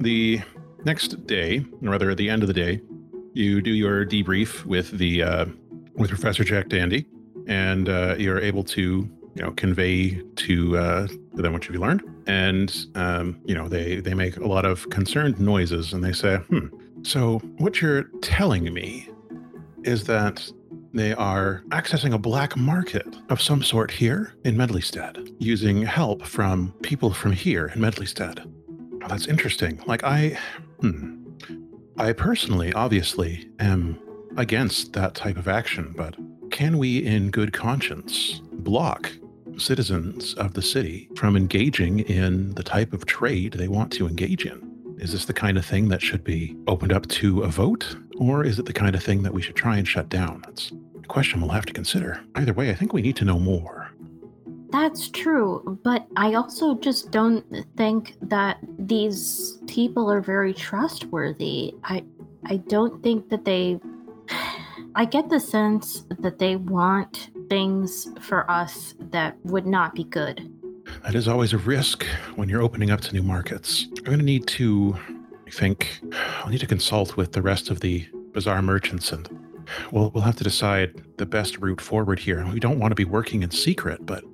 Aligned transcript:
the 0.00 0.40
next 0.84 1.26
day, 1.26 1.64
or 1.82 1.90
rather 1.90 2.10
at 2.10 2.16
the 2.16 2.28
end 2.28 2.42
of 2.42 2.48
the 2.48 2.54
day, 2.54 2.80
you 3.34 3.60
do 3.60 3.70
your 3.70 4.04
debrief 4.04 4.64
with 4.64 4.90
the 4.92 5.22
uh, 5.22 5.46
with 5.94 6.10
Professor 6.10 6.42
Jack 6.42 6.68
Dandy, 6.68 7.06
and 7.46 7.88
uh, 7.88 8.16
you're 8.18 8.40
able 8.40 8.64
to 8.64 9.08
you 9.34 9.42
know 9.42 9.52
convey 9.52 10.20
to 10.36 10.76
uh, 10.76 11.06
to 11.06 11.42
them 11.42 11.52
what 11.52 11.68
you've 11.68 11.80
learned. 11.80 12.02
And 12.26 12.86
um, 12.94 13.40
you 13.44 13.54
know 13.54 13.68
they 13.68 14.00
they 14.00 14.14
make 14.14 14.36
a 14.36 14.46
lot 14.46 14.64
of 14.64 14.88
concerned 14.90 15.38
noises, 15.38 15.92
and 15.92 16.02
they 16.02 16.12
say, 16.12 16.36
"Hmm." 16.36 16.68
So 17.02 17.38
what 17.58 17.80
you're 17.80 18.04
telling 18.20 18.72
me 18.72 19.08
is 19.84 20.04
that 20.04 20.50
they 20.92 21.14
are 21.14 21.62
accessing 21.68 22.12
a 22.12 22.18
black 22.18 22.56
market 22.56 23.06
of 23.28 23.40
some 23.40 23.62
sort 23.62 23.90
here 23.90 24.34
in 24.44 24.56
Medleystead, 24.56 25.34
using 25.38 25.82
help 25.82 26.26
from 26.26 26.72
people 26.82 27.12
from 27.12 27.32
here 27.32 27.68
in 27.74 27.80
Medleystead. 27.80 28.44
Oh, 29.02 29.08
that's 29.08 29.26
interesting. 29.26 29.82
Like 29.86 30.04
I, 30.04 30.38
hmm, 30.80 31.24
I 31.96 32.12
personally, 32.12 32.72
obviously, 32.72 33.48
am 33.58 33.98
against 34.36 34.92
that 34.92 35.14
type 35.14 35.36
of 35.36 35.48
action, 35.48 35.94
but 35.96 36.14
can 36.50 36.78
we, 36.78 36.98
in 36.98 37.30
good 37.30 37.52
conscience, 37.52 38.40
block 38.52 39.10
citizens 39.56 40.34
of 40.34 40.54
the 40.54 40.62
city 40.62 41.08
from 41.16 41.36
engaging 41.36 42.00
in 42.00 42.54
the 42.54 42.62
type 42.62 42.92
of 42.92 43.06
trade 43.06 43.54
they 43.54 43.68
want 43.68 43.92
to 43.92 44.06
engage 44.06 44.44
in? 44.44 44.66
Is 44.98 45.12
this 45.12 45.24
the 45.24 45.32
kind 45.32 45.56
of 45.56 45.64
thing 45.64 45.88
that 45.88 46.02
should 46.02 46.22
be 46.22 46.54
opened 46.66 46.92
up 46.92 47.06
to 47.08 47.42
a 47.42 47.48
vote, 47.48 47.96
or 48.18 48.44
is 48.44 48.58
it 48.58 48.66
the 48.66 48.72
kind 48.72 48.94
of 48.94 49.02
thing 49.02 49.22
that 49.22 49.32
we 49.32 49.40
should 49.40 49.56
try 49.56 49.78
and 49.78 49.88
shut 49.88 50.10
down? 50.10 50.42
That's 50.44 50.72
a 51.02 51.06
question 51.06 51.40
we'll 51.40 51.50
have 51.50 51.66
to 51.66 51.72
consider. 51.72 52.20
Either 52.34 52.52
way, 52.52 52.70
I 52.70 52.74
think 52.74 52.92
we 52.92 53.00
need 53.00 53.16
to 53.16 53.24
know 53.24 53.38
more. 53.38 53.79
That's 54.70 55.08
true, 55.08 55.78
but 55.82 56.06
I 56.16 56.34
also 56.34 56.76
just 56.76 57.10
don't 57.10 57.44
think 57.76 58.14
that 58.22 58.58
these 58.78 59.58
people 59.66 60.10
are 60.10 60.20
very 60.20 60.54
trustworthy. 60.54 61.74
I 61.84 62.04
I 62.46 62.56
don't 62.56 63.02
think 63.02 63.28
that 63.30 63.44
they 63.44 63.80
I 64.94 65.04
get 65.04 65.28
the 65.28 65.40
sense 65.40 66.04
that 66.18 66.38
they 66.38 66.56
want 66.56 67.30
things 67.48 68.08
for 68.20 68.50
us 68.50 68.94
that 69.10 69.36
would 69.44 69.66
not 69.66 69.94
be 69.94 70.04
good. 70.04 70.50
That 71.04 71.14
is 71.14 71.28
always 71.28 71.52
a 71.52 71.58
risk 71.58 72.04
when 72.34 72.48
you're 72.48 72.62
opening 72.62 72.90
up 72.90 73.00
to 73.02 73.12
new 73.12 73.22
markets. 73.22 73.86
I'm 73.98 74.04
going 74.04 74.18
to 74.18 74.24
need 74.24 74.46
to, 74.48 74.98
I 75.46 75.50
think, 75.50 76.00
I'll 76.42 76.50
need 76.50 76.60
to 76.60 76.66
consult 76.66 77.16
with 77.16 77.32
the 77.32 77.42
rest 77.42 77.70
of 77.70 77.80
the 77.80 78.06
bazaar 78.32 78.62
merchants 78.62 79.12
and 79.12 79.28
we'll, 79.92 80.10
we'll 80.10 80.24
have 80.24 80.36
to 80.36 80.44
decide 80.44 81.02
the 81.18 81.26
best 81.26 81.58
route 81.58 81.80
forward 81.80 82.18
here. 82.18 82.44
We 82.52 82.60
don't 82.60 82.78
want 82.78 82.90
to 82.90 82.96
be 82.96 83.04
working 83.04 83.42
in 83.42 83.50
secret, 83.50 84.04
but 84.04 84.24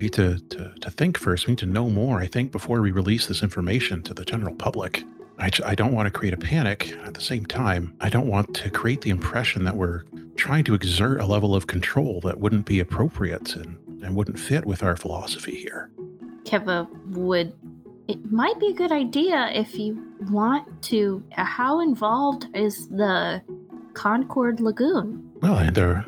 need 0.00 0.12
to, 0.14 0.38
to, 0.38 0.72
to 0.80 0.90
think 0.90 1.18
first. 1.18 1.46
We 1.46 1.52
need 1.52 1.58
to 1.58 1.66
know 1.66 1.90
more, 1.90 2.20
I 2.20 2.26
think, 2.26 2.52
before 2.52 2.80
we 2.80 2.90
release 2.90 3.26
this 3.26 3.42
information 3.42 4.02
to 4.04 4.14
the 4.14 4.24
general 4.24 4.54
public. 4.54 5.04
I, 5.38 5.50
I 5.64 5.74
don't 5.74 5.92
want 5.92 6.06
to 6.06 6.10
create 6.10 6.34
a 6.34 6.38
panic. 6.38 6.96
At 7.04 7.14
the 7.14 7.20
same 7.20 7.46
time, 7.46 7.94
I 8.00 8.08
don't 8.08 8.26
want 8.26 8.54
to 8.54 8.70
create 8.70 9.02
the 9.02 9.10
impression 9.10 9.64
that 9.64 9.76
we're 9.76 10.02
trying 10.36 10.64
to 10.64 10.74
exert 10.74 11.20
a 11.20 11.26
level 11.26 11.54
of 11.54 11.66
control 11.66 12.20
that 12.22 12.38
wouldn't 12.40 12.66
be 12.66 12.80
appropriate 12.80 13.54
and, 13.54 13.76
and 14.02 14.16
wouldn't 14.16 14.38
fit 14.38 14.64
with 14.64 14.82
our 14.82 14.96
philosophy 14.96 15.56
here. 15.56 15.90
Keva 16.44 16.88
would. 17.10 17.52
It 18.08 18.32
might 18.32 18.58
be 18.58 18.68
a 18.68 18.72
good 18.72 18.90
idea 18.90 19.50
if 19.52 19.78
you 19.78 20.02
want 20.30 20.82
to. 20.84 21.22
Uh, 21.36 21.44
how 21.44 21.80
involved 21.80 22.46
is 22.54 22.88
the 22.88 23.42
Concord 23.92 24.60
Lagoon? 24.60 25.30
Well, 25.40 25.70
they're 25.72 26.04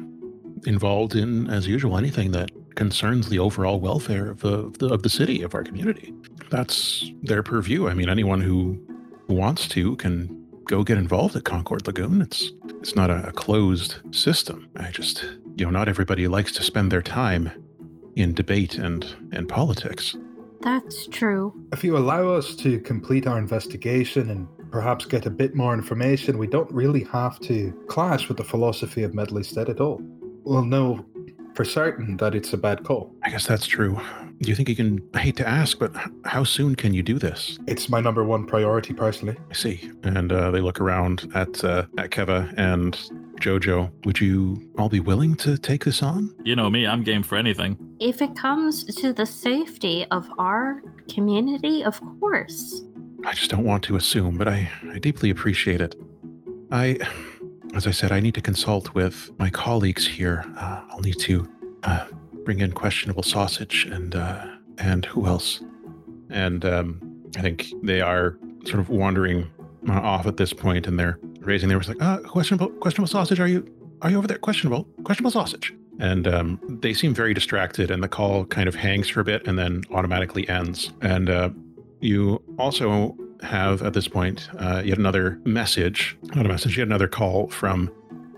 involved 0.67 1.15
in, 1.15 1.49
as 1.51 1.67
usual, 1.67 1.99
anything 1.99 2.31
that 2.33 2.51
concerns 2.81 3.29
the 3.29 3.39
overall 3.39 3.79
welfare 3.79 4.31
of 4.31 4.41
the, 4.41 4.55
of 4.55 4.79
the 4.79 4.89
of 4.89 5.03
the 5.03 5.11
city 5.11 5.43
of 5.43 5.55
our 5.55 5.63
community. 5.63 6.15
That's 6.49 7.11
their 7.23 7.43
purview. 7.43 7.89
I 7.91 7.93
mean, 7.93 8.09
anyone 8.09 8.41
who 8.41 8.81
wants 9.29 9.69
to 9.69 9.97
can 9.97 10.15
go 10.65 10.83
get 10.83 10.97
involved 10.97 11.37
at 11.37 11.45
Concord 11.45 11.87
Lagoon. 11.87 12.23
It's 12.23 12.53
it's 12.81 12.97
not 12.97 13.11
a, 13.11 13.29
a 13.29 13.33
closed 13.33 13.97
system. 14.13 14.67
I 14.77 14.91
just 14.93 15.23
you 15.57 15.67
know, 15.67 15.71
not 15.71 15.91
everybody 15.91 16.27
likes 16.27 16.53
to 16.53 16.63
spend 16.63 16.91
their 16.91 17.03
time 17.03 17.51
in 18.17 18.33
debate 18.33 18.77
and 18.77 19.05
and 19.31 19.47
politics. 19.47 20.17
That's 20.63 21.07
true. 21.09 21.53
If 21.73 21.85
you 21.85 21.99
allow 21.99 22.31
us 22.31 22.57
to 22.65 22.81
complete 22.81 23.27
our 23.27 23.39
investigation 23.39 24.31
and 24.31 24.49
perhaps 24.71 25.05
get 25.05 25.27
a 25.27 25.31
bit 25.43 25.55
more 25.55 25.75
information, 25.75 26.39
we 26.39 26.47
don't 26.47 26.73
really 26.73 27.05
have 27.05 27.39
to 27.41 27.73
clash 27.89 28.27
with 28.29 28.39
the 28.39 28.45
philosophy 28.45 29.03
of 29.03 29.13
Medleystead 29.13 29.69
at 29.69 29.81
all. 29.81 30.01
We'll 30.45 30.65
know 30.65 31.05
for 31.55 31.65
certain 31.65 32.17
that 32.19 32.35
it's 32.35 32.53
a 32.53 32.57
bad 32.57 32.85
call. 32.85 33.15
I 33.23 33.31
guess 33.31 33.47
that's 33.47 33.67
true. 33.67 34.01
Do 34.41 34.49
you 34.49 34.55
think 34.55 34.69
you 34.69 34.77
can? 34.77 35.07
I 35.15 35.19
hate 35.19 35.37
to 35.37 35.47
ask, 35.47 35.79
but 35.79 35.93
how 36.25 36.45
soon 36.45 36.75
can 36.75 36.95
you 36.95 37.03
do 37.03 37.19
this? 37.19 37.59
It's 37.67 37.89
my 37.91 38.01
number 38.01 38.25
one 38.25 38.47
priority 38.47 38.95
personally. 38.95 39.37
I 39.51 39.55
see. 39.55 39.91
And 40.03 40.33
uh, 40.33 40.51
they 40.51 40.61
look 40.61 40.81
around 40.81 41.31
at 41.35 41.63
uh, 41.63 41.85
at 41.99 42.11
Keva 42.11 42.55
and 42.57 42.99
Jojo. 43.41 43.91
Would 44.07 44.21
you 44.21 44.71
all 44.79 44.89
be 44.89 45.01
willing 45.01 45.35
to 45.37 45.59
take 45.59 45.85
this 45.85 46.03
on? 46.03 46.35
You 46.45 46.57
know 46.57 46.71
me, 46.71 46.87
I'm 46.87 47.03
game 47.03 47.23
for 47.23 47.37
anything. 47.37 47.77
If 48.01 48.23
it 48.23 48.35
comes 48.35 48.85
to 48.97 49.13
the 49.13 49.27
safety 49.27 50.07
of 50.11 50.27
our 50.39 50.83
community, 51.13 51.85
of 51.85 52.01
course. 52.21 52.83
I 53.27 53.35
just 53.35 53.51
don't 53.51 53.65
want 53.65 53.85
to 53.85 53.97
assume, 53.97 54.39
but 54.39 54.49
I, 54.49 54.71
I 54.91 54.99
deeply 54.99 55.29
appreciate 55.29 55.83
it. 55.83 55.95
I, 56.71 56.99
as 57.75 57.87
I 57.87 57.91
said, 57.91 58.13
I 58.13 58.21
need 58.21 58.35
to 58.35 58.41
consult 58.41 58.95
with 58.95 59.31
my 59.39 59.51
colleagues 59.51 60.07
here. 60.07 60.45
Uh, 60.57 60.83
I'll 60.91 61.01
need 61.01 61.19
to 61.21 61.49
uh, 61.85 62.07
bring 62.45 62.61
in 62.61 62.73
questionable 62.73 63.23
sausage 63.23 63.87
and 63.87 64.15
uh, 64.15 64.47
and 64.79 65.05
who 65.05 65.27
else? 65.27 65.61
And 66.31 66.65
um, 66.65 67.01
I 67.37 67.43
think 67.43 67.73
they 67.83 68.01
are 68.01 68.39
sort 68.65 68.81
of 68.81 68.89
wandering 68.89 69.51
uh, 69.89 69.93
off 69.93 70.27
at 70.27 70.37
this 70.37 70.53
point, 70.53 70.87
and 70.87 70.99
they're 70.99 71.19
raising 71.41 71.69
their 71.69 71.79
voice 71.79 71.89
like, 71.89 72.03
uh, 72.03 72.19
questionable, 72.21 72.69
questionable 72.69 73.09
sausage. 73.09 73.41
Are 73.41 73.49
you 73.49 73.67
are 74.03 74.11
you 74.11 74.19
over 74.19 74.27
there? 74.27 74.39
Questionable, 74.39 74.85
questionable 75.05 75.31
sausage. 75.31 75.75
And 75.99 76.27
um, 76.27 76.59
they 76.81 76.95
seem 76.95 77.13
very 77.13 77.35
distracted, 77.35 77.91
and 77.91 78.03
the 78.03 78.09
call 78.09 78.47
kind 78.47 78.69
of 78.69 78.75
hangs 78.75 79.09
for 79.09 79.21
a 79.21 79.25
bit 79.25 79.47
and 79.47 79.59
then 79.59 79.83
automatically 79.93 80.49
ends. 80.49 80.93
And 81.03 81.29
uh, 81.29 81.51
you 82.01 82.43
also 82.59 83.17
have 83.43 83.83
at 83.83 83.95
this 83.95 84.09
point 84.09 84.49
uh, 84.59 84.83
yet 84.85 84.99
another 84.99 85.41
message, 85.45 86.17
not 86.35 86.47
a 86.47 86.49
message, 86.49 86.77
yet 86.79 86.87
another 86.87 87.09
call 87.09 87.49
from, 87.49 87.91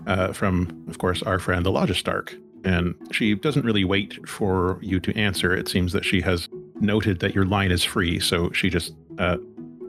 uh, 0.06 0.32
from 0.32 0.84
of 0.88 0.98
course, 0.98 1.22
our 1.22 1.38
friend 1.38 1.64
the 1.64 1.70
Logistarch. 1.70 2.38
And 2.64 2.94
she 3.10 3.34
doesn't 3.34 3.64
really 3.64 3.84
wait 3.84 4.26
for 4.28 4.78
you 4.82 5.00
to 5.00 5.16
answer. 5.18 5.54
It 5.54 5.68
seems 5.68 5.92
that 5.92 6.04
she 6.04 6.20
has 6.20 6.48
noted 6.80 7.20
that 7.20 7.34
your 7.34 7.44
line 7.44 7.72
is 7.72 7.82
free, 7.82 8.20
so 8.20 8.52
she 8.52 8.70
just 8.70 8.94
uh, 9.18 9.36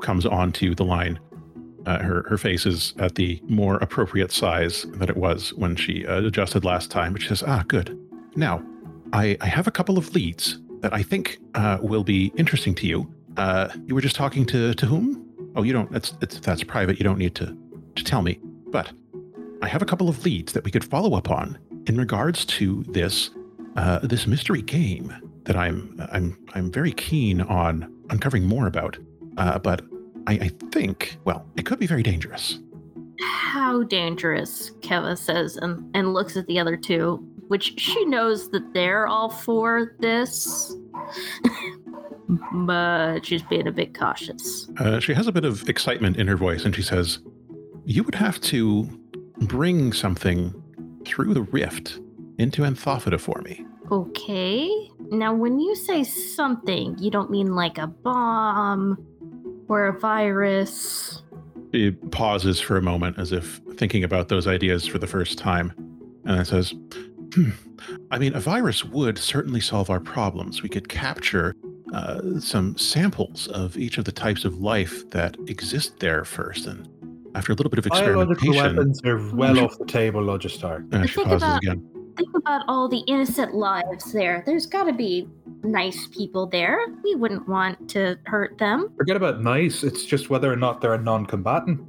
comes 0.02 0.26
onto 0.26 0.74
the 0.74 0.86
line. 0.86 1.20
Uh, 1.86 2.00
her 2.00 2.26
her 2.30 2.38
face 2.38 2.66
is 2.66 2.94
at 2.98 3.16
the 3.16 3.42
more 3.48 3.76
appropriate 3.78 4.32
size 4.32 4.86
that 4.94 5.10
it 5.10 5.18
was 5.18 5.54
when 5.54 5.76
she 5.76 6.06
uh, 6.08 6.22
adjusted 6.22 6.64
last 6.64 6.90
time. 6.90 7.14
But 7.14 7.22
she 7.22 7.28
says, 7.28 7.44
"Ah, 7.44 7.64
good. 7.68 8.00
Now, 8.36 8.64
I 9.12 9.38
I 9.42 9.48
have 9.48 9.68
a 9.68 9.72
couple 9.72 9.98
of 9.98 10.16
leads 10.16 10.60
that 10.82 10.94
I 10.94 11.04
think 11.04 11.40
uh, 11.56 11.78
will 11.82 12.04
be 12.04 12.32
interesting 12.38 12.74
to 12.76 12.88
you. 12.88 13.13
Uh, 13.38 13.70
you 13.86 13.96
were 13.96 14.02
just 14.02 14.16
talking 14.16 14.46
to 14.48 14.74
to 14.74 14.86
whom? 14.86 15.30
Oh, 15.56 15.64
you 15.64 15.74
don't. 15.74 15.92
That's 15.92 16.14
it's, 16.22 16.40
that's 16.40 16.64
private. 16.64 16.98
You 16.98 17.04
don't 17.04 17.18
need 17.18 17.36
to 17.36 17.58
to 17.96 18.04
tell 18.04 18.22
me. 18.22 18.40
But 18.68 18.92
I 19.62 19.68
have 19.68 19.82
a 19.82 19.86
couple 19.86 20.10
of 20.10 20.26
leads 20.26 20.54
that 20.54 20.64
we 20.64 20.72
could 20.72 20.84
follow 20.84 21.16
up 21.16 21.30
on 21.30 21.58
in 21.88 21.98
regards 21.98 22.46
to 22.46 22.84
this 22.90 23.30
uh, 23.76 24.00
this 24.00 24.28
mystery 24.28 24.62
game 24.62 25.14
that 25.44 25.56
I'm 25.56 25.96
I'm 26.12 26.38
I'm 26.54 26.72
very 26.72 26.92
keen 26.92 27.42
on 27.42 27.92
uncovering 28.10 28.46
more 28.46 28.68
about. 28.68 28.98
Uh, 29.38 29.58
but 29.60 29.82
I, 30.28 30.34
I 30.34 30.52
think 30.72 31.18
well, 31.26 31.46
it 31.56 31.66
could 31.66 31.80
be 31.80 31.88
very 31.88 32.04
dangerous. 32.04 32.60
How 33.22 33.84
dangerous, 33.84 34.72
Keva 34.82 35.18
says, 35.18 35.58
and, 35.58 35.90
and 35.96 36.14
looks 36.14 36.36
at 36.36 36.48
the 36.48 36.60
other 36.60 36.76
two, 36.76 37.26
which 37.48 37.80
she 37.80 38.06
knows 38.06 38.50
that 38.52 38.74
they're 38.74 39.08
all 39.08 39.30
for 39.30 39.96
this. 40.00 40.76
but 42.54 43.26
she's 43.26 43.44
being 43.44 43.68
a 43.68 43.72
bit 43.72 43.98
cautious. 43.98 44.70
Uh, 44.78 45.00
she 45.00 45.14
has 45.14 45.28
a 45.28 45.32
bit 45.32 45.46
of 45.46 45.68
excitement 45.70 46.18
in 46.18 46.28
her 46.28 46.38
voice, 46.38 46.66
and 46.66 46.76
she 46.76 46.82
says, 46.82 47.20
"You 47.86 48.04
would 48.04 48.16
have 48.16 48.40
to 48.42 48.84
bring 49.40 49.94
something 49.94 50.54
through 51.06 51.34
the 51.34 51.44
rift 51.44 52.00
into 52.38 52.64
Anthophyta 52.64 53.20
for 53.20 53.42
me." 53.42 53.66
Okay. 53.92 54.90
Now, 55.12 55.34
when 55.34 55.60
you 55.60 55.76
say 55.76 56.04
something, 56.04 56.98
you 56.98 57.12
don't 57.12 57.30
mean 57.30 57.56
like 57.56 57.78
a 57.78 57.88
bomb 57.88 58.98
or 59.68 59.88
a 59.88 60.00
virus. 60.00 61.22
She 61.74 61.92
pauses 61.92 62.60
for 62.60 62.78
a 62.78 62.82
moment 62.82 63.20
as 63.20 63.32
if 63.32 63.62
thinking 63.76 64.04
about 64.04 64.30
those 64.30 64.48
ideas 64.48 64.88
for 64.88 65.00
the 65.00 65.08
first 65.08 65.38
time, 65.38 65.74
and 66.26 66.38
then 66.38 66.46
says, 66.46 66.74
I 68.12 68.18
mean, 68.20 68.34
a 68.36 68.40
virus 68.40 68.84
would 68.86 69.18
certainly 69.18 69.60
solve 69.62 69.90
our 69.90 70.00
problems. 70.00 70.62
We 70.64 70.70
could 70.70 70.90
capture 70.90 71.56
uh, 71.94 72.40
some 72.40 72.78
samples 72.78 73.48
of 73.50 73.78
each 73.78 73.98
of 73.98 74.06
the 74.06 74.12
types 74.12 74.46
of 74.46 74.58
life 74.60 75.10
that 75.12 75.36
exist 75.48 76.00
there 76.00 76.26
first, 76.26 76.66
and 76.66 76.88
after 77.36 77.52
a 77.52 77.56
little 77.56 77.70
bit 77.70 77.80
of 77.80 77.86
Biological 77.86 78.34
experimentation, 78.34 78.76
weapons 78.76 79.02
are 79.06 79.36
well 79.36 79.60
off 79.60 79.78
the 79.78 79.86
table, 79.86 80.22
Logistarch. 80.22 80.94
uh, 80.94 81.06
she 81.06 81.14
Think 81.16 81.28
pauses 81.28 81.44
about- 81.44 81.64
again. 81.64 81.90
Think 82.16 82.30
about 82.38 82.62
all 82.68 82.88
the 82.88 83.00
innocent 83.08 83.56
lives 83.56 84.14
there. 84.14 84.44
There's 84.46 84.68
got 84.68 84.84
to 84.84 84.94
be 84.94 85.28
nice 85.64 86.06
people 86.12 86.46
there. 86.46 86.78
We 87.04 87.16
wouldn't 87.16 87.48
want 87.50 87.90
to 87.90 88.20
hurt 88.26 88.60
them. 88.60 88.94
Forget 88.98 89.16
about 89.18 89.42
nice. 89.42 89.84
It's 89.84 90.06
just 90.06 90.30
whether 90.30 90.54
or 90.54 90.56
not 90.56 90.80
they're 90.80 90.94
a 90.94 91.02
non-combatant. 91.02 91.82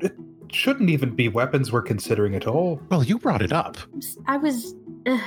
It 0.00 0.12
shouldn't 0.52 0.88
even 0.88 1.16
be 1.16 1.28
weapons 1.28 1.72
we're 1.72 1.82
considering 1.82 2.36
at 2.36 2.46
all. 2.46 2.80
Well, 2.90 3.02
you 3.02 3.18
brought 3.18 3.42
it 3.42 3.52
up. 3.52 3.76
I 4.28 4.36
was. 4.36 4.76
Uh, 5.06 5.18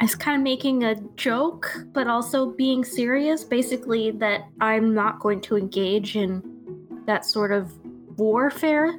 I 0.00 0.04
was 0.04 0.14
kind 0.14 0.36
of 0.36 0.42
making 0.42 0.84
a 0.84 0.96
joke, 1.16 1.84
but 1.92 2.06
also 2.06 2.52
being 2.52 2.84
serious. 2.84 3.44
Basically, 3.44 4.10
that 4.12 4.42
I'm 4.60 4.94
not 4.94 5.20
going 5.20 5.40
to 5.42 5.56
engage 5.56 6.16
in 6.16 6.42
that 7.06 7.24
sort 7.24 7.52
of 7.52 7.72
warfare 8.18 8.92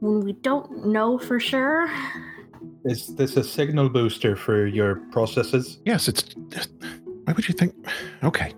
when 0.00 0.20
we 0.20 0.32
don't 0.34 0.86
know 0.86 1.18
for 1.18 1.40
sure. 1.40 1.90
Is 2.84 3.14
this 3.16 3.36
a 3.36 3.44
signal 3.44 3.88
booster 3.88 4.36
for 4.36 4.66
your 4.66 4.96
processes? 5.12 5.80
Yes, 5.84 6.08
it's. 6.08 6.34
Why 7.24 7.32
would 7.34 7.48
you 7.48 7.54
think? 7.54 7.74
Okay. 8.22 8.54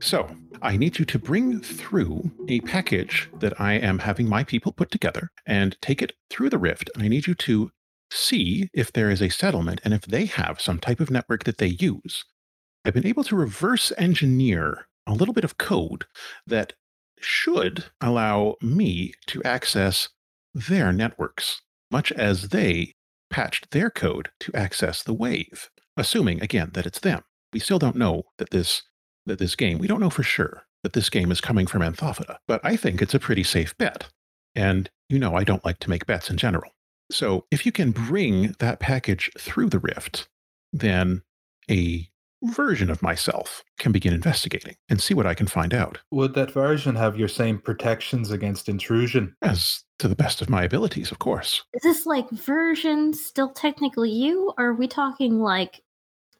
So, 0.00 0.28
I 0.62 0.78
need 0.78 0.98
you 0.98 1.04
to 1.04 1.18
bring 1.18 1.60
through 1.60 2.30
a 2.48 2.60
package 2.60 3.28
that 3.40 3.60
I 3.60 3.74
am 3.74 3.98
having 3.98 4.28
my 4.28 4.44
people 4.44 4.72
put 4.72 4.90
together 4.90 5.30
and 5.46 5.76
take 5.82 6.00
it 6.00 6.12
through 6.30 6.50
the 6.50 6.58
rift. 6.58 6.90
And 6.94 7.02
I 7.02 7.08
need 7.08 7.26
you 7.26 7.34
to 7.34 7.70
see 8.10 8.68
if 8.72 8.92
there 8.92 9.10
is 9.10 9.22
a 9.22 9.28
settlement 9.28 9.80
and 9.84 9.92
if 9.94 10.02
they 10.02 10.26
have 10.26 10.60
some 10.60 10.78
type 10.78 11.00
of 11.00 11.10
network 11.10 11.44
that 11.44 11.58
they 11.58 11.66
use. 11.66 12.24
I've 12.84 12.94
been 12.94 13.06
able 13.06 13.24
to 13.24 13.36
reverse 13.36 13.92
engineer 13.96 14.86
a 15.06 15.14
little 15.14 15.34
bit 15.34 15.44
of 15.44 15.58
code 15.58 16.04
that 16.46 16.74
should 17.20 17.84
allow 18.00 18.56
me 18.60 19.14
to 19.26 19.42
access 19.42 20.10
their 20.54 20.92
networks, 20.92 21.62
much 21.90 22.12
as 22.12 22.48
they 22.50 22.94
patched 23.30 23.70
their 23.70 23.90
code 23.90 24.30
to 24.40 24.54
access 24.54 25.02
the 25.02 25.14
wave, 25.14 25.70
assuming 25.96 26.42
again 26.42 26.70
that 26.74 26.86
it's 26.86 27.00
them. 27.00 27.22
We 27.52 27.60
still 27.60 27.78
don't 27.78 27.96
know 27.96 28.24
that 28.38 28.50
this 28.50 28.82
that 29.26 29.38
this 29.38 29.56
game, 29.56 29.78
we 29.78 29.86
don't 29.86 30.00
know 30.00 30.10
for 30.10 30.22
sure 30.22 30.66
that 30.82 30.92
this 30.92 31.08
game 31.08 31.32
is 31.32 31.40
coming 31.40 31.66
from 31.66 31.80
Anthophyta, 31.80 32.36
but 32.46 32.60
I 32.62 32.76
think 32.76 33.00
it's 33.00 33.14
a 33.14 33.18
pretty 33.18 33.42
safe 33.42 33.76
bet. 33.78 34.08
And 34.54 34.90
you 35.08 35.18
know 35.18 35.34
I 35.34 35.42
don't 35.44 35.64
like 35.64 35.78
to 35.80 35.90
make 35.90 36.06
bets 36.06 36.28
in 36.30 36.36
general. 36.36 36.73
So 37.10 37.46
if 37.50 37.66
you 37.66 37.72
can 37.72 37.90
bring 37.92 38.54
that 38.58 38.80
package 38.80 39.30
through 39.38 39.70
the 39.70 39.78
rift, 39.78 40.28
then 40.72 41.22
a 41.70 42.08
version 42.42 42.90
of 42.90 43.00
myself 43.02 43.64
can 43.78 43.90
begin 43.92 44.12
investigating 44.12 44.74
and 44.90 45.00
see 45.00 45.14
what 45.14 45.26
I 45.26 45.32
can 45.34 45.46
find 45.46 45.72
out, 45.72 45.98
Would 46.10 46.34
that 46.34 46.50
version 46.50 46.94
have 46.94 47.18
your 47.18 47.28
same 47.28 47.58
protections 47.58 48.30
against 48.30 48.68
intrusion? 48.68 49.34
as 49.42 49.82
to 49.98 50.08
the 50.08 50.16
best 50.16 50.42
of 50.42 50.50
my 50.50 50.62
abilities, 50.64 51.10
of 51.10 51.20
course. 51.20 51.62
Is 51.72 51.82
this 51.82 52.04
like 52.04 52.28
version 52.30 53.14
still 53.14 53.50
technically 53.50 54.10
you? 54.10 54.52
Or 54.58 54.66
are 54.66 54.74
we 54.74 54.88
talking 54.88 55.40
like 55.40 55.80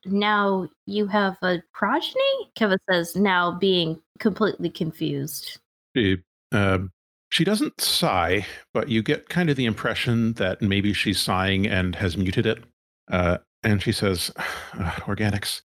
now 0.04 0.68
you 0.86 1.06
have 1.06 1.36
a 1.42 1.62
progeny? 1.72 2.50
Keva 2.58 2.76
says, 2.90 3.16
now 3.16 3.52
being 3.52 3.98
completely 4.18 4.68
confused. 4.68 5.58
She, 5.96 6.18
um, 6.52 6.90
she 7.34 7.42
doesn't 7.42 7.80
sigh, 7.80 8.46
but 8.72 8.88
you 8.88 9.02
get 9.02 9.28
kind 9.28 9.50
of 9.50 9.56
the 9.56 9.64
impression 9.64 10.34
that 10.34 10.62
maybe 10.62 10.92
she's 10.92 11.18
sighing 11.18 11.66
and 11.66 11.96
has 11.96 12.16
muted 12.16 12.46
it. 12.46 12.62
Uh, 13.10 13.38
and 13.64 13.82
she 13.82 13.90
says, 13.90 14.30
"Uh, 14.36 14.92
"Organics. 15.02 15.62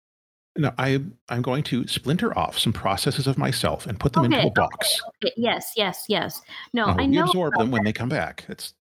No, 0.57 0.74
I, 0.80 1.00
I'm 1.30 1.44
going 1.44 1.62
to 1.66 1.88
splinter 1.88 2.36
off 2.36 2.57
some 2.57 2.74
processes 2.74 3.27
of 3.27 3.38
myself 3.38 3.86
and 3.86 4.00
put 4.00 4.13
them 4.13 4.25
into 4.25 4.48
a 4.48 4.50
box. 4.50 5.00
Okay, 5.24 5.31
yes, 5.38 5.74
yes, 5.77 6.06
yes. 6.10 6.42
No, 6.74 6.88
Uh, 6.88 6.95
I 6.98 7.06
know. 7.06 7.25
absorb 7.25 7.54
them 7.54 7.69
when 7.69 7.83
they 7.83 7.94
come 7.94 8.10
back. 8.10 8.45
That's 8.48 8.74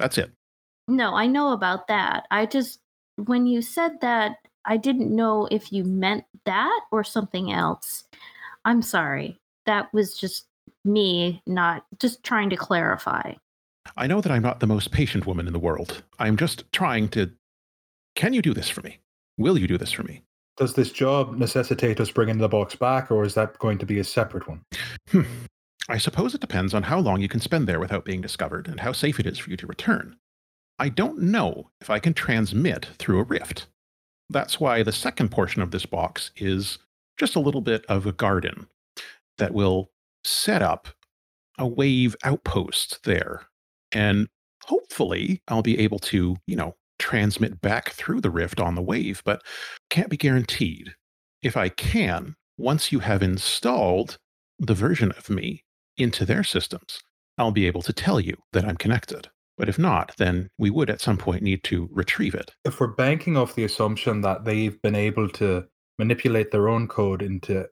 that's 0.00 0.18
it. 0.18 0.32
No, 0.88 1.14
I 1.14 1.28
know 1.28 1.52
about 1.52 1.86
that. 1.86 2.26
I 2.32 2.46
just, 2.46 2.80
when 3.24 3.46
you 3.46 3.62
said 3.62 4.00
that, 4.00 4.32
I 4.64 4.78
didn't 4.78 5.14
know 5.14 5.46
if 5.52 5.72
you 5.72 5.84
meant 5.84 6.24
that 6.44 6.80
or 6.90 7.04
something 7.04 7.52
else. 7.52 8.02
I'm 8.64 8.82
sorry. 8.82 9.38
That 9.66 9.94
was 9.94 10.18
just 10.18 10.46
me 10.84 11.42
not 11.46 11.84
just 11.98 12.22
trying 12.22 12.50
to 12.50 12.56
clarify. 12.56 13.34
I 13.96 14.06
know 14.06 14.20
that 14.20 14.32
I'm 14.32 14.42
not 14.42 14.60
the 14.60 14.66
most 14.66 14.92
patient 14.92 15.26
woman 15.26 15.46
in 15.46 15.52
the 15.52 15.58
world. 15.58 16.02
I'm 16.18 16.36
just 16.36 16.64
trying 16.72 17.08
to. 17.10 17.32
Can 18.14 18.32
you 18.32 18.42
do 18.42 18.54
this 18.54 18.68
for 18.68 18.82
me? 18.82 18.98
Will 19.38 19.58
you 19.58 19.66
do 19.66 19.78
this 19.78 19.92
for 19.92 20.02
me? 20.02 20.22
Does 20.56 20.74
this 20.74 20.92
job 20.92 21.36
necessitate 21.36 21.98
us 21.98 22.10
bringing 22.10 22.38
the 22.38 22.48
box 22.48 22.74
back, 22.74 23.10
or 23.10 23.24
is 23.24 23.34
that 23.34 23.58
going 23.58 23.78
to 23.78 23.86
be 23.86 23.98
a 23.98 24.04
separate 24.04 24.46
one? 24.46 24.62
Hmm. 25.10 25.22
I 25.88 25.98
suppose 25.98 26.34
it 26.34 26.40
depends 26.40 26.74
on 26.74 26.84
how 26.84 27.00
long 27.00 27.20
you 27.20 27.28
can 27.28 27.40
spend 27.40 27.66
there 27.66 27.80
without 27.80 28.04
being 28.04 28.20
discovered 28.20 28.68
and 28.68 28.80
how 28.80 28.92
safe 28.92 29.18
it 29.18 29.26
is 29.26 29.38
for 29.38 29.50
you 29.50 29.56
to 29.56 29.66
return. 29.66 30.16
I 30.78 30.88
don't 30.88 31.20
know 31.20 31.70
if 31.80 31.90
I 31.90 31.98
can 31.98 32.14
transmit 32.14 32.86
through 32.98 33.18
a 33.20 33.24
rift. 33.24 33.66
That's 34.30 34.60
why 34.60 34.82
the 34.82 34.92
second 34.92 35.30
portion 35.30 35.60
of 35.60 35.70
this 35.70 35.86
box 35.86 36.30
is 36.36 36.78
just 37.18 37.34
a 37.34 37.40
little 37.40 37.60
bit 37.60 37.84
of 37.86 38.06
a 38.06 38.12
garden 38.12 38.68
that 39.38 39.52
will 39.52 39.90
set 40.24 40.62
up 40.62 40.88
a 41.58 41.66
wave 41.66 42.16
outpost 42.24 43.00
there. 43.04 43.46
And 43.92 44.28
hopefully 44.64 45.42
I'll 45.48 45.62
be 45.62 45.78
able 45.80 45.98
to, 46.00 46.36
you 46.46 46.56
know, 46.56 46.76
transmit 46.98 47.60
back 47.60 47.90
through 47.90 48.20
the 48.20 48.30
rift 48.30 48.60
on 48.60 48.74
the 48.74 48.82
wave, 48.82 49.22
but 49.24 49.42
can't 49.90 50.08
be 50.08 50.16
guaranteed. 50.16 50.94
If 51.42 51.56
I 51.56 51.68
can, 51.68 52.36
once 52.56 52.92
you 52.92 53.00
have 53.00 53.22
installed 53.22 54.18
the 54.58 54.74
version 54.74 55.12
of 55.12 55.28
me 55.28 55.64
into 55.96 56.24
their 56.24 56.44
systems, 56.44 57.00
I'll 57.38 57.50
be 57.50 57.66
able 57.66 57.82
to 57.82 57.92
tell 57.92 58.20
you 58.20 58.36
that 58.52 58.64
I'm 58.64 58.76
connected. 58.76 59.28
But 59.58 59.68
if 59.68 59.78
not, 59.78 60.12
then 60.16 60.48
we 60.58 60.70
would 60.70 60.90
at 60.90 61.00
some 61.00 61.18
point 61.18 61.42
need 61.42 61.62
to 61.64 61.88
retrieve 61.92 62.34
it. 62.34 62.52
If 62.64 62.80
we're 62.80 62.88
banking 62.88 63.36
off 63.36 63.54
the 63.54 63.64
assumption 63.64 64.20
that 64.22 64.44
they've 64.44 64.80
been 64.82 64.94
able 64.94 65.28
to 65.30 65.66
manipulate 65.98 66.50
their 66.50 66.68
own 66.68 66.88
code 66.88 67.22
into 67.22 67.66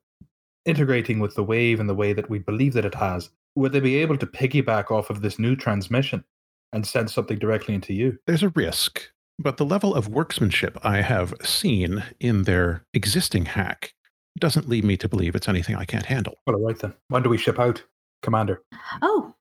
integrating 0.70 1.18
with 1.18 1.34
the 1.34 1.44
wave 1.44 1.80
in 1.80 1.86
the 1.86 1.94
way 1.94 2.12
that 2.12 2.30
we 2.30 2.38
believe 2.38 2.72
that 2.74 2.84
it 2.84 2.94
has, 2.94 3.30
would 3.56 3.72
they 3.72 3.80
be 3.80 3.96
able 3.96 4.16
to 4.16 4.26
piggyback 4.26 4.90
off 4.90 5.10
of 5.10 5.20
this 5.20 5.38
new 5.38 5.56
transmission 5.56 6.24
and 6.72 6.86
send 6.86 7.10
something 7.10 7.38
directly 7.38 7.74
into 7.74 7.92
you? 7.92 8.18
There's 8.26 8.42
a 8.42 8.50
risk, 8.50 9.10
but 9.38 9.56
the 9.56 9.66
level 9.66 9.94
of 9.94 10.08
workmanship 10.08 10.78
I 10.82 11.02
have 11.02 11.34
seen 11.42 12.04
in 12.20 12.44
their 12.44 12.84
existing 12.94 13.46
hack 13.46 13.92
doesn't 14.38 14.68
lead 14.68 14.84
me 14.84 14.96
to 14.96 15.08
believe 15.08 15.34
it's 15.34 15.48
anything 15.48 15.76
I 15.76 15.84
can't 15.84 16.06
handle. 16.06 16.36
Well, 16.46 16.56
all 16.56 16.66
right 16.66 16.78
then. 16.78 16.94
When 17.08 17.22
do 17.22 17.28
we 17.28 17.38
ship 17.38 17.58
out, 17.58 17.82
Commander? 18.22 18.62
Oh, 19.02 19.34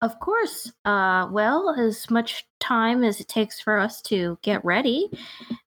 of 0.00 0.18
course. 0.20 0.72
Uh, 0.84 1.28
well, 1.30 1.74
as 1.78 2.08
much 2.10 2.46
time 2.60 3.02
as 3.02 3.20
it 3.20 3.28
takes 3.28 3.60
for 3.60 3.78
us 3.78 4.00
to 4.02 4.38
get 4.42 4.64
ready, 4.64 5.10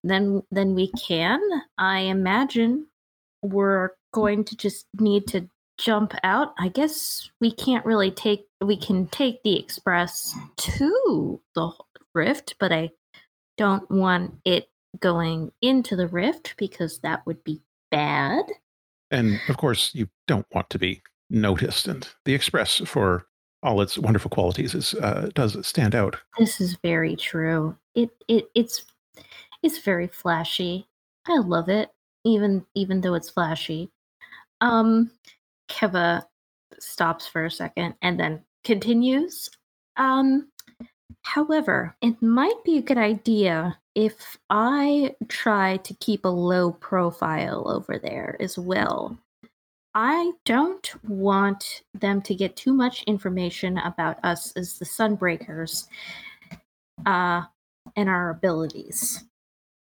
then 0.02 0.42
then 0.50 0.74
we 0.74 0.90
can. 0.92 1.40
I 1.78 2.00
imagine 2.00 2.86
we're 3.42 3.90
going 4.14 4.44
to 4.44 4.56
just 4.56 4.86
need 4.98 5.26
to 5.28 5.48
jump 5.76 6.14
out. 6.22 6.54
I 6.58 6.68
guess 6.68 7.30
we 7.40 7.52
can't 7.52 7.84
really 7.84 8.10
take. 8.10 8.46
We 8.60 8.76
can 8.76 9.08
take 9.08 9.42
the 9.42 9.58
express 9.58 10.34
to 10.56 11.40
the 11.54 11.72
rift, 12.14 12.54
but 12.58 12.72
I 12.72 12.90
don't 13.58 13.90
want 13.90 14.36
it 14.44 14.68
going 15.00 15.52
into 15.60 15.96
the 15.96 16.06
rift 16.06 16.54
because 16.56 17.00
that 17.00 17.26
would 17.26 17.42
be 17.44 17.60
bad. 17.90 18.44
And 19.10 19.40
of 19.48 19.56
course, 19.56 19.90
you 19.94 20.08
don't 20.26 20.46
want 20.52 20.70
to 20.70 20.78
be 20.78 21.02
noticed. 21.30 21.88
And 21.88 22.08
the 22.24 22.34
Express, 22.34 22.78
for 22.84 23.26
all 23.62 23.80
its 23.80 23.98
wonderful 23.98 24.30
qualities, 24.30 24.74
is, 24.74 24.94
uh, 24.94 25.30
does 25.34 25.66
stand 25.66 25.94
out. 25.94 26.16
This 26.38 26.60
is 26.60 26.76
very 26.82 27.16
true. 27.16 27.76
It 27.94 28.10
it 28.28 28.46
it's 28.54 28.84
it's 29.62 29.78
very 29.78 30.08
flashy. 30.08 30.86
I 31.26 31.38
love 31.38 31.68
it, 31.68 31.90
even 32.24 32.64
even 32.74 33.00
though 33.00 33.14
it's 33.14 33.30
flashy. 33.30 33.90
Um, 34.64 35.10
Keva 35.68 36.24
stops 36.78 37.26
for 37.26 37.44
a 37.44 37.50
second 37.50 37.94
and 38.00 38.18
then 38.18 38.42
continues. 38.64 39.50
Um, 39.98 40.48
however, 41.20 41.94
it 42.00 42.20
might 42.22 42.64
be 42.64 42.78
a 42.78 42.82
good 42.82 42.96
idea 42.96 43.78
if 43.94 44.38
I 44.48 45.14
try 45.28 45.76
to 45.76 45.94
keep 46.00 46.24
a 46.24 46.28
low 46.28 46.72
profile 46.72 47.70
over 47.70 47.98
there 47.98 48.38
as 48.40 48.58
well. 48.58 49.18
I 49.94 50.32
don't 50.46 50.90
want 51.04 51.82
them 51.92 52.22
to 52.22 52.34
get 52.34 52.56
too 52.56 52.72
much 52.72 53.02
information 53.02 53.76
about 53.78 54.18
us 54.24 54.50
as 54.56 54.78
the 54.78 54.86
Sunbreakers 54.86 55.88
uh, 57.04 57.42
and 57.96 58.08
our 58.08 58.30
abilities. 58.30 59.24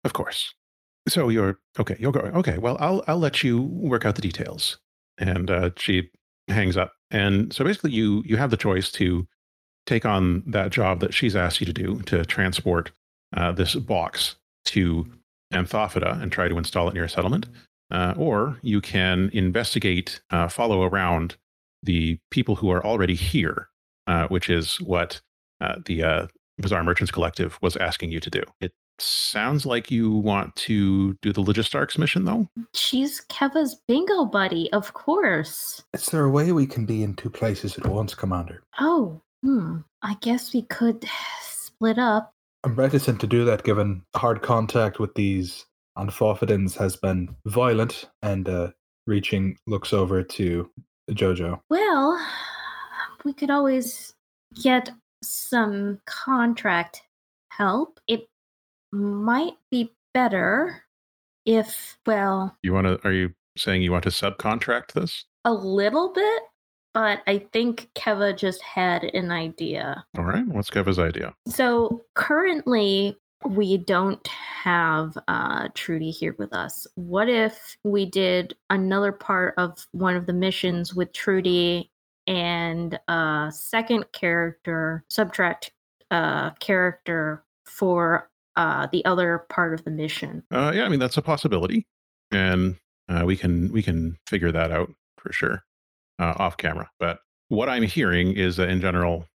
Of 0.05 0.13
course. 0.13 0.55
So 1.09 1.29
you're 1.29 1.59
okay. 1.79 1.97
You're 1.99 2.13
going. 2.13 2.35
Okay. 2.35 2.59
Well, 2.59 2.77
I'll 2.81 3.03
I'll 3.07 3.19
let 3.19 3.43
you 3.43 3.63
work 3.63 4.05
out 4.05 4.15
the 4.15 4.23
details. 4.23 4.79
And 5.19 5.51
uh, 5.51 5.71
she 5.77 6.11
hangs 6.49 6.77
up. 6.77 6.93
And 7.11 7.53
so 7.53 7.65
basically, 7.65 7.93
you 7.93 8.23
you 8.25 8.37
have 8.37 8.51
the 8.51 8.57
choice 8.57 8.91
to 8.93 9.27
take 9.87 10.05
on 10.05 10.43
that 10.47 10.71
job 10.71 11.01
that 11.01 11.15
she's 11.15 11.35
asked 11.35 11.61
you 11.61 11.67
to 11.67 11.73
do 11.73 12.01
to 12.03 12.25
transport 12.25 12.91
uh, 13.37 13.53
this 13.53 13.75
box 13.75 14.37
to 14.67 15.07
Anthophyta 15.53 16.21
and 16.23 16.31
try 16.31 16.47
to 16.49 16.59
install 16.59 16.89
it 16.89 16.95
near 16.95 17.05
a 17.05 17.09
settlement, 17.09 17.47
uh, 17.91 18.15
or 18.17 18.59
you 18.63 18.81
can 18.81 19.31
investigate, 19.33 20.21
uh, 20.31 20.47
follow 20.49 20.83
around 20.83 21.37
the 21.83 22.19
people 22.31 22.55
who 22.55 22.71
are 22.71 22.85
already 22.85 23.15
here, 23.15 23.69
uh, 24.07 24.27
which 24.29 24.51
is 24.51 24.79
what 24.81 25.21
uh, 25.61 25.77
the 25.87 26.29
Bazaar 26.59 26.85
Merchants 26.85 27.11
Collective 27.11 27.59
was 27.63 27.77
asking 27.77 28.13
you 28.13 28.21
to 28.21 28.31
do. 28.31 28.43
It 28.61 28.73
sounds 29.01 29.67
like 29.67 29.91
you 29.91 30.11
want 30.11 30.55
to 30.57 31.15
do 31.23 31.33
the 31.33 31.43
Logistarchs 31.43 31.99
mission, 31.99 32.25
though. 32.25 32.49
She's 32.75 33.21
Keva's 33.29 33.77
bingo 33.87 34.25
buddy, 34.25 34.71
of 34.73 34.95
course. 34.95 35.83
Is 35.95 36.07
there 36.07 36.25
a 36.25 36.31
way 36.31 36.53
we 36.53 36.67
can 36.67 36.87
be 36.87 37.03
in 37.03 37.15
two 37.15 37.31
places 37.31 37.77
at 37.79 37.87
once, 37.87 38.15
Commander? 38.15 38.63
Oh, 38.79 39.21
hmm. 39.43 39.79
I 40.03 40.17
guess 40.21 40.53
we 40.53 40.63
could 40.63 41.05
split 41.41 41.99
up. 41.99 42.33
I'm 42.65 42.75
reticent 42.75 43.21
to 43.21 43.27
do 43.27 43.45
that 43.45 43.65
given 43.65 44.03
hard 44.17 44.43
contact 44.43 44.99
with 44.99 45.15
these 45.15 45.65
Anthophodins 45.97 46.77
has 46.77 46.97
been 46.97 47.35
violent 47.47 48.09
and 48.23 48.49
uh, 48.49 48.71
reaching 49.07 49.57
looks 49.67 49.93
over 49.93 50.23
to 50.23 50.71
Jojo. 51.11 51.61
Well, 51.71 52.25
we 53.25 53.33
could 53.33 53.51
always 53.51 54.15
get 54.63 54.91
some 55.23 56.01
contract 56.07 57.03
help. 57.51 58.01
It 58.07 58.29
might 58.93 59.55
be 59.71 59.93
better 60.15 60.83
if, 61.47 61.99
well, 62.07 62.57
You 62.63 62.73
want 62.73 62.87
to? 62.87 63.01
Are 63.07 63.13
you 63.13 63.35
saying 63.57 63.83
you 63.83 63.93
want 63.93 64.05
to 64.05 64.11
subcontract 64.11 64.93
this? 64.93 65.25
a 65.45 65.53
little 65.53 66.13
bit, 66.13 66.43
but 66.93 67.23
I 67.27 67.39
think 67.53 67.89
Keva 67.95 68.37
just 68.37 68.61
had 68.63 69.05
an 69.05 69.31
idea. 69.31 70.05
All 70.19 70.25
right. 70.25 70.47
What's 70.47 70.69
Keva's 70.69 70.99
idea? 70.99 71.35
So 71.47 72.05
currently, 72.15 73.17
we 73.47 73.79
don't 73.79 74.27
have 74.27 75.17
uh, 75.29 75.69
Trudy 75.75 76.11
here 76.11 76.35
with 76.39 76.53
us. 76.53 76.87
What 76.97 77.29
if 77.31 77.77
we 77.83 78.05
did 78.05 78.57
another 78.69 79.13
part 79.13 79.55
of 79.57 79.87
one 79.93 80.17
of 80.17 80.27
the 80.27 80.33
missions 80.33 80.95
with 80.95 81.13
Trudy 81.13 81.91
and 82.27 82.99
a 83.09 83.51
second 83.55 84.05
character, 84.13 85.05
subtract 85.09 85.73
uh, 86.11 86.51
character 86.61 87.43
for 87.65 88.29
uh, 88.59 88.89
the 88.93 89.03
other 89.07 89.47
part 89.49 89.73
of 89.73 89.85
the 89.85 89.91
mission? 89.91 90.43
Uh, 90.51 90.73
yeah, 90.75 90.85
I 90.85 90.89
mean 90.91 91.01
that's 91.01 91.17
a 91.17 91.23
possibility, 91.23 91.87
and 92.31 92.77
uh, 93.09 93.23
we 93.25 93.37
can 93.37 93.73
we 93.73 93.83
can 93.83 94.19
figure 94.27 94.53
that 94.53 94.71
out 94.71 94.93
for 95.17 95.33
sure 95.33 95.63
uh, 96.19 96.35
off 96.37 96.59
camera. 96.59 96.91
But 97.01 97.21
what 97.49 97.69
I'm 97.71 97.85
hearing 97.85 98.33
is 98.35 98.57
that 98.57 98.69
in 98.69 98.81
general, 98.81 99.27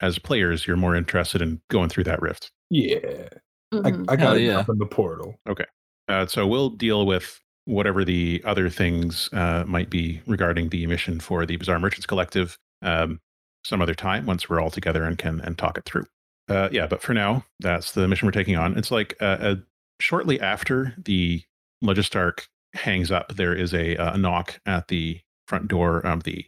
as 0.00 0.18
players, 0.18 0.66
you're 0.66 0.76
more 0.76 0.96
interested 0.96 1.42
in 1.42 1.60
going 1.68 1.90
through 1.90 2.04
that 2.04 2.22
rift. 2.22 2.50
Yeah. 2.70 3.28
Mhm. 3.74 4.08
I, 4.08 4.12
I 4.12 4.16
got 4.16 4.18
Hell 4.20 4.34
it 4.34 4.42
yeah. 4.42 4.58
up 4.60 4.68
in 4.68 4.78
the 4.78 4.86
portal. 4.86 5.36
Okay. 5.48 5.66
Uh, 6.08 6.26
so 6.26 6.46
we'll 6.46 6.70
deal 6.70 7.06
with 7.06 7.40
whatever 7.66 8.04
the 8.04 8.42
other 8.44 8.68
things 8.68 9.28
uh, 9.32 9.64
might 9.66 9.90
be 9.90 10.20
regarding 10.26 10.70
the 10.70 10.86
mission 10.86 11.20
for 11.20 11.46
the 11.46 11.56
Bazaar 11.56 11.78
Merchants 11.78 12.06
Collective 12.06 12.58
um, 12.82 13.20
some 13.64 13.82
other 13.82 13.94
time 13.94 14.26
once 14.26 14.48
we're 14.48 14.60
all 14.60 14.70
together 14.70 15.04
and 15.04 15.18
can 15.18 15.40
and 15.42 15.58
talk 15.58 15.78
it 15.78 15.84
through. 15.84 16.04
Uh, 16.50 16.68
yeah, 16.72 16.86
but 16.86 17.00
for 17.00 17.14
now, 17.14 17.44
that's 17.60 17.92
the 17.92 18.08
mission 18.08 18.26
we're 18.26 18.32
taking 18.32 18.56
on. 18.56 18.76
It's 18.76 18.90
like 18.90 19.16
uh, 19.20 19.24
uh, 19.40 19.54
shortly 20.00 20.40
after 20.40 20.94
the 20.98 21.42
Logistarch 21.82 22.48
hangs 22.74 23.10
up, 23.10 23.34
there 23.34 23.54
is 23.54 23.72
a, 23.72 23.94
a 23.96 24.18
knock 24.18 24.60
at 24.66 24.88
the 24.88 25.20
front 25.46 25.68
door 25.68 25.98
of 26.00 26.24
the 26.24 26.44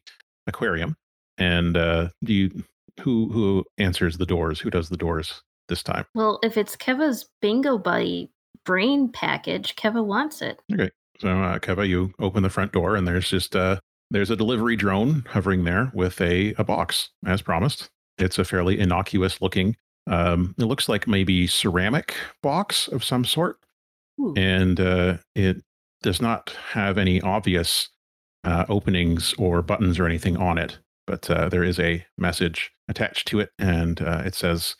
aquarium, 0.47 0.97
and 1.39 1.77
uh, 1.77 2.09
do 2.25 2.33
you 2.35 2.65
who 3.01 3.31
who 3.33 3.65
answers 3.79 4.19
the 4.19 4.27
doors? 4.27 4.61
Who 4.61 4.71
does 4.71 4.89
the 4.89 4.97
doors 4.97 5.43
this 5.69 5.83
time? 5.83 6.05
Well, 6.15 6.41
if 6.43 6.57
it's 6.57 6.77
Keva's 6.77 7.29
bingo 7.41 7.79
buddy 7.79 8.31
brain 8.65 9.11
package, 9.11 9.77
Keva 9.77 10.05
wants 10.05 10.43
it. 10.43 10.61
Okay, 10.73 10.91
so, 11.21 11.29
uh, 11.29 11.59
Keva, 11.59 11.89
you 11.89 12.13
open 12.19 12.43
the 12.43 12.51
front 12.51 12.73
door, 12.73 12.97
and 12.97 13.07
there's 13.07 13.29
just 13.29 13.55
uh, 13.55 13.79
there's 14.11 14.31
a 14.31 14.37
delivery 14.37 14.77
drone 14.77 15.25
hovering 15.29 15.65
there 15.65 15.91
with 15.95 16.21
a, 16.21 16.55
a 16.59 16.65
box, 16.65 17.11
as 17.25 17.41
promised. 17.41 17.89
It's 18.19 18.39
a 18.39 18.45
fairly 18.45 18.79
innocuous 18.79 19.41
looking. 19.41 19.77
Um, 20.07 20.55
it 20.59 20.65
looks 20.65 20.89
like 20.89 21.07
maybe 21.07 21.47
ceramic 21.47 22.15
box 22.43 22.89
of 22.89 23.05
some 23.05 23.25
sort, 23.25 23.59
Ooh. 24.21 24.35
and 24.37 24.81
uh, 24.81 25.19
it 25.35 25.63
does 26.03 26.21
not 26.21 26.51
have 26.73 26.99
any 26.99 27.21
obvious 27.21 27.89
uh, 28.45 28.65
openings 28.69 29.35
or 29.39 29.63
buttons 29.63 29.99
or 29.99 30.07
anything 30.07 30.37
on 30.37 30.59
it. 30.59 30.79
But 31.07 31.29
uh, 31.31 31.49
there 31.49 31.65
is 31.65 31.79
a 31.79 32.05
message 32.19 32.71
attached 32.89 33.29
to 33.29 33.41
it, 33.41 33.51
and 33.59 34.01
uh, 34.01 34.23
it 34.25 34.35
says, 34.35 34.77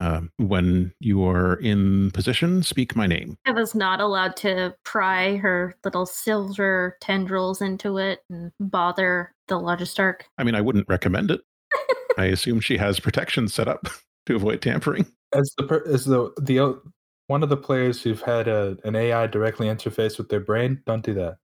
um, 0.00 0.30
"When 0.38 0.92
you 1.00 1.24
are 1.26 1.54
in 1.54 2.10
position, 2.12 2.62
speak 2.62 2.96
my 2.96 3.06
name." 3.06 3.36
I 3.46 3.52
was 3.52 3.74
not 3.74 4.00
allowed 4.00 4.36
to 4.38 4.74
pry 4.84 5.36
her 5.36 5.74
little 5.84 6.06
silver 6.06 6.96
tendrils 7.00 7.60
into 7.60 7.98
it 7.98 8.20
and 8.30 8.52
bother 8.58 9.34
the 9.48 9.58
Logistarch. 9.58 10.22
I 10.38 10.44
mean, 10.44 10.54
I 10.54 10.60
wouldn't 10.60 10.88
recommend 10.88 11.30
it. 11.30 11.40
I 12.18 12.26
assume 12.26 12.60
she 12.60 12.78
has 12.78 12.98
protection 13.00 13.48
set 13.48 13.68
up 13.68 13.86
to 14.26 14.36
avoid 14.36 14.60
tampering. 14.62 15.06
As 15.34 15.52
the 15.58 15.64
per- 15.64 15.84
as 15.86 16.04
the 16.04 16.32
the 16.40 16.60
o- 16.60 16.80
one 17.28 17.42
of 17.42 17.48
the 17.48 17.56
players 17.56 18.02
who've 18.02 18.20
had 18.22 18.46
a, 18.48 18.76
an 18.84 18.94
AI 18.94 19.26
directly 19.26 19.66
interface 19.66 20.18
with 20.18 20.28
their 20.28 20.40
brain, 20.40 20.80
don't 20.86 21.04
do 21.04 21.14
that. 21.14 21.36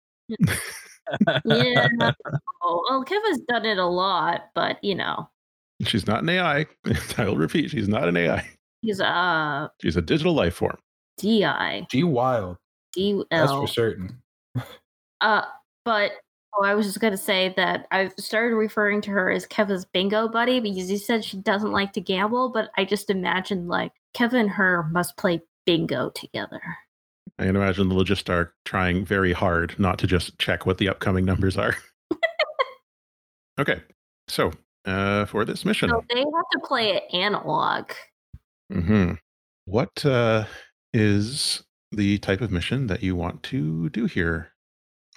Yeah. 1.45 1.89
well, 2.63 3.05
Keva's 3.05 3.41
done 3.49 3.67
it 3.67 3.79
a 3.79 3.87
lot, 3.87 4.51
but 4.55 4.83
you 4.85 4.95
know, 4.95 5.29
She's 5.85 6.07
not 6.07 6.23
an 6.23 6.29
AI. 6.29 6.67
I'll 7.19 7.37
repeat, 7.37 7.71
she's 7.71 7.89
not 7.89 8.09
an 8.09 8.17
AI. 8.17 8.49
he's 8.83 9.01
a 9.01 9.71
She's 9.81 9.97
a 9.97 10.03
digital 10.03 10.33
life 10.35 10.55
form. 10.55 10.77
DI. 11.19 11.87
G 11.91 12.05
wild, 12.05 12.57
D 12.93 13.23
L. 13.31 13.47
that's 13.47 13.53
for 13.53 13.67
certain. 13.67 14.23
Uh, 15.21 15.45
but 15.85 16.11
oh, 16.55 16.65
I 16.65 16.75
was 16.75 16.87
just 16.87 17.01
gonna 17.01 17.17
say 17.17 17.53
that 17.57 17.87
I've 17.91 18.13
started 18.19 18.57
referring 18.57 19.01
to 19.03 19.11
her 19.11 19.31
as 19.31 19.47
Keva's 19.47 19.85
bingo 19.85 20.29
buddy 20.29 20.61
because 20.61 20.91
you 20.91 20.99
said 20.99 21.25
she 21.25 21.39
doesn't 21.39 21.73
like 21.73 21.93
to 21.95 22.01
gamble, 22.01 22.51
but 22.51 22.71
I 22.77 22.85
just 22.85 23.11
imagine 23.11 23.69
like 23.69 23.93
Kevin 24.15 24.41
and 24.41 24.51
her 24.51 24.85
must 24.91 25.17
play 25.17 25.41
bingo 25.67 26.11
together. 26.11 26.61
I 27.39 27.47
can 27.47 27.57
imagine 27.57 27.89
the 27.89 27.95
Logistarch 27.95 28.51
trying 28.65 29.05
very 29.05 29.33
hard 29.33 29.79
not 29.79 29.99
to 30.01 30.07
just 30.07 30.39
check 30.39 30.67
what 30.67 30.79
the 30.79 30.89
upcoming 30.89 31.25
numbers 31.25 31.57
are. 31.57 31.77
okay, 33.59 33.83
so 34.29 34.53
uh, 34.85 35.25
for 35.27 35.45
this 35.45 35.65
mission, 35.65 35.91
So 35.91 36.05
they 36.11 36.21
have 36.21 36.51
to 36.53 36.61
play 36.65 36.91
it 36.91 37.05
analog. 37.13 37.91
Mm-hmm. 38.73 39.15
what 39.67 40.07
uh, 40.07 40.47
is 40.95 41.63
the 41.91 42.17
type 42.19 42.41
of 42.41 42.51
mission 42.51 42.87
that 42.87 43.03
you 43.03 43.15
want 43.15 43.43
to 43.45 43.91
do 43.91 44.07
here? 44.07 44.52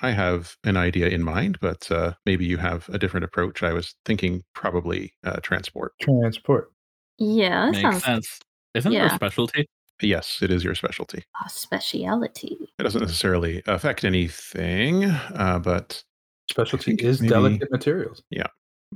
I 0.02 0.12
have 0.12 0.56
an 0.64 0.78
idea 0.78 1.08
in 1.08 1.24
mind, 1.24 1.58
but 1.62 1.90
uh, 1.92 2.14
maybe 2.26 2.46
you 2.46 2.58
have 2.58 2.88
a 2.90 3.00
different 3.00 3.24
approach. 3.24 3.64
I 3.64 3.74
was 3.74 3.96
thinking 4.06 4.44
probably 4.54 5.14
uh, 5.24 5.38
transport. 5.42 5.94
Transport. 6.02 6.72
Yeah, 7.18 7.66
that 7.68 7.72
Makes 7.72 7.82
sounds 7.82 8.04
sense. 8.04 8.40
Isn't 8.74 8.92
it 8.92 8.96
Yeah. 8.96 9.12
a 9.14 9.16
specialty? 9.16 9.68
Yes, 10.02 10.40
it 10.42 10.52
is 10.52 10.64
your 10.66 10.76
specialty. 10.76 11.24
a 11.46 11.50
speciality. 11.50 12.58
It 12.78 12.84
doesn't 12.84 13.00
necessarily 13.02 13.64
affect 13.68 14.04
anything, 14.04 15.06
uh, 15.06 15.60
but 15.60 16.04
Specialty 16.50 16.84
think 16.84 17.02
is 17.04 17.22
maybe- 17.22 17.30
delicate 17.30 17.72
materials. 17.72 18.22
Yeah, 18.30 18.48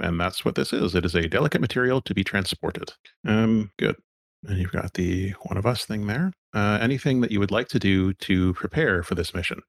and 0.01 0.19
that's 0.19 0.43
what 0.43 0.55
this 0.55 0.73
is. 0.73 0.95
It 0.95 1.05
is 1.05 1.15
a 1.15 1.29
delicate 1.29 1.61
material 1.61 2.01
to 2.01 2.13
be 2.13 2.25
transported. 2.25 2.91
Um, 3.25 3.71
good. 3.79 3.95
And 4.45 4.57
you've 4.59 4.71
got 4.73 4.93
the 4.95 5.29
one 5.43 5.57
of 5.57 5.65
us 5.65 5.85
thing 5.85 6.07
there. 6.07 6.33
Uh, 6.53 6.77
anything 6.81 7.21
that 7.21 7.31
you 7.31 7.39
would 7.39 7.51
like 7.51 7.69
to 7.69 7.79
do 7.79 8.13
to 8.15 8.53
prepare 8.55 9.01
for 9.03 9.15
this 9.15 9.33
mission? 9.33 9.61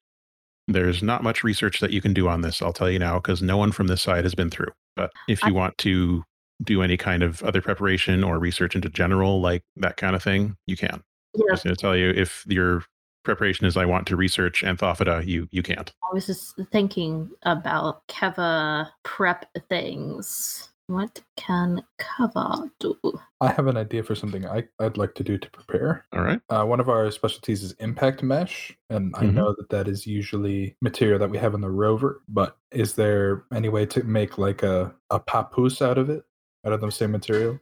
There's 0.69 1.03
not 1.03 1.23
much 1.23 1.43
research 1.43 1.81
that 1.81 1.93
you 1.93 2.01
can 2.01 2.15
do 2.15 2.29
on 2.29 2.43
this. 2.43 2.63
I'll 2.63 2.73
tell 2.73 2.91
you 2.91 2.99
now 2.99 3.19
because 3.19 3.43
no 3.43 3.57
one 3.57 3.73
from 3.73 3.89
this 3.89 4.03
side 4.03 4.25
has 4.25 4.35
been 4.35 4.51
through. 4.51 4.73
But 4.97 5.11
if 5.29 5.43
you 5.45 5.55
want 5.55 5.77
to 5.79 6.25
do 6.63 6.83
any 6.83 6.97
kind 6.97 7.23
of 7.23 7.43
other 7.43 7.61
preparation 7.61 8.23
or 8.23 8.39
research 8.39 8.75
into 8.75 8.89
general, 8.89 9.41
like 9.41 9.63
that 9.77 9.97
kind 9.97 10.15
of 10.15 10.23
thing, 10.23 10.57
you 10.67 10.77
can. 10.77 11.03
Yeah, 11.35 11.45
Just 11.51 11.65
going 11.65 11.75
to 11.75 11.81
tell 11.81 11.97
you 11.97 12.11
if 12.11 12.45
your 12.47 12.85
preparation 13.25 13.67
is 13.67 13.77
I 13.77 13.85
want 13.85 14.07
to 14.09 14.17
research 14.17 14.63
Anthophyta, 14.63 15.27
you 15.27 15.49
you 15.51 15.63
can't. 15.63 15.93
I 16.11 16.15
was 16.15 16.27
just 16.27 16.59
thinking 16.73 17.31
about 17.43 18.07
Keva 18.09 18.91
prep 19.03 19.47
things. 19.69 20.70
What 20.91 21.23
can 21.37 21.85
Keva 22.01 22.69
do? 22.81 22.97
I 23.41 23.53
have 23.53 23.69
an 23.69 23.77
idea 23.77 24.03
for 24.03 24.17
something 24.17 24.45
I, 24.45 24.65
I'd 24.81 24.97
like 24.97 25.15
to 25.15 25.23
do 25.23 25.39
to 25.39 25.51
prepare. 25.53 26.05
All 26.13 26.23
right. 26.23 26.41
Uh, 26.51 26.65
one 26.65 26.81
of 26.81 26.89
our 26.89 27.09
specialties 27.13 27.63
is 27.63 27.73
impact 27.79 28.25
mesh, 28.25 28.77
and 28.91 29.15
I 29.17 29.27
Mhm. 29.27 29.35
know 29.35 29.55
that 29.57 29.69
that 29.71 29.87
is 29.87 30.05
usually 30.05 30.77
material 30.83 31.21
that 31.21 31.31
we 31.31 31.39
have 31.39 31.55
in 31.55 31.61
the 31.61 31.71
rover. 31.71 32.23
But 32.29 32.57
is 32.73 32.97
there 32.97 33.45
any 33.55 33.69
way 33.69 33.87
to 33.87 34.03
make 34.03 34.37
like 34.37 34.65
a, 34.65 34.93
a 35.11 35.21
papoose 35.21 35.81
out 35.81 35.97
of 35.97 36.11
it, 36.11 36.25
out 36.67 36.73
of 36.73 36.81
the 36.81 36.91
same 36.91 37.13
material? 37.13 37.61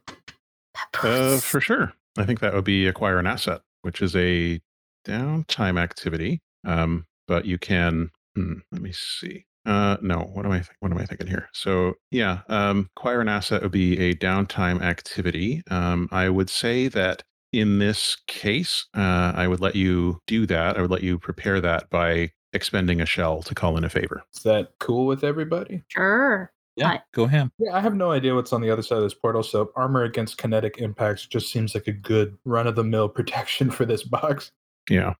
Uh, 1.03 1.37
for 1.37 1.61
sure. 1.61 1.93
I 2.17 2.25
think 2.25 2.39
that 2.39 2.55
would 2.55 2.63
be 2.65 2.87
acquire 2.87 3.19
an 3.19 3.27
asset, 3.27 3.61
which 3.83 4.01
is 4.01 4.15
a 4.15 4.59
downtime 5.05 5.79
activity. 5.79 6.41
Um, 6.65 7.05
but 7.27 7.45
you 7.45 7.59
can. 7.59 8.09
Hmm, 8.35 8.53
let 8.71 8.81
me 8.81 8.91
see. 8.91 9.45
Uh, 9.69 9.97
no. 10.01 10.31
What 10.33 10.45
am 10.47 10.51
I? 10.51 10.57
Th- 10.57 10.69
what 10.79 10.91
am 10.91 10.97
I 10.97 11.05
thinking 11.05 11.27
here? 11.27 11.47
So 11.53 11.93
yeah, 12.09 12.39
um, 12.49 12.89
acquire 12.97 13.21
an 13.21 13.29
asset 13.29 13.61
would 13.61 13.71
be 13.71 13.99
a 13.99 14.15
downtime 14.15 14.81
activity. 14.81 15.61
Um, 15.69 16.09
I 16.11 16.27
would 16.29 16.49
say 16.49 16.87
that 16.87 17.21
in 17.53 17.77
this 17.77 18.17
case, 18.27 18.87
uh, 18.97 19.31
I 19.35 19.47
would 19.47 19.59
let 19.59 19.75
you 19.75 20.19
do 20.25 20.47
that. 20.47 20.75
I 20.77 20.81
would 20.81 20.89
let 20.89 21.03
you 21.03 21.19
prepare 21.19 21.61
that 21.61 21.87
by 21.91 22.31
expending 22.53 22.99
a 22.99 23.05
shell 23.05 23.43
to 23.43 23.53
call 23.53 23.77
in 23.77 23.83
a 23.83 23.89
favor. 23.89 24.23
Is 24.35 24.41
that 24.41 24.69
cool 24.79 25.05
with 25.05 25.23
everybody? 25.23 25.83
Sure. 25.87 26.51
Yeah, 26.75 26.87
I- 26.89 27.01
go 27.13 27.27
ham. 27.27 27.51
Yeah, 27.59 27.75
I 27.75 27.79
have 27.79 27.93
no 27.93 28.09
idea 28.09 28.33
what's 28.33 28.53
on 28.53 28.61
the 28.61 28.71
other 28.71 28.81
side 28.81 28.97
of 28.97 29.03
this 29.03 29.13
portal, 29.13 29.43
so 29.43 29.71
armor 29.75 30.03
against 30.03 30.39
kinetic 30.39 30.79
impacts 30.79 31.27
just 31.27 31.51
seems 31.51 31.75
like 31.75 31.87
a 31.87 31.91
good 31.91 32.37
run 32.43 32.65
of 32.65 32.75
the 32.75 32.83
mill 32.83 33.07
protection 33.19 33.69
for 33.69 33.85
this 33.85 34.01
box. 34.01 34.51
Yeah. 34.89 35.13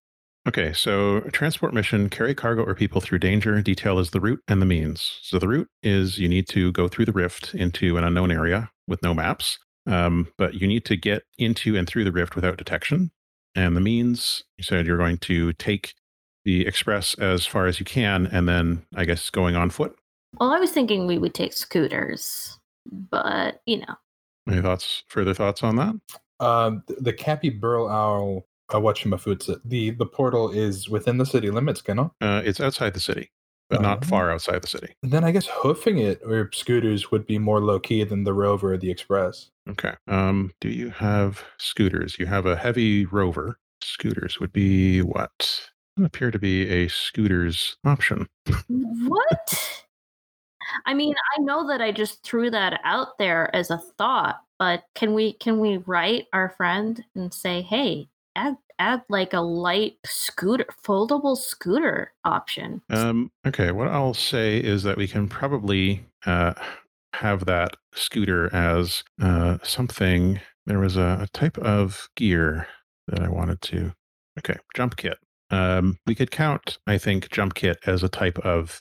Okay, 0.48 0.72
so 0.72 1.20
transport 1.32 1.74
mission 1.74 2.08
carry 2.08 2.34
cargo 2.34 2.64
or 2.64 2.74
people 2.74 3.00
through 3.00 3.18
danger. 3.18 3.60
Detail 3.60 3.98
is 3.98 4.10
the 4.10 4.20
route 4.20 4.40
and 4.48 4.60
the 4.62 4.66
means. 4.66 5.18
So 5.22 5.38
the 5.38 5.46
route 5.48 5.68
is 5.82 6.18
you 6.18 6.28
need 6.28 6.48
to 6.48 6.72
go 6.72 6.88
through 6.88 7.04
the 7.04 7.12
rift 7.12 7.54
into 7.54 7.98
an 7.98 8.04
unknown 8.04 8.30
area 8.30 8.70
with 8.88 9.02
no 9.02 9.12
maps, 9.12 9.58
um, 9.86 10.28
but 10.38 10.54
you 10.54 10.66
need 10.66 10.86
to 10.86 10.96
get 10.96 11.24
into 11.36 11.76
and 11.76 11.86
through 11.86 12.04
the 12.04 12.12
rift 12.12 12.36
without 12.36 12.56
detection. 12.56 13.10
And 13.54 13.76
the 13.76 13.80
means, 13.82 14.42
you 14.56 14.64
said 14.64 14.86
you're 14.86 14.96
going 14.96 15.18
to 15.18 15.52
take 15.54 15.94
the 16.46 16.66
express 16.66 17.14
as 17.18 17.44
far 17.44 17.66
as 17.66 17.78
you 17.78 17.84
can, 17.84 18.26
and 18.26 18.48
then 18.48 18.82
I 18.96 19.04
guess 19.04 19.28
going 19.28 19.56
on 19.56 19.68
foot. 19.68 19.94
Well, 20.38 20.52
I 20.52 20.58
was 20.58 20.70
thinking 20.70 21.06
we 21.06 21.18
would 21.18 21.34
take 21.34 21.52
scooters, 21.52 22.58
but 22.90 23.60
you 23.66 23.80
know, 23.80 23.94
Any 24.48 24.62
thoughts? 24.62 25.02
Further 25.08 25.34
thoughts 25.34 25.62
on 25.62 25.76
that? 25.76 25.94
Um, 26.38 26.82
the 26.86 27.12
Cappy 27.12 27.50
Burl 27.50 27.88
Owl, 27.88 28.46
uh, 28.72 28.78
whatchamafoots, 28.80 29.60
the 29.64 29.90
the 29.90 30.06
portal 30.06 30.50
is 30.50 30.88
within 30.88 31.18
the 31.18 31.26
city 31.26 31.50
limits, 31.50 31.80
can 31.82 31.98
it? 31.98 32.10
Uh, 32.20 32.42
it's 32.44 32.60
outside 32.60 32.94
the 32.94 33.00
city, 33.00 33.30
but 33.68 33.80
not 33.82 34.04
Oh. 34.04 34.08
far 34.08 34.30
outside 34.30 34.62
the 34.62 34.68
city. 34.68 34.94
Then 35.02 35.24
I 35.24 35.30
guess 35.32 35.46
hoofing 35.46 35.98
it 35.98 36.20
or 36.24 36.50
scooters 36.52 37.10
would 37.10 37.26
be 37.26 37.38
more 37.38 37.60
low 37.60 37.78
key 37.80 38.02
than 38.04 38.24
the 38.24 38.32
Rover 38.34 38.72
or 38.74 38.78
the 38.78 38.90
Express. 38.90 39.50
Okay. 39.68 39.94
Um, 40.08 40.52
do 40.60 40.68
you 40.68 40.90
have 40.90 41.42
scooters? 41.58 42.18
You 42.18 42.26
have 42.26 42.46
a 42.46 42.56
heavy 42.56 43.06
rover. 43.06 43.58
Scooters 43.82 44.38
would 44.40 44.52
be 44.52 45.00
what? 45.02 45.30
Doesn't 45.96 46.06
appear 46.06 46.30
to 46.30 46.38
be 46.38 46.68
a 46.68 46.88
scooters 46.88 47.76
option. 47.84 48.28
what? 48.76 49.82
I 50.86 50.94
mean, 50.94 51.14
I 51.36 51.40
know 51.40 51.66
that 51.68 51.80
I 51.80 51.90
just 51.90 52.22
threw 52.22 52.50
that 52.50 52.80
out 52.84 53.18
there 53.18 53.54
as 53.56 53.70
a 53.70 53.78
thought, 53.98 54.40
but 54.58 54.84
can 54.94 55.14
we 55.14 55.32
can 55.32 55.58
we 55.58 55.78
write 55.78 56.26
our 56.32 56.50
friend 56.50 57.02
and 57.16 57.32
say, 57.34 57.62
"Hey, 57.62 58.08
add 58.36 58.56
add 58.78 59.02
like 59.08 59.32
a 59.32 59.40
light 59.40 59.98
scooter, 60.04 60.66
foldable 60.84 61.36
scooter 61.36 62.12
option." 62.24 62.82
Um, 62.90 63.30
okay. 63.46 63.72
What 63.72 63.88
I'll 63.88 64.14
say 64.14 64.58
is 64.58 64.82
that 64.84 64.96
we 64.96 65.08
can 65.08 65.28
probably 65.28 66.04
uh, 66.26 66.54
have 67.14 67.46
that 67.46 67.76
scooter 67.94 68.54
as 68.54 69.02
uh, 69.20 69.58
something. 69.62 70.40
There 70.66 70.78
was 70.78 70.96
a, 70.96 71.18
a 71.22 71.28
type 71.32 71.58
of 71.58 72.08
gear 72.16 72.66
that 73.08 73.20
I 73.20 73.28
wanted 73.28 73.60
to. 73.62 73.92
Okay, 74.38 74.58
jump 74.74 74.96
kit. 74.96 75.18
Um, 75.50 75.98
we 76.06 76.14
could 76.14 76.30
count, 76.30 76.78
I 76.86 76.96
think, 76.96 77.28
jump 77.30 77.54
kit 77.54 77.78
as 77.86 78.02
a 78.02 78.08
type 78.08 78.38
of 78.38 78.80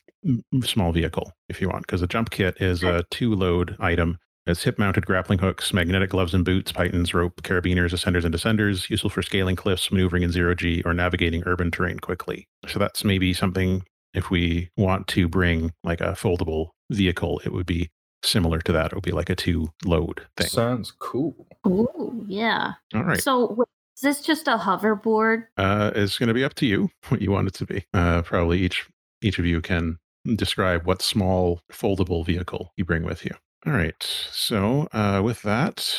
small 0.63 0.91
vehicle 0.91 1.31
if 1.47 1.61
you 1.61 1.69
want, 1.69 1.87
because 1.87 2.01
a 2.01 2.07
jump 2.07 2.29
kit 2.29 2.61
is 2.61 2.83
a 2.83 3.03
two 3.09 3.33
load 3.33 3.75
item. 3.79 4.19
It's 4.49 4.63
hip 4.63 4.79
mounted 4.79 5.05
grappling 5.05 5.37
hooks, 5.37 5.73
magnetic 5.73 6.09
gloves 6.09 6.33
and 6.33 6.43
boots, 6.43 6.71
pythons, 6.71 7.13
rope, 7.13 7.39
carabiners, 7.43 7.93
ascenders, 7.93 8.25
and 8.25 8.33
descenders, 8.33 8.89
useful 8.89 9.11
for 9.11 9.21
scaling 9.21 9.55
cliffs, 9.55 9.91
maneuvering 9.91 10.23
in 10.23 10.31
zero 10.31 10.55
G, 10.55 10.81
or 10.85 10.93
navigating 10.95 11.43
urban 11.45 11.69
terrain 11.69 11.99
quickly. 11.99 12.47
So 12.67 12.79
that's 12.79 13.03
maybe 13.03 13.31
something 13.31 13.83
if 14.15 14.31
we 14.31 14.71
want 14.75 15.07
to 15.09 15.27
bring 15.27 15.71
like 15.83 16.01
a 16.01 16.13
foldable 16.13 16.69
vehicle, 16.89 17.39
it 17.45 17.53
would 17.53 17.67
be 17.67 17.91
similar 18.23 18.59
to 18.61 18.71
that. 18.71 18.87
It 18.87 18.95
would 18.95 19.03
be 19.03 19.11
like 19.11 19.29
a 19.29 19.35
two 19.35 19.69
load 19.85 20.25
thing. 20.35 20.47
Sounds 20.47 20.93
cool. 20.97 21.45
Ooh, 21.67 22.25
yeah. 22.27 22.73
All 22.95 23.03
right. 23.03 23.21
So 23.21 23.53
wait, 23.53 23.67
is 23.97 24.01
this 24.01 24.21
just 24.21 24.47
a 24.47 24.57
hoverboard? 24.57 25.45
uh, 25.57 25.91
it's 25.93 26.17
going 26.17 26.27
to 26.27 26.33
be 26.33 26.43
up 26.43 26.55
to 26.55 26.65
you 26.65 26.89
what 27.09 27.21
you 27.21 27.29
want 27.29 27.49
it 27.49 27.53
to 27.53 27.67
be. 27.67 27.85
Uh, 27.93 28.23
probably 28.23 28.59
each 28.61 28.87
each 29.21 29.37
of 29.37 29.45
you 29.45 29.61
can 29.61 29.99
describe 30.35 30.87
what 30.87 31.03
small 31.03 31.61
foldable 31.71 32.25
vehicle 32.25 32.73
you 32.77 32.83
bring 32.83 33.03
with 33.03 33.23
you. 33.23 33.35
All 33.65 33.73
right. 33.73 34.01
So 34.31 34.87
uh, 34.93 35.21
with 35.23 35.41
that, 35.41 35.89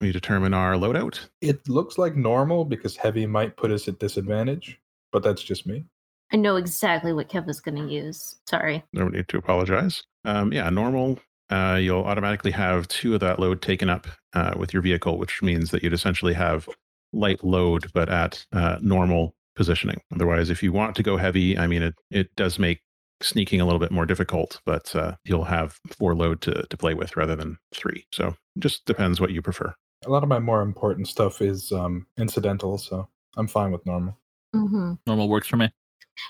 we 0.00 0.12
determine 0.12 0.52
our 0.52 0.74
loadout. 0.74 1.28
It 1.40 1.68
looks 1.68 1.96
like 1.98 2.16
normal 2.16 2.64
because 2.64 2.96
heavy 2.96 3.26
might 3.26 3.56
put 3.56 3.70
us 3.70 3.88
at 3.88 3.98
disadvantage, 3.98 4.78
but 5.12 5.22
that's 5.22 5.42
just 5.42 5.66
me. 5.66 5.84
I 6.32 6.36
know 6.36 6.56
exactly 6.56 7.12
what 7.12 7.28
Kev 7.28 7.48
is 7.48 7.60
going 7.60 7.76
to 7.76 7.92
use. 7.92 8.36
Sorry. 8.48 8.82
No 8.92 9.08
need 9.08 9.28
to 9.28 9.38
apologize. 9.38 10.02
Um, 10.24 10.52
yeah, 10.52 10.68
normal. 10.70 11.18
Uh, 11.50 11.78
you'll 11.80 12.04
automatically 12.04 12.50
have 12.50 12.88
two 12.88 13.14
of 13.14 13.20
that 13.20 13.38
load 13.38 13.62
taken 13.62 13.88
up 13.88 14.06
uh, 14.32 14.54
with 14.56 14.72
your 14.72 14.82
vehicle, 14.82 15.18
which 15.18 15.42
means 15.42 15.70
that 15.70 15.82
you'd 15.82 15.92
essentially 15.92 16.34
have 16.34 16.68
light 17.12 17.44
load, 17.44 17.90
but 17.92 18.08
at 18.08 18.44
uh, 18.52 18.78
normal 18.80 19.36
positioning. 19.54 20.00
Otherwise, 20.12 20.50
if 20.50 20.62
you 20.62 20.72
want 20.72 20.96
to 20.96 21.02
go 21.02 21.16
heavy, 21.16 21.56
I 21.56 21.66
mean, 21.66 21.82
it, 21.82 21.94
it 22.10 22.34
does 22.34 22.58
make 22.58 22.80
sneaking 23.22 23.60
a 23.60 23.64
little 23.64 23.78
bit 23.80 23.90
more 23.92 24.06
difficult, 24.06 24.60
but 24.66 24.94
uh, 24.94 25.14
you'll 25.24 25.44
have 25.44 25.78
four 25.98 26.14
load 26.14 26.40
to, 26.42 26.66
to 26.68 26.76
play 26.76 26.94
with 26.94 27.16
rather 27.16 27.36
than 27.36 27.58
three. 27.74 28.04
So 28.12 28.34
just 28.58 28.84
depends 28.86 29.20
what 29.20 29.30
you 29.30 29.42
prefer. 29.42 29.74
A 30.06 30.10
lot 30.10 30.22
of 30.22 30.28
my 30.28 30.38
more 30.38 30.60
important 30.62 31.08
stuff 31.08 31.40
is 31.40 31.72
um, 31.72 32.06
incidental, 32.18 32.76
so 32.78 33.08
I'm 33.36 33.48
fine 33.48 33.72
with 33.72 33.84
normal. 33.86 34.18
hmm 34.52 34.94
Normal 35.06 35.28
works 35.28 35.48
for 35.48 35.56
me. 35.56 35.72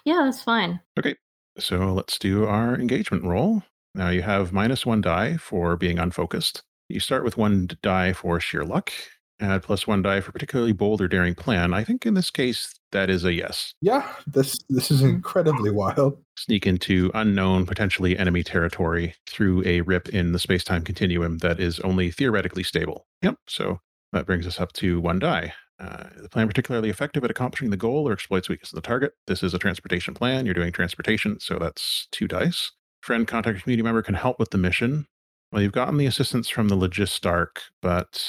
Yeah, 0.05 0.23
that's 0.25 0.43
fine. 0.43 0.81
Okay, 0.99 1.17
so 1.59 1.93
let's 1.93 2.19
do 2.19 2.47
our 2.47 2.75
engagement 2.75 3.25
roll. 3.25 3.63
Now 3.95 4.09
you 4.11 4.23
have 4.23 4.53
minus 4.53 4.87
one 4.87 5.01
die 5.01 5.37
for 5.37 5.77
being 5.77 5.99
unfocused. 5.99 6.63
You 6.89 7.01
start 7.01 7.25
with 7.25 7.37
one 7.37 7.69
die 7.83 8.13
for 8.13 8.39
sheer 8.41 8.65
luck, 8.65 8.93
add 9.41 9.63
plus 9.63 9.87
one 9.87 10.03
die 10.03 10.21
for 10.21 10.33
particularly 10.33 10.73
bold 10.73 11.01
or 11.01 11.09
daring 11.09 11.35
plan. 11.35 11.75
I 11.75 11.85
think 11.85 12.07
in 12.07 12.15
this 12.15 12.31
case, 12.31 12.75
that 12.93 13.11
is 13.11 13.25
a 13.25 13.33
yes. 13.33 13.75
Yeah, 13.81 14.09
this 14.27 14.59
this 14.69 14.91
is 14.91 15.03
incredibly 15.03 15.71
wild. 15.71 16.19
Sneak 16.37 16.67
into 16.67 17.11
unknown, 17.15 17.67
potentially 17.67 18.17
enemy 18.17 18.43
territory 18.43 19.15
through 19.27 19.63
a 19.67 19.81
rip 19.83 20.09
in 20.09 20.33
the 20.33 20.39
space 20.39 20.65
time 20.65 20.83
continuum 20.83 21.39
that 21.39 21.61
is 21.61 21.81
only 21.81 22.11
theoretically 22.11 22.63
stable. 22.63 23.07
Yep. 23.23 23.37
So 23.49 23.81
that 24.13 24.27
brings 24.27 24.47
us 24.47 24.61
up 24.61 24.73
to 24.75 25.01
one 25.01 25.19
die. 25.19 25.55
Uh, 25.81 26.05
the 26.23 26.29
plan 26.29 26.47
particularly 26.47 26.89
effective 26.89 27.25
at 27.25 27.31
accomplishing 27.31 27.71
the 27.71 27.77
goal 27.77 28.09
or 28.09 28.13
exploits 28.13 28.49
weakness 28.49 28.73
of 28.73 28.77
the 28.77 28.87
target. 28.87 29.13
This 29.27 29.43
is 29.43 29.55
a 29.55 29.59
transportation 29.59 30.15
plan. 30.15 30.47
You're 30.47 30.55
doing 30.55 30.73
transportation, 30.73 31.41
so 31.41 31.59
that's 31.59 32.07
two 32.13 32.29
dice. 32.29 32.71
Friend, 33.01 33.27
contact, 33.27 33.63
community 33.63 33.83
member 33.83 34.03
can 34.03 34.15
help 34.15 34.39
with 34.39 34.51
the 34.51 34.59
mission. 34.59 35.07
Well, 35.51 35.63
you've 35.63 35.73
gotten 35.73 35.99
the 35.99 36.07
assistance 36.07 36.49
from 36.49 36.69
the 36.69 36.77
Logistarch, 36.77 37.59
but 37.83 38.25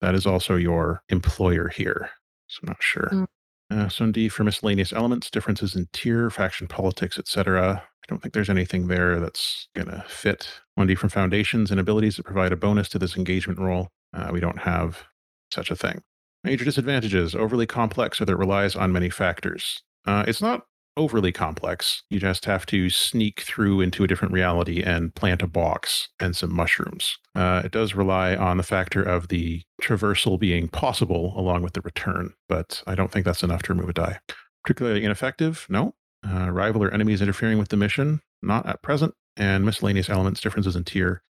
that 0.00 0.14
is 0.14 0.26
also 0.26 0.56
your 0.56 1.02
employer 1.08 1.68
here. 1.68 2.10
So 2.48 2.60
I'm 2.62 2.68
not 2.68 2.82
sure. 2.82 3.10
Mm. 3.12 3.26
Uh, 3.68 3.88
so 3.88 4.10
D 4.10 4.28
for 4.28 4.44
miscellaneous 4.44 4.92
elements, 4.92 5.30
differences 5.30 5.74
in 5.74 5.88
tier, 5.92 6.30
faction 6.30 6.68
politics, 6.68 7.18
etc. 7.18 7.82
I 7.82 8.06
don't 8.08 8.22
think 8.22 8.34
there's 8.34 8.50
anything 8.50 8.86
there 8.86 9.18
that's 9.18 9.68
going 9.74 9.88
to 9.88 10.04
fit. 10.06 10.48
1D 10.78 10.96
from 10.96 11.08
foundations 11.08 11.70
and 11.70 11.80
abilities 11.80 12.16
that 12.16 12.24
provide 12.24 12.52
a 12.52 12.56
bonus 12.56 12.88
to 12.90 12.98
this 12.98 13.16
engagement 13.16 13.58
roll. 13.58 13.88
Uh, 14.14 14.30
we 14.32 14.38
don't 14.38 14.60
have 14.60 15.02
such 15.50 15.70
a 15.70 15.76
thing. 15.76 16.02
Major 16.44 16.64
disadvantages 16.64 17.34
overly 17.34 17.66
complex 17.66 18.20
or 18.20 18.24
that 18.26 18.36
relies 18.36 18.76
on 18.76 18.92
many 18.92 19.10
factors. 19.10 19.82
Uh, 20.06 20.24
it's 20.28 20.40
not 20.40 20.62
overly 20.96 21.32
complex. 21.32 22.02
You 22.10 22.18
just 22.18 22.44
have 22.46 22.66
to 22.66 22.88
sneak 22.90 23.40
through 23.40 23.80
into 23.80 24.04
a 24.04 24.06
different 24.06 24.32
reality 24.32 24.82
and 24.82 25.14
plant 25.14 25.42
a 25.42 25.46
box 25.46 26.08
and 26.18 26.34
some 26.34 26.54
mushrooms. 26.54 27.18
Uh, 27.34 27.62
it 27.64 27.72
does 27.72 27.94
rely 27.94 28.34
on 28.34 28.56
the 28.56 28.62
factor 28.62 29.02
of 29.02 29.28
the 29.28 29.62
traversal 29.82 30.38
being 30.38 30.68
possible 30.68 31.34
along 31.36 31.62
with 31.62 31.74
the 31.74 31.82
return, 31.82 32.32
but 32.48 32.82
I 32.86 32.94
don't 32.94 33.12
think 33.12 33.24
that's 33.24 33.42
enough 33.42 33.62
to 33.64 33.74
remove 33.74 33.90
a 33.90 33.92
die. 33.92 34.18
Particularly 34.64 35.04
ineffective? 35.04 35.66
No. 35.68 35.94
Uh, 36.26 36.50
rival 36.50 36.82
or 36.82 36.90
enemies 36.90 37.20
interfering 37.22 37.58
with 37.58 37.68
the 37.68 37.76
mission? 37.76 38.20
Not 38.42 38.66
at 38.66 38.82
present. 38.82 39.14
And 39.36 39.64
miscellaneous 39.64 40.08
elements, 40.08 40.40
differences 40.40 40.76
in 40.76 40.84
tier, 40.84 41.22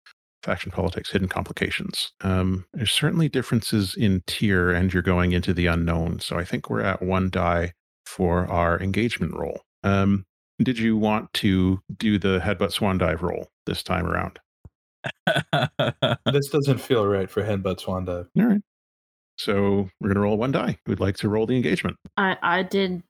faction 0.43 0.71
politics, 0.71 1.11
hidden 1.11 1.29
complications. 1.29 2.13
Um, 2.21 2.67
there's 2.73 2.93
certainly 2.93 3.29
differences 3.29 3.97
in 3.97 4.23
tier, 4.29 4.71
and 4.71 4.93
you're 4.93 5.03
going 5.03 5.33
into 5.33 5.53
the 5.53 5.67
unknown. 5.67 6.21
So 6.21 6.39
I 6.39 6.45
think 6.45 6.71
we're 6.71 6.83
at 6.83 7.03
one 7.03 7.31
die 7.31 7.73
for 8.07 8.47
our 8.47 8.81
engagement 8.81 9.35
roll. 9.35 9.61
Um, 9.85 10.25
did 10.63 10.79
you 10.79 10.97
want 10.97 11.33
to 11.35 11.81
do 11.99 12.19
the 12.19 12.41
headbutt 12.41 12.73
swan 12.73 12.99
dive 12.99 13.23
roll 13.23 13.49
this 13.67 13.83
time 13.83 14.07
around? 14.07 14.39
This 16.33 16.49
doesn't 16.49 16.79
feel 16.79 17.07
right 17.07 17.31
for 17.31 17.43
headbutt 17.43 17.81
swan 17.81 18.05
dive. 18.07 18.29
All 18.39 18.45
right. 18.47 18.63
So 19.39 19.89
we're 20.01 20.09
going 20.09 20.15
to 20.15 20.21
roll 20.21 20.39
one 20.39 20.53
die. 20.53 20.79
We'd 20.87 21.01
like 21.01 21.17
to 21.19 21.29
roll 21.29 21.47
the 21.47 21.57
engagement. 21.57 21.97
I 22.17 22.39
I 22.43 22.63
did 22.63 23.03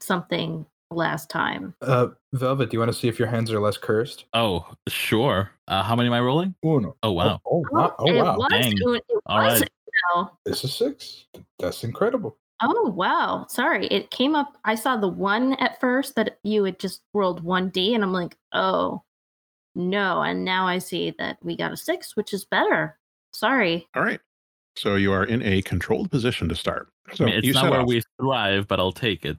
something 0.00 0.66
last 0.90 1.30
time. 1.30 1.74
Uh, 1.82 2.08
Velvet, 2.32 2.70
do 2.70 2.74
you 2.74 2.78
want 2.80 2.92
to 2.92 2.98
see 2.98 3.08
if 3.08 3.18
your 3.18 3.28
hands 3.28 3.52
are 3.52 3.60
less 3.60 3.76
cursed? 3.76 4.24
oh, 4.34 4.66
sure. 4.88 5.50
Uh, 5.68 5.82
how 5.82 5.94
many 5.94 6.08
am 6.08 6.14
I 6.14 6.20
rolling? 6.20 6.54
Uno. 6.64 6.96
Oh, 7.02 7.12
wow. 7.12 7.40
Oh, 7.46 7.62
oh, 7.62 7.64
wow. 7.70 7.94
Oh, 7.98 8.08
it 8.08 8.14
was. 8.16 8.46
Dang. 8.50 8.72
It 8.72 8.84
was. 8.84 9.02
right. 9.28 9.70
Uno. 10.16 10.32
This 10.44 10.64
is 10.64 10.74
six. 10.74 11.26
That's 11.58 11.84
incredible. 11.84 12.36
Oh 12.60 12.90
wow! 12.90 13.46
Sorry, 13.48 13.86
it 13.86 14.10
came 14.10 14.34
up. 14.34 14.56
I 14.64 14.74
saw 14.74 14.96
the 14.96 15.08
one 15.08 15.54
at 15.54 15.80
first 15.80 16.16
that 16.16 16.38
you 16.42 16.64
had 16.64 16.78
just 16.78 17.02
rolled 17.14 17.42
one 17.42 17.68
d, 17.70 17.94
and 17.94 18.02
I'm 18.02 18.12
like, 18.12 18.36
oh 18.52 19.02
no! 19.74 20.22
And 20.22 20.44
now 20.44 20.66
I 20.66 20.78
see 20.78 21.14
that 21.18 21.38
we 21.42 21.56
got 21.56 21.72
a 21.72 21.76
six, 21.76 22.16
which 22.16 22.32
is 22.32 22.44
better. 22.44 22.98
Sorry. 23.32 23.86
All 23.94 24.02
right. 24.02 24.20
So 24.76 24.94
you 24.94 25.12
are 25.12 25.24
in 25.24 25.42
a 25.42 25.60
controlled 25.62 26.10
position 26.10 26.48
to 26.48 26.54
start. 26.54 26.88
So 27.14 27.24
I 27.24 27.26
mean, 27.26 27.38
it's 27.38 27.46
you 27.46 27.52
not 27.52 27.62
set 27.62 27.70
where 27.70 27.80
off. 27.80 27.88
we 27.88 28.02
thrive, 28.20 28.68
but 28.68 28.78
I'll 28.78 28.92
take 28.92 29.24
it. 29.24 29.36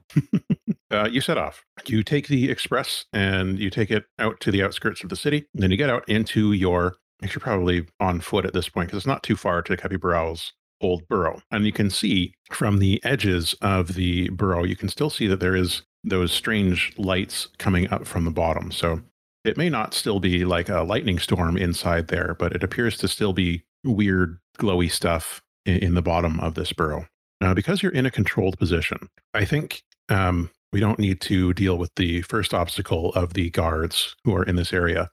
uh, 0.90 1.08
you 1.10 1.22
set 1.22 1.38
off. 1.38 1.64
You 1.86 2.02
take 2.02 2.28
the 2.28 2.50
express 2.50 3.06
and 3.14 3.58
you 3.58 3.70
take 3.70 3.90
it 3.90 4.04
out 4.18 4.38
to 4.40 4.50
the 4.50 4.62
outskirts 4.62 5.02
of 5.02 5.08
the 5.08 5.16
city. 5.16 5.46
And 5.54 5.62
then 5.62 5.70
you 5.70 5.78
get 5.78 5.88
out 5.88 6.06
into 6.08 6.52
your, 6.52 6.96
you're 7.22 7.40
probably 7.40 7.86
on 8.00 8.20
foot 8.20 8.44
at 8.44 8.52
this 8.52 8.68
point 8.68 8.88
because 8.88 8.98
it's 8.98 9.06
not 9.06 9.22
too 9.22 9.36
far 9.36 9.62
to 9.62 9.76
Capibaral's 9.78 10.52
old 10.80 11.06
burrow. 11.08 11.42
And 11.50 11.64
you 11.66 11.72
can 11.72 11.90
see 11.90 12.34
from 12.50 12.78
the 12.78 13.02
edges 13.04 13.54
of 13.60 13.94
the 13.94 14.28
burrow, 14.30 14.64
you 14.64 14.76
can 14.76 14.88
still 14.88 15.10
see 15.10 15.26
that 15.26 15.40
there 15.40 15.56
is 15.56 15.82
those 16.04 16.32
strange 16.32 16.92
lights 16.96 17.48
coming 17.58 17.90
up 17.90 18.06
from 18.06 18.24
the 18.24 18.30
bottom. 18.30 18.72
So 18.72 19.02
it 19.44 19.56
may 19.56 19.68
not 19.68 19.94
still 19.94 20.20
be 20.20 20.44
like 20.44 20.68
a 20.68 20.82
lightning 20.82 21.18
storm 21.18 21.56
inside 21.56 22.08
there, 22.08 22.36
but 22.38 22.52
it 22.52 22.62
appears 22.62 22.96
to 22.98 23.08
still 23.08 23.32
be 23.32 23.62
weird, 23.84 24.38
glowy 24.58 24.90
stuff 24.90 25.42
in, 25.64 25.76
in 25.78 25.94
the 25.94 26.02
bottom 26.02 26.40
of 26.40 26.54
this 26.54 26.72
burrow. 26.72 27.06
Now, 27.40 27.54
because 27.54 27.82
you're 27.82 27.92
in 27.92 28.06
a 28.06 28.10
controlled 28.10 28.58
position, 28.58 29.08
I 29.32 29.44
think 29.44 29.82
um, 30.10 30.50
we 30.72 30.80
don't 30.80 30.98
need 30.98 31.20
to 31.22 31.54
deal 31.54 31.78
with 31.78 31.90
the 31.96 32.22
first 32.22 32.52
obstacle 32.52 33.12
of 33.14 33.34
the 33.34 33.50
guards 33.50 34.14
who 34.24 34.34
are 34.34 34.44
in 34.44 34.56
this 34.56 34.72
area. 34.72 35.10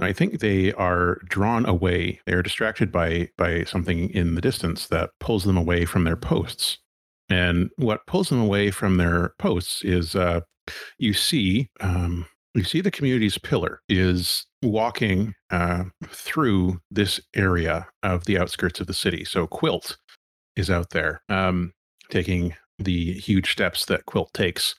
I 0.00 0.12
think 0.12 0.40
they 0.40 0.72
are 0.72 1.20
drawn 1.28 1.66
away. 1.66 2.20
They 2.26 2.32
are 2.32 2.42
distracted 2.42 2.90
by 2.90 3.28
by 3.36 3.64
something 3.64 4.10
in 4.10 4.34
the 4.34 4.40
distance 4.40 4.88
that 4.88 5.10
pulls 5.20 5.44
them 5.44 5.56
away 5.56 5.84
from 5.84 6.04
their 6.04 6.16
posts. 6.16 6.78
And 7.28 7.70
what 7.76 8.06
pulls 8.06 8.28
them 8.28 8.40
away 8.40 8.70
from 8.70 8.96
their 8.96 9.34
posts 9.38 9.82
is 9.84 10.14
uh, 10.14 10.40
you 10.98 11.12
see 11.12 11.68
um, 11.80 12.26
you 12.54 12.64
see 12.64 12.80
the 12.80 12.90
community's 12.90 13.38
pillar 13.38 13.80
is 13.88 14.46
walking 14.62 15.34
uh, 15.50 15.84
through 16.08 16.80
this 16.90 17.20
area 17.34 17.88
of 18.02 18.24
the 18.24 18.38
outskirts 18.38 18.80
of 18.80 18.86
the 18.86 18.94
city. 18.94 19.24
So 19.24 19.46
Quilt 19.46 19.96
is 20.56 20.70
out 20.70 20.90
there 20.90 21.22
um, 21.28 21.72
taking 22.10 22.54
the 22.78 23.12
huge 23.14 23.52
steps 23.52 23.84
that 23.86 24.06
Quilt 24.06 24.32
takes, 24.32 24.74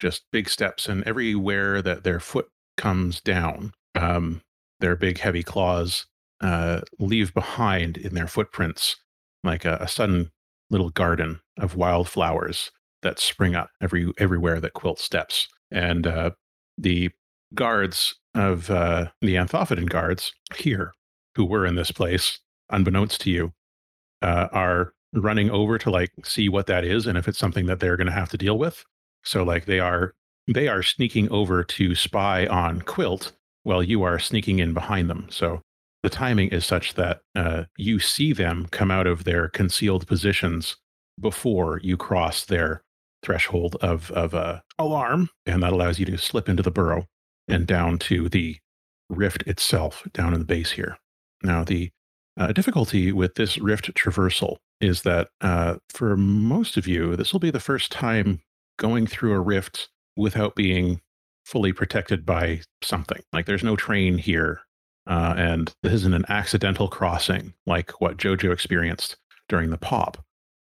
just 0.00 0.22
big 0.32 0.48
steps, 0.48 0.88
and 0.88 1.04
everywhere 1.04 1.80
that 1.82 2.04
their 2.04 2.20
foot 2.20 2.48
comes 2.76 3.20
down, 3.20 3.72
um, 3.94 4.42
their 4.82 4.96
big 4.96 5.18
heavy 5.18 5.42
claws 5.42 6.06
uh, 6.42 6.82
leave 6.98 7.32
behind 7.32 7.96
in 7.96 8.14
their 8.14 8.26
footprints 8.26 8.96
like 9.44 9.64
a, 9.64 9.78
a 9.80 9.88
sudden 9.88 10.30
little 10.70 10.90
garden 10.90 11.40
of 11.58 11.76
wildflowers 11.76 12.70
that 13.02 13.18
spring 13.18 13.54
up 13.54 13.70
every 13.80 14.12
everywhere 14.18 14.60
that 14.60 14.74
Quilt 14.74 14.98
steps. 14.98 15.48
And 15.70 16.06
uh, 16.06 16.32
the 16.76 17.10
guards 17.54 18.14
of 18.34 18.70
uh, 18.70 19.06
the 19.20 19.36
Anthophidan 19.36 19.88
guards 19.88 20.32
here, 20.56 20.92
who 21.36 21.44
were 21.44 21.64
in 21.64 21.76
this 21.76 21.90
place, 21.90 22.38
unbeknownst 22.70 23.20
to 23.22 23.30
you, 23.30 23.52
uh, 24.20 24.48
are 24.52 24.94
running 25.14 25.50
over 25.50 25.78
to 25.78 25.90
like 25.90 26.10
see 26.24 26.48
what 26.48 26.66
that 26.66 26.84
is 26.84 27.06
and 27.06 27.18
if 27.18 27.28
it's 27.28 27.38
something 27.38 27.66
that 27.66 27.80
they're 27.80 27.96
going 27.96 28.06
to 28.06 28.12
have 28.12 28.30
to 28.30 28.38
deal 28.38 28.58
with. 28.58 28.84
So 29.22 29.42
like 29.42 29.66
they 29.66 29.80
are 29.80 30.14
they 30.52 30.68
are 30.68 30.82
sneaking 30.82 31.30
over 31.30 31.62
to 31.62 31.94
spy 31.94 32.46
on 32.46 32.80
Quilt 32.82 33.32
while 33.62 33.82
you 33.82 34.02
are 34.02 34.18
sneaking 34.18 34.58
in 34.58 34.72
behind 34.72 35.08
them. 35.08 35.26
So 35.30 35.60
the 36.02 36.10
timing 36.10 36.48
is 36.48 36.66
such 36.66 36.94
that 36.94 37.20
uh, 37.34 37.64
you 37.76 37.98
see 37.98 38.32
them 38.32 38.66
come 38.70 38.90
out 38.90 39.06
of 39.06 39.24
their 39.24 39.48
concealed 39.48 40.06
positions 40.06 40.76
before 41.20 41.80
you 41.82 41.96
cross 41.96 42.44
their 42.44 42.82
threshold 43.22 43.76
of 43.80 44.10
of 44.10 44.34
uh, 44.34 44.60
alarm, 44.78 45.30
and 45.46 45.62
that 45.62 45.72
allows 45.72 45.98
you 45.98 46.06
to 46.06 46.18
slip 46.18 46.48
into 46.48 46.62
the 46.62 46.70
burrow 46.70 47.06
and 47.48 47.66
down 47.66 47.98
to 47.98 48.28
the 48.28 48.56
rift 49.08 49.42
itself, 49.46 50.06
down 50.12 50.32
in 50.32 50.40
the 50.40 50.44
base 50.44 50.72
here. 50.72 50.98
Now, 51.42 51.64
the 51.64 51.90
uh, 52.36 52.52
difficulty 52.52 53.12
with 53.12 53.34
this 53.34 53.58
rift 53.58 53.94
traversal 53.94 54.56
is 54.80 55.02
that 55.02 55.28
uh, 55.40 55.76
for 55.90 56.16
most 56.16 56.76
of 56.76 56.86
you, 56.86 57.14
this 57.14 57.32
will 57.32 57.40
be 57.40 57.50
the 57.50 57.60
first 57.60 57.92
time 57.92 58.40
going 58.78 59.06
through 59.06 59.32
a 59.32 59.40
rift 59.40 59.90
without 60.16 60.54
being 60.54 61.00
fully 61.44 61.72
protected 61.72 62.24
by 62.24 62.60
something. 62.82 63.20
Like 63.32 63.46
there's 63.46 63.64
no 63.64 63.76
train 63.76 64.18
here, 64.18 64.60
uh, 65.06 65.34
and 65.36 65.72
this 65.82 65.92
isn't 65.94 66.14
an 66.14 66.24
accidental 66.28 66.88
crossing 66.88 67.54
like 67.66 68.00
what 68.00 68.16
JoJo 68.16 68.52
experienced 68.52 69.16
during 69.48 69.70
the 69.70 69.78
pop. 69.78 70.24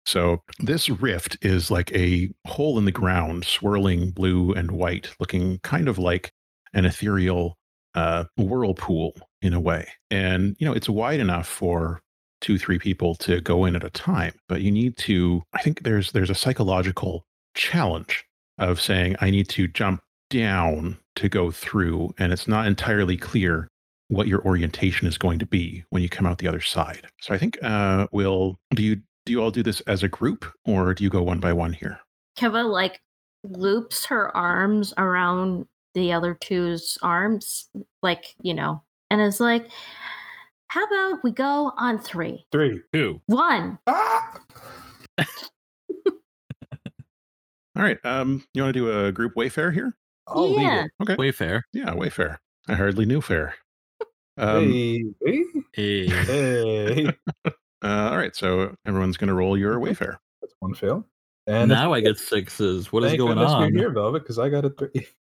So 0.06 0.42
this 0.60 0.90
rift 0.90 1.38
is 1.42 1.72
like 1.72 1.92
a 1.94 2.30
hole 2.46 2.78
in 2.78 2.86
the 2.86 2.92
ground, 2.92 3.46
swirling 3.46 4.12
blue 4.12 4.52
and 4.52 4.72
white, 4.72 5.10
looking 5.20 5.60
kind 5.60 5.88
of 5.88 5.98
like 5.98 6.32
an 6.74 6.86
ethereal 6.86 7.58
uh, 7.96 8.26
whirlpool 8.38 9.14
in 9.42 9.54
a 9.54 9.60
way. 9.60 9.88
And 10.12 10.56
you 10.60 10.68
know, 10.68 10.74
it's 10.74 10.90
wide 10.90 11.20
enough 11.20 11.48
for 11.48 12.02
two, 12.42 12.58
three 12.58 12.78
people 12.78 13.16
to 13.16 13.40
go 13.42 13.66
in 13.66 13.76
at 13.76 13.84
a 13.84 13.90
time, 13.90 14.34
but 14.50 14.62
you 14.62 14.72
need 14.72 14.98
to. 14.98 15.44
I 15.54 15.62
think 15.62 15.84
there's 15.84 16.12
there's 16.12 16.30
a 16.30 16.36
psychological 16.36 17.26
challenge 17.56 18.26
of 18.58 18.82
saying 18.82 19.16
I 19.22 19.30
need 19.30 19.50
to 19.50 19.68
jump 19.68 20.02
down 20.34 20.98
to 21.16 21.30
go 21.30 21.52
through, 21.52 22.14
and 22.18 22.34
it's 22.34 22.48
not 22.48 22.66
entirely 22.66 23.16
clear 23.18 23.68
what 24.10 24.28
your 24.28 24.44
orientation 24.46 25.08
is 25.08 25.18
going 25.18 25.40
to 25.40 25.46
be 25.46 25.84
when 25.90 26.02
you 26.02 26.10
come 26.10 26.26
out 26.26 26.40
the 26.40 26.48
other 26.48 26.62
side. 26.62 27.08
So 27.22 27.34
I 27.34 27.38
think 27.38 27.58
uh, 27.64 28.08
we'll 28.12 28.60
do 28.76 28.84
you 28.84 28.96
do 29.26 29.32
you 29.32 29.42
all 29.42 29.52
do 29.52 29.64
this 29.64 29.80
as 29.82 30.04
a 30.04 30.10
group 30.10 30.46
or 30.66 30.94
do 30.94 31.04
you 31.04 31.10
go 31.10 31.24
one 31.24 31.40
by 31.40 31.54
one 31.54 31.74
here? 31.74 32.00
Keva 32.38 32.70
like 32.70 33.00
loops 33.44 34.06
her 34.06 34.36
arms 34.36 34.94
around 34.98 35.66
the 35.94 36.12
other 36.12 36.34
two's 36.34 36.98
arms, 37.02 37.70
like, 38.02 38.36
you 38.42 38.54
know, 38.54 38.82
and 39.10 39.22
is 39.22 39.40
like, 39.40 39.68
how 40.68 40.84
about 40.84 41.24
we 41.24 41.32
go 41.32 41.72
on 41.78 42.00
three? 42.00 42.46
Three. 42.52 42.82
Two. 42.92 43.22
One. 43.28 43.78
Ah! 43.88 44.40
All 47.76 47.84
right. 47.84 48.00
Um, 48.04 48.44
you 48.54 48.64
want 48.64 48.74
to 48.74 48.80
do 48.80 49.06
a 49.06 49.12
group 49.12 49.36
Wayfair 49.36 49.74
here? 49.74 49.96
I'll 50.28 50.50
lead 50.54 50.62
yeah. 50.62 50.86
it. 50.86 50.92
Okay. 51.02 51.16
Wayfair. 51.16 51.64
Yeah, 51.74 51.92
Wayfair. 51.94 52.38
I 52.68 52.76
hardly 52.76 53.06
knew 53.06 53.22
fair. 53.22 53.56
Um, 54.38 54.72
hey, 54.72 55.04
hey, 55.26 55.44
Hey. 55.74 56.08
hey. 56.08 57.08
uh, 57.46 57.52
all 57.84 58.18
right. 58.18 58.36
So 58.36 58.76
everyone's 58.86 59.18
going 59.18 59.28
to 59.28 59.34
roll 59.34 59.58
your 59.58 59.80
Wayfair. 59.80 60.18
That's 60.42 60.54
one 60.60 60.74
fail. 60.74 61.06
And 61.46 61.70
now 61.70 61.94
I 61.94 62.00
get 62.00 62.18
sixes. 62.18 62.92
What 62.92 63.04
is 63.04 63.16
going 63.16 63.38
on? 63.38 63.74
You're 63.74 63.78
here, 63.78 63.92
Velvet, 63.92 64.24
because 64.24 64.40
I 64.40 64.50
got 64.50 64.66
a 64.66 64.70
three. 64.70 65.08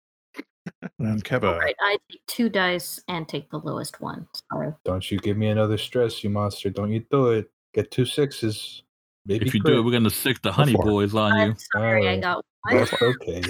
And 1.00 1.24
Keva. 1.24 1.54
All 1.54 1.60
right, 1.60 1.76
I 1.80 1.98
take 2.12 2.22
two 2.28 2.50
dice 2.50 3.00
and 3.08 3.28
take 3.28 3.50
the 3.50 3.60
lowest 3.60 4.02
one. 4.02 4.28
Sorry. 4.52 4.74
Don't 4.84 5.10
you 5.10 5.18
give 5.20 5.38
me 5.38 5.48
another 5.48 5.78
stress, 5.78 6.24
you 6.24 6.30
monster. 6.30 6.70
Don't 6.70 6.92
you 6.92 7.06
do 7.10 7.30
it. 7.30 7.50
Get 7.74 7.90
two 7.90 8.06
sixes. 8.06 8.84
Baby 9.26 9.48
If 9.48 9.56
you 9.56 9.62
crit. 9.62 9.74
do 9.74 9.80
it, 9.80 9.84
we're 9.84 9.92
gonna 9.92 10.10
sick 10.10 10.42
the 10.42 10.52
honey 10.52 10.74
Four. 10.74 10.84
boys 10.84 11.16
on 11.16 11.36
you. 11.38 11.42
I'm 11.44 11.58
sorry, 11.74 12.10
I 12.10 12.20
got 12.20 12.44
one. 12.64 12.78
That's 12.78 13.02
okay. 13.02 13.44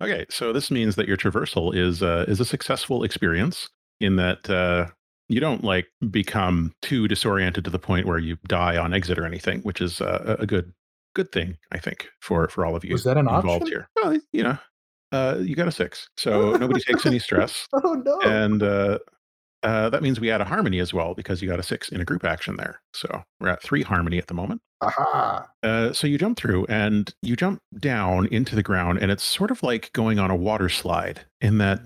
Okay, 0.00 0.26
so 0.30 0.52
this 0.52 0.70
means 0.70 0.96
that 0.96 1.08
your 1.08 1.16
traversal 1.16 1.74
is 1.74 2.02
uh, 2.02 2.24
is 2.28 2.40
a 2.40 2.44
successful 2.44 3.02
experience 3.04 3.68
in 4.00 4.16
that 4.16 4.48
uh, 4.50 4.86
you 5.28 5.40
don't 5.40 5.64
like 5.64 5.86
become 6.10 6.72
too 6.82 7.08
disoriented 7.08 7.64
to 7.64 7.70
the 7.70 7.78
point 7.78 8.06
where 8.06 8.18
you 8.18 8.36
die 8.46 8.76
on 8.76 8.94
exit 8.94 9.18
or 9.18 9.26
anything, 9.26 9.60
which 9.62 9.80
is 9.80 10.00
uh, 10.00 10.36
a 10.38 10.46
good 10.46 10.72
good 11.14 11.32
thing 11.32 11.56
I 11.72 11.78
think 11.78 12.08
for 12.20 12.48
for 12.48 12.64
all 12.64 12.76
of 12.76 12.84
you 12.84 12.92
Was 12.92 13.04
that 13.04 13.16
an 13.16 13.26
involved 13.28 13.48
option? 13.62 13.66
here. 13.68 13.88
Well, 13.96 14.18
you 14.32 14.42
know, 14.42 14.58
uh, 15.12 15.38
you 15.40 15.56
got 15.56 15.68
a 15.68 15.72
six, 15.72 16.08
so 16.16 16.52
nobody 16.56 16.80
takes 16.80 17.06
any 17.06 17.18
stress, 17.18 17.66
Oh 17.72 17.94
no. 17.94 18.20
and 18.20 18.62
uh, 18.62 18.98
uh, 19.64 19.90
that 19.90 20.02
means 20.02 20.20
we 20.20 20.30
add 20.30 20.40
a 20.40 20.44
harmony 20.44 20.78
as 20.78 20.94
well 20.94 21.14
because 21.14 21.42
you 21.42 21.48
got 21.48 21.58
a 21.58 21.64
six 21.64 21.88
in 21.88 22.00
a 22.00 22.04
group 22.04 22.24
action 22.24 22.56
there. 22.56 22.80
So 22.92 23.24
we're 23.40 23.48
at 23.48 23.62
three 23.62 23.82
harmony 23.82 24.18
at 24.18 24.28
the 24.28 24.34
moment. 24.34 24.60
Aha. 24.80 25.48
Uh, 25.62 25.92
so 25.92 26.06
you 26.06 26.18
jump 26.18 26.38
through 26.38 26.64
and 26.66 27.12
you 27.22 27.34
jump 27.36 27.60
down 27.78 28.26
into 28.26 28.54
the 28.54 28.62
ground, 28.62 28.98
and 29.00 29.10
it's 29.10 29.24
sort 29.24 29.50
of 29.50 29.62
like 29.62 29.92
going 29.92 30.18
on 30.18 30.30
a 30.30 30.36
water 30.36 30.68
slide 30.68 31.20
in 31.40 31.58
that, 31.58 31.80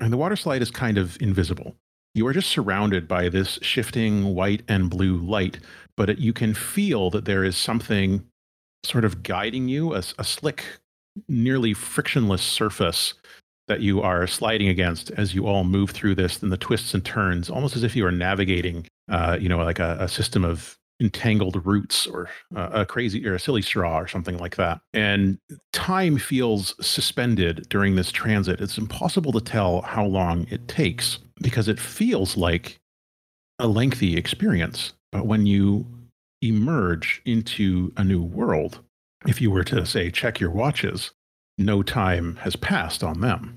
and 0.00 0.12
the 0.12 0.16
water 0.16 0.36
slide 0.36 0.62
is 0.62 0.70
kind 0.70 0.98
of 0.98 1.20
invisible. 1.20 1.74
You 2.14 2.26
are 2.26 2.32
just 2.32 2.48
surrounded 2.48 3.06
by 3.08 3.28
this 3.28 3.58
shifting 3.62 4.34
white 4.34 4.62
and 4.68 4.88
blue 4.88 5.16
light, 5.16 5.58
but 5.96 6.08
it, 6.08 6.18
you 6.18 6.32
can 6.32 6.54
feel 6.54 7.10
that 7.10 7.24
there 7.24 7.44
is 7.44 7.56
something 7.56 8.24
sort 8.84 9.04
of 9.04 9.22
guiding 9.22 9.68
you, 9.68 9.92
a 9.94 10.02
slick, 10.02 10.64
nearly 11.28 11.74
frictionless 11.74 12.42
surface 12.42 13.14
that 13.68 13.80
you 13.80 14.00
are 14.00 14.26
sliding 14.26 14.68
against 14.68 15.10
as 15.12 15.34
you 15.34 15.46
all 15.46 15.64
move 15.64 15.90
through 15.90 16.14
this 16.14 16.42
and 16.42 16.52
the 16.52 16.56
twists 16.56 16.94
and 16.94 17.04
turns, 17.04 17.50
almost 17.50 17.74
as 17.74 17.82
if 17.82 17.96
you 17.96 18.06
are 18.06 18.12
navigating, 18.12 18.86
uh, 19.10 19.36
you 19.40 19.48
know, 19.48 19.58
like 19.58 19.80
a, 19.80 19.96
a 20.00 20.08
system 20.08 20.44
of 20.44 20.78
entangled 21.00 21.64
roots 21.66 22.06
or 22.06 22.28
uh, 22.54 22.70
a 22.72 22.86
crazy 22.86 23.26
or 23.26 23.34
a 23.34 23.40
silly 23.40 23.62
straw 23.62 23.98
or 23.98 24.08
something 24.08 24.38
like 24.38 24.56
that. 24.56 24.80
And 24.94 25.38
time 25.72 26.18
feels 26.18 26.74
suspended 26.84 27.66
during 27.68 27.96
this 27.96 28.10
transit. 28.10 28.60
It's 28.60 28.78
impossible 28.78 29.32
to 29.32 29.40
tell 29.40 29.82
how 29.82 30.04
long 30.04 30.46
it 30.50 30.68
takes 30.68 31.18
because 31.42 31.68
it 31.68 31.78
feels 31.78 32.36
like 32.36 32.78
a 33.58 33.68
lengthy 33.68 34.16
experience. 34.16 34.94
But 35.12 35.26
when 35.26 35.46
you 35.46 35.86
emerge 36.42 37.22
into 37.24 37.92
a 37.96 38.04
new 38.04 38.22
world, 38.22 38.80
if 39.26 39.40
you 39.40 39.50
were 39.50 39.64
to 39.64 39.84
say 39.86 40.10
check 40.10 40.40
your 40.40 40.50
watches, 40.50 41.12
no 41.58 41.82
time 41.82 42.36
has 42.36 42.56
passed 42.56 43.02
on 43.02 43.20
them. 43.20 43.56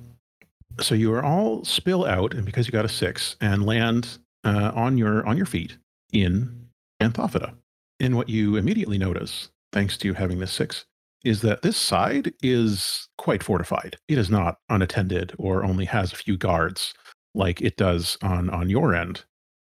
So 0.80 0.95
you 0.95 1.13
are 1.13 1.23
all 1.23 1.65
spill 1.65 2.06
out, 2.06 2.34
and 2.34 2.45
because 2.45 2.65
you 2.65 2.71
got 2.71 2.86
a 2.86 2.89
six, 2.89 3.36
and 3.41 3.65
land 3.65 4.17
uh, 4.45 4.71
on 4.73 4.97
your 4.97 5.25
on 5.28 5.36
your 5.36 5.45
feet 5.45 5.78
in 6.13 6.58
Anthophyta. 6.99 7.53
And 7.99 8.15
what 8.15 8.29
you 8.29 8.55
immediately 8.55 8.97
notice, 8.97 9.49
thanks 9.71 9.97
to 9.97 10.13
having 10.13 10.39
this 10.39 10.51
six, 10.51 10.85
is 11.25 11.41
that 11.41 11.62
this 11.62 11.77
side 11.77 12.33
is 12.41 13.09
quite 13.17 13.43
fortified. 13.43 13.97
It 14.07 14.17
is 14.17 14.29
not 14.29 14.57
unattended 14.69 15.33
or 15.38 15.63
only 15.63 15.85
has 15.85 16.13
a 16.13 16.17
few 16.17 16.38
guards 16.38 16.93
like 17.35 17.62
it 17.62 17.75
does 17.75 18.17
on, 18.21 18.49
on 18.49 18.69
your 18.69 18.95
end 18.95 19.25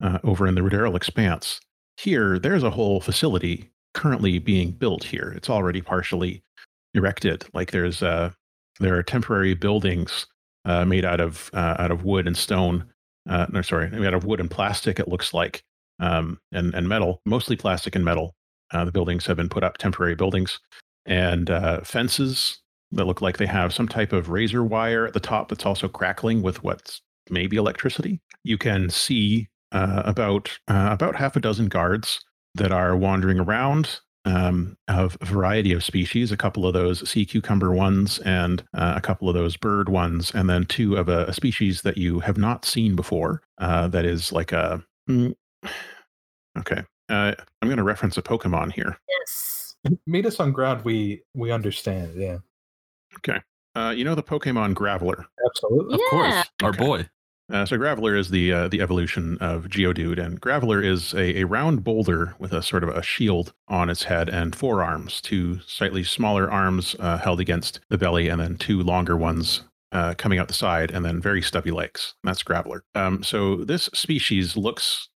uh, 0.02 0.20
over 0.24 0.48
in 0.48 0.56
the 0.56 0.62
Ruderal 0.62 0.96
Expanse. 0.96 1.60
Here, 1.98 2.40
there's 2.40 2.64
a 2.64 2.70
whole 2.70 3.00
facility 3.00 3.72
currently 3.94 4.40
being 4.40 4.72
built 4.72 5.04
here. 5.04 5.34
It's 5.36 5.50
already 5.50 5.82
partially 5.82 6.44
erected. 6.94 7.46
Like 7.54 7.72
there's 7.72 8.02
uh, 8.04 8.32
there 8.80 8.96
are 8.96 9.04
temporary 9.04 9.54
buildings 9.54 10.26
uh, 10.66 10.86
made 10.86 11.06
out 11.06 11.20
of 11.20 11.50
uh, 11.54 11.76
out 11.80 11.92
of 11.92 12.04
wood 12.04 12.28
and 12.28 12.38
stone. 12.38 12.86
Uh, 13.30 13.48
no, 13.52 13.62
sorry, 13.62 13.90
made 13.90 14.08
out 14.08 14.14
of 14.14 14.26
wood 14.26 14.40
and 14.40 14.50
plastic. 14.50 15.00
It 15.00 15.08
looks 15.08 15.34
like 15.34 15.64
um, 16.00 16.40
and 16.52 16.74
and 16.74 16.88
metal, 16.88 17.22
mostly 17.26 17.56
plastic 17.56 17.96
and 17.96 18.06
metal. 18.06 18.36
Uh, 18.72 18.86
the 18.86 18.92
buildings 18.92 19.26
have 19.26 19.38
been 19.38 19.50
put 19.50 19.64
up, 19.64 19.78
temporary 19.78 20.16
buildings, 20.16 20.60
and 21.06 21.50
uh, 21.50 21.82
fences 21.82 22.60
that 22.92 23.06
look 23.06 23.22
like 23.22 23.38
they 23.38 23.46
have 23.46 23.74
some 23.74 23.88
type 23.88 24.14
of 24.14 24.30
razor 24.30 24.64
wire 24.64 25.06
at 25.06 25.14
the 25.14 25.20
top 25.20 25.50
that's 25.50 25.66
also 25.66 25.88
crackling 25.88 26.42
with 26.42 26.64
what's 26.64 27.02
maybe 27.30 27.58
electricity. 27.58 28.22
You 28.44 28.58
can 28.58 28.90
see 28.90 29.48
uh, 29.72 30.04
about 30.06 30.58
uh, 30.68 30.90
about 30.92 31.16
half 31.16 31.36
a 31.36 31.40
dozen 31.40 31.68
guards 31.68 32.20
that 32.56 32.72
are 32.72 32.96
wandering 32.96 33.40
around 33.40 34.00
um, 34.26 34.78
of 34.88 35.18
a 35.22 35.26
variety 35.26 35.72
of 35.72 35.84
species. 35.84 36.32
A 36.32 36.38
couple 36.38 36.66
of 36.66 36.74
those 36.74 37.08
sea 37.10 37.26
cucumber 37.26 37.72
ones, 37.72 38.20
and 38.20 38.64
uh, 38.74 38.94
a 38.96 39.02
couple 39.02 39.30
of 39.30 39.36
those 39.36 39.58
bird 39.58 39.90
ones, 39.90 40.32
and 40.34 40.50
then 40.50 40.66
two 40.66 40.96
of 40.96 41.10
a, 41.10 41.26
a 41.26 41.34
species 41.34 41.82
that 41.84 41.98
you 41.98 42.20
have 42.20 42.38
not 42.38 42.66
seen 42.66 42.96
before. 42.96 43.42
Uh, 43.58 43.88
that 43.88 44.06
is 44.06 44.32
like 44.32 44.52
a. 44.52 44.84
Okay, 46.58 46.84
uh, 47.10 47.34
I'm 47.62 47.68
going 47.68 47.78
to 47.78 47.84
reference 47.84 48.18
a 48.18 48.22
Pokemon 48.22 48.74
here. 48.74 48.98
Yes. 49.20 49.76
Meet 50.06 50.26
us 50.26 50.40
on 50.40 50.52
ground 50.52 50.84
we 50.84 51.22
we 51.34 51.52
understand. 51.52 52.14
Yeah, 52.16 52.40
Okay, 53.18 53.40
uh, 53.76 53.94
you 53.96 54.04
know 54.04 54.16
the 54.16 54.24
Pokemon 54.24 54.74
Graveler. 54.74 55.26
absolutely. 55.48 55.96
Of 55.96 56.02
Yeah. 56.02 56.10
course, 56.10 56.50
our 56.64 56.70
Okay. 56.70 56.78
boy. 56.86 57.10
Uh, 57.52 57.66
so 57.66 57.78
Graveler 57.78 58.16
is 58.18 58.30
the 58.30 58.52
uh, 58.54 58.68
the 58.68 58.82
evolution 58.82 59.38
of 59.40 59.66
Geodude, 59.66 60.20
and 60.24 60.40
Graveler 60.42 60.84
is 60.86 61.14
a, 61.14 61.40
a 61.42 61.46
round 61.46 61.84
boulder 61.84 62.36
with 62.40 62.52
a 62.52 62.62
sort 62.62 62.84
of 62.84 62.90
a 62.90 63.02
shield 63.02 63.54
on 63.68 63.90
its 63.90 64.04
head 64.04 64.28
and 64.30 64.56
four 64.56 64.84
arms, 64.84 65.22
two 65.22 65.60
slightly 65.66 66.04
smaller 66.04 66.52
arms 66.52 66.96
uh, 67.00 67.18
held 67.18 67.40
against 67.40 67.80
the 67.90 67.98
belly, 67.98 68.28
and 68.28 68.40
then 68.42 68.56
two 68.58 68.84
longer 68.84 69.16
ones 69.18 69.62
uh, 69.94 70.14
coming 70.16 70.38
out 70.40 70.48
the 70.48 70.54
side, 70.54 70.92
and 70.92 71.04
then 71.06 71.20
very 71.22 71.42
stubby 71.42 71.72
legs. 71.72 72.14
That's 72.24 72.44
Graveler. 72.44 72.82
Um, 72.96 73.24
so 73.24 73.56
this 73.64 73.86
species 73.94 74.56
looks 74.58 75.10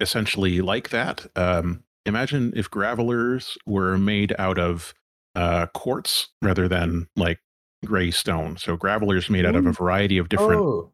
essentially 0.00 0.60
like 0.60 0.90
that. 0.90 1.26
Um, 1.36 1.84
imagine 2.06 2.52
if 2.56 2.70
Gravelers 2.70 3.56
were 3.66 3.98
made 3.98 4.34
out 4.38 4.58
of 4.58 4.94
uh, 5.34 5.66
quartz 5.74 6.28
rather 6.42 6.68
than 6.68 7.08
like 7.16 7.40
gray 7.84 8.10
stone. 8.10 8.56
So 8.56 8.76
Gravelers 8.76 9.30
made 9.30 9.46
out 9.46 9.56
of 9.56 9.66
a 9.66 9.72
variety 9.72 10.18
of 10.18 10.28
different 10.28 10.60
Oh, 10.60 10.92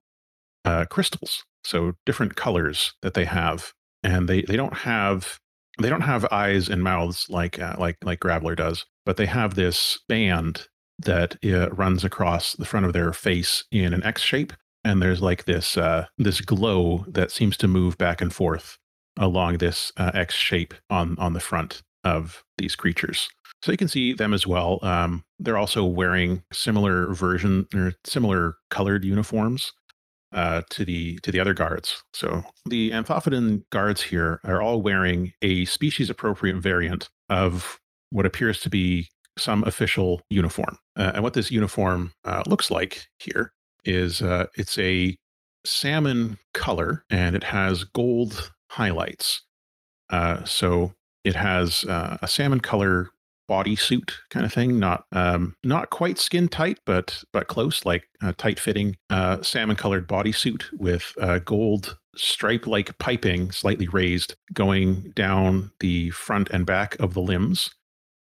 uh, 0.64 0.84
crystals, 0.86 1.44
so 1.64 1.94
different 2.04 2.36
colors 2.36 2.94
that 3.02 3.14
they 3.14 3.24
have, 3.24 3.72
and 4.02 4.28
they 4.28 4.42
they 4.42 4.56
don't 4.56 4.78
have 4.78 5.38
they 5.80 5.88
don't 5.88 6.02
have 6.02 6.26
eyes 6.30 6.68
and 6.68 6.82
mouths 6.82 7.26
like 7.28 7.58
uh, 7.58 7.76
like 7.78 7.96
like 8.04 8.20
Graveler 8.20 8.56
does, 8.56 8.84
but 9.04 9.16
they 9.16 9.26
have 9.26 9.54
this 9.54 9.98
band 10.08 10.68
that 10.98 11.36
uh, 11.44 11.70
runs 11.70 12.04
across 12.04 12.54
the 12.54 12.64
front 12.64 12.86
of 12.86 12.92
their 12.92 13.12
face 13.12 13.64
in 13.70 13.92
an 13.94 14.02
X 14.02 14.22
shape, 14.22 14.52
and 14.84 15.00
there's 15.00 15.22
like 15.22 15.44
this 15.44 15.76
uh, 15.76 16.06
this 16.18 16.40
glow 16.40 17.04
that 17.08 17.30
seems 17.30 17.56
to 17.58 17.68
move 17.68 17.96
back 17.98 18.20
and 18.20 18.34
forth 18.34 18.78
along 19.18 19.58
this 19.58 19.92
uh, 19.96 20.10
X 20.14 20.34
shape 20.34 20.74
on 20.90 21.18
on 21.18 21.32
the 21.32 21.40
front 21.40 21.82
of 22.04 22.44
these 22.58 22.76
creatures. 22.76 23.28
So 23.62 23.72
you 23.72 23.78
can 23.78 23.88
see 23.88 24.12
them 24.12 24.32
as 24.32 24.46
well. 24.46 24.78
Um, 24.82 25.24
they're 25.38 25.56
also 25.56 25.84
wearing 25.84 26.42
similar 26.52 27.12
version 27.12 27.66
or 27.74 27.92
similar 28.04 28.56
colored 28.70 29.04
uniforms 29.04 29.72
uh, 30.32 30.62
to 30.70 30.84
the 30.84 31.18
to 31.22 31.32
the 31.32 31.40
other 31.40 31.54
guards. 31.54 32.02
So 32.12 32.44
the 32.66 32.90
Amphophodon 32.90 33.64
guards 33.70 34.02
here 34.02 34.40
are 34.44 34.60
all 34.60 34.82
wearing 34.82 35.32
a 35.42 35.64
species 35.64 36.10
appropriate 36.10 36.56
variant 36.56 37.08
of 37.28 37.80
what 38.10 38.26
appears 38.26 38.60
to 38.60 38.70
be 38.70 39.08
some 39.38 39.64
official 39.64 40.22
uniform. 40.30 40.78
Uh, 40.96 41.12
and 41.14 41.22
what 41.22 41.34
this 41.34 41.50
uniform 41.50 42.12
uh, 42.24 42.42
looks 42.46 42.70
like 42.70 43.06
here 43.18 43.52
is 43.84 44.22
uh, 44.22 44.46
it's 44.56 44.78
a 44.78 45.16
salmon 45.64 46.38
color 46.54 47.04
and 47.10 47.34
it 47.34 47.42
has 47.42 47.84
gold 47.84 48.52
highlights. 48.70 49.42
Uh, 50.10 50.44
so 50.44 50.94
it 51.24 51.34
has 51.34 51.84
uh, 51.84 52.18
a 52.22 52.28
salmon 52.28 52.60
color 52.60 53.10
bodysuit 53.48 54.12
kind 54.30 54.44
of 54.44 54.52
thing, 54.52 54.78
not 54.78 55.04
um, 55.12 55.54
not 55.62 55.90
quite 55.90 56.18
skin 56.18 56.48
tight, 56.48 56.78
but 56.84 57.22
but 57.32 57.48
close, 57.48 57.84
like 57.84 58.08
a 58.22 58.32
tight 58.32 58.58
fitting 58.58 58.96
uh, 59.10 59.42
salmon 59.42 59.76
colored 59.76 60.08
bodysuit 60.08 60.64
with 60.78 61.12
uh, 61.20 61.38
gold 61.40 61.96
stripe 62.16 62.66
like 62.66 62.96
piping, 62.98 63.50
slightly 63.52 63.88
raised, 63.88 64.36
going 64.52 65.12
down 65.14 65.70
the 65.80 66.10
front 66.10 66.48
and 66.50 66.66
back 66.66 66.98
of 66.98 67.14
the 67.14 67.20
limbs, 67.20 67.70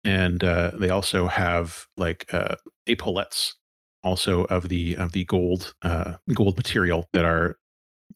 and 0.04 0.44
uh, 0.44 0.72
they 0.80 0.90
also 0.90 1.28
have 1.28 1.88
like 1.98 2.34
uh, 2.34 2.56
epaulettes, 2.88 3.56
also 4.04 4.46
of 4.46 4.70
the 4.70 4.96
of 4.96 5.12
the 5.14 5.26
gold 5.26 5.74
uh, 5.82 6.16
gold 6.34 6.58
material 6.58 7.08
that 7.14 7.26
are 7.26 7.58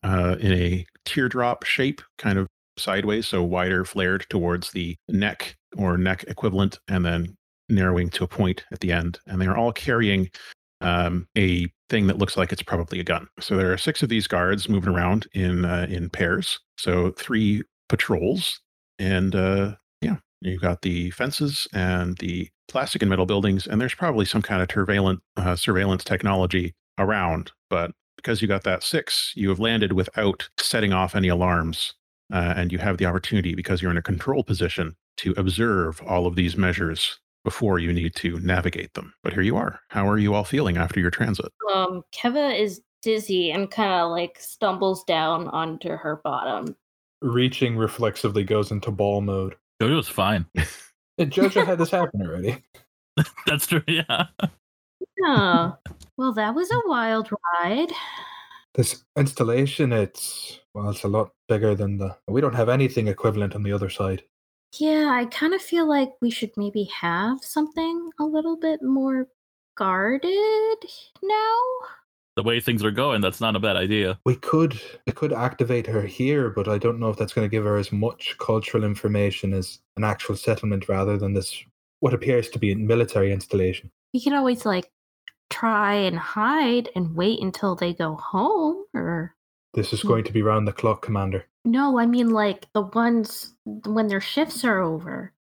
uh, 0.03 0.35
in 0.39 0.53
a 0.53 0.85
teardrop 1.09 1.63
shape, 1.63 2.01
kind 2.19 2.37
of 2.37 2.47
sideways, 2.77 3.27
so 3.27 3.43
wider, 3.43 3.83
flared 3.83 4.25
towards 4.29 4.71
the 4.71 4.95
neck 5.09 5.55
or 5.75 5.97
neck 5.97 6.23
equivalent, 6.27 6.77
and 6.87 7.03
then 7.03 7.35
narrowing 7.67 8.09
to 8.11 8.23
a 8.23 8.27
point 8.27 8.63
at 8.71 8.79
the 8.79 8.91
end. 8.91 9.19
And 9.25 9.41
they're 9.41 9.57
all 9.57 9.73
carrying 9.73 10.29
um, 10.81 11.27
a 11.35 11.67
thing 11.89 12.05
that 12.07 12.19
looks 12.19 12.37
like 12.37 12.51
it's 12.51 12.61
probably 12.61 12.99
a 12.99 13.03
gun. 13.03 13.27
So 13.39 13.57
there 13.57 13.73
are 13.73 13.77
six 13.77 14.03
of 14.03 14.09
these 14.09 14.27
guards 14.27 14.69
moving 14.69 14.93
around 14.93 15.27
in 15.33 15.65
uh, 15.65 15.87
in 15.89 16.09
pairs. 16.09 16.59
So 16.77 17.11
three 17.11 17.63
patrols, 17.89 18.61
and 18.99 19.35
uh, 19.35 19.75
yeah, 20.01 20.17
you've 20.41 20.61
got 20.61 20.83
the 20.83 21.09
fences 21.11 21.67
and 21.73 22.17
the 22.19 22.49
plastic 22.67 23.01
and 23.01 23.09
metal 23.09 23.25
buildings, 23.25 23.65
and 23.65 23.81
there's 23.81 23.95
probably 23.95 24.25
some 24.25 24.43
kind 24.43 24.61
of 24.61 24.69
surveillance 24.71 25.21
uh, 25.37 25.55
surveillance 25.55 26.03
technology 26.03 26.75
around. 26.99 27.51
But 27.69 27.91
because 28.19 28.41
you 28.41 28.47
got 28.47 28.63
that 28.63 28.83
six, 28.83 29.31
you 29.35 29.49
have 29.49 29.59
landed 29.59 29.93
without 29.93 30.49
setting 30.57 30.91
off 30.93 31.15
any 31.15 31.29
alarms 31.29 31.93
uh, 32.33 32.53
and 32.55 32.71
you 32.71 32.77
have 32.77 32.97
the 32.97 33.05
opportunity 33.05 33.55
because 33.55 33.81
you're 33.81 33.91
in 33.91 33.97
a 33.97 34.01
control 34.01 34.43
position 34.43 34.95
to 35.17 35.33
observe 35.37 36.01
all 36.05 36.25
of 36.27 36.35
these 36.35 36.57
measures 36.57 37.19
before 37.43 37.79
you 37.79 37.91
need 37.93 38.13
to 38.15 38.39
navigate 38.41 38.93
them. 38.93 39.13
But 39.23 39.33
here 39.33 39.41
you 39.41 39.55
are. 39.55 39.79
How 39.89 40.07
are 40.09 40.17
you 40.17 40.33
all 40.33 40.43
feeling 40.43 40.77
after 40.77 40.99
your 40.99 41.09
transit? 41.11 41.51
Um, 41.73 42.03
Keva 42.13 42.59
is 42.59 42.81
dizzy 43.01 43.51
and 43.51 43.71
kind 43.71 44.01
of 44.01 44.11
like 44.11 44.37
stumbles 44.39 45.03
down 45.05 45.47
onto 45.47 45.89
her 45.89 46.19
bottom. 46.23 46.75
reaching 47.21 47.77
reflexively 47.77 48.43
goes 48.43 48.71
into 48.71 48.91
ball 48.91 49.21
mode. 49.21 49.55
Jojo's 49.81 50.09
fine. 50.09 50.45
Hey, 51.17 51.25
Jojo 51.25 51.65
had 51.65 51.77
this 51.77 51.91
happen 51.91 52.21
already. 52.21 52.57
That's 53.45 53.67
true. 53.67 53.83
Yeah. 53.87 54.27
Oh, 55.25 55.77
well, 56.17 56.33
that 56.33 56.55
was 56.55 56.71
a 56.71 56.81
wild 56.85 57.29
ride. 57.61 57.91
This 58.75 59.03
installation, 59.17 59.91
it's 59.91 60.59
well, 60.73 60.89
it's 60.89 61.03
a 61.03 61.07
lot 61.07 61.31
bigger 61.47 61.75
than 61.75 61.97
the. 61.97 62.15
We 62.27 62.41
don't 62.41 62.55
have 62.55 62.69
anything 62.69 63.07
equivalent 63.07 63.55
on 63.55 63.63
the 63.63 63.73
other 63.73 63.89
side. 63.89 64.23
Yeah, 64.77 65.09
I 65.11 65.25
kind 65.25 65.53
of 65.53 65.61
feel 65.61 65.87
like 65.87 66.11
we 66.21 66.29
should 66.29 66.51
maybe 66.55 66.83
have 67.01 67.39
something 67.41 68.11
a 68.19 68.23
little 68.23 68.55
bit 68.55 68.81
more 68.83 69.27
guarded 69.75 70.77
now. 71.23 71.57
The 72.35 72.43
way 72.43 72.59
things 72.59 72.83
are 72.83 72.91
going, 72.91 73.21
that's 73.21 73.41
not 73.41 73.55
a 73.55 73.59
bad 73.59 73.75
idea. 73.75 74.19
We 74.25 74.35
could, 74.35 74.79
we 75.05 75.11
could 75.11 75.33
activate 75.33 75.87
her 75.87 76.03
here, 76.03 76.49
but 76.51 76.67
I 76.67 76.77
don't 76.77 76.99
know 76.99 77.09
if 77.09 77.17
that's 77.17 77.33
going 77.33 77.45
to 77.45 77.51
give 77.51 77.65
her 77.65 77.77
as 77.77 77.91
much 77.91 78.35
cultural 78.39 78.83
information 78.83 79.53
as 79.53 79.79
an 79.97 80.03
actual 80.03 80.37
settlement, 80.37 80.87
rather 80.87 81.17
than 81.17 81.33
this 81.33 81.63
what 81.99 82.13
appears 82.13 82.47
to 82.49 82.59
be 82.59 82.71
a 82.71 82.75
military 82.75 83.33
installation. 83.33 83.91
We 84.13 84.21
could 84.21 84.33
always 84.33 84.65
like 84.65 84.89
try 85.49 85.93
and 85.95 86.17
hide 86.17 86.89
and 86.95 87.15
wait 87.15 87.41
until 87.41 87.75
they 87.75 87.93
go 87.93 88.15
home 88.15 88.85
or 88.93 89.35
This 89.73 89.93
is 89.93 90.03
going 90.03 90.23
to 90.25 90.33
be 90.33 90.41
round 90.41 90.67
the 90.67 90.73
clock, 90.73 91.01
Commander. 91.01 91.45
no, 91.65 91.99
I 91.99 92.05
mean 92.05 92.29
like 92.29 92.67
the 92.73 92.81
ones 92.81 93.53
when 93.65 94.07
their 94.07 94.21
shifts 94.21 94.63
are 94.63 94.79
over. 94.79 95.33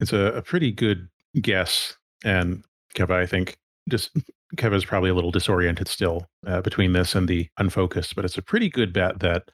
It's 0.00 0.12
a, 0.12 0.32
a 0.34 0.42
pretty 0.42 0.72
good 0.72 1.08
guess. 1.40 1.96
And 2.24 2.64
Keva, 2.94 3.12
I 3.12 3.26
think 3.26 3.58
just 3.88 4.10
Keva's 4.56 4.84
probably 4.84 5.10
a 5.10 5.14
little 5.14 5.30
disoriented 5.30 5.88
still 5.88 6.26
uh, 6.46 6.60
between 6.60 6.92
this 6.92 7.14
and 7.14 7.28
the 7.28 7.48
unfocused, 7.58 8.14
but 8.14 8.24
it's 8.24 8.38
a 8.38 8.42
pretty 8.42 8.68
good 8.68 8.92
bet 8.92 9.20
that 9.20 9.44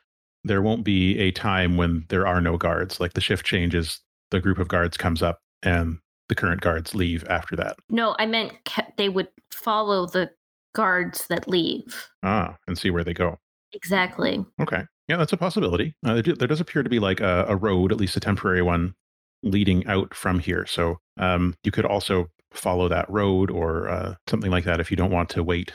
there 0.45 0.63
won't 0.63 0.85
be 0.85 1.19
a 1.19 1.31
time 1.31 1.77
when 1.77 2.05
there 2.09 2.27
are 2.27 2.41
no 2.41 2.57
guards. 2.57 2.99
Like 3.01 3.13
the 3.13 3.21
shift 3.21 3.45
changes, 3.45 4.01
the 4.31 4.41
group 4.41 4.59
of 4.59 4.69
guards 4.69 4.97
comes 4.97 5.23
up, 5.23 5.41
and 5.63 5.99
the 6.29 6.35
current 6.35 6.61
guards 6.61 6.95
leave 6.95 7.25
after 7.29 7.57
that. 7.57 7.77
No, 7.91 8.14
I 8.19 8.27
meant 8.27 8.53
ca- 8.64 8.87
they 8.97 9.09
would 9.09 9.29
follow 9.51 10.07
the 10.07 10.31
guards 10.75 11.27
that 11.29 11.49
leave. 11.49 12.09
Ah, 12.23 12.57
and 12.67 12.77
see 12.79 12.91
where 12.91 13.05
they 13.05 13.14
go. 13.14 13.38
Exactly. 13.73 14.45
Okay. 14.61 14.85
Yeah, 15.09 15.17
that's 15.17 15.33
a 15.33 15.37
possibility. 15.37 15.95
Uh, 16.05 16.14
there, 16.14 16.23
do- 16.23 16.35
there 16.35 16.49
does 16.49 16.61
appear 16.61 16.83
to 16.83 16.91
be 16.91 16.99
like 16.99 17.21
a, 17.21 17.47
a 17.49 17.57
road, 17.57 17.93
at 17.93 17.99
least 17.99 18.17
a 18.17 18.21
temporary 18.21 18.62
one, 18.62 18.95
leading 19.43 19.87
out 19.87 20.14
from 20.14 20.38
here. 20.38 20.67
So 20.67 20.99
um, 21.19 21.55
you 21.64 21.71
could 21.71 21.87
also 21.87 22.29
follow 22.53 22.88
that 22.88 23.09
road 23.11 23.51
or 23.51 23.88
uh, 23.88 24.14
something 24.27 24.51
like 24.51 24.64
that 24.64 24.81
if 24.81 24.91
you 24.91 24.97
don't 24.97 25.11
want 25.11 25.29
to 25.31 25.43
wait 25.43 25.73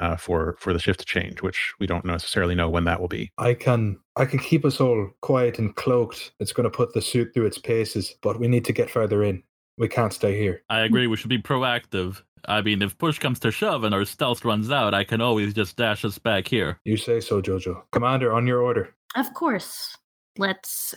uh, 0.00 0.16
for 0.16 0.56
for 0.58 0.72
the 0.72 0.78
shift 0.78 1.00
to 1.00 1.06
change, 1.06 1.42
which 1.42 1.72
we 1.78 1.86
don't 1.86 2.04
necessarily 2.04 2.54
know 2.54 2.70
when 2.70 2.84
that 2.84 3.00
will 3.00 3.08
be. 3.08 3.30
I 3.38 3.54
can 3.54 3.98
I 4.16 4.24
can 4.24 4.38
keep 4.38 4.64
us 4.64 4.80
all 4.80 5.10
quiet 5.20 5.58
and 5.58 5.74
cloaked. 5.76 6.32
It's 6.40 6.52
going 6.52 6.64
to 6.64 6.76
put 6.76 6.94
the 6.94 7.02
suit 7.02 7.32
through 7.34 7.46
its 7.46 7.58
paces, 7.58 8.14
but 8.22 8.40
we 8.40 8.48
need 8.48 8.64
to 8.64 8.72
get 8.72 8.90
further 8.90 9.22
in. 9.22 9.42
We 9.80 9.88
can't 9.88 10.12
stay 10.12 10.38
here. 10.38 10.62
I 10.68 10.80
agree. 10.80 11.06
We 11.06 11.16
should 11.16 11.30
be 11.30 11.40
proactive. 11.40 12.20
I 12.44 12.60
mean, 12.60 12.82
if 12.82 12.98
push 12.98 13.18
comes 13.18 13.40
to 13.40 13.50
shove 13.50 13.82
and 13.82 13.94
our 13.94 14.04
stealth 14.04 14.44
runs 14.44 14.70
out, 14.70 14.92
I 14.92 15.04
can 15.04 15.22
always 15.22 15.54
just 15.54 15.78
dash 15.78 16.04
us 16.04 16.18
back 16.18 16.46
here. 16.46 16.78
You 16.84 16.98
say 16.98 17.18
so, 17.20 17.40
Jojo. 17.40 17.84
Commander, 17.90 18.30
on 18.30 18.46
your 18.46 18.60
order. 18.60 18.94
Of 19.16 19.32
course. 19.32 19.96
Let's 20.36 20.94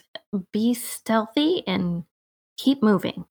be 0.51 0.73
stealthy 0.73 1.63
and 1.65 2.03
keep 2.57 2.83
moving. 2.83 3.23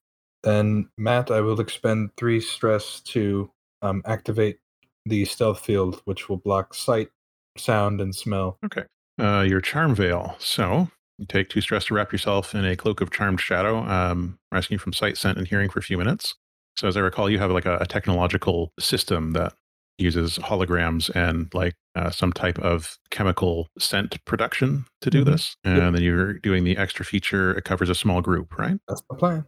Then, 0.42 0.88
Matt, 0.96 1.30
I 1.30 1.42
will 1.42 1.60
expend 1.60 2.16
three 2.16 2.40
stress 2.40 3.00
to 3.00 3.50
um, 3.82 4.00
activate 4.06 4.58
the 5.04 5.26
stealth 5.26 5.60
field, 5.60 6.00
which 6.06 6.30
will 6.30 6.38
block 6.38 6.72
sight, 6.72 7.10
sound, 7.58 8.00
and 8.00 8.14
smell. 8.14 8.56
Okay. 8.64 8.84
Uh, 9.20 9.42
your 9.42 9.60
charm 9.60 9.94
veil. 9.94 10.34
So 10.38 10.88
you 11.22 11.26
take 11.26 11.48
two 11.48 11.60
stress 11.60 11.84
to 11.86 11.94
wrap 11.94 12.12
yourself 12.12 12.54
in 12.54 12.64
a 12.64 12.76
cloak 12.76 13.00
of 13.00 13.10
charmed 13.10 13.40
shadow, 13.40 13.78
um, 13.84 14.38
rescue 14.50 14.76
from 14.78 14.92
sight, 14.92 15.16
scent, 15.16 15.38
and 15.38 15.46
hearing 15.46 15.70
for 15.70 15.78
a 15.78 15.82
few 15.82 15.96
minutes. 15.96 16.34
So 16.76 16.88
as 16.88 16.96
I 16.96 17.00
recall, 17.00 17.30
you 17.30 17.38
have 17.38 17.50
like 17.50 17.66
a, 17.66 17.76
a 17.78 17.86
technological 17.86 18.72
system 18.80 19.32
that 19.32 19.54
uses 19.98 20.38
holograms 20.38 21.14
and 21.14 21.52
like 21.54 21.74
uh, 21.94 22.10
some 22.10 22.32
type 22.32 22.58
of 22.58 22.98
chemical 23.10 23.68
scent 23.78 24.22
production 24.24 24.84
to 25.00 25.10
do 25.10 25.22
Mhm. 25.22 25.26
this. 25.26 25.56
And 25.64 25.76
Yep. 25.76 25.92
then 25.94 26.02
you're 26.02 26.32
doing 26.34 26.64
the 26.64 26.76
extra 26.76 27.04
feature. 27.04 27.56
It 27.56 27.64
covers 27.64 27.88
a 27.90 27.94
small 27.94 28.20
group, 28.20 28.58
right? 28.58 28.78
That's 28.88 29.02
the 29.08 29.14
plan. 29.16 29.46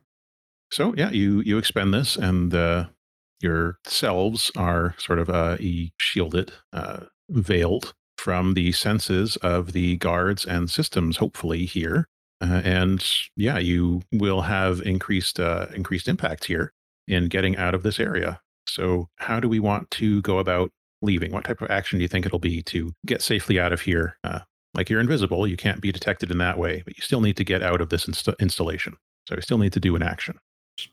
So 0.71 0.95
yeah, 0.97 1.11
you 1.11 1.41
you 1.41 1.59
expend 1.59 1.95
this, 1.95 2.17
and 2.17 2.55
uh, 2.55 2.87
your 3.41 3.79
selves 3.85 4.51
are 4.57 4.95
sort 4.99 5.19
of 5.19 5.29
uh, 5.31 5.57
e- 5.61 5.93
shielded, 5.99 6.53
uh, 6.73 7.01
veiled 7.31 7.95
from 8.19 8.55
the 8.55 8.73
senses 8.73 9.37
of 9.37 9.73
the 9.73 9.97
guards 9.97 10.45
and 10.45 10.71
systems. 10.71 11.19
Hopefully 11.19 11.67
here, 11.67 12.09
uh, 12.41 12.61
and 12.65 13.05
yeah, 13.37 13.59
you 13.59 14.03
will 14.13 14.43
have 14.43 14.81
increased 14.83 15.41
uh, 15.41 15.67
increased 15.75 16.09
impact 16.09 16.45
here 16.45 16.73
in 17.07 17.29
getting 17.29 17.57
out 17.57 17.75
of 17.75 17.83
this 17.83 18.01
area. 18.01 18.41
So 18.67 19.09
how 19.17 19.41
do 19.41 19.49
we 19.49 19.61
want 19.61 19.91
to 19.93 20.23
go 20.23 20.39
about 20.39 20.71
leaving? 21.03 21.33
What 21.33 21.45
type 21.45 21.61
of 21.61 21.71
action 21.71 21.99
do 21.99 22.03
you 22.03 22.09
think 22.09 22.27
it'll 22.27 22.39
be 22.39 22.63
to 22.63 22.93
get 23.07 23.23
safely 23.23 23.61
out 23.61 23.73
of 23.73 23.83
here? 23.83 24.17
Uh, 24.25 24.41
like 24.75 24.91
you're 24.91 25.01
invisible, 25.01 25.47
you 25.47 25.57
can't 25.57 25.81
be 25.81 25.93
detected 25.93 26.31
in 26.31 26.39
that 26.39 26.59
way, 26.59 26.83
but 26.85 26.97
you 26.97 27.03
still 27.03 27.21
need 27.21 27.37
to 27.37 27.45
get 27.45 27.63
out 27.63 27.81
of 27.81 27.91
this 27.91 28.09
inst- 28.09 28.29
installation. 28.41 28.97
So 29.29 29.37
you 29.37 29.43
still 29.43 29.59
need 29.59 29.73
to 29.75 29.81
do 29.81 29.95
an 29.97 30.03
action. 30.03 30.39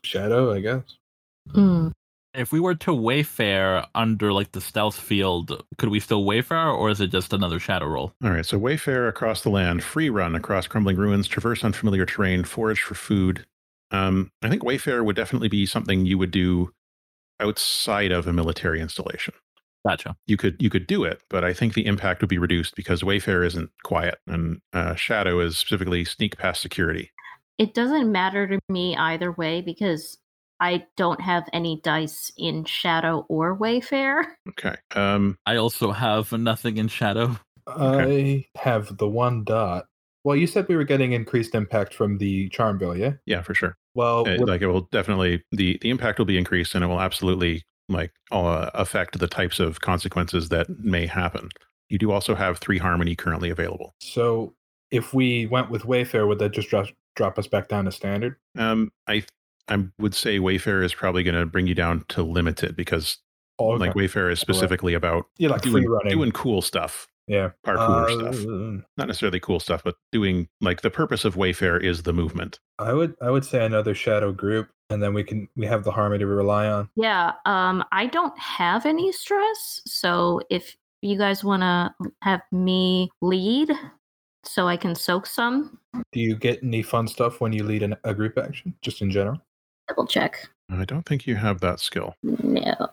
Shadow, 0.04 0.52
I 0.52 0.60
guess. 0.60 0.82
Hmm. 1.50 1.88
If 2.34 2.50
we 2.50 2.60
were 2.60 2.74
to 2.76 2.92
wayfare 2.92 3.86
under 3.94 4.32
like 4.32 4.52
the 4.52 4.60
stealth 4.60 4.98
field, 4.98 5.62
could 5.76 5.90
we 5.90 6.00
still 6.00 6.24
wayfare, 6.24 6.74
or 6.74 6.88
is 6.88 7.00
it 7.00 7.08
just 7.08 7.32
another 7.32 7.58
shadow 7.58 7.86
roll? 7.86 8.14
All 8.24 8.30
right, 8.30 8.46
so 8.46 8.58
wayfare 8.58 9.08
across 9.08 9.42
the 9.42 9.50
land, 9.50 9.84
free 9.84 10.08
run 10.08 10.34
across 10.34 10.66
crumbling 10.66 10.96
ruins, 10.96 11.28
traverse 11.28 11.62
unfamiliar 11.62 12.06
terrain, 12.06 12.44
forage 12.44 12.80
for 12.80 12.94
food. 12.94 13.44
Um, 13.90 14.30
I 14.40 14.48
think 14.48 14.62
wayfare 14.62 15.04
would 15.04 15.16
definitely 15.16 15.48
be 15.48 15.66
something 15.66 16.06
you 16.06 16.16
would 16.16 16.30
do 16.30 16.72
outside 17.38 18.12
of 18.12 18.26
a 18.26 18.32
military 18.32 18.80
installation. 18.80 19.34
Gotcha. 19.86 20.16
You 20.26 20.36
could 20.38 20.62
you 20.62 20.70
could 20.70 20.86
do 20.86 21.04
it, 21.04 21.20
but 21.28 21.44
I 21.44 21.52
think 21.52 21.74
the 21.74 21.84
impact 21.86 22.22
would 22.22 22.30
be 22.30 22.38
reduced 22.38 22.76
because 22.76 23.02
wayfare 23.02 23.44
isn't 23.44 23.70
quiet, 23.82 24.18
and 24.26 24.60
uh, 24.72 24.94
shadow 24.94 25.40
is 25.40 25.58
specifically 25.58 26.04
sneak 26.04 26.38
past 26.38 26.62
security. 26.62 27.10
It 27.58 27.74
doesn't 27.74 28.10
matter 28.10 28.46
to 28.46 28.58
me 28.70 28.96
either 28.96 29.32
way 29.32 29.60
because 29.60 30.18
I 30.62 30.86
don't 30.96 31.20
have 31.20 31.48
any 31.52 31.80
dice 31.82 32.30
in 32.38 32.64
Shadow 32.64 33.26
or 33.28 33.58
Wayfare. 33.58 34.24
Okay. 34.50 34.76
Um, 34.94 35.36
I 35.44 35.56
also 35.56 35.90
have 35.90 36.30
nothing 36.32 36.76
in 36.76 36.86
shadow. 36.88 37.36
I 37.66 38.44
have 38.56 38.96
the 38.96 39.08
one 39.08 39.42
dot. 39.44 39.86
Well, 40.24 40.36
you 40.36 40.46
said 40.46 40.68
we 40.68 40.76
were 40.76 40.84
getting 40.84 41.12
increased 41.12 41.56
impact 41.56 41.94
from 41.94 42.18
the 42.18 42.48
charm 42.50 42.78
veil, 42.78 42.96
yeah? 42.96 43.14
yeah, 43.26 43.42
for 43.42 43.54
sure. 43.54 43.76
Well, 43.94 44.24
It- 44.26 44.38
with- 44.38 44.48
like 44.48 44.62
it 44.62 44.68
will 44.68 44.88
definitely 44.92 45.42
the 45.50 45.78
the 45.82 45.90
impact 45.90 46.18
will 46.18 46.26
be 46.26 46.38
increased, 46.38 46.74
and 46.76 46.84
it 46.84 46.86
will 46.86 47.00
absolutely 47.00 47.62
like 47.88 48.12
uh, 48.30 48.70
affect 48.74 49.18
the 49.18 49.26
types 49.26 49.58
of 49.58 49.80
consequences 49.80 50.48
that 50.50 50.68
may 50.78 51.06
happen. 51.06 51.48
You 51.88 51.98
do 51.98 52.12
also 52.12 52.34
have 52.36 52.58
three 52.58 52.78
harmony 52.78 53.16
currently 53.16 53.50
available. 53.50 53.94
so 54.00 54.54
if 54.92 55.12
we 55.14 55.46
went 55.46 55.70
with 55.70 55.82
Wayfare, 55.84 56.28
would 56.28 56.38
that 56.38 56.50
just 56.52 56.68
drop, 56.68 56.86
drop 57.16 57.38
us 57.38 57.46
back 57.46 57.68
down 57.68 57.86
to 57.86 57.90
standard? 57.92 58.36
Um, 58.58 58.92
I 59.08 59.24
I 59.68 59.84
would 59.98 60.14
say 60.14 60.38
Wayfare 60.38 60.84
is 60.84 60.94
probably 60.94 61.22
going 61.22 61.34
to 61.34 61.46
bring 61.46 61.66
you 61.66 61.74
down 61.74 62.04
to 62.10 62.22
limited 62.22 62.76
because 62.76 63.18
Oh, 63.58 63.68
like. 63.68 63.94
Wayfare 63.94 64.32
is 64.32 64.40
specifically 64.40 64.94
about 64.94 65.26
yeah, 65.38 65.50
like 65.50 65.62
doing 65.62 65.84
free 65.84 65.86
running. 65.86 66.12
doing 66.12 66.32
cool 66.32 66.62
stuff, 66.62 67.06
yeah. 67.28 67.50
parkour 67.64 68.06
Uh, 68.08 68.32
stuff. 68.32 68.84
Not 68.96 69.06
necessarily 69.06 69.38
cool 69.38 69.60
stuff, 69.60 69.84
but 69.84 69.94
doing 70.10 70.48
like 70.60 70.80
the 70.80 70.90
purpose 70.90 71.24
of 71.24 71.36
Wayfare 71.36 71.80
is 71.80 72.02
the 72.02 72.12
movement. 72.12 72.58
I 72.78 72.92
would 72.92 73.14
I 73.20 73.30
would 73.30 73.44
say 73.44 73.64
another 73.64 73.94
shadow 73.94 74.32
group, 74.32 74.68
and 74.90 75.02
then 75.02 75.14
we 75.14 75.22
can 75.22 75.48
we 75.54 75.66
have 75.66 75.84
the 75.84 75.92
harmony 75.92 76.20
to 76.20 76.26
rely 76.26 76.66
on. 76.66 76.88
Yeah, 76.96 77.32
um, 77.44 77.84
I 77.92 78.06
don't 78.06 78.36
have 78.38 78.84
any 78.86 79.12
stress, 79.12 79.82
so 79.86 80.40
if 80.50 80.74
you 81.02 81.16
guys 81.18 81.44
want 81.44 81.62
to 81.62 81.94
have 82.22 82.40
me 82.50 83.10
lead 83.20 83.70
so 84.44 84.66
I 84.66 84.76
can 84.76 84.94
soak 84.94 85.26
some, 85.26 85.78
Do 86.12 86.20
you 86.20 86.34
get 86.36 86.62
any 86.64 86.82
fun 86.82 87.06
stuff 87.06 87.40
when 87.40 87.52
you 87.52 87.62
lead 87.64 87.82
an, 87.82 87.96
a 88.02 88.12
group 88.14 88.38
action, 88.38 88.74
just 88.82 89.02
in 89.02 89.10
general? 89.10 89.40
Double 89.92 90.06
check. 90.06 90.48
I 90.70 90.84
don't 90.84 91.04
think 91.04 91.26
you 91.26 91.36
have 91.36 91.60
that 91.60 91.80
skill 91.80 92.16
No. 92.22 92.88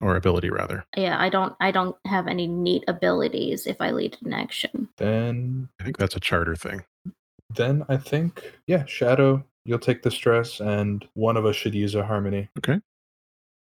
or 0.00 0.16
ability, 0.16 0.50
rather. 0.50 0.84
Yeah, 0.96 1.16
I 1.18 1.28
don't 1.30 1.54
I 1.60 1.70
don't 1.70 1.96
have 2.06 2.26
any 2.26 2.46
neat 2.46 2.84
abilities 2.86 3.66
if 3.66 3.80
I 3.80 3.90
lead 3.92 4.16
an 4.24 4.32
action. 4.34 4.88
Then 4.98 5.68
I 5.80 5.84
think 5.84 5.96
that's 5.96 6.16
a 6.16 6.20
charter 6.20 6.54
thing. 6.54 6.84
then 7.54 7.84
I 7.88 7.96
think 7.96 8.52
yeah, 8.66 8.84
shadow. 8.84 9.44
You'll 9.64 9.78
take 9.78 10.02
the 10.02 10.10
stress, 10.10 10.60
and 10.60 11.06
one 11.14 11.36
of 11.36 11.44
us 11.44 11.54
should 11.56 11.74
use 11.74 11.94
a 11.94 12.04
harmony. 12.04 12.48
Okay. 12.58 12.80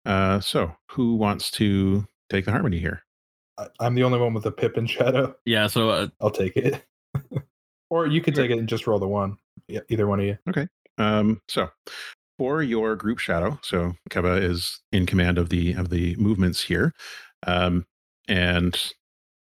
Uh, 0.04 0.40
so 0.40 0.74
who 0.90 1.16
wants 1.16 1.50
to 1.52 2.06
take 2.30 2.44
the 2.44 2.52
harmony 2.52 2.78
here? 2.78 3.02
I, 3.58 3.68
I'm 3.80 3.94
the 3.94 4.04
only 4.04 4.18
one 4.18 4.34
with 4.34 4.44
a 4.46 4.52
pip 4.52 4.76
and 4.76 4.88
shadow. 4.88 5.34
Yeah, 5.46 5.66
so 5.68 5.90
uh, 5.90 6.08
I'll 6.20 6.30
take 6.30 6.56
it. 6.56 6.84
or 7.90 8.06
you 8.06 8.20
could 8.20 8.34
take 8.34 8.50
it 8.50 8.58
and 8.58 8.68
just 8.68 8.86
roll 8.86 8.98
the 8.98 9.08
one. 9.08 9.38
Yeah, 9.68 9.80
either 9.88 10.06
one 10.06 10.20
of 10.20 10.26
you. 10.26 10.38
Okay. 10.48 10.68
Um, 10.98 11.40
so 11.48 11.68
for 12.38 12.62
your 12.62 12.96
group 12.96 13.18
shadow, 13.18 13.58
so 13.62 13.94
Keba 14.10 14.42
is 14.42 14.80
in 14.92 15.06
command 15.06 15.38
of 15.38 15.48
the 15.48 15.72
of 15.72 15.90
the 15.90 16.16
movements 16.16 16.62
here, 16.62 16.92
um, 17.46 17.86
and 18.28 18.92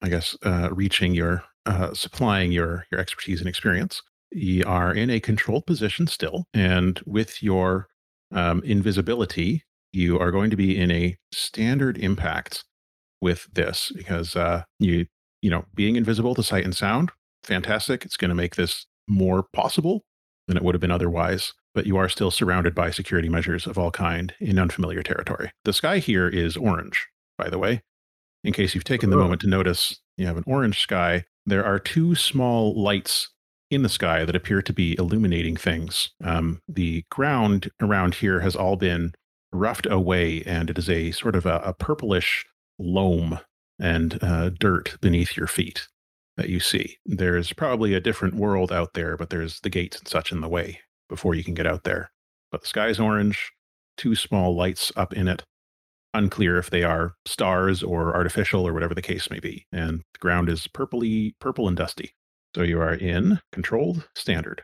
I 0.02 0.08
guess 0.08 0.36
uh, 0.44 0.68
reaching 0.72 1.14
your 1.14 1.44
uh, 1.66 1.94
supplying 1.94 2.52
your 2.52 2.86
your 2.90 3.00
expertise 3.00 3.40
and 3.40 3.48
experience. 3.48 4.02
You 4.30 4.64
are 4.66 4.92
in 4.92 5.10
a 5.10 5.20
controlled 5.20 5.66
position 5.66 6.06
still, 6.06 6.44
and 6.52 7.00
with 7.06 7.42
your 7.42 7.88
um, 8.32 8.62
invisibility, 8.64 9.64
you 9.92 10.18
are 10.18 10.30
going 10.30 10.50
to 10.50 10.56
be 10.56 10.76
in 10.76 10.90
a 10.90 11.16
standard 11.32 11.98
impact 11.98 12.64
with 13.20 13.46
this 13.52 13.92
because 13.94 14.36
uh, 14.36 14.64
you 14.78 15.06
you 15.42 15.50
know 15.50 15.64
being 15.74 15.96
invisible 15.96 16.34
to 16.34 16.42
sight 16.42 16.64
and 16.64 16.76
sound, 16.76 17.10
fantastic. 17.42 18.04
It's 18.04 18.16
going 18.16 18.30
to 18.30 18.34
make 18.34 18.56
this 18.56 18.86
more 19.08 19.44
possible 19.52 20.04
than 20.48 20.56
it 20.56 20.62
would 20.62 20.74
have 20.74 20.80
been 20.80 20.90
otherwise. 20.90 21.52
But 21.74 21.86
you 21.86 21.96
are 21.96 22.08
still 22.08 22.30
surrounded 22.30 22.74
by 22.74 22.90
security 22.90 23.28
measures 23.28 23.66
of 23.66 23.78
all 23.78 23.90
kind 23.90 24.32
in 24.40 24.58
unfamiliar 24.58 25.02
territory. 25.02 25.50
The 25.64 25.72
sky 25.72 25.98
here 25.98 26.28
is 26.28 26.56
orange, 26.56 27.06
by 27.36 27.48
the 27.50 27.58
way. 27.58 27.82
In 28.44 28.52
case 28.52 28.74
you've 28.74 28.84
taken 28.84 29.10
the 29.10 29.16
Oh. 29.16 29.20
moment 29.22 29.40
to 29.42 29.48
notice, 29.48 30.00
you 30.16 30.26
have 30.26 30.36
an 30.36 30.44
orange 30.46 30.78
sky. 30.80 31.24
There 31.46 31.64
are 31.64 31.78
two 31.78 32.14
small 32.14 32.80
lights 32.80 33.30
in 33.70 33.82
the 33.82 33.88
sky 33.88 34.24
that 34.24 34.36
appear 34.36 34.62
to 34.62 34.72
be 34.72 34.96
illuminating 34.98 35.56
things. 35.56 36.10
Um, 36.22 36.60
the 36.68 37.04
ground 37.10 37.70
around 37.82 38.16
here 38.16 38.40
has 38.40 38.54
all 38.54 38.76
been 38.76 39.12
roughed 39.52 39.86
away, 39.86 40.42
and 40.44 40.70
it 40.70 40.78
is 40.78 40.88
a 40.88 41.10
sort 41.10 41.34
of 41.34 41.44
a, 41.46 41.56
a 41.64 41.72
purplish 41.74 42.44
loam 42.78 43.40
and 43.80 44.22
uh, 44.22 44.50
dirt 44.50 44.96
beneath 45.00 45.36
your 45.36 45.46
feet 45.48 45.88
that 46.36 46.48
you 46.48 46.60
see. 46.60 46.98
There's 47.06 47.52
probably 47.52 47.94
a 47.94 48.00
different 48.00 48.34
world 48.34 48.70
out 48.70 48.94
there, 48.94 49.16
but 49.16 49.30
there's 49.30 49.60
the 49.60 49.70
gates 49.70 49.98
and 49.98 50.06
such 50.06 50.30
in 50.30 50.40
the 50.40 50.48
way 50.48 50.80
before 51.08 51.34
you 51.34 51.44
can 51.44 51.54
get 51.54 51.66
out 51.66 51.84
there. 51.84 52.10
But 52.50 52.62
the 52.62 52.68
sky's 52.68 53.00
orange, 53.00 53.52
two 53.96 54.14
small 54.14 54.54
lights 54.54 54.92
up 54.96 55.12
in 55.12 55.28
it. 55.28 55.42
Unclear 56.12 56.58
if 56.58 56.70
they 56.70 56.84
are 56.84 57.14
stars 57.26 57.82
or 57.82 58.14
artificial 58.14 58.66
or 58.66 58.72
whatever 58.72 58.94
the 58.94 59.02
case 59.02 59.28
may 59.30 59.40
be. 59.40 59.66
And 59.72 60.02
the 60.12 60.18
ground 60.20 60.48
is 60.48 60.68
purpley, 60.68 61.34
purple 61.40 61.66
and 61.66 61.76
dusty. 61.76 62.14
So 62.54 62.62
you 62.62 62.80
are 62.80 62.94
in 62.94 63.40
controlled 63.50 64.08
standard. 64.14 64.62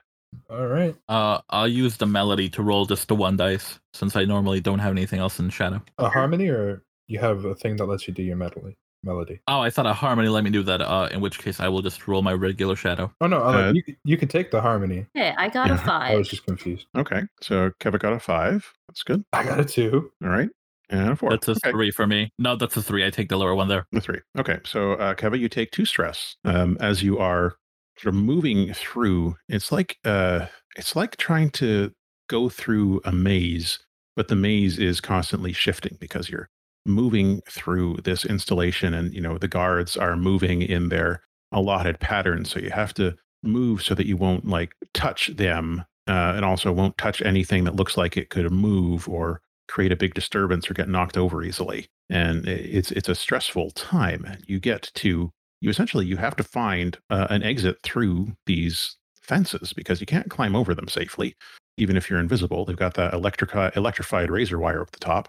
All 0.49 0.69
right. 0.69 0.95
uh, 1.09 1.41
I'll 1.51 1.67
use 1.67 1.97
the 1.97 2.07
melody 2.07 2.49
to 2.51 2.63
roll 2.63 2.87
just 2.87 3.09
the 3.09 3.17
one 3.17 3.37
dice 3.37 3.81
since 3.93 4.15
I 4.15 4.25
normally 4.25 4.61
don't 4.61 4.79
have 4.79 4.93
anything 4.93 5.19
else 5.19 5.41
in 5.41 5.51
shadow. 5.51 5.83
A 5.99 6.09
harmony, 6.09 6.49
or 6.49 6.85
you 7.09 7.19
have 7.19 7.45
a 7.45 7.57
thing 7.57 7.77
that 7.77 7.87
lets 7.87 8.07
you 8.07 8.15
do 8.15 8.23
your 8.23 8.37
medley. 8.37 8.79
Melody. 9.03 9.41
Oh, 9.49 9.61
I 9.61 9.71
thought 9.71 9.87
a 9.87 9.93
harmony 9.93 10.29
let 10.29 10.45
me 10.45 10.51
do 10.51 10.63
that. 10.65 10.81
Uh, 10.81 11.09
in 11.13 11.21
which 11.21 11.39
case, 11.39 11.61
I 11.61 11.69
will 11.69 11.83
just 11.83 12.07
roll 12.09 12.23
my 12.23 12.33
regular 12.33 12.77
shadow. 12.77 13.13
Oh 13.21 13.27
no, 13.27 13.43
I'll- 13.43 13.69
Uh, 13.69 13.73
you 13.73 13.83
you 14.05 14.17
can 14.17 14.29
take 14.29 14.51
the 14.51 14.61
harmony. 14.61 15.07
Okay, 15.17 15.35
I 15.37 15.49
got 15.49 15.69
Yeah, 15.69 15.75
a 15.75 15.79
I 15.79 15.83
I 15.83 15.87
five. 15.87 16.19
was 16.19 16.29
just 16.29 16.45
confused. 16.47 16.87
Okay, 16.97 17.23
so 17.41 17.71
Kevin 17.81 17.99
got 17.99 18.13
a 18.13 18.21
five. 18.21 18.71
That's 18.89 19.03
good. 19.03 19.25
I 19.33 19.45
got 19.45 19.61
a 19.61 19.65
two. 19.65 20.11
All 20.23 20.31
right, 20.31 20.49
and 20.91 21.11
a 21.11 21.17
four. 21.17 21.31
That's 21.31 21.49
a 21.49 21.53
okay. 21.53 21.71
three 21.71 21.91
for 21.91 22.07
me. 22.07 22.31
No, 22.39 22.57
that's 22.57 22.77
a 22.77 22.83
three. 22.83 23.05
I 23.07 23.11
take 23.11 23.29
the 23.29 23.37
lower 23.39 23.55
one 23.55 23.69
there. 23.69 23.87
The 23.93 24.01
three. 24.01 24.21
Okay, 24.39 24.59
so 24.65 24.93
uh, 24.95 25.15
Kevin, 25.15 25.41
you 25.41 25.49
take 25.49 25.71
two 25.71 25.85
stress 25.85 26.37
um, 26.45 26.77
as 26.81 27.03
you 27.03 27.19
are 27.19 27.57
sort 27.99 28.15
of 28.15 28.21
moving 28.21 28.73
through. 28.75 29.37
It's 29.49 29.71
like 29.73 29.97
uh, 30.05 30.47
it's 30.77 30.95
like 30.97 31.17
trying 31.17 31.51
to 31.51 31.93
go 32.29 32.49
through 32.49 33.01
a 33.05 33.13
maze, 33.13 33.79
but 34.17 34.29
the 34.29 34.37
maze 34.37 34.79
is 34.79 35.01
constantly 35.01 35.53
shifting 35.53 35.97
because 36.01 36.29
you're 36.31 36.49
moving 36.87 37.41
through 37.49 37.99
this 38.05 38.25
installation, 38.25 38.95
and 38.95 39.13
you 39.15 39.21
know 39.21 39.39
the 39.39 39.49
guards 39.49 39.97
are 39.97 40.17
moving 40.17 40.63
in 40.63 40.89
their 40.89 41.23
allotted 41.53 42.01
pattern, 42.01 42.45
so 42.45 42.59
you 42.59 42.71
have 42.71 42.95
to 42.95 43.17
move 43.43 43.83
so 43.83 43.95
that 43.95 44.07
you 44.07 44.17
won't 44.17 44.47
like 44.47 44.75
touch 44.95 45.29
them, 45.29 45.85
uh, 46.09 46.33
and 46.37 46.45
also 46.45 46.73
won't 46.73 46.99
touch 46.99 47.23
anything 47.23 47.65
that 47.65 47.77
looks 47.77 47.97
like 47.97 48.17
it 48.17 48.31
could 48.31 48.51
move 48.51 49.09
or 49.09 49.41
create 49.69 49.93
a 49.93 49.97
big 49.97 50.15
disturbance 50.15 50.71
or 50.71 50.75
get 50.75 50.89
knocked 50.89 51.17
over 51.17 51.43
easily. 51.43 51.87
And 52.11 52.47
it's 52.49 52.91
it's 52.91 53.09
a 53.09 53.15
stressful 53.15 53.71
time. 53.73 54.27
You 54.47 54.59
get 54.59 54.91
to 54.97 55.31
you 55.61 55.71
essentially 55.71 56.07
you 56.07 56.17
have 56.17 56.37
to 56.37 56.45
find 56.45 56.99
uh, 57.11 57.29
an 57.31 57.43
exit 57.43 57.79
through 57.83 58.33
these 58.47 58.97
fences 59.23 59.73
because 59.73 60.01
you 60.01 60.07
can't 60.07 60.31
climb 60.31 60.57
over 60.57 60.75
them 60.75 60.89
safely. 60.89 61.35
Even 61.77 61.97
if 61.97 62.11
you're 62.11 62.19
invisible 62.19 62.65
they've 62.65 62.77
got 62.77 62.95
that 62.95 63.15
electric 63.15 63.55
electrified 63.77 64.31
razor 64.31 64.59
wire 64.59 64.83
up 64.83 64.91
the 64.91 64.99
top 64.99 65.29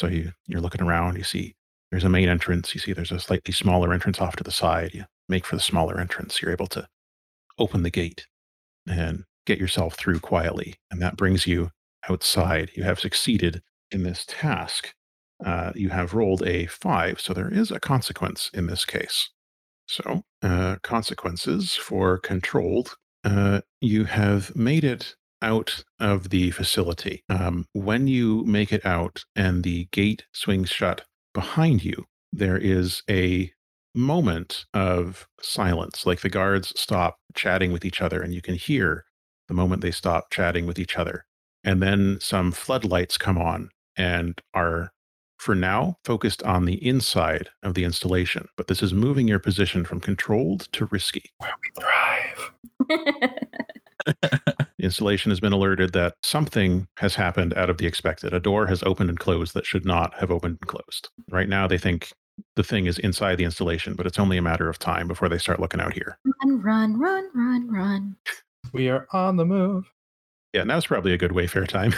so 0.00 0.06
you 0.06 0.32
you're 0.46 0.60
looking 0.60 0.82
around 0.82 1.16
you 1.16 1.24
see 1.24 1.54
there's 1.90 2.04
a 2.04 2.08
main 2.08 2.28
entrance 2.28 2.74
you 2.74 2.80
see 2.80 2.92
there's 2.92 3.12
a 3.12 3.20
slightly 3.20 3.52
smaller 3.52 3.92
entrance 3.92 4.20
off 4.20 4.36
to 4.36 4.44
the 4.44 4.50
side 4.50 4.94
you 4.94 5.04
make 5.28 5.46
for 5.46 5.56
the 5.56 5.62
smaller 5.62 6.00
entrance 6.00 6.40
you're 6.40 6.52
able 6.52 6.66
to 6.66 6.86
open 7.58 7.82
the 7.82 7.90
gate 7.90 8.26
and 8.88 9.24
get 9.46 9.58
yourself 9.58 9.96
through 9.96 10.18
quietly 10.18 10.74
and 10.90 11.00
that 11.00 11.16
brings 11.16 11.46
you 11.46 11.70
outside 12.08 12.70
you 12.74 12.82
have 12.82 12.98
succeeded 12.98 13.62
in 13.90 14.02
this 14.02 14.24
task 14.26 14.94
uh, 15.44 15.72
you 15.74 15.88
have 15.88 16.14
rolled 16.14 16.42
a 16.42 16.66
five, 16.66 17.20
so 17.20 17.32
there 17.32 17.52
is 17.52 17.70
a 17.70 17.80
consequence 17.80 18.50
in 18.52 18.66
this 18.66 18.84
case. 18.84 19.30
So, 19.86 20.22
uh, 20.42 20.76
consequences 20.82 21.74
for 21.74 22.18
controlled. 22.18 22.96
Uh, 23.24 23.62
you 23.80 24.04
have 24.04 24.54
made 24.54 24.84
it 24.84 25.16
out 25.42 25.84
of 25.98 26.30
the 26.30 26.50
facility. 26.50 27.24
Um, 27.28 27.66
when 27.72 28.06
you 28.06 28.44
make 28.44 28.72
it 28.72 28.84
out 28.84 29.24
and 29.34 29.62
the 29.62 29.88
gate 29.92 30.24
swings 30.32 30.70
shut 30.70 31.02
behind 31.34 31.84
you, 31.84 32.06
there 32.32 32.58
is 32.58 33.02
a 33.08 33.52
moment 33.94 34.66
of 34.72 35.26
silence, 35.40 36.06
like 36.06 36.20
the 36.20 36.28
guards 36.28 36.72
stop 36.76 37.18
chatting 37.34 37.72
with 37.72 37.84
each 37.84 38.00
other, 38.00 38.22
and 38.22 38.32
you 38.34 38.42
can 38.42 38.54
hear 38.54 39.04
the 39.48 39.54
moment 39.54 39.82
they 39.82 39.90
stop 39.90 40.30
chatting 40.30 40.66
with 40.66 40.78
each 40.78 40.96
other. 40.96 41.24
And 41.64 41.82
then 41.82 42.18
some 42.20 42.52
floodlights 42.52 43.18
come 43.18 43.36
on 43.36 43.70
and 43.96 44.40
are 44.54 44.92
for 45.38 45.54
now 45.54 45.96
focused 46.04 46.42
on 46.42 46.66
the 46.66 46.86
inside 46.86 47.48
of 47.62 47.74
the 47.74 47.84
installation, 47.84 48.46
but 48.56 48.66
this 48.66 48.82
is 48.82 48.92
moving 48.92 49.26
your 49.26 49.38
position 49.38 49.84
from 49.84 49.98
controlled 49.98 50.68
to 50.72 50.86
risky. 50.86 51.30
Where 51.38 51.54
we 51.62 51.70
thrive. 52.88 53.26
The 54.80 54.86
installation 54.86 55.30
has 55.30 55.40
been 55.40 55.52
alerted 55.52 55.92
that 55.92 56.14
something 56.22 56.88
has 56.96 57.14
happened 57.14 57.52
out 57.52 57.68
of 57.68 57.76
the 57.76 57.86
expected. 57.86 58.32
A 58.32 58.40
door 58.40 58.66
has 58.66 58.82
opened 58.82 59.10
and 59.10 59.20
closed 59.20 59.52
that 59.52 59.66
should 59.66 59.84
not 59.84 60.14
have 60.14 60.30
opened 60.30 60.56
and 60.58 60.66
closed. 60.66 61.10
Right 61.30 61.50
now, 61.50 61.66
they 61.66 61.76
think 61.76 62.14
the 62.56 62.64
thing 62.64 62.86
is 62.86 62.98
inside 62.98 63.36
the 63.36 63.44
installation, 63.44 63.92
but 63.92 64.06
it's 64.06 64.18
only 64.18 64.38
a 64.38 64.42
matter 64.42 64.70
of 64.70 64.78
time 64.78 65.06
before 65.06 65.28
they 65.28 65.36
start 65.36 65.60
looking 65.60 65.82
out 65.82 65.92
here. 65.92 66.18
run, 66.24 66.62
run, 66.62 66.98
run, 66.98 67.30
run, 67.34 67.70
run. 67.70 68.16
We 68.72 68.88
are 68.88 69.06
on 69.12 69.36
the 69.36 69.44
move. 69.44 69.84
Yeah, 70.54 70.64
now's 70.64 70.86
probably 70.86 71.12
a 71.12 71.18
good 71.18 71.32
Wayfare 71.32 71.68
time. 71.68 71.92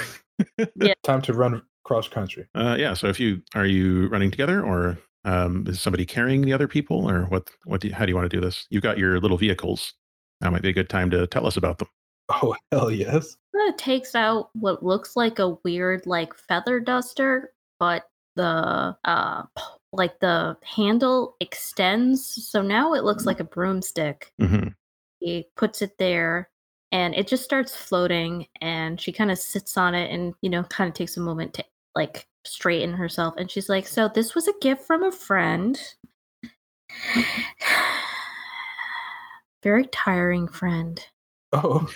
yeah. 0.74 0.94
Time 1.04 1.22
to 1.22 1.34
run 1.34 1.62
cross 1.84 2.08
country. 2.08 2.48
Uh, 2.56 2.74
yeah. 2.80 2.94
So 2.94 3.06
if 3.06 3.20
you 3.20 3.42
are 3.54 3.64
you 3.64 4.08
running 4.08 4.32
together, 4.32 4.60
or 4.60 4.98
um, 5.24 5.64
is 5.68 5.80
somebody 5.80 6.04
carrying 6.04 6.42
the 6.42 6.52
other 6.52 6.66
people, 6.66 7.08
or 7.08 7.26
what? 7.26 7.48
What? 7.64 7.80
Do 7.80 7.86
you, 7.86 7.94
how 7.94 8.06
do 8.06 8.10
you 8.10 8.16
want 8.16 8.28
to 8.28 8.36
do 8.36 8.44
this? 8.44 8.66
You've 8.70 8.82
got 8.82 8.98
your 8.98 9.20
little 9.20 9.38
vehicles. 9.38 9.94
That 10.40 10.50
might 10.50 10.62
be 10.62 10.70
a 10.70 10.72
good 10.72 10.88
time 10.88 11.10
to 11.10 11.28
tell 11.28 11.46
us 11.46 11.56
about 11.56 11.78
them. 11.78 11.86
Oh 12.28 12.54
hell 12.72 12.90
yes. 12.90 13.36
It 13.54 13.78
takes 13.78 14.14
out 14.14 14.50
what 14.54 14.82
looks 14.82 15.14
like 15.14 15.38
a 15.38 15.56
weird 15.64 16.06
like 16.06 16.34
feather 16.34 16.80
duster, 16.80 17.52
but 17.78 18.04
the 18.36 18.96
uh 19.04 19.42
like 19.92 20.18
the 20.20 20.56
handle 20.62 21.36
extends, 21.40 22.24
so 22.48 22.62
now 22.62 22.94
it 22.94 23.04
looks 23.04 23.26
like 23.26 23.40
a 23.40 23.44
broomstick. 23.44 24.32
hmm 24.40 24.68
He 25.20 25.46
puts 25.56 25.82
it 25.82 25.98
there 25.98 26.48
and 26.92 27.14
it 27.14 27.28
just 27.28 27.44
starts 27.44 27.74
floating 27.76 28.46
and 28.60 29.00
she 29.00 29.12
kind 29.12 29.30
of 29.30 29.38
sits 29.38 29.76
on 29.76 29.94
it 29.94 30.10
and 30.10 30.34
you 30.42 30.50
know 30.50 30.62
kind 30.64 30.88
of 30.88 30.94
takes 30.94 31.16
a 31.16 31.20
moment 31.20 31.54
to 31.54 31.64
like 31.94 32.26
straighten 32.44 32.94
herself 32.94 33.34
and 33.36 33.50
she's 33.50 33.68
like, 33.68 33.86
"So 33.86 34.08
this 34.08 34.34
was 34.34 34.48
a 34.48 34.54
gift 34.60 34.86
from 34.86 35.02
a 35.02 35.12
friend." 35.12 35.78
Very 39.62 39.86
tiring 39.86 40.48
friend. 40.48 41.04
Oh, 41.52 41.88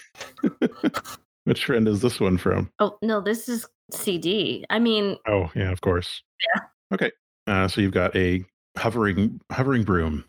Which 1.44 1.64
friend 1.64 1.86
is 1.86 2.02
this 2.02 2.18
one 2.18 2.38
from? 2.38 2.70
Oh, 2.80 2.98
no, 3.02 3.20
this 3.20 3.48
is 3.48 3.66
CD. 3.92 4.64
I 4.68 4.78
mean, 4.80 5.16
Oh, 5.28 5.50
yeah, 5.54 5.70
of 5.70 5.80
course. 5.80 6.22
Yeah. 6.54 6.62
Okay. 6.92 7.12
Uh, 7.46 7.68
so 7.68 7.80
you've 7.80 7.92
got 7.92 8.14
a 8.16 8.44
hovering 8.76 9.40
hovering 9.52 9.84
broom. 9.84 10.24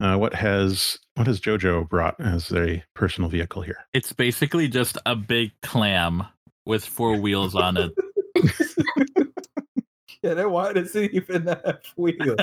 Uh, 0.00 0.16
what 0.16 0.34
has 0.34 0.98
what 1.14 1.26
has 1.28 1.40
JoJo 1.40 1.88
brought 1.88 2.16
as 2.20 2.50
a 2.52 2.82
personal 2.94 3.30
vehicle 3.30 3.62
here? 3.62 3.78
It's 3.92 4.12
basically 4.12 4.66
just 4.66 4.98
a 5.06 5.14
big 5.14 5.52
clam 5.62 6.24
with 6.66 6.84
four 6.84 7.16
wheels 7.16 7.54
on 7.54 7.76
it. 7.76 7.92
yeah. 10.22 10.34
Then 10.34 10.50
why 10.50 10.72
does 10.72 10.96
it 10.96 11.12
even 11.12 11.46
have 11.46 11.80
wheels? 11.96 12.40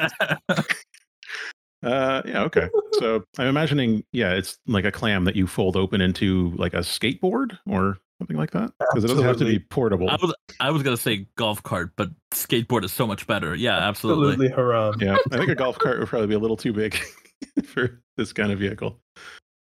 Uh, 1.88 2.22
yeah, 2.26 2.44
okay. 2.44 2.70
So 3.00 3.24
I'm 3.38 3.46
imagining, 3.46 4.04
yeah, 4.12 4.34
it's 4.34 4.58
like 4.66 4.84
a 4.84 4.92
clam 4.92 5.26
that 5.26 5.36
you 5.36 5.46
fold 5.46 5.76
open 5.76 6.02
into 6.02 6.52
like 6.56 6.74
a 6.74 6.80
skateboard 6.80 7.60
or 7.68 8.00
something 8.20 8.38
like 8.38 8.50
that. 8.52 8.72
Because 8.80 9.04
it 9.04 9.08
doesn't 9.08 9.24
have 9.24 9.38
to 9.38 9.46
be 9.46 9.60
portable. 9.60 10.10
I 10.10 10.16
was 10.16 10.34
I 10.60 10.72
was 10.72 10.82
gonna 10.82 10.98
say 10.98 11.28
golf 11.36 11.62
cart, 11.62 11.92
but 11.96 12.10
skateboard 12.32 12.84
is 12.84 12.92
so 12.92 13.06
much 13.06 13.28
better. 13.28 13.54
Yeah, 13.54 13.78
absolutely. 13.78 14.30
Absolutely 14.30 14.56
haram. 14.56 14.96
Yeah, 15.00 15.18
I 15.32 15.38
think 15.38 15.50
a 15.50 15.56
golf 15.64 15.78
cart 15.78 16.00
would 16.00 16.08
probably 16.08 16.26
be 16.26 16.34
a 16.34 16.40
little 16.40 16.58
too 16.58 16.74
big 16.74 16.98
for 17.66 18.02
this 18.16 18.34
kind 18.34 18.52
of 18.52 18.58
vehicle. 18.58 19.00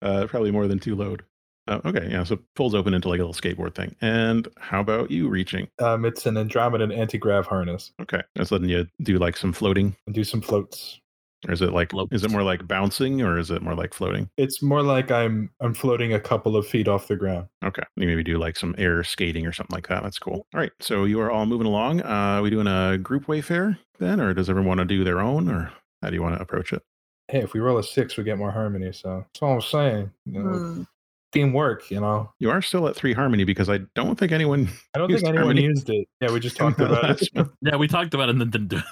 Uh, 0.02 0.28
probably 0.28 0.52
more 0.52 0.68
than 0.70 0.80
two 0.80 0.96
load. 0.96 1.26
Uh, 1.68 1.82
okay, 1.84 2.08
yeah, 2.10 2.24
so 2.24 2.36
it 2.36 2.42
folds 2.56 2.76
open 2.76 2.94
into 2.94 3.10
like 3.10 3.20
a 3.20 3.26
little 3.26 3.34
skateboard 3.34 3.76
thing. 3.76 3.94
And 4.00 4.48
how 4.60 4.80
about 4.80 5.12
you 5.12 5.28
reaching? 5.28 5.68
Um, 5.80 6.06
it's 6.06 6.26
an 6.26 6.36
Andromedan 6.36 6.96
anti-grav 6.96 7.48
harness. 7.48 7.92
Okay, 8.02 8.22
that's 8.36 8.52
letting 8.52 8.70
you 8.70 8.88
do 9.02 9.18
like 9.18 9.36
some 9.36 9.52
floating, 9.52 9.94
And 10.06 10.16
do 10.16 10.24
some 10.24 10.42
floats. 10.42 11.02
Or 11.48 11.54
is 11.54 11.62
it 11.62 11.74
like 11.74 11.92
Floats. 11.92 12.14
is 12.14 12.24
it 12.24 12.32
more 12.32 12.44
like 12.44 12.68
bouncing, 12.68 13.22
or 13.22 13.38
is 13.38 13.52
it 13.52 13.62
more 13.62 13.76
like 13.76 13.94
floating? 13.94 14.30
It's 14.38 14.62
more 14.62 14.82
like 14.82 15.12
I'm 15.12 15.50
I'm 15.60 15.74
floating 15.74 16.14
a 16.14 16.20
couple 16.20 16.56
of 16.56 16.68
feet 16.68 16.88
off 16.88 17.08
the 17.08 17.16
ground. 17.16 17.48
Okay, 17.64 17.84
you 17.96 18.08
maybe 18.08 18.24
do 18.24 18.38
like 18.38 18.58
some 18.58 18.76
air 18.78 19.04
skating 19.04 19.46
or 19.46 19.52
something 19.52 19.76
like 19.76 19.88
that. 19.88 20.04
That's 20.04 20.20
cool. 20.20 20.48
All 20.54 20.60
right, 20.60 20.72
so 20.80 21.06
you 21.06 21.20
are 21.22 21.32
all 21.32 21.46
moving 21.46 21.68
along. 21.68 22.02
Uh, 22.02 22.40
we 22.42 22.50
doing 22.50 22.68
a 22.68 22.98
group 22.98 23.26
wayfare 23.26 23.78
then, 24.00 24.20
or 24.20 24.34
does 24.34 24.50
everyone 24.50 24.68
want 24.68 24.80
to 24.80 24.86
do 24.86 25.04
their 25.04 25.20
own, 25.20 25.50
or 25.50 25.72
how 26.02 26.10
do 26.10 26.16
you 26.16 26.22
want 26.22 26.36
to 26.36 26.42
approach 26.42 26.74
it? 26.74 26.82
Hey, 27.28 27.40
if 27.40 27.54
we 27.54 27.60
roll 27.60 27.78
a 27.78 27.84
six, 27.84 28.18
we 28.18 28.24
get 28.24 28.38
more 28.38 28.52
harmony. 28.52 28.92
So 28.92 29.26
that's 29.34 29.42
all 29.42 29.54
I'm 29.54 29.62
saying. 29.62 30.12
You 30.26 30.44
know, 30.44 30.52
hmm. 30.52 30.84
teamwork. 31.32 31.90
You 31.90 32.00
know, 32.00 32.32
You 32.40 32.50
are 32.52 32.62
still 32.62 32.88
at 32.88 32.96
three 32.96 33.14
harmony 33.14 33.44
because 33.44 33.70
I 33.70 33.80
don't 33.96 34.18
think 34.18 34.32
anyone. 34.32 34.70
I 34.96 35.00
don't 35.00 35.08
think 35.12 35.24
anyone 35.24 35.38
harmony. 35.38 35.64
used 35.64 35.90
it. 35.90 36.08
Yeah, 36.22 36.32
we 36.32 36.40
just 36.40 36.58
talked 36.58 36.80
about 36.80 37.22
it. 37.22 37.30
Yeah, 37.62 37.76
we 37.78 37.88
talked 37.88 38.14
about 38.14 38.30
it 38.30 38.36
and 38.36 38.42
then 38.42 38.84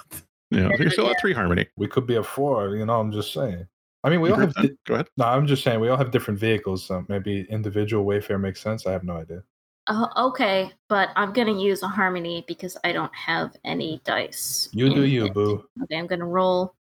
didn't. 0.50 0.70
Yeah, 0.70 0.76
so 0.76 0.82
you're 0.82 0.90
still 0.92 1.10
at 1.10 1.16
three 1.20 1.32
harmony. 1.32 1.66
We 1.76 1.88
could 1.88 2.06
be 2.06 2.16
a 2.16 2.22
four. 2.22 2.76
You 2.76 2.86
know, 2.86 3.00
I'm 3.00 3.12
just 3.12 3.32
saying. 3.32 3.66
I 4.02 4.10
mean, 4.10 4.20
we 4.20 4.30
all 4.30 4.38
have. 4.38 4.54
Di- 4.54 4.70
Go 4.86 4.94
ahead. 4.94 5.08
no, 5.16 5.24
I'm 5.26 5.46
just 5.46 5.62
saying 5.64 5.80
we 5.80 5.88
all 5.88 5.96
have 5.96 6.10
different 6.10 6.38
vehicles. 6.38 6.84
So 6.84 7.04
maybe 7.08 7.46
individual 7.50 8.04
Wayfare 8.04 8.40
makes 8.40 8.60
sense. 8.60 8.86
I 8.86 8.92
have 8.92 9.04
no 9.04 9.16
idea. 9.16 9.42
Uh, 9.86 10.08
okay, 10.16 10.70
but 10.88 11.10
I'm 11.16 11.32
gonna 11.32 11.58
use 11.58 11.82
a 11.82 11.88
harmony 11.88 12.44
because 12.48 12.76
I 12.84 12.92
don't 12.92 13.14
have 13.14 13.54
any 13.64 14.00
dice. 14.04 14.68
You 14.72 14.88
do 14.94 15.04
you, 15.04 15.26
it. 15.26 15.34
boo. 15.34 15.64
Okay, 15.82 15.96
I'm 15.98 16.06
gonna 16.06 16.26
roll. 16.26 16.74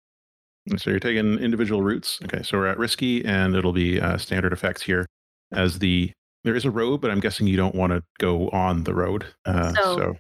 So 0.77 0.91
you're 0.91 1.01
taking 1.01 1.39
individual 1.39 1.83
routes. 1.83 2.21
Okay, 2.25 2.43
so 2.43 2.59
we're 2.59 2.67
at 2.67 2.79
risky, 2.79 3.25
and 3.25 3.55
it'll 3.57 3.73
be 3.73 4.01
uh, 4.01 4.19
standard 4.19 4.53
effects 4.53 4.83
here. 4.83 5.07
As 5.53 5.79
the 5.79 6.13
there 6.45 6.55
is 6.55 6.65
a 6.65 6.71
road, 6.71 7.01
but 7.01 7.11
I'm 7.11 7.21
guessing 7.21 7.47
you 7.47 7.57
don't 7.57 7.75
want 7.75 7.93
to 7.93 8.03
go 8.19 8.49
on 8.51 8.85
the 8.85 8.95
road. 8.95 9.27
Uh, 9.45 9.73
So- 9.75 9.97
so 9.97 10.17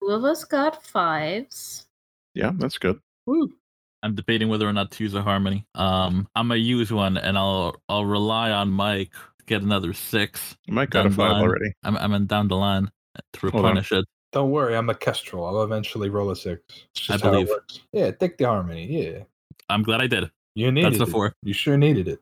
Two 0.00 0.08
of 0.08 0.24
us 0.24 0.44
got 0.44 0.84
fives. 0.84 1.85
Yeah, 2.36 2.52
that's 2.56 2.78
good. 2.78 3.00
Woo. 3.26 3.52
I'm 4.02 4.14
debating 4.14 4.48
whether 4.48 4.68
or 4.68 4.72
not 4.72 4.92
to 4.92 5.02
use 5.02 5.14
a 5.14 5.22
harmony. 5.22 5.66
Um, 5.74 6.28
I'm 6.36 6.48
gonna 6.48 6.60
use 6.60 6.92
one, 6.92 7.16
and 7.16 7.36
I'll 7.36 7.74
I'll 7.88 8.04
rely 8.04 8.50
on 8.50 8.70
Mike 8.70 9.10
to 9.10 9.44
get 9.46 9.62
another 9.62 9.92
six. 9.92 10.56
Mike 10.68 10.90
got 10.90 11.00
a 11.00 11.08
Done 11.08 11.12
five 11.16 11.30
blind. 11.30 11.42
already. 11.44 11.72
I'm 11.82 11.96
I'm 11.96 12.12
in 12.12 12.26
down 12.26 12.46
the 12.48 12.56
line 12.56 12.90
to 13.32 13.46
replenish 13.46 13.90
it. 13.90 14.04
Don't 14.32 14.50
worry, 14.50 14.76
I'm 14.76 14.90
a 14.90 14.94
kestrel. 14.94 15.46
I'll 15.46 15.62
eventually 15.62 16.10
roll 16.10 16.30
a 16.30 16.36
six. 16.36 16.62
It's 16.94 17.08
I 17.10 17.14
just 17.14 17.24
how 17.24 17.30
it 17.30 17.46
believe. 17.46 17.48
Yeah, 17.92 18.10
take 18.10 18.36
the 18.36 18.44
harmony. 18.44 18.86
Yeah. 18.86 19.22
I'm 19.70 19.82
glad 19.82 20.02
I 20.02 20.06
did. 20.06 20.30
You 20.54 20.70
needed 20.70 20.92
That's 20.92 20.98
the 20.98 21.06
it. 21.08 21.10
four. 21.10 21.32
You 21.42 21.54
sure 21.54 21.76
needed 21.76 22.06
it. 22.06 22.20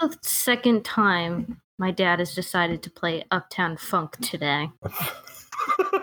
The 0.00 0.16
second 0.22 0.84
time 0.84 1.60
my 1.78 1.90
dad 1.90 2.18
has 2.18 2.34
decided 2.34 2.82
to 2.82 2.90
play 2.90 3.24
Uptown 3.30 3.76
Funk 3.76 4.16
today. 4.18 4.70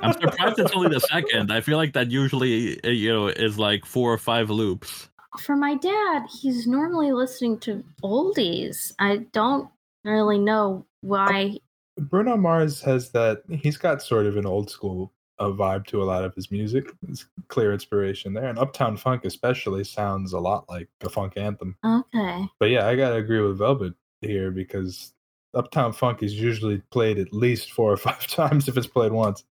I'm 0.02 0.14
surprised 0.14 0.60
it's 0.60 0.72
only 0.74 0.90
the 0.90 1.00
second. 1.00 1.52
I 1.52 1.62
feel 1.62 1.78
like 1.78 1.94
that 1.94 2.12
usually 2.12 2.84
uh, 2.84 2.90
you 2.90 3.14
know 3.14 3.28
is 3.28 3.58
like 3.58 3.86
four 3.86 4.12
or 4.12 4.18
five 4.18 4.50
loops. 4.50 5.10
For 5.40 5.56
my 5.56 5.76
dad, 5.76 6.24
he's 6.30 6.68
normally 6.68 7.12
listening 7.12 7.60
to 7.60 7.84
oldies. 8.04 8.94
I 9.00 9.18
don't 9.32 9.70
really 10.04 10.40
know 10.40 10.86
why. 11.02 11.58
Bruno 11.98 12.36
Mars 12.38 12.82
has 12.82 13.12
that. 13.12 13.44
He's 13.50 13.78
got 13.78 14.02
sort 14.02 14.26
of 14.26 14.38
an 14.38 14.46
old 14.46 14.70
school 14.70 15.14
uh, 15.40 15.50
vibe 15.50 15.86
to 15.88 16.02
a 16.02 16.06
lot 16.06 16.24
of 16.24 16.34
his 16.36 16.52
music. 16.52 16.92
It's 17.10 17.26
clear 17.48 17.74
inspiration 17.74 18.34
there, 18.34 18.46
and 18.46 18.60
Uptown 18.60 18.98
Funk 18.98 19.26
especially 19.26 19.84
sounds 19.84 20.34
a 20.34 20.40
lot 20.40 20.70
like 20.70 20.88
a 21.02 21.10
funk 21.10 21.34
anthem. 21.36 21.76
Okay. 21.86 22.46
But 22.60 22.70
yeah, 22.70 22.88
I 22.88 22.96
gotta 22.96 23.16
agree 23.16 23.42
with 23.42 23.58
Velvet 23.58 23.94
here 24.22 24.52
because 24.52 25.14
Uptown 25.54 25.94
Funk 25.94 26.24
is 26.24 26.34
usually 26.34 26.82
played 26.92 27.18
at 27.18 27.34
least 27.34 27.72
four 27.72 27.92
or 27.92 27.98
five 27.98 28.26
times 28.28 28.68
if 28.68 28.78
it's 28.78 28.88
played 28.88 29.12
once. 29.12 29.44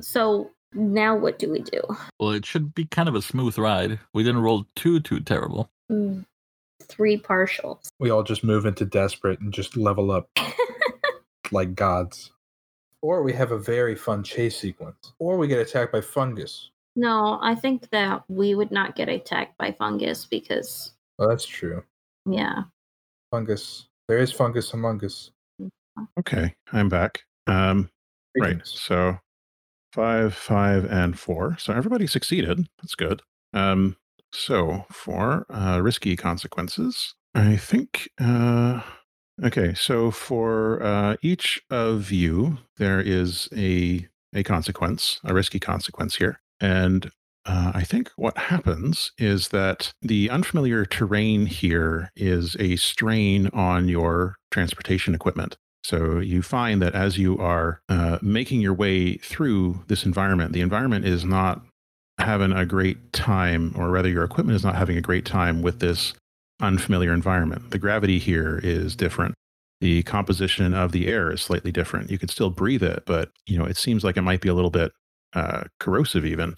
So 0.00 0.50
now 0.72 1.16
what 1.16 1.38
do 1.38 1.50
we 1.50 1.60
do? 1.60 1.80
Well, 2.20 2.30
it 2.30 2.46
should 2.46 2.74
be 2.74 2.84
kind 2.84 3.08
of 3.08 3.14
a 3.14 3.22
smooth 3.22 3.58
ride. 3.58 3.98
We 4.14 4.22
didn't 4.22 4.42
roll 4.42 4.66
too 4.76 5.00
too 5.00 5.20
terrible. 5.20 5.70
Mm, 5.90 6.24
Three 6.82 7.18
partials. 7.18 7.88
We 7.98 8.10
all 8.10 8.22
just 8.22 8.44
move 8.44 8.64
into 8.66 8.84
desperate 8.84 9.40
and 9.40 9.52
just 9.52 9.76
level 9.76 10.10
up 10.10 10.28
like 11.50 11.74
gods. 11.74 12.30
Or 13.02 13.22
we 13.22 13.32
have 13.32 13.52
a 13.52 13.58
very 13.58 13.94
fun 13.94 14.22
chase 14.22 14.56
sequence. 14.58 15.12
Or 15.18 15.36
we 15.36 15.48
get 15.48 15.58
attacked 15.60 15.92
by 15.92 16.00
fungus. 16.00 16.70
No, 16.96 17.38
I 17.42 17.54
think 17.54 17.88
that 17.90 18.24
we 18.28 18.54
would 18.54 18.72
not 18.72 18.96
get 18.96 19.08
attacked 19.08 19.56
by 19.56 19.72
fungus 19.72 20.24
because, 20.26 20.92
Well, 21.18 21.28
that's 21.28 21.46
true. 21.46 21.84
yeah. 22.28 22.64
Fungus. 23.30 23.86
There 24.08 24.18
is 24.18 24.32
fungus 24.32 24.72
among 24.74 25.04
us. 25.04 25.30
Okay, 26.18 26.54
I'm 26.72 26.88
back. 26.88 27.22
Um, 27.46 27.88
right. 28.36 28.60
So 28.64 29.18
five, 29.92 30.34
five, 30.34 30.84
and 30.84 31.18
four. 31.18 31.56
So 31.58 31.72
everybody 31.72 32.06
succeeded. 32.06 32.66
That's 32.80 32.94
good. 32.94 33.22
Um, 33.52 33.96
so 34.32 34.84
for 34.90 35.46
uh, 35.50 35.80
risky 35.80 36.16
consequences, 36.16 37.14
I 37.34 37.56
think. 37.56 38.10
Uh, 38.20 38.82
okay, 39.42 39.74
so 39.74 40.10
for 40.10 40.82
uh, 40.82 41.16
each 41.22 41.60
of 41.70 42.10
you, 42.10 42.58
there 42.76 43.00
is 43.00 43.48
a 43.56 44.06
a 44.34 44.42
consequence, 44.42 45.20
a 45.24 45.34
risky 45.34 45.60
consequence 45.60 46.16
here, 46.16 46.40
and. 46.60 47.10
Uh, 47.46 47.72
I 47.74 47.82
think 47.82 48.10
what 48.16 48.36
happens 48.36 49.10
is 49.16 49.48
that 49.48 49.90
the 50.02 50.28
unfamiliar 50.28 50.84
terrain 50.84 51.46
here 51.46 52.10
is 52.14 52.56
a 52.60 52.76
strain 52.76 53.46
on 53.54 53.88
your 53.88 54.36
transportation 54.50 55.14
equipment. 55.14 55.56
So 55.88 56.18
you 56.18 56.42
find 56.42 56.82
that 56.82 56.94
as 56.94 57.16
you 57.16 57.38
are 57.38 57.80
uh, 57.88 58.18
making 58.20 58.60
your 58.60 58.74
way 58.74 59.16
through 59.16 59.84
this 59.86 60.04
environment, 60.04 60.52
the 60.52 60.60
environment 60.60 61.06
is 61.06 61.24
not 61.24 61.62
having 62.18 62.52
a 62.52 62.66
great 62.66 63.14
time, 63.14 63.72
or 63.74 63.88
rather, 63.88 64.10
your 64.10 64.22
equipment 64.22 64.54
is 64.54 64.62
not 64.62 64.74
having 64.74 64.98
a 64.98 65.00
great 65.00 65.24
time 65.24 65.62
with 65.62 65.80
this 65.80 66.12
unfamiliar 66.60 67.14
environment. 67.14 67.70
The 67.70 67.78
gravity 67.78 68.18
here 68.18 68.60
is 68.62 68.94
different. 68.96 69.34
The 69.80 70.02
composition 70.02 70.74
of 70.74 70.92
the 70.92 71.08
air 71.08 71.32
is 71.32 71.40
slightly 71.40 71.72
different. 71.72 72.10
You 72.10 72.18
could 72.18 72.30
still 72.30 72.50
breathe 72.50 72.82
it, 72.82 73.04
but 73.06 73.30
you 73.46 73.58
know 73.58 73.64
it 73.64 73.78
seems 73.78 74.04
like 74.04 74.18
it 74.18 74.22
might 74.22 74.42
be 74.42 74.50
a 74.50 74.54
little 74.54 74.70
bit 74.70 74.92
uh, 75.32 75.64
corrosive 75.80 76.26
even 76.26 76.54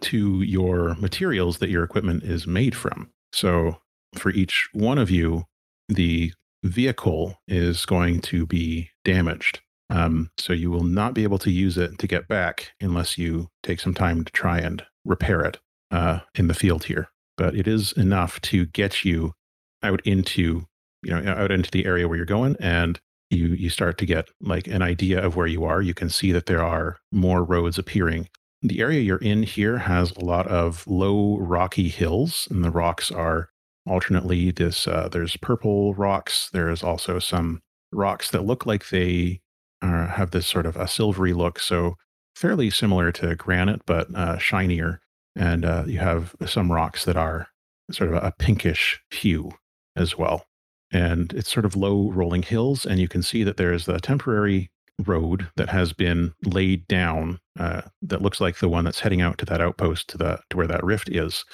to 0.00 0.42
your 0.42 0.96
materials 0.96 1.58
that 1.58 1.70
your 1.70 1.84
equipment 1.84 2.24
is 2.24 2.44
made 2.44 2.74
from. 2.74 3.08
So 3.32 3.76
for 4.16 4.30
each 4.30 4.68
one 4.72 4.98
of 4.98 5.12
you, 5.12 5.44
the 5.88 6.32
vehicle 6.64 7.38
is 7.46 7.84
going 7.84 8.20
to 8.22 8.46
be 8.46 8.90
damaged. 9.04 9.60
Um, 9.90 10.30
so 10.38 10.52
you 10.52 10.70
will 10.70 10.82
not 10.84 11.14
be 11.14 11.22
able 11.22 11.38
to 11.38 11.50
use 11.50 11.76
it 11.76 11.98
to 11.98 12.06
get 12.06 12.26
back 12.26 12.72
unless 12.80 13.18
you 13.18 13.48
take 13.62 13.80
some 13.80 13.94
time 13.94 14.24
to 14.24 14.32
try 14.32 14.58
and 14.58 14.82
repair 15.04 15.42
it 15.42 15.58
uh, 15.90 16.20
in 16.34 16.48
the 16.48 16.54
field 16.54 16.84
here. 16.84 17.08
But 17.36 17.54
it 17.54 17.68
is 17.68 17.92
enough 17.92 18.40
to 18.42 18.66
get 18.66 19.04
you 19.04 19.34
out 19.82 20.00
into 20.06 20.66
you 21.02 21.20
know 21.20 21.32
out 21.32 21.52
into 21.52 21.70
the 21.70 21.84
area 21.84 22.08
where 22.08 22.16
you're 22.16 22.26
going, 22.26 22.56
and 22.58 22.98
you 23.30 23.48
you 23.48 23.68
start 23.68 23.98
to 23.98 24.06
get 24.06 24.28
like 24.40 24.66
an 24.66 24.82
idea 24.82 25.22
of 25.22 25.36
where 25.36 25.46
you 25.46 25.64
are. 25.64 25.82
You 25.82 25.94
can 25.94 26.08
see 26.08 26.32
that 26.32 26.46
there 26.46 26.62
are 26.64 26.96
more 27.12 27.44
roads 27.44 27.78
appearing. 27.78 28.28
The 28.62 28.80
area 28.80 29.00
you're 29.00 29.18
in 29.18 29.42
here 29.42 29.78
has 29.78 30.12
a 30.12 30.24
lot 30.24 30.48
of 30.48 30.86
low 30.86 31.36
rocky 31.38 31.88
hills, 31.88 32.48
and 32.50 32.64
the 32.64 32.70
rocks 32.70 33.10
are 33.10 33.50
alternately 33.86 34.50
this 34.50 34.86
uh, 34.86 35.08
there's 35.10 35.36
purple 35.36 35.94
rocks 35.94 36.48
there's 36.52 36.82
also 36.82 37.18
some 37.18 37.60
rocks 37.92 38.30
that 38.30 38.44
look 38.44 38.66
like 38.66 38.88
they 38.88 39.40
uh, 39.82 40.06
have 40.06 40.30
this 40.30 40.46
sort 40.46 40.66
of 40.66 40.76
a 40.76 40.88
silvery 40.88 41.32
look 41.32 41.58
so 41.58 41.94
fairly 42.34 42.70
similar 42.70 43.12
to 43.12 43.34
granite 43.36 43.82
but 43.86 44.12
uh, 44.14 44.38
shinier 44.38 45.00
and 45.36 45.64
uh, 45.64 45.84
you 45.86 45.98
have 45.98 46.34
some 46.46 46.70
rocks 46.72 47.04
that 47.04 47.16
are 47.16 47.48
sort 47.90 48.12
of 48.12 48.22
a 48.22 48.32
pinkish 48.38 49.00
hue 49.10 49.50
as 49.96 50.16
well 50.16 50.46
and 50.90 51.32
it's 51.34 51.52
sort 51.52 51.66
of 51.66 51.76
low 51.76 52.10
rolling 52.10 52.42
hills 52.42 52.86
and 52.86 52.98
you 52.98 53.08
can 53.08 53.22
see 53.22 53.44
that 53.44 53.56
there's 53.56 53.88
a 53.88 54.00
temporary 54.00 54.70
road 55.06 55.48
that 55.56 55.68
has 55.68 55.92
been 55.92 56.32
laid 56.44 56.86
down 56.86 57.38
uh, 57.58 57.82
that 58.00 58.22
looks 58.22 58.40
like 58.40 58.58
the 58.58 58.68
one 58.68 58.84
that's 58.84 59.00
heading 59.00 59.20
out 59.20 59.38
to 59.38 59.44
that 59.44 59.60
outpost 59.60 60.08
to 60.08 60.16
the 60.16 60.38
to 60.50 60.56
where 60.56 60.66
that 60.68 60.84
rift 60.84 61.08
is 61.10 61.44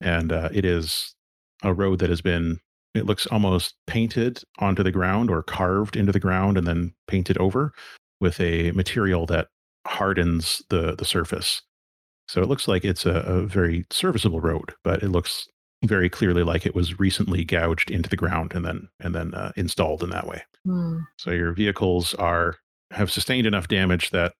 and 0.00 0.32
uh, 0.32 0.48
it 0.52 0.64
is 0.64 1.14
a 1.64 1.74
road 1.74 1.98
that 1.98 2.10
has 2.10 2.20
been 2.20 2.60
it 2.94 3.06
looks 3.06 3.26
almost 3.26 3.74
painted 3.88 4.40
onto 4.60 4.84
the 4.84 4.92
ground 4.92 5.28
or 5.28 5.42
carved 5.42 5.96
into 5.96 6.12
the 6.12 6.20
ground 6.20 6.56
and 6.56 6.64
then 6.66 6.94
painted 7.08 7.36
over 7.38 7.72
with 8.20 8.38
a 8.40 8.70
material 8.72 9.26
that 9.26 9.48
hardens 9.86 10.62
the 10.70 10.94
the 10.94 11.04
surface 11.04 11.62
so 12.28 12.40
it 12.40 12.48
looks 12.48 12.66
like 12.68 12.84
it's 12.84 13.04
a, 13.04 13.16
a 13.20 13.42
very 13.46 13.84
serviceable 13.90 14.40
road 14.40 14.72
but 14.84 15.02
it 15.02 15.08
looks 15.08 15.46
very 15.84 16.08
clearly 16.08 16.42
like 16.42 16.64
it 16.64 16.74
was 16.74 16.98
recently 16.98 17.44
gouged 17.44 17.90
into 17.90 18.08
the 18.08 18.16
ground 18.16 18.52
and 18.54 18.64
then 18.64 18.88
and 19.00 19.14
then 19.14 19.34
uh, 19.34 19.52
installed 19.56 20.02
in 20.02 20.10
that 20.10 20.26
way 20.26 20.42
Hmm. 20.66 21.00
so 21.18 21.30
your 21.30 21.52
vehicles 21.52 22.14
are 22.14 22.56
have 22.90 23.10
sustained 23.12 23.46
enough 23.46 23.68
damage 23.68 24.10
that 24.10 24.32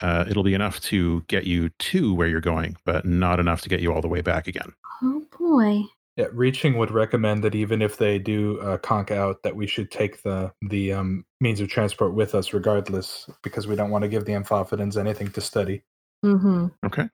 uh, 0.00 0.24
it'll 0.28 0.42
be 0.42 0.54
enough 0.54 0.80
to 0.80 1.22
get 1.28 1.44
you 1.44 1.68
to 1.78 2.14
where 2.14 2.28
you're 2.28 2.40
going 2.40 2.76
but 2.86 3.04
not 3.04 3.38
enough 3.40 3.60
to 3.62 3.68
get 3.68 3.80
you 3.80 3.92
all 3.92 4.00
the 4.00 4.08
way 4.08 4.22
back 4.22 4.46
again 4.46 4.72
Oh 5.02 5.22
boy. 5.38 5.82
Yeah, 6.16 6.26
Reaching 6.32 6.78
would 6.78 6.90
recommend 6.90 7.44
that 7.44 7.54
even 7.54 7.82
if 7.82 7.98
they 7.98 8.18
do 8.18 8.58
uh, 8.60 8.78
conk 8.78 9.10
out, 9.10 9.42
that 9.42 9.54
we 9.54 9.66
should 9.66 9.90
take 9.90 10.22
the 10.22 10.50
the 10.62 10.92
um, 10.92 11.26
means 11.40 11.60
of 11.60 11.68
transport 11.68 12.14
with 12.14 12.34
us 12.34 12.54
regardless, 12.54 13.28
because 13.42 13.66
we 13.66 13.76
don't 13.76 13.90
want 13.90 14.02
to 14.02 14.08
give 14.08 14.24
the 14.24 14.32
Anthophytans 14.32 14.96
anything 14.96 15.30
to 15.32 15.40
study. 15.42 15.82
Mm-hmm. 16.24 16.68
Okay. 16.86 17.08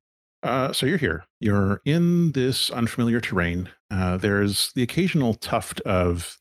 Uh, 0.44 0.72
so 0.72 0.86
you're 0.86 0.98
here. 0.98 1.24
You're 1.40 1.80
in 1.84 2.32
this 2.32 2.70
unfamiliar 2.70 3.20
terrain. 3.20 3.68
Uh, 3.90 4.16
there's 4.16 4.72
the 4.74 4.82
occasional 4.82 5.34
tuft 5.34 5.80
of 5.80 6.38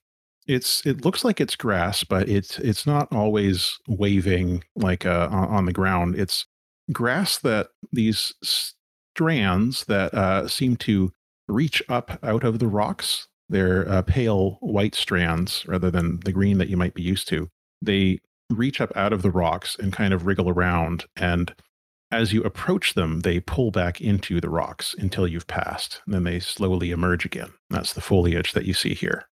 it's. 0.47 0.85
It 0.85 1.03
looks 1.03 1.23
like 1.23 1.41
it's 1.41 1.55
grass, 1.55 2.03
but 2.03 2.29
it's 2.29 2.59
it's 2.59 2.85
not 2.85 3.11
always 3.11 3.77
waving 3.87 4.63
like 4.75 5.05
uh, 5.05 5.29
on, 5.31 5.47
on 5.49 5.65
the 5.65 5.73
ground. 5.73 6.15
It's 6.15 6.45
grass 6.91 7.39
that 7.39 7.69
these 7.91 8.33
strands 8.43 9.85
that 9.85 10.13
uh, 10.13 10.47
seem 10.47 10.77
to 10.77 11.11
reach 11.51 11.83
up 11.89 12.19
out 12.23 12.43
of 12.43 12.59
the 12.59 12.67
rocks. 12.67 13.27
They're 13.49 13.87
uh, 13.87 14.01
pale 14.03 14.57
white 14.61 14.95
strands 14.95 15.65
rather 15.67 15.91
than 15.91 16.19
the 16.21 16.31
green 16.31 16.57
that 16.57 16.69
you 16.69 16.77
might 16.77 16.93
be 16.93 17.03
used 17.03 17.27
to. 17.29 17.49
They 17.81 18.19
reach 18.49 18.79
up 18.81 18.91
out 18.95 19.13
of 19.13 19.21
the 19.21 19.31
rocks 19.31 19.75
and 19.79 19.93
kind 19.93 20.13
of 20.13 20.25
wriggle 20.25 20.49
around 20.49 21.05
and 21.15 21.53
as 22.11 22.33
you 22.33 22.43
approach 22.43 22.93
them, 22.93 23.21
they 23.21 23.39
pull 23.39 23.71
back 23.71 24.01
into 24.01 24.41
the 24.41 24.49
rocks 24.49 24.93
until 24.97 25.27
you've 25.27 25.47
passed. 25.47 26.01
And 26.05 26.13
then 26.13 26.23
they 26.23 26.39
slowly 26.39 26.91
emerge 26.91 27.25
again. 27.25 27.53
That's 27.69 27.93
the 27.93 28.01
foliage 28.01 28.53
that 28.53 28.65
you 28.65 28.73
see 28.73 28.93
here. 28.93 29.27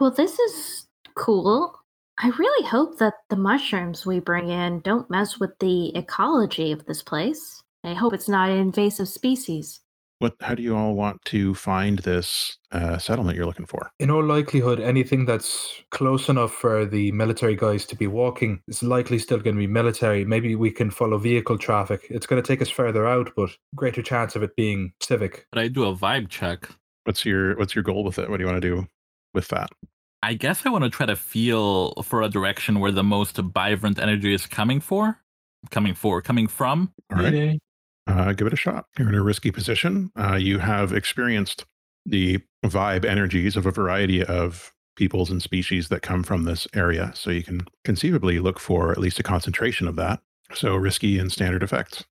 Well, 0.00 0.10
this 0.10 0.38
is 0.38 0.86
cool. 1.14 1.78
I 2.18 2.28
really 2.30 2.68
hope 2.68 2.98
that 2.98 3.14
the 3.30 3.36
mushrooms 3.36 4.04
we 4.04 4.20
bring 4.20 4.48
in 4.48 4.80
don't 4.80 5.10
mess 5.10 5.38
with 5.38 5.50
the 5.60 5.96
ecology 5.96 6.72
of 6.72 6.84
this 6.86 7.02
place. 7.02 7.62
I 7.84 7.94
hope 7.94 8.14
it's 8.14 8.28
not 8.28 8.50
an 8.50 8.58
invasive 8.58 9.08
species. 9.08 9.80
What? 10.18 10.34
How 10.40 10.54
do 10.54 10.62
you 10.62 10.76
all 10.76 10.94
want 10.94 11.24
to 11.26 11.54
find 11.54 11.98
this 12.00 12.56
uh, 12.72 12.98
settlement 12.98 13.36
you're 13.36 13.46
looking 13.46 13.66
for? 13.66 13.90
In 13.98 14.10
all 14.10 14.24
likelihood, 14.24 14.80
anything 14.80 15.24
that's 15.24 15.82
close 15.90 16.28
enough 16.28 16.52
for 16.52 16.86
the 16.86 17.12
military 17.12 17.56
guys 17.56 17.84
to 17.86 17.96
be 17.96 18.06
walking 18.06 18.60
is 18.68 18.82
likely 18.82 19.18
still 19.18 19.38
going 19.38 19.56
to 19.56 19.60
be 19.60 19.66
military. 19.66 20.24
Maybe 20.24 20.54
we 20.54 20.70
can 20.70 20.90
follow 20.90 21.18
vehicle 21.18 21.58
traffic. 21.58 22.06
It's 22.10 22.26
going 22.26 22.42
to 22.42 22.46
take 22.46 22.62
us 22.62 22.70
further 22.70 23.06
out, 23.06 23.30
but 23.36 23.50
greater 23.74 24.02
chance 24.02 24.36
of 24.36 24.42
it 24.42 24.54
being 24.56 24.92
civic. 25.00 25.46
But 25.52 25.60
I 25.60 25.68
do 25.68 25.84
a 25.84 25.96
vibe 25.96 26.28
check. 26.28 26.68
What's 27.04 27.24
your 27.24 27.56
What's 27.56 27.74
your 27.74 27.84
goal 27.84 28.04
with 28.04 28.18
it? 28.18 28.30
What 28.30 28.38
do 28.38 28.44
you 28.44 28.50
want 28.50 28.62
to 28.62 28.68
do 28.68 28.86
with 29.34 29.48
that? 29.48 29.70
I 30.22 30.32
guess 30.32 30.64
I 30.64 30.70
want 30.70 30.84
to 30.84 30.90
try 30.90 31.04
to 31.04 31.16
feel 31.16 31.92
for 32.02 32.22
a 32.22 32.30
direction 32.30 32.80
where 32.80 32.90
the 32.90 33.04
most 33.04 33.36
vibrant 33.36 33.98
energy 33.98 34.32
is 34.32 34.46
coming 34.46 34.80
for, 34.80 35.20
coming 35.70 35.94
for, 35.94 36.22
coming 36.22 36.46
from. 36.46 36.94
All 37.12 37.22
right. 37.22 37.60
Uh, 38.06 38.32
give 38.32 38.46
it 38.46 38.52
a 38.52 38.56
shot. 38.56 38.86
You're 38.98 39.08
in 39.08 39.14
a 39.14 39.22
risky 39.22 39.50
position. 39.50 40.10
Uh, 40.18 40.36
you 40.36 40.58
have 40.58 40.92
experienced 40.92 41.64
the 42.04 42.38
vibe 42.64 43.04
energies 43.04 43.56
of 43.56 43.66
a 43.66 43.70
variety 43.70 44.22
of 44.22 44.72
peoples 44.96 45.30
and 45.30 45.42
species 45.42 45.88
that 45.88 46.02
come 46.02 46.22
from 46.22 46.44
this 46.44 46.68
area. 46.74 47.12
So 47.14 47.30
you 47.30 47.42
can 47.42 47.66
conceivably 47.84 48.38
look 48.38 48.60
for 48.60 48.92
at 48.92 48.98
least 48.98 49.18
a 49.18 49.22
concentration 49.22 49.88
of 49.88 49.96
that. 49.96 50.20
So 50.52 50.76
risky 50.76 51.18
and 51.18 51.32
standard 51.32 51.62
effects. 51.62 52.04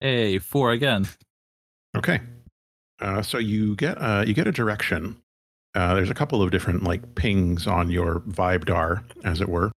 Hey, 0.00 0.38
four 0.38 0.72
again. 0.72 1.06
Okay. 1.96 2.20
Uh, 3.00 3.22
so 3.22 3.38
you 3.38 3.76
get 3.76 3.96
uh, 4.00 4.24
you 4.26 4.34
get 4.34 4.46
a 4.46 4.52
direction. 4.52 5.22
Uh, 5.74 5.94
there's 5.94 6.10
a 6.10 6.14
couple 6.14 6.42
of 6.42 6.50
different 6.50 6.82
like 6.82 7.14
pings 7.14 7.66
on 7.66 7.90
your 7.90 8.20
vibe 8.20 8.64
dar, 8.64 9.04
as 9.24 9.40
it 9.40 9.48
were, 9.48 9.70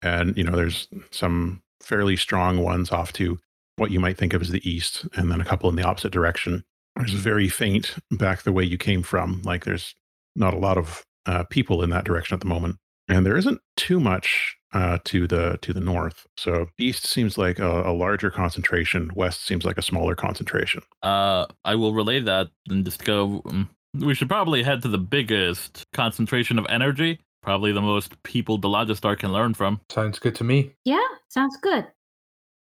and 0.00 0.36
you 0.36 0.44
know 0.44 0.56
there's 0.56 0.88
some 1.10 1.62
fairly 1.82 2.16
strong 2.16 2.62
ones 2.62 2.90
off 2.90 3.12
to 3.12 3.38
what 3.82 3.90
you 3.90 4.00
might 4.00 4.16
think 4.16 4.32
of 4.32 4.40
as 4.40 4.48
the 4.50 4.66
east, 4.68 5.06
and 5.16 5.30
then 5.30 5.40
a 5.40 5.44
couple 5.44 5.68
in 5.68 5.76
the 5.76 5.82
opposite 5.84 6.12
direction. 6.12 6.64
There's 6.96 7.12
very 7.12 7.48
faint 7.48 7.96
back 8.10 8.42
the 8.42 8.52
way 8.52 8.64
you 8.64 8.78
came 8.78 9.02
from. 9.02 9.42
Like 9.44 9.64
there's 9.64 9.94
not 10.36 10.54
a 10.54 10.58
lot 10.58 10.78
of 10.78 11.04
uh, 11.26 11.44
people 11.44 11.82
in 11.82 11.90
that 11.90 12.04
direction 12.04 12.34
at 12.34 12.40
the 12.40 12.46
moment, 12.46 12.76
and 13.08 13.26
there 13.26 13.36
isn't 13.36 13.60
too 13.76 13.98
much 14.00 14.56
uh, 14.72 14.98
to 15.04 15.26
the 15.26 15.58
to 15.62 15.72
the 15.72 15.80
north. 15.80 16.26
So 16.36 16.66
east 16.78 17.06
seems 17.06 17.36
like 17.36 17.58
a, 17.58 17.90
a 17.90 17.92
larger 17.92 18.30
concentration. 18.30 19.10
West 19.14 19.44
seems 19.44 19.64
like 19.64 19.78
a 19.78 19.82
smaller 19.82 20.14
concentration. 20.14 20.82
Uh, 21.02 21.46
I 21.64 21.74
will 21.74 21.92
relay 21.94 22.20
that 22.20 22.48
and 22.68 22.84
just 22.84 23.04
go. 23.04 23.42
mm, 23.44 23.68
We 23.98 24.14
should 24.14 24.28
probably 24.28 24.62
head 24.62 24.82
to 24.82 24.88
the 24.88 24.98
biggest 24.98 25.84
concentration 25.92 26.58
of 26.58 26.66
energy. 26.68 27.20
Probably 27.42 27.72
the 27.72 27.82
most 27.82 28.22
people 28.22 28.56
the 28.58 28.68
Logistarch 28.68 29.18
can 29.18 29.32
learn 29.32 29.54
from. 29.54 29.80
Sounds 29.90 30.18
good 30.20 30.34
to 30.36 30.44
me. 30.44 30.72
Yeah, 30.84 31.00
sounds 31.28 31.56
good. 31.60 31.86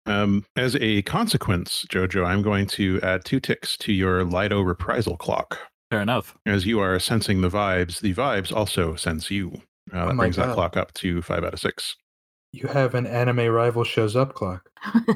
Um, 0.08 0.46
as 0.56 0.76
a 0.78 1.02
consequence, 1.04 1.86
Jojo, 1.90 2.26
I'm 2.26 2.42
going 2.42 2.66
to 2.68 3.00
add 3.04 3.26
two 3.26 3.40
ticks 3.40 3.78
to 3.78 3.94
your 3.94 4.24
Lido 4.24 4.62
reprisal 4.62 5.18
clock. 5.18 5.60
Fair 5.92 6.02
enough. 6.02 6.38
As 6.46 6.66
you 6.66 6.80
are 6.80 7.00
sensing 7.00 7.42
the 7.42 7.50
vibes, 7.50 8.00
the 8.00 8.14
vibes 8.14 8.54
also 8.56 8.96
sense 8.96 9.30
you. 9.30 9.62
Uh, 9.94 10.06
that 10.06 10.12
Oh 10.12 10.14
my 10.14 10.24
brings 10.24 10.36
that 10.38 10.54
clock 10.54 10.76
up 10.76 10.94
to 10.96 11.22
five 11.22 11.44
out 11.44 11.54
of 11.54 11.60
six. 11.60 11.96
You 12.54 12.68
have 12.68 12.96
an 12.96 13.06
anime 13.06 13.48
rival 13.48 13.84
shows 13.84 14.16
up 14.16 14.34
clock. 14.34 14.70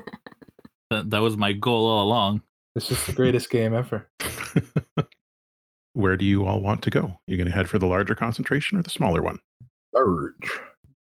That, 0.91 1.09
that 1.11 1.21
was 1.21 1.37
my 1.37 1.53
goal 1.53 1.87
all 1.87 2.03
along. 2.03 2.41
This 2.75 2.91
is 2.91 3.03
the 3.05 3.13
greatest 3.13 3.49
game 3.49 3.73
ever. 3.73 4.09
Where 5.93 6.17
do 6.17 6.25
you 6.25 6.45
all 6.45 6.61
want 6.61 6.83
to 6.83 6.89
go? 6.89 7.17
You're 7.27 7.37
going 7.37 7.47
to 7.47 7.55
head 7.55 7.69
for 7.69 7.79
the 7.79 7.85
larger 7.87 8.13
concentration 8.13 8.77
or 8.77 8.81
the 8.81 8.89
smaller 8.89 9.21
one? 9.21 9.39
Large, 9.93 10.59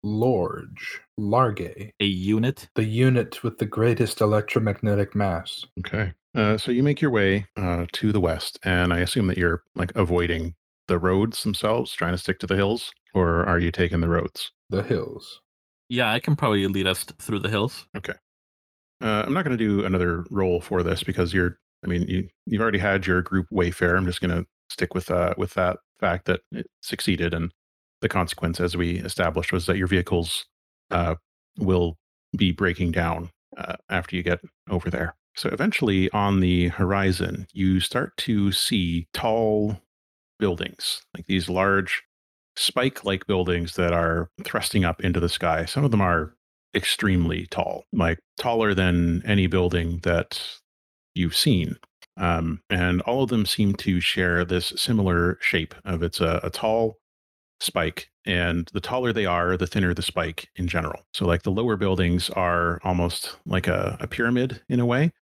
large, 0.02 1.00
large. 1.16 1.60
A 1.60 2.04
unit. 2.04 2.68
The 2.74 2.84
unit 2.84 3.42
with 3.42 3.58
the 3.58 3.66
greatest 3.66 4.20
electromagnetic 4.20 5.14
mass. 5.14 5.64
Okay. 5.80 6.12
Uh, 6.34 6.56
so 6.56 6.72
you 6.72 6.82
make 6.82 7.00
your 7.00 7.10
way 7.10 7.46
uh, 7.56 7.86
to 7.92 8.12
the 8.12 8.20
west, 8.20 8.58
and 8.64 8.92
I 8.92 9.00
assume 9.00 9.26
that 9.26 9.38
you're 9.38 9.62
like 9.74 9.94
avoiding 9.94 10.54
the 10.88 10.98
roads 10.98 11.42
themselves, 11.42 11.92
trying 11.92 12.12
to 12.12 12.18
stick 12.18 12.38
to 12.40 12.46
the 12.46 12.56
hills, 12.56 12.92
or 13.14 13.44
are 13.46 13.58
you 13.58 13.70
taking 13.70 14.00
the 14.00 14.08
roads? 14.08 14.50
The 14.70 14.82
hills. 14.82 15.40
Yeah, 15.88 16.10
I 16.10 16.20
can 16.20 16.36
probably 16.36 16.66
lead 16.66 16.86
us 16.86 17.04
through 17.04 17.40
the 17.40 17.50
hills. 17.50 17.86
Okay. 17.96 18.14
Uh, 19.02 19.24
I'm 19.26 19.34
not 19.34 19.44
going 19.44 19.56
to 19.56 19.62
do 19.62 19.84
another 19.84 20.24
roll 20.30 20.60
for 20.60 20.82
this 20.82 21.02
because 21.02 21.34
you're. 21.34 21.58
I 21.84 21.88
mean, 21.88 22.02
you 22.08 22.28
you've 22.46 22.62
already 22.62 22.78
had 22.78 23.06
your 23.06 23.22
group 23.22 23.46
Wayfare. 23.52 23.96
I'm 23.96 24.06
just 24.06 24.20
going 24.20 24.30
to 24.30 24.46
stick 24.70 24.94
with 24.94 25.10
uh 25.10 25.34
with 25.36 25.52
that 25.54 25.78
fact 26.00 26.26
that 26.26 26.40
it 26.52 26.66
succeeded, 26.80 27.34
and 27.34 27.52
the 28.02 28.08
consequence, 28.08 28.60
as 28.60 28.76
we 28.76 28.98
established, 28.98 29.52
was 29.52 29.66
that 29.66 29.78
your 29.78 29.86
vehicles 29.86 30.44
uh, 30.90 31.14
will 31.58 31.96
be 32.36 32.52
breaking 32.52 32.92
down 32.92 33.30
uh, 33.56 33.76
after 33.88 34.14
you 34.16 34.22
get 34.22 34.40
over 34.68 34.90
there. 34.90 35.14
So 35.34 35.48
eventually, 35.48 36.10
on 36.10 36.40
the 36.40 36.68
horizon, 36.68 37.46
you 37.54 37.80
start 37.80 38.16
to 38.18 38.52
see 38.52 39.08
tall 39.14 39.78
buildings, 40.38 41.00
like 41.16 41.26
these 41.26 41.48
large 41.48 42.02
spike-like 42.56 43.26
buildings 43.26 43.76
that 43.76 43.94
are 43.94 44.28
thrusting 44.44 44.84
up 44.84 45.00
into 45.00 45.20
the 45.20 45.28
sky. 45.30 45.64
Some 45.64 45.84
of 45.84 45.90
them 45.90 46.02
are 46.02 46.34
extremely 46.74 47.46
tall, 47.46 47.84
like 47.92 48.18
taller 48.36 48.74
than 48.74 49.22
any 49.24 49.46
building 49.46 50.00
that 50.02 50.42
you've 51.14 51.36
seen. 51.36 51.76
Um, 52.18 52.60
and 52.68 53.00
all 53.02 53.22
of 53.22 53.30
them 53.30 53.46
seem 53.46 53.74
to 53.76 54.00
share 54.00 54.44
this 54.44 54.74
similar 54.76 55.38
shape 55.40 55.74
of 55.84 56.02
it's 56.02 56.20
a, 56.20 56.40
a 56.42 56.50
tall 56.50 56.98
spike, 57.62 58.10
and 58.26 58.68
the 58.72 58.80
taller 58.80 59.12
they 59.12 59.26
are, 59.26 59.56
the 59.56 59.66
thinner 59.66 59.94
the 59.94 60.02
spike 60.02 60.48
in 60.56 60.66
general. 60.68 61.02
So, 61.14 61.26
like 61.26 61.42
the 61.42 61.50
lower 61.50 61.76
buildings 61.76 62.30
are 62.30 62.80
almost 62.84 63.36
like 63.46 63.66
a, 63.66 63.96
a 64.00 64.06
pyramid 64.06 64.60
in 64.68 64.80
a 64.80 64.86
way, 64.86 65.12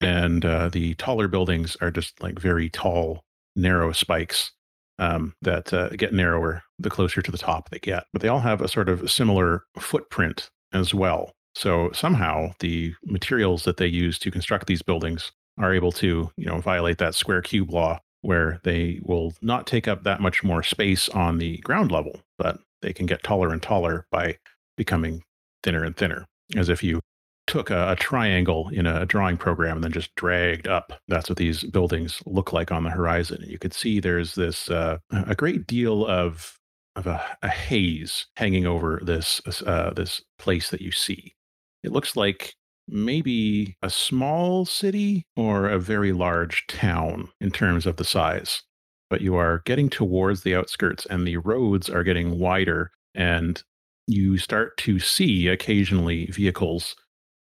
and 0.00 0.44
uh, 0.44 0.68
the 0.68 0.94
taller 0.94 1.28
buildings 1.28 1.76
are 1.80 1.90
just 1.90 2.22
like 2.22 2.38
very 2.38 2.68
tall, 2.68 3.24
narrow 3.56 3.92
spikes 3.92 4.52
um, 4.98 5.34
that 5.42 5.72
uh, 5.72 5.88
get 5.90 6.12
narrower 6.12 6.62
the 6.78 6.90
closer 6.90 7.22
to 7.22 7.30
the 7.30 7.38
top 7.38 7.70
they 7.70 7.78
get. 7.78 8.04
But 8.12 8.22
they 8.22 8.28
all 8.28 8.40
have 8.40 8.60
a 8.60 8.68
sort 8.68 8.88
of 8.88 9.10
similar 9.10 9.64
footprint 9.78 10.50
as 10.72 10.92
well. 10.94 11.32
So 11.54 11.90
somehow 11.92 12.52
the 12.60 12.94
materials 13.04 13.64
that 13.64 13.76
they 13.76 13.86
use 13.86 14.18
to 14.20 14.30
construct 14.30 14.66
these 14.66 14.82
buildings 14.82 15.30
are 15.58 15.72
able 15.72 15.92
to, 15.92 16.30
you 16.36 16.46
know, 16.46 16.58
violate 16.58 16.98
that 16.98 17.14
square 17.14 17.42
cube 17.42 17.70
law 17.70 18.00
where 18.24 18.60
they 18.64 19.00
will 19.02 19.34
not 19.42 19.66
take 19.66 19.86
up 19.86 20.02
that 20.02 20.20
much 20.20 20.42
more 20.42 20.62
space 20.62 21.08
on 21.10 21.38
the 21.38 21.58
ground 21.58 21.92
level, 21.92 22.20
but 22.38 22.58
they 22.82 22.92
can 22.92 23.06
get 23.06 23.22
taller 23.22 23.50
and 23.50 23.62
taller 23.62 24.06
by 24.10 24.38
becoming 24.76 25.22
thinner 25.62 25.84
and 25.84 25.96
thinner, 25.96 26.26
as 26.56 26.68
if 26.68 26.82
you 26.82 27.00
took 27.46 27.70
a, 27.70 27.92
a 27.92 27.96
triangle 27.96 28.70
in 28.72 28.86
a 28.86 29.04
drawing 29.04 29.36
program 29.36 29.76
and 29.76 29.84
then 29.84 29.92
just 29.92 30.14
dragged 30.14 30.66
up. 30.66 30.92
That's 31.08 31.28
what 31.28 31.36
these 31.36 31.64
buildings 31.64 32.22
look 32.24 32.52
like 32.52 32.72
on 32.72 32.84
the 32.84 32.90
horizon. 32.90 33.44
You 33.46 33.58
could 33.58 33.74
see 33.74 34.00
there's 34.00 34.34
this 34.34 34.70
uh, 34.70 34.98
a 35.10 35.34
great 35.34 35.66
deal 35.66 36.06
of 36.06 36.58
of 36.96 37.06
a, 37.06 37.22
a 37.42 37.48
haze 37.48 38.26
hanging 38.36 38.66
over 38.66 39.00
this 39.04 39.40
uh, 39.66 39.92
this 39.94 40.22
place 40.38 40.70
that 40.70 40.80
you 40.80 40.92
see. 40.92 41.34
It 41.82 41.92
looks 41.92 42.16
like 42.16 42.54
maybe 42.88 43.76
a 43.82 43.90
small 43.90 44.64
city 44.64 45.26
or 45.36 45.68
a 45.68 45.78
very 45.78 46.12
large 46.12 46.66
town 46.66 47.30
in 47.40 47.50
terms 47.50 47.86
of 47.86 47.96
the 47.96 48.04
size. 48.04 48.62
But 49.10 49.20
you 49.20 49.36
are 49.36 49.62
getting 49.64 49.90
towards 49.90 50.42
the 50.42 50.54
outskirts, 50.54 51.06
and 51.06 51.26
the 51.26 51.36
roads 51.36 51.88
are 51.88 52.02
getting 52.02 52.38
wider, 52.38 52.90
and 53.14 53.62
you 54.06 54.38
start 54.38 54.76
to 54.78 54.98
see 54.98 55.48
occasionally 55.48 56.26
vehicles 56.26 56.96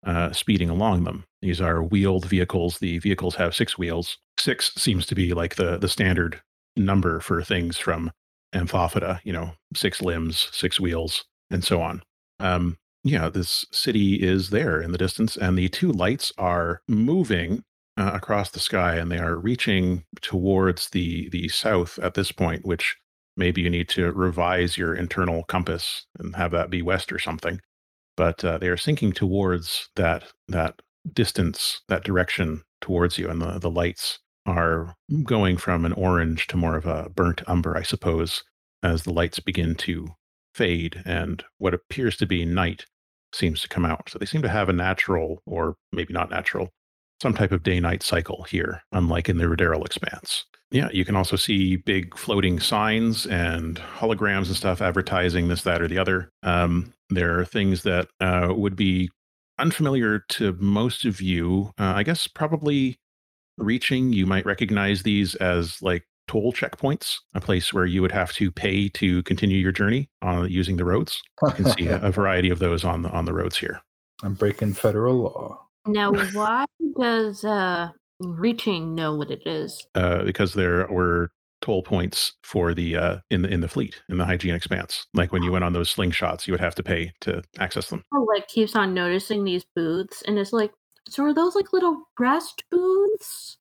uh, 0.06 0.32
speeding 0.32 0.70
along 0.70 1.04
them. 1.04 1.26
These 1.42 1.60
are 1.62 1.84
wheeled 1.84 2.26
vehicles. 2.26 2.80
The 2.80 3.00
vehicles 3.00 3.36
have 3.36 3.56
six 3.56 3.78
wheels. 3.78 4.18
Six 4.40 4.74
seems 4.76 5.06
to 5.08 5.16
be 5.16 5.34
like 5.34 5.56
the 5.56 5.78
the 5.78 5.90
standard 5.90 6.42
number 6.76 7.20
for 7.20 7.44
things 7.44 7.78
from 7.78 8.12
Anthophyta. 8.54 9.20
You 9.24 9.34
know, 9.34 9.52
six 9.76 10.02
limbs, 10.02 10.48
six 10.52 10.80
wheels, 10.80 11.26
and 11.50 11.64
so 11.64 11.82
on. 11.82 12.02
Um, 12.40 12.78
yeah, 13.04 13.30
this 13.30 13.66
city 13.72 14.16
is 14.16 14.50
there 14.50 14.82
in 14.82 14.92
the 14.92 14.98
distance, 14.98 15.38
and 15.38 15.58
the 15.58 15.70
two 15.70 15.92
lights 15.92 16.32
are 16.38 16.82
moving 16.88 17.64
uh, 17.98 18.12
across 18.14 18.52
the 18.52 18.60
sky, 18.60 18.96
and 18.96 19.12
they 19.12 19.20
are 19.20 19.38
reaching 19.38 20.04
towards 20.22 20.90
the 20.90 21.30
the 21.30 21.48
south 21.50 22.00
at 22.00 22.14
this 22.16 22.32
point. 22.32 22.66
Which 22.66 22.98
maybe 23.38 23.62
you 23.62 23.70
need 23.70 23.90
to 23.90 24.12
revise 24.12 24.78
your 24.78 24.96
internal 24.96 25.44
compass 25.44 26.06
and 26.20 26.36
have 26.36 26.52
that 26.52 26.70
be 26.70 26.82
west 26.82 27.12
or 27.12 27.20
something 27.20 27.62
but 28.18 28.44
uh, 28.44 28.58
they 28.58 28.68
are 28.68 28.78
sinking 28.78 29.14
towards 29.14 29.90
that 29.96 30.26
that 30.50 30.82
distance, 31.14 31.82
that 31.88 32.04
direction 32.04 32.64
towards 32.82 33.18
you, 33.18 33.30
and 33.30 33.42
the 33.42 33.60
the 33.60 33.72
lights 33.72 34.20
are 34.46 34.96
going 35.24 35.58
from 35.58 35.86
an 35.86 35.94
orange 35.94 36.48
to 36.48 36.58
more 36.58 36.76
of 36.76 36.86
a 36.86 37.10
burnt 37.10 37.42
umber, 37.48 37.78
I 37.78 37.84
suppose, 37.84 38.44
as 38.84 39.04
the 39.04 39.14
lights 39.14 39.40
begin 39.40 39.76
to 39.76 40.10
fade 40.58 41.02
and 41.06 41.44
what 41.60 41.74
appears 41.74 42.18
to 42.18 42.26
be 42.26 42.44
night 42.46 42.86
seems 43.34 43.62
to 43.62 43.68
come 43.68 43.86
out. 43.86 44.10
So 44.10 44.18
they 44.18 44.26
seem 44.26 44.42
to 44.42 44.50
have 44.50 44.70
a 44.70 44.74
natural, 44.74 45.42
or 45.46 45.76
maybe 45.92 46.14
not 46.14 46.30
natural, 46.30 46.70
some 47.22 47.34
type 47.34 47.52
of 47.52 47.64
day-night 47.64 48.04
cycle 48.04 48.44
here, 48.44 48.82
unlike 48.92 49.30
in 49.30 49.38
the 49.38 49.46
Ruderal 49.46 49.86
expanse. 49.86 50.46
Yeah, 50.72 50.90
you 50.92 51.06
can 51.06 51.16
also 51.16 51.36
see 51.36 51.78
big 51.78 52.18
floating 52.18 52.60
signs 52.60 53.26
and 53.28 53.78
holograms 53.78 54.48
and 54.48 54.56
stuff 54.56 54.82
advertising 54.82 55.48
this, 55.48 55.62
that, 55.64 55.82
or 55.82 55.88
the 55.88 55.98
other. 55.98 56.30
Um, 56.44 56.94
there 57.10 57.40
are 57.40 57.46
things 57.46 57.84
that 57.84 58.10
uh, 58.20 58.54
would 58.56 58.76
be 58.76 59.10
unfamiliar 59.60 60.20
to 60.30 60.58
most 60.60 61.06
of 61.06 61.22
you. 61.22 61.72
Uh, 61.80 61.94
I 61.96 62.04
guess 62.04 62.28
probably 62.28 63.00
reaching, 63.58 64.14
you 64.14 64.26
might 64.26 64.46
recognize 64.46 65.04
these 65.04 65.36
as 65.36 65.82
like 65.82 66.04
toll 66.28 66.54
checkpoints, 66.54 67.18
a 67.34 67.42
place 67.42 67.74
where 67.74 67.86
you 67.86 68.02
would 68.02 68.12
have 68.12 68.34
to 68.34 68.52
pay 68.52 68.90
to 68.90 69.24
continue 69.24 69.58
your 69.58 69.72
journey 69.72 70.10
on 70.22 70.50
using 70.50 70.78
the 70.78 70.86
roads. 70.86 71.22
You 71.44 71.52
can 71.52 71.66
see 71.66 71.88
a, 71.88 71.98
a 72.02 72.12
variety 72.12 72.50
of 72.50 72.60
those 72.60 72.84
on 72.84 73.02
the 73.02 73.10
on 73.10 73.26
the 73.26 73.34
roads 73.34 73.58
here. 73.58 73.82
I'm 74.24 74.34
breaking 74.34 74.74
federal 74.74 75.16
law. 75.16 75.68
Now, 75.86 76.14
why 76.34 76.66
does 77.00 77.44
uh 77.44 77.90
reaching 78.20 78.96
know 78.96 79.16
what 79.16 79.32
it 79.32 79.46
is? 79.46 79.86
uh, 79.96 80.24
because 80.24 80.54
there 80.54 80.88
were 80.88 81.32
toll 81.62 81.82
points 81.82 82.34
for 82.44 82.74
the 82.74 82.96
uh, 82.96 83.18
in 83.30 83.42
the 83.42 83.50
in 83.50 83.62
the 83.62 83.68
fleet 83.68 84.02
in 84.10 84.18
the 84.18 84.26
hygiene 84.26 84.56
expanse. 84.56 85.06
Like 85.14 85.32
when 85.32 85.44
you 85.44 85.52
went 85.52 85.64
on 85.64 85.74
those 85.74 85.94
slingshots, 85.94 86.48
you 86.48 86.54
would 86.54 86.60
have 86.60 86.76
to 86.76 86.84
pay 86.84 87.12
to 87.22 87.44
access 87.60 87.90
them. 87.90 88.04
Oh, 88.14 88.28
like 88.34 88.48
keeps 88.48 88.76
on 88.76 88.94
noticing 88.94 89.44
these 89.44 89.66
booths, 89.76 90.22
and 90.28 90.38
it's 90.38 90.54
like, 90.54 90.72
so 91.10 91.24
are 91.24 91.34
those 91.34 91.56
like 91.56 91.74
little 91.74 92.08
rest 92.20 92.64
booths? 92.70 93.58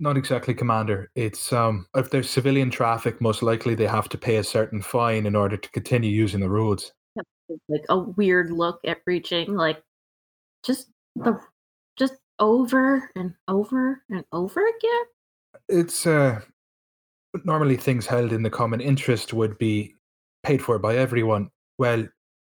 Not 0.00 0.16
exactly, 0.16 0.54
Commander. 0.54 1.10
It's 1.14 1.52
um, 1.52 1.86
if 1.94 2.10
there's 2.10 2.28
civilian 2.28 2.70
traffic, 2.70 3.20
most 3.20 3.42
likely 3.42 3.74
they 3.74 3.86
have 3.86 4.08
to 4.10 4.18
pay 4.18 4.36
a 4.36 4.44
certain 4.44 4.82
fine 4.82 5.26
in 5.26 5.36
order 5.36 5.56
to 5.56 5.70
continue 5.70 6.10
using 6.10 6.40
the 6.40 6.50
roads. 6.50 6.92
Like 7.68 7.84
a 7.88 7.98
weird 7.98 8.50
look 8.50 8.80
at 8.84 8.98
reaching, 9.06 9.54
like 9.54 9.82
just 10.64 10.88
the 11.16 11.38
just 11.96 12.14
over 12.38 13.10
and 13.14 13.34
over 13.46 14.02
and 14.10 14.24
over 14.32 14.60
again. 14.60 15.04
It's 15.68 16.06
uh, 16.06 16.40
normally 17.44 17.76
things 17.76 18.06
held 18.06 18.32
in 18.32 18.42
the 18.42 18.50
common 18.50 18.80
interest 18.80 19.32
would 19.32 19.58
be 19.58 19.94
paid 20.42 20.62
for 20.62 20.78
by 20.78 20.96
everyone. 20.96 21.50
Well, 21.78 22.08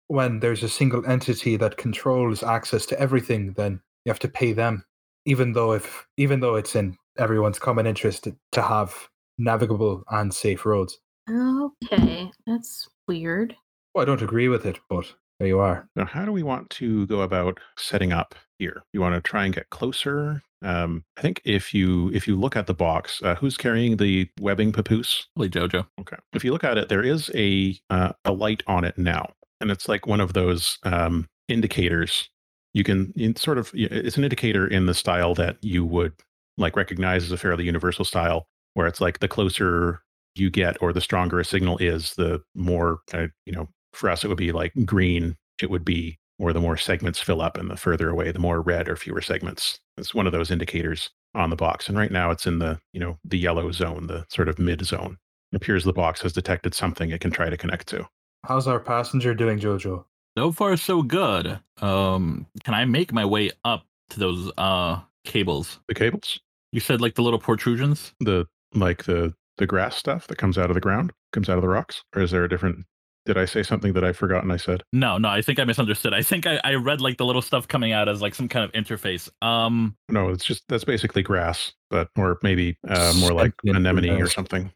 when 0.08 0.39
there's 0.39 0.64
a 0.64 0.70
single 0.70 1.06
entity 1.06 1.58
that 1.58 1.78
controls 1.78 2.44
access 2.44 2.86
to 2.88 3.00
everything, 3.00 3.54
then 3.54 3.82
you 4.06 4.10
have 4.10 4.20
to 4.20 4.28
pay 4.28 4.54
them, 4.54 4.84
even 5.26 5.54
though 5.54 5.74
if 5.74 6.08
even 6.18 6.39
though 6.39 6.56
it's 6.56 6.76
in 6.76 6.97
everyone's 7.18 7.60
common 7.60 7.86
interest 7.86 8.24
to, 8.24 8.36
to 8.52 8.62
have 8.62 9.10
navigable 9.38 10.04
and 10.10 10.34
safe 10.34 10.66
roads. 10.66 10.99
Okay, 11.30 12.32
that's 12.45 12.89
weird. 13.08 13.56
Well, 13.93 14.04
I 14.04 14.06
don't 14.06 14.22
agree 14.22 14.47
with 14.47 14.66
it, 14.66 14.80
but 14.89 15.14
there 15.39 15.47
you 15.47 15.60
are. 15.60 15.88
Now, 15.95 16.06
how 16.06 16.26
do 16.26 16.32
we 16.32 16.43
want 16.43 16.70
to 16.72 17.06
go 17.08 17.22
about 17.22 17.60
setting 17.78 18.12
up 18.12 18.36
here? 18.60 18.84
You 18.93 19.02
want 19.02 19.16
to 19.16 19.22
try 19.22 19.45
and 19.45 19.54
get 19.54 19.70
closer? 19.70 20.41
Um, 20.64 21.04
I 21.18 21.22
think 21.22 21.41
if 21.43 21.74
you 21.74 22.12
if 22.14 22.28
you 22.28 22.36
look 22.36 22.56
at 22.56 22.68
the 22.68 22.74
box, 22.74 23.22
uh, 23.24 23.36
who's 23.36 23.58
carrying 23.58 23.97
the 23.97 24.30
webbing 24.39 24.72
papoose? 24.72 25.28
Probably 25.36 25.49
Jojo. 25.49 25.88
Okay. 25.99 26.18
If 26.34 26.43
you 26.43 26.52
look 26.52 26.64
at 26.64 26.78
it, 26.78 26.89
there 26.89 27.04
is 27.04 27.32
a 27.34 27.78
uh, 27.89 28.14
a 28.26 28.32
light 28.32 28.64
on 28.68 28.84
it 28.84 28.97
now, 28.97 29.34
and 29.60 29.72
it's 29.72 29.89
like 29.89 30.06
one 30.06 30.22
of 30.22 30.34
those 30.34 30.78
um, 30.84 31.28
indicators. 31.47 32.30
You 32.74 32.84
can 32.84 33.36
sort 33.36 33.57
of 33.57 33.72
it's 33.74 34.17
an 34.17 34.24
indicator 34.24 34.65
in 34.65 34.86
the 34.86 34.93
style 34.93 35.36
that 35.36 35.57
you 35.61 35.86
would 35.86 36.13
like 36.57 36.76
recognize 36.76 37.24
as 37.24 37.32
a 37.32 37.38
fairly 37.38 37.65
universal 37.65 38.05
style, 38.05 38.47
where 38.74 38.88
it's 38.88 39.01
like 39.01 39.19
the 39.19 39.28
closer 39.28 40.01
you 40.36 40.49
get 40.49 40.78
or 40.82 40.93
the 40.93 41.01
stronger 41.01 41.39
a 41.39 41.45
signal 41.45 41.78
is, 41.80 42.13
the 42.15 42.41
more 42.55 42.99
kind 43.07 43.26
of 43.26 43.32
you 43.45 43.53
know. 43.53 43.69
For 43.93 44.09
us, 44.09 44.24
it 44.24 44.30
would 44.30 44.38
be 44.38 44.53
like 44.53 44.72
green. 44.86 45.36
It 45.61 45.69
would 45.69 45.84
be 45.84 46.17
or 46.39 46.53
the 46.53 46.59
more 46.59 46.78
segments 46.78 47.19
fill 47.19 47.41
up, 47.41 47.57
and 47.57 47.69
the 47.69 47.78
further 47.78 48.09
away, 48.09 48.32
the 48.32 48.39
more 48.39 48.61
red 48.61 48.89
or 48.89 48.95
fewer 48.95 49.22
segments. 49.22 49.80
It's 49.97 50.15
one 50.15 50.26
of 50.26 50.32
those 50.32 50.49
indicators 50.49 51.11
on 51.36 51.51
the 51.51 51.55
box. 51.55 51.88
And 51.88 51.97
right 51.97 52.11
now, 52.11 52.32
it's 52.32 52.47
in 52.47 52.59
the 52.59 52.80
you 52.93 52.99
know 52.99 53.19
the 53.24 53.38
yellow 53.38 53.72
zone, 53.72 54.07
the 54.07 54.26
sort 54.30 54.49
of 54.49 54.57
mid 54.57 54.84
zone. 54.86 55.17
It 55.51 55.57
appears 55.57 55.84
the 55.84 55.93
box 55.93 56.22
has 56.22 56.34
detected 56.34 56.74
something 56.74 57.11
it 57.11 57.22
can 57.22 57.32
try 57.32 57.49
to 57.49 57.57
connect 57.57 57.88
to. 57.89 58.07
How's 58.45 58.67
our 58.67 58.80
passenger 58.80 59.36
doing, 59.36 59.59
Jojo? 59.59 60.05
So 60.38 60.52
far, 60.52 60.78
so 60.78 61.02
good. 61.02 61.60
Um, 61.82 62.46
can 62.64 62.74
I 62.74 62.86
make 62.86 63.12
my 63.12 63.26
way 63.26 63.52
up 63.66 63.86
to 64.12 64.20
those 64.20 64.52
uh 64.58 65.02
cables? 65.26 65.80
The 65.88 65.96
cables, 65.96 66.40
You 66.72 66.80
said 66.80 67.02
like 67.02 67.16
the 67.16 67.22
little 67.22 67.40
protrusions. 67.40 68.14
the 68.20 68.46
like 68.74 69.04
the 69.04 69.34
the 69.58 69.68
grass 69.68 69.96
stuff 69.98 70.28
that 70.28 70.38
comes 70.38 70.58
out 70.58 70.70
of 70.70 70.74
the 70.76 70.80
ground, 70.82 71.12
comes 71.34 71.50
out 71.50 71.58
of 71.58 71.62
the 71.62 71.68
rocks, 71.68 72.04
or 72.16 72.22
is 72.22 72.32
there 72.32 72.44
a 72.44 72.50
different? 72.50 72.86
Did 73.26 73.38
I 73.38 73.46
say 73.46 73.62
something 73.62 73.94
that 73.94 74.04
I've 74.04 74.18
forgotten? 74.18 74.50
I 74.50 74.58
said. 74.58 74.82
No, 74.94 75.18
no, 75.20 75.28
I 75.30 75.42
think 75.44 75.60
I 75.60 75.64
misunderstood. 75.66 76.12
I 76.14 76.24
think 76.24 76.48
I, 76.48 76.60
I 76.64 76.74
read 76.76 77.02
like 77.02 77.18
the 77.18 77.26
little 77.26 77.44
stuff 77.44 77.68
coming 77.68 77.92
out 77.92 78.10
as 78.10 78.20
like 78.22 78.34
some 78.34 78.48
kind 78.48 78.66
of 78.66 78.72
interface. 78.72 79.30
Um, 79.44 79.96
No, 80.10 80.30
it's 80.30 80.44
just 80.46 80.64
that's 80.70 80.84
basically 80.86 81.22
grass, 81.22 81.74
but 81.92 82.10
or 82.18 82.40
maybe 82.42 82.78
uh, 82.88 83.14
more 83.20 83.34
like 83.34 83.54
anemone 83.66 84.20
or 84.22 84.28
something. 84.28 84.72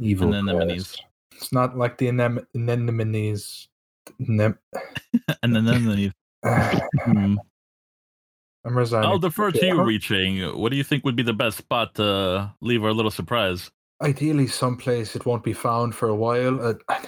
Evil. 0.00 0.34
Anemones. 0.34 0.96
It's 1.34 1.52
not 1.52 1.78
like 1.78 1.96
the 1.98 2.08
anem- 2.08 2.44
anemones. 2.54 3.68
Nem- 4.18 4.58
and 5.42 5.54
then 5.54 5.64
then 5.64 5.84
the, 5.86 6.12
hmm. 7.04 7.36
I'm 8.64 8.78
resigning. 8.78 9.08
I'll 9.10 9.18
defer 9.18 9.50
to 9.50 9.66
you, 9.66 9.76
Yeah. 9.76 9.82
reaching. 9.84 10.38
What 10.58 10.70
do 10.70 10.76
you 10.76 10.84
think 10.84 11.04
would 11.04 11.16
be 11.16 11.22
the 11.24 11.32
best 11.32 11.58
spot 11.58 11.96
to 11.96 12.52
leave 12.60 12.84
our 12.84 12.92
little 12.92 13.10
surprise? 13.10 13.70
Ideally, 14.00 14.46
someplace 14.46 15.16
it 15.16 15.26
won't 15.26 15.42
be 15.44 15.52
found 15.52 15.94
for 15.94 16.08
a 16.08 16.14
while. 16.14 16.64
Uh, 16.64 16.74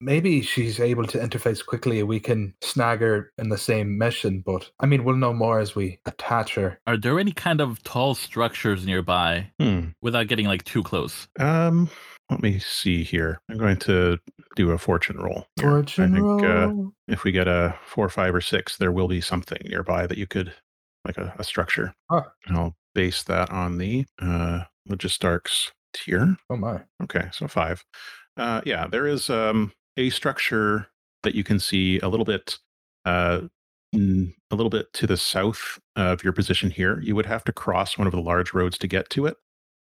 maybe 0.00 0.42
she's 0.42 0.78
able 0.78 1.04
to 1.06 1.18
interface 1.18 1.64
quickly. 1.64 2.02
We 2.04 2.20
can 2.20 2.54
snag 2.60 3.00
her 3.00 3.32
in 3.38 3.48
the 3.48 3.58
same 3.58 3.98
mission, 3.98 4.42
but 4.46 4.70
I 4.78 4.86
mean, 4.86 5.02
we'll 5.04 5.16
know 5.16 5.32
more 5.32 5.58
as 5.58 5.74
we 5.74 5.98
attach 6.06 6.54
her. 6.54 6.78
Are 6.86 6.96
there 6.96 7.18
any 7.18 7.32
kind 7.32 7.60
of 7.60 7.82
tall 7.82 8.14
structures 8.14 8.86
nearby 8.86 9.50
Hmm. 9.58 9.88
without 10.02 10.28
getting 10.28 10.46
like 10.46 10.62
too 10.64 10.82
close? 10.84 11.26
Um, 11.40 11.90
let 12.30 12.42
me 12.42 12.58
see 12.58 13.04
here. 13.04 13.40
I'm 13.48 13.58
going 13.58 13.76
to 13.78 14.18
do 14.56 14.70
a 14.72 14.78
fortune 14.78 15.18
roll. 15.18 15.46
here. 15.56 15.70
Fortune 15.70 16.14
I 16.14 16.18
think 16.18 16.42
uh, 16.42 16.72
if 17.08 17.24
we 17.24 17.32
get 17.32 17.46
a 17.46 17.76
four, 17.84 18.08
five, 18.08 18.34
or 18.34 18.40
six, 18.40 18.76
there 18.76 18.92
will 18.92 19.08
be 19.08 19.20
something 19.20 19.58
nearby 19.64 20.06
that 20.06 20.18
you 20.18 20.26
could, 20.26 20.52
like 21.04 21.18
a, 21.18 21.34
a 21.38 21.44
structure. 21.44 21.94
Huh. 22.10 22.24
And 22.46 22.56
I'll 22.56 22.76
base 22.94 23.22
that 23.24 23.50
on 23.50 23.78
the 23.78 24.06
uh, 24.20 24.62
Logistarchs 24.88 25.70
tier. 25.92 26.36
Oh 26.50 26.56
my. 26.56 26.80
Okay, 27.02 27.28
so 27.32 27.46
five. 27.46 27.84
Uh, 28.36 28.60
yeah, 28.66 28.86
there 28.86 29.06
is 29.06 29.30
um, 29.30 29.72
a 29.96 30.10
structure 30.10 30.88
that 31.22 31.34
you 31.34 31.44
can 31.44 31.58
see 31.58 31.98
a 32.00 32.08
little 32.08 32.26
bit, 32.26 32.58
uh, 33.04 33.42
a 33.94 34.54
little 34.54 34.70
bit 34.70 34.92
to 34.94 35.06
the 35.06 35.16
south 35.16 35.78
of 35.94 36.22
your 36.22 36.32
position 36.32 36.70
here. 36.70 37.00
You 37.00 37.14
would 37.14 37.26
have 37.26 37.44
to 37.44 37.52
cross 37.52 37.96
one 37.96 38.06
of 38.06 38.12
the 38.12 38.20
large 38.20 38.52
roads 38.52 38.78
to 38.78 38.86
get 38.86 39.08
to 39.10 39.26
it, 39.26 39.36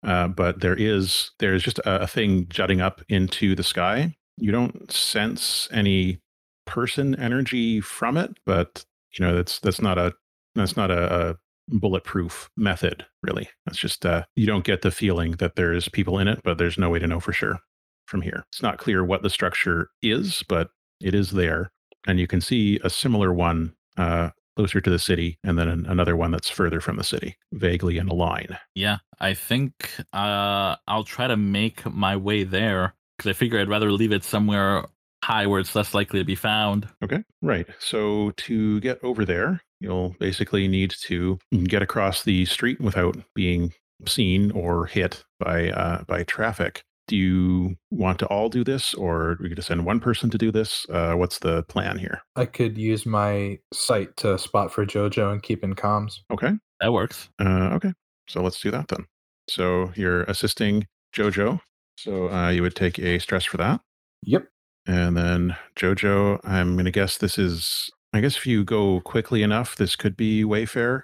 uh, 0.03 0.27
but 0.27 0.61
there 0.61 0.75
is 0.75 1.31
there 1.39 1.53
is 1.53 1.63
just 1.63 1.79
a, 1.79 2.03
a 2.03 2.07
thing 2.07 2.47
jutting 2.49 2.81
up 2.81 3.01
into 3.09 3.55
the 3.55 3.63
sky. 3.63 4.15
You 4.37 4.51
don't 4.51 4.91
sense 4.91 5.67
any 5.71 6.21
person 6.65 7.15
energy 7.15 7.81
from 7.81 8.17
it, 8.17 8.37
but 8.45 8.85
you 9.17 9.25
know 9.25 9.35
that's 9.35 9.59
that's 9.59 9.81
not 9.81 9.97
a 9.97 10.13
that's 10.55 10.77
not 10.77 10.91
a, 10.91 11.29
a 11.29 11.35
bulletproof 11.67 12.49
method 12.55 13.05
really. 13.21 13.49
That's 13.65 13.77
just 13.77 14.05
uh, 14.05 14.23
you 14.35 14.45
don't 14.45 14.63
get 14.63 14.81
the 14.81 14.91
feeling 14.91 15.33
that 15.33 15.55
there's 15.55 15.89
people 15.89 16.17
in 16.19 16.27
it, 16.27 16.41
but 16.43 16.57
there's 16.57 16.77
no 16.77 16.89
way 16.89 16.99
to 16.99 17.07
know 17.07 17.19
for 17.19 17.33
sure 17.33 17.59
from 18.05 18.21
here. 18.21 18.45
It's 18.51 18.63
not 18.63 18.77
clear 18.77 19.03
what 19.03 19.21
the 19.21 19.29
structure 19.29 19.89
is, 20.01 20.43
but 20.47 20.69
it 21.01 21.13
is 21.13 21.31
there, 21.31 21.71
and 22.07 22.19
you 22.19 22.27
can 22.27 22.41
see 22.41 22.79
a 22.83 22.89
similar 22.89 23.33
one 23.33 23.73
uh, 23.97 24.29
closer 24.59 24.81
to 24.81 24.89
the 24.89 24.99
city, 24.99 25.37
and 25.41 25.57
then 25.57 25.69
an- 25.69 25.85
another 25.85 26.17
one 26.17 26.31
that's 26.31 26.49
further 26.49 26.81
from 26.81 26.97
the 26.97 27.03
city, 27.03 27.37
vaguely 27.53 27.97
in 27.97 28.09
a 28.09 28.13
line. 28.13 28.57
Yeah, 28.75 28.97
I 29.17 29.33
think 29.33 29.89
uh, 30.11 30.75
I'll 30.85 31.05
try 31.05 31.27
to 31.27 31.37
make 31.37 31.85
my 31.85 32.17
way 32.17 32.43
there 32.43 32.93
because 33.17 33.29
I 33.29 33.33
figure 33.33 33.57
I'd 33.57 33.69
rather 33.69 33.89
leave 33.89 34.11
it 34.11 34.25
somewhere 34.25 34.83
high 35.23 35.47
where 35.47 35.61
it's 35.61 35.75
less 35.75 35.93
likely 35.93 36.19
to 36.19 36.25
be 36.25 36.35
found. 36.35 36.89
Okay, 37.01 37.23
right. 37.41 37.67
So 37.79 38.31
to 38.31 38.81
get 38.81 39.01
over 39.01 39.23
there, 39.23 39.61
you'll 39.79 40.17
basically 40.19 40.67
need 40.67 40.93
to 41.03 41.39
get 41.63 41.81
across 41.81 42.23
the 42.23 42.43
street 42.43 42.81
without 42.81 43.15
being 43.33 43.71
seen 44.05 44.51
or 44.51 44.87
hit 44.87 45.23
by 45.39 45.69
uh, 45.71 46.03
by 46.03 46.23
traffic. 46.23 46.83
Do 47.09 47.17
you 47.17 47.75
want 47.89 48.19
to 48.19 48.27
all 48.27 48.49
do 48.49 48.63
this, 48.63 48.93
or 48.93 49.31
are 49.31 49.37
we 49.39 49.49
going 49.49 49.55
to 49.55 49.63
send 49.63 49.83
one 49.83 49.99
person 49.99 50.29
to 50.29 50.37
do 50.37 50.51
this? 50.51 50.85
Uh, 50.89 51.15
what's 51.15 51.39
the 51.39 51.63
plan 51.63 51.97
here? 51.97 52.21
I 52.35 52.45
could 52.45 52.77
use 52.77 53.03
my 53.05 53.57
sight 53.73 54.15
to 54.17 54.37
spot 54.37 54.71
for 54.71 54.85
Jojo 54.85 55.31
and 55.31 55.41
keep 55.41 55.63
in 55.63 55.73
comms. 55.73 56.19
Okay, 56.31 56.51
That 56.79 56.93
works. 56.93 57.29
uh, 57.39 57.71
okay. 57.73 57.93
So 58.27 58.43
let's 58.43 58.61
do 58.61 58.69
that 58.69 58.89
then. 58.89 59.05
So 59.49 59.91
you're 59.95 60.21
assisting 60.25 60.85
Jojo. 61.15 61.59
So 61.97 62.29
uh, 62.29 62.49
you 62.49 62.61
would 62.61 62.75
take 62.75 62.99
a 62.99 63.17
stress 63.17 63.43
for 63.43 63.57
that. 63.57 63.81
Yep. 64.23 64.47
And 64.85 65.17
then 65.17 65.57
Jojo, 65.75 66.39
I'm 66.43 66.73
going 66.75 66.85
to 66.85 66.91
guess 66.91 67.17
this 67.17 67.39
is. 67.39 67.89
I 68.13 68.21
guess 68.21 68.37
if 68.37 68.45
you 68.45 68.63
go 68.63 69.01
quickly 69.01 69.41
enough, 69.43 69.75
this 69.77 69.95
could 69.95 70.15
be 70.15 70.43
Wayfare. 70.43 71.03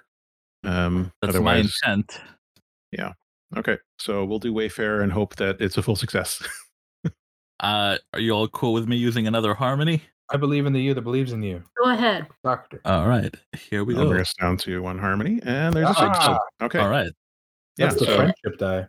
Um, 0.62 1.12
That's 1.20 1.34
otherwise, 1.34 1.72
my 1.84 1.92
intent. 1.92 2.20
Okay. 3.56 3.76
So 3.98 4.24
we'll 4.24 4.38
do 4.38 4.52
Wayfare 4.52 5.02
and 5.02 5.12
hope 5.12 5.36
that 5.36 5.60
it's 5.60 5.76
a 5.76 5.82
full 5.82 5.96
success. 5.96 6.42
Uh, 7.60 7.96
are 8.12 8.20
you 8.20 8.32
all 8.32 8.46
cool 8.48 8.74
with 8.74 8.86
me 8.86 8.96
using 8.96 9.26
another 9.26 9.54
harmony? 9.54 10.02
I 10.30 10.36
believe 10.36 10.66
in 10.66 10.74
the 10.74 10.80
you 10.80 10.92
that 10.92 11.00
believes 11.00 11.32
in 11.32 11.42
you. 11.42 11.62
Go 11.82 11.90
ahead. 11.90 12.26
Doctor. 12.44 12.82
All 12.84 13.08
right, 13.08 13.34
here 13.54 13.82
we 13.82 13.96
I'll 13.96 14.02
go. 14.02 14.10
bring 14.10 14.20
us 14.20 14.34
down 14.38 14.58
to 14.58 14.82
one 14.82 14.98
harmony, 14.98 15.40
and 15.42 15.72
there's 15.72 15.88
a 15.88 15.94
six. 15.94 16.10
Ah, 16.18 16.38
Okay. 16.62 16.80
All 16.80 16.90
right. 16.90 17.10
Yeah. 17.78 17.86
That's 17.86 17.98
the 18.00 18.04
So 18.04 18.16
friendship 18.16 18.58
die. 18.58 18.86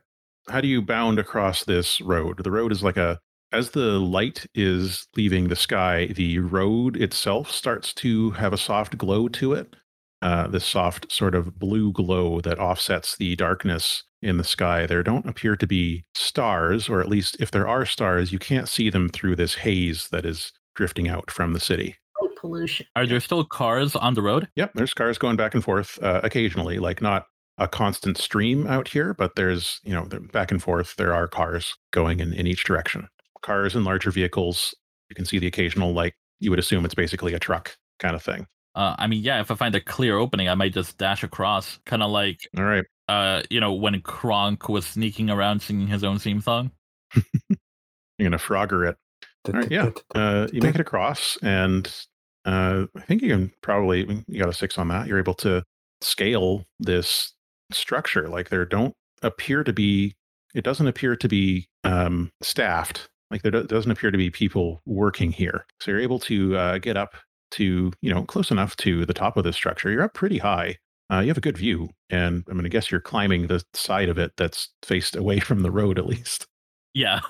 how 0.50 0.60
do 0.60 0.68
you 0.68 0.82
bound 0.82 1.18
across 1.18 1.64
this 1.64 2.02
road? 2.02 2.44
The 2.44 2.52
road 2.52 2.74
is 2.74 2.84
like 2.84 2.98
a. 2.98 3.20
As 3.54 3.70
the 3.70 4.00
light 4.00 4.46
is 4.54 5.08
leaving 5.16 5.48
the 5.48 5.56
sky, 5.56 6.08
the 6.08 6.40
road 6.40 6.98
itself 6.98 7.50
starts 7.50 7.94
to 7.94 8.32
have 8.32 8.52
a 8.52 8.58
soft 8.58 8.98
glow 8.98 9.30
to 9.30 9.54
it. 9.54 9.78
Uh, 10.22 10.48
this 10.48 10.66
soft 10.66 11.12
sort 11.12 11.36
of 11.36 11.60
blue 11.60 11.92
glow 11.92 12.42
that 12.42 12.58
offsets 12.60 13.16
the 13.18 13.36
darkness 13.36 14.04
in 14.24 14.38
the 14.38 14.44
sky. 14.44 14.88
There 14.88 15.04
don't 15.04 15.28
appear 15.28 15.56
to 15.56 15.68
be 15.68 16.06
stars, 16.16 16.90
or 16.90 17.00
at 17.00 17.08
least 17.08 17.38
if 17.40 17.52
there 17.52 17.68
are 17.68 17.86
stars, 17.86 18.32
you 18.32 18.40
can't 18.40 18.68
see 18.68 18.90
them 18.90 19.10
through 19.10 19.36
this 19.36 19.54
haze 19.54 20.08
that 20.10 20.26
is 20.26 20.52
drifting 20.74 21.08
out 21.08 21.30
from 21.30 21.54
the 21.54 21.60
city. 21.60 21.98
Light 22.20 22.36
pollution. 22.36 22.88
Are 22.96 23.06
there 23.06 23.20
still 23.20 23.44
cars 23.44 23.96
on 23.96 24.16
the 24.16 24.24
road? 24.24 24.48
Yep, 24.56 24.72
there's 24.74 24.94
cars 24.96 25.20
going 25.20 25.38
back 25.38 25.54
and 25.54 25.64
forth 25.64 26.02
uh, 26.02 26.22
occasionally, 26.24 26.80
like 26.80 27.00
not 27.00 27.26
a 27.60 27.68
constant 27.68 28.18
stream 28.18 28.66
out 28.66 28.88
here, 28.88 29.14
but 29.14 29.36
there's, 29.36 29.80
you 29.84 29.94
know, 29.94 30.06
they're 30.06 30.20
back 30.20 30.52
and 30.52 30.64
forth. 30.64 30.96
There 30.96 31.14
are 31.14 31.28
cars 31.28 31.76
going 31.92 32.20
in, 32.20 32.34
in 32.34 32.48
each 32.48 32.64
direction. 32.64 33.08
Cars 33.44 33.76
and 33.76 33.86
larger 33.86 34.10
vehicles. 34.10 34.74
You 35.10 35.16
can 35.16 35.26
see 35.26 35.38
the 35.40 35.48
occasional, 35.48 35.94
like, 35.94 36.16
you 36.40 36.50
would 36.50 36.60
assume 36.60 36.86
it's 36.86 36.96
basically 36.96 37.34
a 37.34 37.40
truck 37.40 37.78
kind 38.00 38.16
of 38.16 38.24
thing. 38.24 38.48
Uh, 38.78 38.96
I 39.00 39.08
mean, 39.08 39.24
yeah, 39.24 39.42
if 39.42 39.50
I 39.50 39.56
find 39.56 39.74
a 39.74 39.82
clear 39.82 40.18
opening, 40.18 40.48
I 40.48 40.54
might 40.54 40.72
just 40.72 41.00
dash 41.00 41.24
across, 41.24 41.80
kind 41.88 42.04
of 42.04 42.12
like, 42.12 42.48
All 42.56 42.64
right. 42.64 42.86
uh, 43.10 43.42
you 43.50 43.60
know, 43.60 43.74
when 43.74 44.00
Kronk 44.02 44.70
was 44.70 44.86
sneaking 44.86 45.32
around 45.32 45.64
singing 45.64 45.88
his 45.88 46.04
own 46.04 46.20
theme 46.20 46.42
song. 46.42 46.70
You're 47.50 48.30
gonna 48.30 48.38
Frogger 48.38 48.88
it. 48.88 48.98
All 49.48 49.60
right, 49.60 49.72
yeah. 49.72 49.90
Uh, 50.14 50.48
you 50.54 50.62
make 50.62 50.76
it 50.76 50.82
across, 50.82 51.38
and 51.42 51.92
uh, 52.46 52.86
I 52.96 53.02
think 53.02 53.24
you 53.24 53.30
can 53.30 53.52
probably 53.62 54.24
you 54.28 54.40
got 54.40 54.50
a 54.50 54.54
six 54.54 54.78
on 54.78 54.90
that. 54.90 55.08
You're 55.08 55.20
able 55.20 55.34
to 55.36 55.64
scale 56.02 56.64
this 56.80 57.34
structure. 57.72 58.28
Like 58.30 58.50
there 58.50 58.66
don't 58.66 58.94
appear 59.24 59.64
to 59.64 59.74
be. 59.74 60.16
It 60.54 60.64
doesn't 60.64 60.88
appear 60.88 61.16
to 61.16 61.28
be 61.28 61.68
um, 61.84 62.32
staffed. 62.42 63.10
Like 63.32 63.42
there 63.42 63.52
do- 63.52 63.64
doesn't 63.64 63.92
appear 63.92 64.12
to 64.12 64.18
be 64.18 64.30
people 64.30 64.82
working 64.86 65.32
here. 65.32 65.66
So 65.80 65.92
you're 65.92 66.00
able 66.00 66.20
to 66.20 66.56
uh, 66.58 66.78
get 66.78 66.96
up 66.96 67.16
to 67.52 67.92
you 68.02 68.14
know 68.14 68.24
close 68.24 68.52
enough 68.52 68.76
to 68.78 69.06
the 69.06 69.14
top 69.14 69.38
of 69.38 69.44
this 69.44 69.56
structure. 69.56 69.90
You're 69.90 70.04
up 70.04 70.14
pretty 70.14 70.40
high. 70.40 70.78
Uh, 71.12 71.20
you 71.20 71.30
have 71.30 71.38
a 71.38 71.42
good 71.42 71.58
view, 71.58 71.90
and 72.10 72.44
I'm 72.48 72.54
going 72.54 72.64
to 72.64 72.70
guess 72.70 72.92
you're 72.92 73.00
climbing 73.00 73.48
the 73.48 73.64
side 73.74 74.10
of 74.10 74.18
it 74.18 74.34
that's 74.36 74.70
faced 74.84 75.16
away 75.16 75.40
from 75.40 75.62
the 75.62 75.72
road, 75.72 75.98
at 75.98 76.06
least. 76.06 76.48
Yeah. 76.94 77.22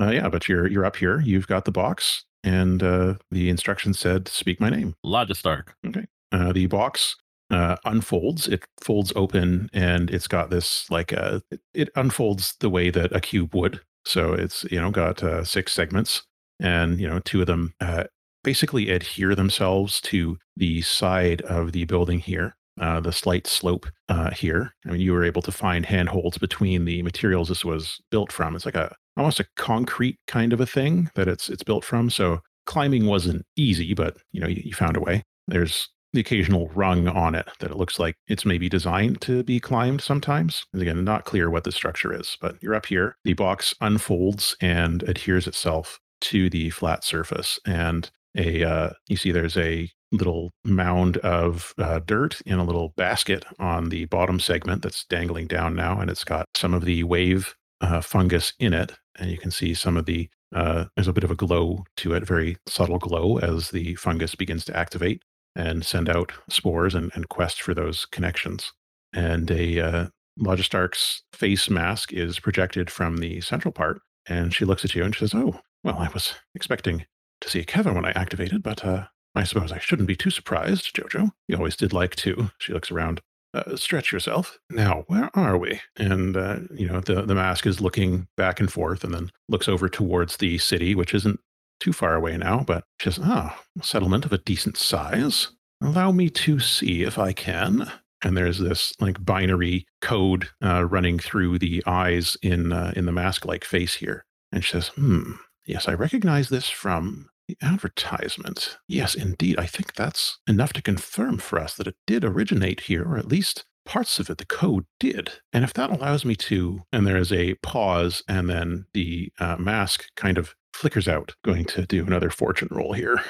Uh, 0.00 0.10
yeah, 0.10 0.28
but 0.28 0.48
you're 0.48 0.66
you're 0.66 0.84
up 0.84 0.96
here. 0.96 1.20
You've 1.20 1.46
got 1.46 1.64
the 1.64 1.70
box, 1.70 2.24
and 2.42 2.82
uh, 2.82 3.14
the 3.30 3.50
instructions 3.50 4.00
said, 4.00 4.26
"Speak 4.26 4.58
my 4.58 4.68
name." 4.68 4.94
Logistarch. 5.06 5.68
Okay. 5.86 6.06
Uh, 6.32 6.52
the 6.52 6.66
box 6.66 7.14
uh, 7.52 7.76
unfolds. 7.84 8.48
It 8.48 8.64
folds 8.82 9.12
open, 9.14 9.70
and 9.72 10.10
it's 10.10 10.26
got 10.26 10.50
this 10.50 10.90
like 10.90 11.12
uh, 11.12 11.40
it, 11.50 11.60
it 11.74 11.88
unfolds 11.94 12.56
the 12.58 12.70
way 12.70 12.90
that 12.90 13.14
a 13.14 13.20
cube 13.20 13.54
would. 13.54 13.80
So 14.04 14.32
it's 14.32 14.64
you 14.70 14.80
know 14.80 14.90
got 14.90 15.22
uh, 15.22 15.44
six 15.44 15.72
segments, 15.72 16.22
and 16.58 16.98
you 16.98 17.08
know 17.08 17.20
two 17.20 17.42
of 17.42 17.46
them 17.46 17.74
uh, 17.80 18.04
basically 18.42 18.90
adhere 18.90 19.34
themselves 19.34 20.00
to 20.02 20.38
the 20.56 20.82
side 20.82 21.42
of 21.42 21.72
the 21.72 21.84
building 21.84 22.18
here. 22.18 22.54
Uh, 22.80 23.00
the 23.00 23.12
slight 23.12 23.46
slope 23.46 23.86
uh, 24.08 24.30
here. 24.30 24.72
I 24.86 24.92
mean, 24.92 25.00
you 25.02 25.12
were 25.12 25.24
able 25.24 25.42
to 25.42 25.52
find 25.52 25.84
handholds 25.84 26.38
between 26.38 26.86
the 26.86 27.02
materials 27.02 27.48
this 27.48 27.66
was 27.66 28.00
built 28.10 28.32
from. 28.32 28.56
It's 28.56 28.64
like 28.64 28.74
a 28.74 28.94
almost 29.16 29.40
a 29.40 29.46
concrete 29.56 30.18
kind 30.26 30.54
of 30.54 30.60
a 30.60 30.66
thing 30.66 31.10
that 31.14 31.28
it's 31.28 31.50
it's 31.50 31.62
built 31.62 31.84
from. 31.84 32.08
So 32.08 32.40
climbing 32.64 33.06
wasn't 33.06 33.44
easy, 33.56 33.92
but 33.92 34.16
you 34.32 34.40
know 34.40 34.48
you, 34.48 34.62
you 34.64 34.72
found 34.72 34.96
a 34.96 35.00
way. 35.00 35.22
There's 35.46 35.88
the 36.12 36.20
occasional 36.20 36.68
rung 36.74 37.08
on 37.08 37.34
it 37.34 37.48
that 37.60 37.70
it 37.70 37.76
looks 37.76 37.98
like 37.98 38.16
it's 38.26 38.44
maybe 38.44 38.68
designed 38.68 39.20
to 39.22 39.42
be 39.42 39.60
climbed 39.60 40.00
sometimes. 40.00 40.64
And 40.72 40.82
again, 40.82 41.04
not 41.04 41.24
clear 41.24 41.50
what 41.50 41.64
the 41.64 41.72
structure 41.72 42.18
is, 42.18 42.36
but 42.40 42.56
you're 42.62 42.74
up 42.74 42.86
here. 42.86 43.16
The 43.24 43.32
box 43.34 43.74
unfolds 43.80 44.56
and 44.60 45.02
adheres 45.04 45.46
itself 45.46 45.98
to 46.22 46.48
the 46.48 46.70
flat 46.70 47.04
surface, 47.04 47.58
and 47.66 48.10
a 48.36 48.64
uh, 48.64 48.90
you 49.08 49.16
see 49.16 49.32
there's 49.32 49.56
a 49.56 49.90
little 50.10 50.50
mound 50.64 51.16
of 51.18 51.72
uh, 51.78 52.00
dirt 52.04 52.40
in 52.44 52.58
a 52.58 52.64
little 52.64 52.92
basket 52.96 53.44
on 53.58 53.88
the 53.88 54.04
bottom 54.06 54.38
segment 54.38 54.82
that's 54.82 55.04
dangling 55.06 55.46
down 55.46 55.74
now, 55.74 56.00
and 56.00 56.10
it's 56.10 56.24
got 56.24 56.46
some 56.54 56.74
of 56.74 56.84
the 56.84 57.02
wave 57.04 57.54
uh, 57.80 58.00
fungus 58.00 58.52
in 58.58 58.72
it, 58.72 58.92
and 59.18 59.30
you 59.30 59.38
can 59.38 59.50
see 59.50 59.74
some 59.74 59.96
of 59.96 60.06
the 60.06 60.28
uh, 60.54 60.84
there's 60.96 61.08
a 61.08 61.12
bit 61.12 61.24
of 61.24 61.30
a 61.30 61.34
glow 61.34 61.84
to 61.96 62.12
it, 62.14 62.26
very 62.26 62.56
subtle 62.66 62.98
glow 62.98 63.38
as 63.38 63.70
the 63.70 63.94
fungus 63.94 64.34
begins 64.34 64.64
to 64.66 64.76
activate 64.76 65.22
and 65.56 65.84
send 65.84 66.08
out 66.08 66.32
spores 66.48 66.94
and, 66.94 67.10
and 67.14 67.28
quest 67.28 67.62
for 67.62 67.74
those 67.74 68.04
connections. 68.06 68.72
And 69.14 69.50
a 69.50 69.80
uh, 69.80 70.06
Logistarch's 70.38 71.22
face 71.32 71.68
mask 71.68 72.12
is 72.12 72.38
projected 72.38 72.90
from 72.90 73.18
the 73.18 73.40
central 73.40 73.72
part, 73.72 74.00
and 74.26 74.54
she 74.54 74.64
looks 74.64 74.84
at 74.84 74.94
you 74.94 75.04
and 75.04 75.14
she 75.14 75.20
says, 75.20 75.34
"Oh, 75.34 75.60
well, 75.84 75.98
I 75.98 76.08
was 76.08 76.34
expecting 76.54 77.04
to 77.42 77.50
see 77.50 77.64
Kevin 77.64 77.94
when 77.94 78.04
I 78.04 78.12
activated, 78.12 78.62
but 78.62 78.84
uh, 78.84 79.06
I 79.34 79.44
suppose 79.44 79.72
I 79.72 79.78
shouldn't 79.78 80.08
be 80.08 80.16
too 80.16 80.30
surprised, 80.30 80.94
Jojo. 80.94 81.30
You 81.48 81.56
always 81.56 81.76
did 81.76 81.92
like 81.92 82.16
to." 82.16 82.50
She 82.58 82.72
looks 82.72 82.90
around. 82.90 83.20
Uh, 83.54 83.76
stretch 83.76 84.12
yourself. 84.12 84.58
Now, 84.70 85.04
where 85.08 85.28
are 85.34 85.58
we? 85.58 85.80
And 85.98 86.36
uh, 86.36 86.60
you 86.74 86.86
know, 86.86 87.00
the 87.00 87.22
the 87.22 87.34
mask 87.34 87.66
is 87.66 87.80
looking 87.80 88.26
back 88.36 88.60
and 88.60 88.72
forth, 88.72 89.04
and 89.04 89.12
then 89.12 89.30
looks 89.48 89.68
over 89.68 89.88
towards 89.88 90.38
the 90.38 90.58
city, 90.58 90.94
which 90.94 91.12
isn't 91.12 91.38
too 91.80 91.92
far 91.92 92.14
away 92.14 92.36
now, 92.36 92.64
but 92.66 92.84
just 92.98 93.18
ah, 93.22 93.60
a 93.78 93.82
settlement 93.82 94.24
of 94.24 94.32
a 94.32 94.38
decent 94.38 94.76
size. 94.76 95.48
Allow 95.82 96.12
me 96.12 96.30
to 96.30 96.60
see 96.60 97.02
if 97.02 97.18
I 97.18 97.32
can. 97.32 97.90
And 98.24 98.36
there's 98.36 98.58
this 98.58 98.94
like 99.00 99.24
binary 99.24 99.84
code 100.00 100.48
uh, 100.64 100.84
running 100.84 101.18
through 101.18 101.58
the 101.58 101.82
eyes 101.86 102.36
in 102.40 102.72
uh, 102.72 102.92
in 102.94 103.04
the 103.04 103.12
mask-like 103.12 103.64
face 103.64 103.96
here. 103.96 104.24
And 104.52 104.64
she 104.64 104.72
says, 104.72 104.88
"Hmm, 104.88 105.32
yes, 105.66 105.88
I 105.88 105.94
recognize 105.94 106.48
this 106.48 106.68
from 106.70 107.28
the 107.60 107.66
advertisement. 107.66 108.78
Yes, 108.88 109.14
indeed, 109.14 109.58
I 109.58 109.66
think 109.66 109.94
that's 109.94 110.38
enough 110.46 110.72
to 110.74 110.82
confirm 110.82 111.38
for 111.38 111.58
us 111.58 111.74
that 111.76 111.86
it 111.86 111.96
did 112.06 112.24
originate 112.24 112.80
here, 112.80 113.04
or 113.04 113.16
at 113.18 113.28
least." 113.28 113.64
Parts 113.84 114.20
of 114.20 114.30
it, 114.30 114.38
the 114.38 114.46
code 114.46 114.84
did. 115.00 115.32
And 115.52 115.64
if 115.64 115.72
that 115.74 115.90
allows 115.90 116.24
me 116.24 116.36
to, 116.36 116.82
and 116.92 117.04
there 117.04 117.16
is 117.16 117.32
a 117.32 117.54
pause, 117.64 118.22
and 118.28 118.48
then 118.48 118.86
the 118.94 119.32
uh, 119.40 119.56
mask 119.56 120.04
kind 120.14 120.38
of 120.38 120.54
flickers 120.72 121.08
out. 121.08 121.34
Going 121.44 121.64
to 121.64 121.84
do 121.86 122.06
another 122.06 122.30
fortune 122.30 122.68
roll 122.70 122.92
here. 122.92 123.20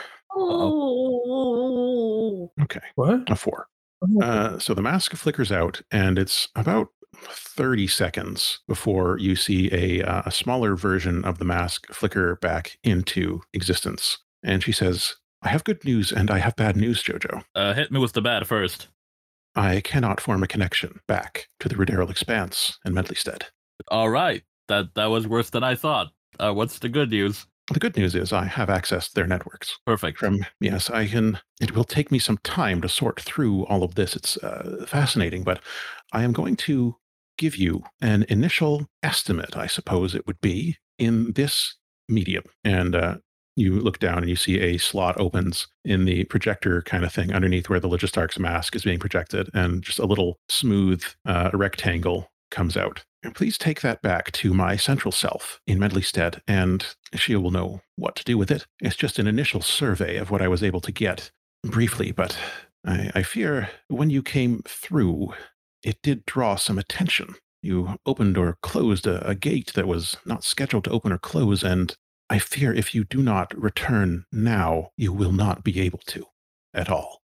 Oh. 1.43 2.53
Okay, 2.63 2.81
What? 2.97 3.31
a 3.31 3.37
four. 3.37 3.67
Uh, 4.23 4.59
so 4.59 4.75
the 4.75 4.83
mask 4.83 5.15
flickers 5.15 5.51
out, 5.53 5.81
and 5.91 6.19
it's 6.19 6.49
about 6.55 6.89
30 7.17 7.87
seconds 7.87 8.61
before 8.67 9.19
you 9.19 9.37
see 9.37 9.69
a, 9.73 10.03
uh, 10.03 10.23
a 10.27 10.31
smaller 10.31 10.75
version 10.75 11.25
of 11.25 11.39
the 11.39 11.45
mask 11.45 11.93
flicker 11.93 12.37
back 12.37 12.79
into 12.83 13.43
existence. 13.53 14.19
And 14.43 14.63
she 14.63 14.73
says, 14.73 15.17
I 15.43 15.49
have 15.49 15.65
good 15.65 15.85
news 15.85 16.13
and 16.13 16.31
I 16.31 16.39
have 16.39 16.57
bad 16.57 16.77
news, 16.77 17.03
Jojo. 17.03 17.45
Uh, 17.55 17.75
hit 17.75 17.91
me 17.91 18.01
with 18.01 18.13
the 18.13 18.23
bad 18.23 18.47
first. 18.47 18.89
I 19.55 19.81
cannot 19.81 20.21
form 20.21 20.43
a 20.43 20.49
connection 20.49 21.01
back 21.07 21.49
to 21.61 21.69
the 21.69 21.75
Ruderal 21.75 22.11
Expanse 22.11 22.79
and 22.85 22.95
Medleystead. 22.95 23.45
All 23.89 24.09
right. 24.09 24.43
That 24.69 24.95
that 24.95 25.07
was 25.07 25.27
worse 25.27 25.51
than 25.51 25.65
I 25.65 25.75
thought. 25.75 26.13
Uh, 26.39 26.53
what's 26.53 26.79
the 26.79 26.89
good 26.89 27.11
news? 27.11 27.47
The 27.73 27.81
good 27.81 27.97
news 27.97 28.15
is 28.15 28.33
I 28.33 28.45
have 28.45 28.71
access 28.71 29.09
to 29.09 29.15
their 29.15 29.27
networks. 29.27 29.79
Perfect. 29.87 30.19
From 30.19 30.45
yes, 30.61 30.91
I 30.91 31.07
can. 31.07 31.39
It 31.61 31.75
will 31.75 31.85
take 31.85 32.11
me 32.11 32.19
some 32.19 32.39
time 32.39 32.81
to 32.81 32.89
sort 32.89 33.21
through 33.21 33.67
all 33.67 33.83
of 33.83 33.95
this. 33.95 34.17
It's 34.17 34.37
uh, 34.39 34.85
fascinating, 34.89 35.43
but 35.45 35.61
I 36.13 36.23
am 36.23 36.33
going 36.33 36.57
to 36.57 36.97
give 37.39 37.57
you 37.57 37.83
an 38.01 38.25
initial 38.29 38.87
estimate. 39.03 39.57
I 39.57 39.67
suppose 39.67 40.15
it 40.15 40.27
would 40.27 40.41
be 40.41 40.77
in 40.99 41.33
this 41.33 41.77
medium, 42.09 42.45
and 42.65 42.95
uh, 42.95 43.17
you 43.57 43.81
look 43.81 43.99
down 43.99 44.19
and 44.19 44.29
you 44.29 44.37
see 44.37 44.61
a 44.61 44.79
slot 44.79 45.19
opens 45.21 45.67
in 45.85 46.05
the 46.05 46.25
projector 46.25 46.83
kind 46.83 47.05
of 47.05 47.13
thing 47.13 47.33
underneath 47.33 47.69
where 47.69 47.81
the 47.81 47.89
Logistarch's 47.89 48.39
mask 48.39 48.75
is 48.77 48.85
being 48.85 48.99
projected, 48.99 49.51
and 49.55 49.83
just 49.83 49.99
a 49.99 50.07
little 50.07 50.39
smooth 50.49 51.05
uh, 51.27 51.51
rectangle 51.53 52.31
comes 52.51 52.77
out. 52.77 53.05
And 53.23 53.35
please 53.35 53.57
take 53.57 53.83
that 53.83 54.03
back 54.03 54.33
to 54.33 54.53
my 54.53 54.77
central 54.77 55.13
self 55.13 55.61
in 55.67 55.79
Medleystead, 55.79 56.41
and 56.49 56.85
she 57.15 57.37
will 57.37 57.51
know 57.51 57.81
what 57.97 58.17
to 58.17 58.25
do 58.25 58.37
with 58.37 58.51
it. 58.51 58.67
It's 58.81 58.97
just 58.97 59.19
an 59.19 59.27
initial 59.27 59.63
survey 59.63 60.17
of 60.17 60.31
what 60.31 60.43
I 60.43 60.49
was 60.49 60.63
able 60.63 60.81
to 60.81 60.93
get 60.93 61.31
briefly, 61.63 62.11
but 62.11 62.37
I, 62.85 63.11
I 63.15 63.23
fear 63.23 63.71
when 63.89 64.11
you 64.11 64.23
came 64.23 64.63
through, 64.67 65.35
it 65.83 65.99
did 66.03 66.25
draw 66.27 66.57
some 66.57 66.79
attention. 66.79 67.35
You 67.63 67.97
opened 68.07 68.37
or 68.37 68.59
closed 68.63 69.07
a, 69.07 69.27
a 69.27 69.35
gate 69.35 69.73
that 69.75 69.87
was 69.87 70.17
not 70.25 70.45
scheduled 70.45 70.85
to 70.85 70.91
open 70.91 71.13
or 71.13 71.19
close, 71.19 71.63
and 71.63 71.95
I 72.29 72.39
fear 72.39 72.73
if 72.73 72.95
you 72.95 73.05
do 73.05 73.23
not 73.23 73.57
return 73.61 74.25
now, 74.33 74.91
you 74.97 75.13
will 75.13 75.33
not 75.33 75.63
be 75.63 75.81
able 75.81 76.01
to 76.07 76.27
at 76.75 76.89
all. 76.89 77.21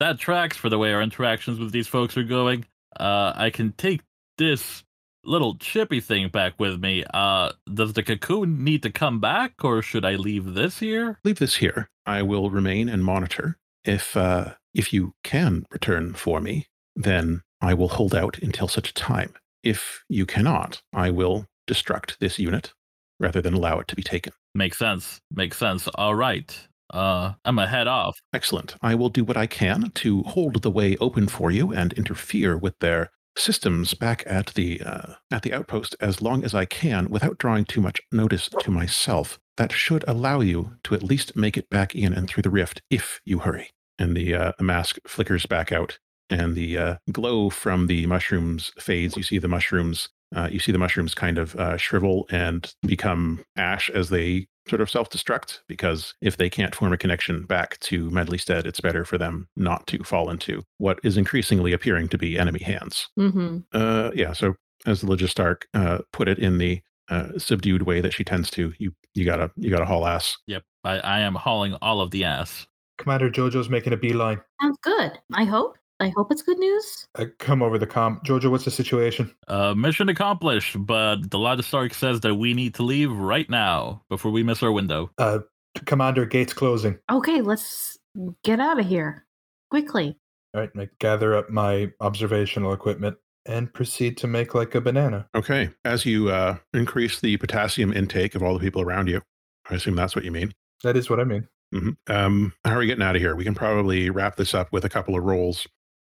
That 0.00 0.18
tracks 0.18 0.56
for 0.56 0.68
the 0.68 0.78
way 0.78 0.92
our 0.92 1.02
interactions 1.02 1.58
with 1.58 1.72
these 1.72 1.88
folks 1.88 2.16
are 2.16 2.24
going. 2.24 2.66
Uh, 2.98 3.32
I 3.34 3.50
can 3.50 3.72
take 3.72 4.00
this 4.38 4.84
little 5.24 5.56
chippy 5.56 6.00
thing 6.00 6.28
back 6.28 6.54
with 6.58 6.80
me. 6.80 7.04
Uh, 7.12 7.52
does 7.72 7.92
the 7.92 8.02
cocoon 8.02 8.62
need 8.64 8.82
to 8.82 8.90
come 8.90 9.20
back, 9.20 9.54
or 9.62 9.82
should 9.82 10.04
I 10.04 10.16
leave 10.16 10.54
this 10.54 10.78
here? 10.78 11.18
Leave 11.24 11.38
this 11.38 11.56
here. 11.56 11.88
I 12.06 12.22
will 12.22 12.50
remain 12.50 12.88
and 12.88 13.04
monitor. 13.04 13.58
If 13.84 14.16
uh, 14.16 14.54
if 14.72 14.92
you 14.92 15.14
can 15.22 15.66
return 15.70 16.14
for 16.14 16.40
me, 16.40 16.66
then 16.96 17.42
I 17.64 17.74
will 17.74 17.88
hold 17.88 18.14
out 18.14 18.38
until 18.38 18.68
such 18.68 18.92
time. 18.92 19.32
If 19.62 20.04
you 20.10 20.26
cannot, 20.26 20.82
I 20.92 21.10
will 21.10 21.46
destruct 21.66 22.18
this 22.18 22.38
unit 22.38 22.74
rather 23.18 23.40
than 23.40 23.54
allow 23.54 23.78
it 23.78 23.88
to 23.88 23.96
be 23.96 24.02
taken. 24.02 24.34
Makes 24.54 24.78
sense. 24.78 25.20
Makes 25.30 25.56
sense. 25.56 25.88
All 25.94 26.14
right. 26.14 26.68
Uh, 26.90 27.32
I'm 27.44 27.56
gonna 27.56 27.66
head 27.66 27.88
off. 27.88 28.20
Excellent. 28.34 28.76
I 28.82 28.94
will 28.94 29.08
do 29.08 29.24
what 29.24 29.38
I 29.38 29.46
can 29.46 29.90
to 29.94 30.22
hold 30.24 30.60
the 30.60 30.70
way 30.70 30.96
open 30.98 31.26
for 31.26 31.50
you 31.50 31.72
and 31.72 31.94
interfere 31.94 32.58
with 32.58 32.78
their 32.80 33.10
systems 33.36 33.94
back 33.94 34.22
at 34.26 34.48
the 34.54 34.82
uh, 34.82 35.14
at 35.30 35.42
the 35.42 35.54
outpost 35.54 35.96
as 36.00 36.20
long 36.20 36.44
as 36.44 36.54
I 36.54 36.66
can 36.66 37.08
without 37.08 37.38
drawing 37.38 37.64
too 37.64 37.80
much 37.80 38.00
notice 38.12 38.50
to 38.60 38.70
myself. 38.70 39.38
That 39.56 39.72
should 39.72 40.04
allow 40.06 40.40
you 40.40 40.76
to 40.84 40.94
at 40.94 41.02
least 41.02 41.34
make 41.36 41.56
it 41.56 41.70
back 41.70 41.94
in 41.94 42.12
and 42.12 42.28
through 42.28 42.42
the 42.42 42.50
rift 42.50 42.82
if 42.90 43.20
you 43.24 43.38
hurry. 43.40 43.70
And 43.98 44.16
the, 44.16 44.34
uh, 44.34 44.52
the 44.58 44.64
mask 44.64 44.98
flickers 45.06 45.46
back 45.46 45.70
out, 45.70 45.98
and 46.30 46.54
the 46.54 46.78
uh, 46.78 46.94
glow 47.12 47.50
from 47.50 47.86
the 47.86 48.06
mushrooms 48.06 48.72
fades. 48.78 49.16
You 49.16 49.22
see 49.22 49.38
the 49.38 49.48
mushrooms. 49.48 50.08
Uh, 50.34 50.48
you 50.50 50.58
see 50.58 50.72
the 50.72 50.78
mushrooms 50.78 51.14
kind 51.14 51.38
of 51.38 51.54
uh, 51.56 51.76
shrivel 51.76 52.26
and 52.30 52.74
become 52.82 53.44
ash 53.56 53.88
as 53.90 54.08
they 54.08 54.48
sort 54.68 54.80
of 54.80 54.90
self 54.90 55.10
destruct 55.10 55.60
because 55.68 56.14
if 56.20 56.36
they 56.36 56.48
can't 56.50 56.74
form 56.74 56.92
a 56.92 56.98
connection 56.98 57.44
back 57.44 57.78
to 57.80 58.10
Medleystead, 58.10 58.66
it's 58.66 58.80
better 58.80 59.04
for 59.04 59.18
them 59.18 59.48
not 59.56 59.86
to 59.88 60.02
fall 60.02 60.30
into 60.30 60.62
what 60.78 60.98
is 61.04 61.16
increasingly 61.16 61.72
appearing 61.72 62.08
to 62.08 62.18
be 62.18 62.38
enemy 62.38 62.62
hands. 62.62 63.08
Mm-hmm. 63.18 63.58
Uh, 63.72 64.10
yeah. 64.14 64.32
So 64.32 64.54
as 64.86 65.02
Logistarch 65.02 65.62
uh, 65.74 65.98
put 66.12 66.28
it 66.28 66.38
in 66.38 66.58
the 66.58 66.80
uh, 67.08 67.38
subdued 67.38 67.82
way 67.82 68.00
that 68.00 68.14
she 68.14 68.24
tends 68.24 68.50
to, 68.52 68.72
you 68.78 68.92
you 69.14 69.24
gotta 69.24 69.50
you 69.56 69.70
gotta 69.70 69.84
haul 69.84 70.06
ass. 70.06 70.36
Yep, 70.46 70.62
I, 70.84 70.98
I 70.98 71.20
am 71.20 71.34
hauling 71.34 71.76
all 71.82 72.00
of 72.00 72.10
the 72.10 72.24
ass. 72.24 72.66
Commander 72.98 73.30
Jojo's 73.30 73.68
making 73.68 73.92
a 73.92 73.96
beeline. 73.96 74.40
Sounds 74.62 74.78
good. 74.82 75.12
I 75.32 75.44
hope. 75.44 75.76
I 76.00 76.08
hope 76.16 76.32
it's 76.32 76.42
good 76.42 76.58
news. 76.58 77.06
I 77.16 77.26
come 77.38 77.62
over 77.62 77.78
the 77.78 77.86
com. 77.86 78.20
Jojo, 78.26 78.50
what's 78.50 78.64
the 78.64 78.70
situation? 78.70 79.34
Uh, 79.46 79.74
mission 79.74 80.08
accomplished, 80.08 80.76
but 80.86 81.30
the 81.30 81.38
Logistarch 81.38 81.94
says 81.94 82.20
that 82.20 82.34
we 82.34 82.52
need 82.52 82.74
to 82.74 82.82
leave 82.82 83.12
right 83.12 83.48
now 83.48 84.02
before 84.10 84.32
we 84.32 84.42
miss 84.42 84.62
our 84.62 84.72
window. 84.72 85.10
Uh, 85.18 85.38
Commander, 85.86 86.24
gates 86.24 86.52
closing. 86.52 86.98
Okay, 87.10 87.40
let's 87.40 87.98
get 88.44 88.60
out 88.60 88.78
of 88.78 88.86
here 88.86 89.26
quickly. 89.70 90.16
All 90.54 90.60
right, 90.60 90.70
I 90.78 90.88
gather 91.00 91.34
up 91.34 91.50
my 91.50 91.90
observational 92.00 92.72
equipment 92.72 93.16
and 93.46 93.72
proceed 93.72 94.16
to 94.18 94.26
make 94.26 94.54
like 94.54 94.74
a 94.74 94.80
banana. 94.80 95.26
Okay. 95.34 95.70
As 95.84 96.06
you 96.06 96.30
uh, 96.30 96.56
increase 96.72 97.20
the 97.20 97.36
potassium 97.36 97.92
intake 97.92 98.34
of 98.34 98.42
all 98.42 98.54
the 98.54 98.60
people 98.60 98.80
around 98.80 99.08
you, 99.08 99.20
I 99.68 99.74
assume 99.74 99.96
that's 99.96 100.14
what 100.14 100.24
you 100.24 100.30
mean. 100.30 100.52
That 100.82 100.96
is 100.96 101.10
what 101.10 101.20
I 101.20 101.24
mean. 101.24 101.48
hmm 101.72 101.90
Um, 102.08 102.52
how 102.64 102.76
are 102.76 102.78
we 102.78 102.86
getting 102.86 103.02
out 103.02 103.16
of 103.16 103.22
here? 103.22 103.34
We 103.34 103.44
can 103.44 103.54
probably 103.54 104.10
wrap 104.10 104.36
this 104.36 104.54
up 104.54 104.72
with 104.72 104.84
a 104.84 104.88
couple 104.88 105.16
of 105.16 105.24
rolls 105.24 105.66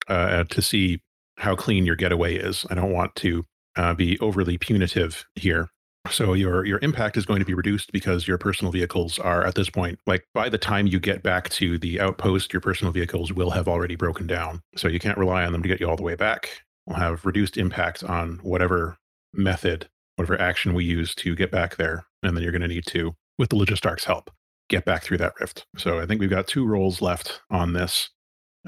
uh, 0.07 0.43
to 0.45 0.61
see 0.61 1.01
how 1.37 1.55
clean 1.55 1.85
your 1.85 1.95
getaway 1.95 2.35
is. 2.35 2.65
I 2.69 2.75
don't 2.75 2.91
want 2.91 3.15
to 3.17 3.45
uh, 3.75 3.93
be 3.93 4.19
overly 4.19 4.57
punitive 4.57 5.25
here. 5.35 5.69
So 6.09 6.33
your 6.33 6.65
your 6.65 6.79
impact 6.81 7.15
is 7.15 7.27
going 7.27 7.39
to 7.39 7.45
be 7.45 7.53
reduced 7.53 7.91
because 7.91 8.27
your 8.27 8.39
personal 8.39 8.71
vehicles 8.71 9.19
are 9.19 9.45
at 9.45 9.53
this 9.53 9.69
point 9.69 9.99
like 10.07 10.25
by 10.33 10.49
the 10.49 10.57
time 10.57 10.87
you 10.87 10.99
get 10.99 11.21
back 11.21 11.49
to 11.49 11.77
the 11.77 11.99
outpost, 11.99 12.51
your 12.51 12.61
personal 12.61 12.91
vehicles 12.91 13.31
will 13.31 13.51
have 13.51 13.67
already 13.67 13.95
broken 13.95 14.25
down. 14.25 14.61
So 14.75 14.87
you 14.87 14.99
can't 14.99 15.17
rely 15.17 15.45
on 15.45 15.51
them 15.51 15.61
to 15.61 15.67
get 15.69 15.79
you 15.79 15.87
all 15.87 15.95
the 15.95 16.03
way 16.03 16.15
back. 16.15 16.49
We'll 16.87 16.97
have 16.97 17.23
reduced 17.23 17.55
impact 17.55 18.03
on 18.03 18.39
whatever 18.41 18.97
method, 19.33 19.87
whatever 20.15 20.41
action 20.41 20.73
we 20.73 20.85
use 20.85 21.13
to 21.15 21.35
get 21.35 21.51
back 21.51 21.75
there, 21.75 22.05
and 22.23 22.35
then 22.35 22.43
you're 22.43 22.51
going 22.51 22.63
to 22.63 22.67
need 22.67 22.85
to, 22.87 23.15
with 23.37 23.49
the 23.49 23.55
Logistarch's 23.55 24.05
help, 24.05 24.31
get 24.69 24.85
back 24.85 25.03
through 25.03 25.17
that 25.17 25.33
rift. 25.39 25.67
So 25.77 25.99
I 25.99 26.07
think 26.07 26.19
we've 26.19 26.29
got 26.29 26.47
two 26.47 26.65
rolls 26.65 27.01
left 27.01 27.41
on 27.51 27.73
this 27.73 28.09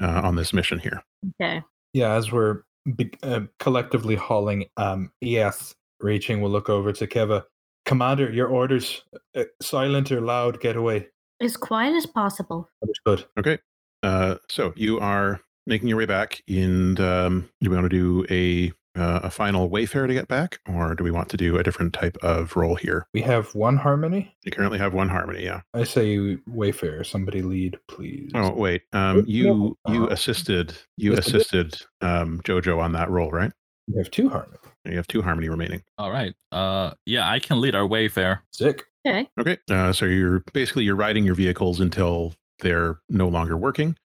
uh, 0.00 0.20
on 0.24 0.36
this 0.36 0.52
mission 0.52 0.78
here. 0.78 1.02
Okay. 1.40 1.62
Yeah, 1.92 2.14
as 2.14 2.32
we're 2.32 2.62
be- 2.96 3.12
uh, 3.22 3.40
collectively 3.58 4.14
hauling 4.14 4.66
um, 4.76 5.10
ES 5.22 5.74
reaching, 6.00 6.40
we'll 6.40 6.50
look 6.50 6.68
over 6.68 6.92
to 6.92 7.06
Keva. 7.06 7.44
Commander, 7.86 8.30
your 8.32 8.48
orders 8.48 9.02
uh, 9.36 9.44
silent 9.60 10.10
or 10.10 10.20
loud 10.20 10.60
get 10.60 10.76
away. 10.76 11.08
As 11.40 11.56
quiet 11.56 11.94
as 11.94 12.06
possible. 12.06 12.68
Understood. 12.82 13.26
Okay. 13.38 13.58
Uh, 14.02 14.36
so 14.48 14.72
you 14.76 14.98
are 15.00 15.40
making 15.66 15.88
your 15.88 15.98
way 15.98 16.06
back, 16.06 16.42
and 16.48 17.00
um, 17.00 17.48
do 17.60 17.70
we 17.70 17.76
want 17.76 17.90
to 17.90 17.96
do 17.96 18.26
a 18.30 18.72
uh, 18.96 19.20
a 19.22 19.30
final 19.30 19.68
wayfare 19.68 20.06
to 20.06 20.14
get 20.14 20.28
back, 20.28 20.58
or 20.68 20.94
do 20.94 21.02
we 21.04 21.10
want 21.10 21.28
to 21.30 21.36
do 21.36 21.56
a 21.58 21.62
different 21.62 21.92
type 21.92 22.16
of 22.22 22.54
roll 22.56 22.74
here? 22.76 23.06
We 23.12 23.22
have 23.22 23.54
one 23.54 23.76
harmony. 23.76 24.34
You 24.44 24.52
currently 24.52 24.78
have 24.78 24.94
one 24.94 25.08
harmony, 25.08 25.44
yeah. 25.44 25.62
I 25.74 25.84
say 25.84 26.36
Wayfare. 26.48 27.04
Somebody 27.04 27.42
lead, 27.42 27.78
please. 27.88 28.30
Oh 28.34 28.52
wait, 28.52 28.82
um, 28.92 29.24
you 29.26 29.44
no. 29.44 29.92
you 29.92 30.04
Uh, 30.04 30.08
assisted 30.08 30.76
you 30.96 31.12
yes, 31.12 31.26
assisted 31.26 31.76
um, 32.00 32.40
Jojo 32.44 32.78
on 32.78 32.92
that 32.92 33.10
roll, 33.10 33.30
right? 33.30 33.52
We 33.88 33.98
have 33.98 34.10
two 34.10 34.28
harmony. 34.28 34.58
You 34.84 34.96
have 34.96 35.06
two 35.06 35.22
harmony 35.22 35.48
remaining. 35.48 35.82
All 35.98 36.10
right. 36.10 36.34
Uh, 36.52 36.92
yeah, 37.06 37.28
I 37.30 37.38
can 37.38 37.60
lead 37.60 37.74
our 37.74 37.88
wayfare. 37.88 38.40
Sick. 38.52 38.84
Okay. 39.06 39.28
Okay, 39.38 39.58
uh, 39.70 39.92
so 39.92 40.06
you're 40.06 40.40
basically 40.52 40.84
you're 40.84 40.96
riding 40.96 41.24
your 41.24 41.34
vehicles 41.34 41.80
until 41.80 42.34
they're 42.60 43.00
no 43.10 43.28
longer 43.28 43.56
working, 43.56 43.96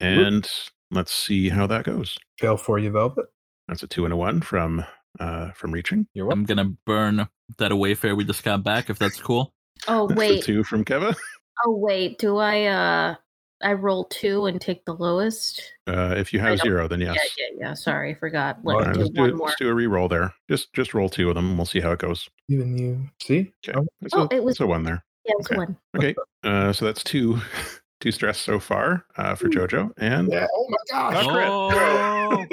and 0.00 0.48
let's 0.90 1.12
see 1.12 1.48
how 1.48 1.66
that 1.68 1.84
goes. 1.84 2.18
Fail 2.38 2.56
for 2.56 2.78
you, 2.78 2.90
Velvet. 2.90 3.26
That's 3.68 3.82
a 3.82 3.86
two 3.86 4.04
and 4.04 4.12
a 4.12 4.16
one 4.16 4.40
from 4.40 4.84
uh, 5.20 5.52
from 5.52 5.72
reaching. 5.72 6.06
You're 6.14 6.26
welcome. 6.26 6.40
I'm 6.40 6.46
gonna 6.46 6.72
burn 6.86 7.28
that 7.58 7.70
wayfare 7.72 8.16
we 8.16 8.24
just 8.24 8.42
got 8.44 8.62
back, 8.64 8.90
if 8.90 8.98
that's 8.98 9.20
cool. 9.20 9.52
Oh 9.88 10.06
That's 10.08 10.18
a 10.18 10.20
wait. 10.20 10.44
two 10.44 10.64
from 10.64 10.84
Keva. 10.84 11.14
Oh 11.64 11.76
wait. 11.76 12.18
Do 12.18 12.38
I 12.38 12.64
uh 12.64 13.14
I 13.62 13.74
roll 13.74 14.04
two 14.06 14.46
and 14.46 14.60
take 14.60 14.84
the 14.84 14.94
lowest? 14.94 15.62
Uh, 15.86 16.14
if 16.16 16.32
you 16.32 16.40
have 16.40 16.58
zero, 16.58 16.88
then 16.88 17.00
yes. 17.00 17.14
Yeah, 17.38 17.44
yeah, 17.52 17.68
yeah. 17.68 17.74
Sorry, 17.74 18.10
I 18.12 18.14
forgot. 18.14 18.58
Let 18.64 18.74
All 18.74 18.80
me 18.80 18.86
right, 18.86 18.94
do 18.94 19.00
let's, 19.00 19.10
do, 19.12 19.20
one 19.20 19.36
more. 19.36 19.46
let's 19.48 19.58
do 19.60 19.68
a 19.68 19.74
re-roll 19.74 20.08
there. 20.08 20.34
Just 20.48 20.72
just 20.72 20.92
roll 20.94 21.08
two 21.08 21.28
of 21.28 21.36
them, 21.36 21.50
and 21.50 21.56
we'll 21.58 21.66
see 21.66 21.80
how 21.80 21.92
it 21.92 22.00
goes. 22.00 22.28
Even 22.48 22.76
you 22.78 23.08
see? 23.20 23.52
Okay, 23.68 23.78
Oh, 23.78 23.86
Oh, 24.14 24.28
a, 24.32 24.34
it 24.34 24.42
was- 24.42 24.58
a 24.60 24.66
one 24.66 24.82
there. 24.82 25.04
Yeah, 25.24 25.32
it 25.32 25.38
was 25.38 25.46
okay. 25.46 25.56
one. 25.56 25.76
Okay, 25.96 26.14
uh, 26.42 26.72
so 26.72 26.86
that's 26.86 27.04
two 27.04 27.40
two 28.00 28.10
stress 28.10 28.40
so 28.40 28.58
far 28.58 29.04
uh, 29.16 29.36
for 29.36 29.48
Jojo, 29.48 29.92
and 29.98 30.32
yeah. 30.32 30.48
Oh 30.52 30.66
my 30.68 31.12
gosh. 31.12 31.26
Oh! 31.28 32.46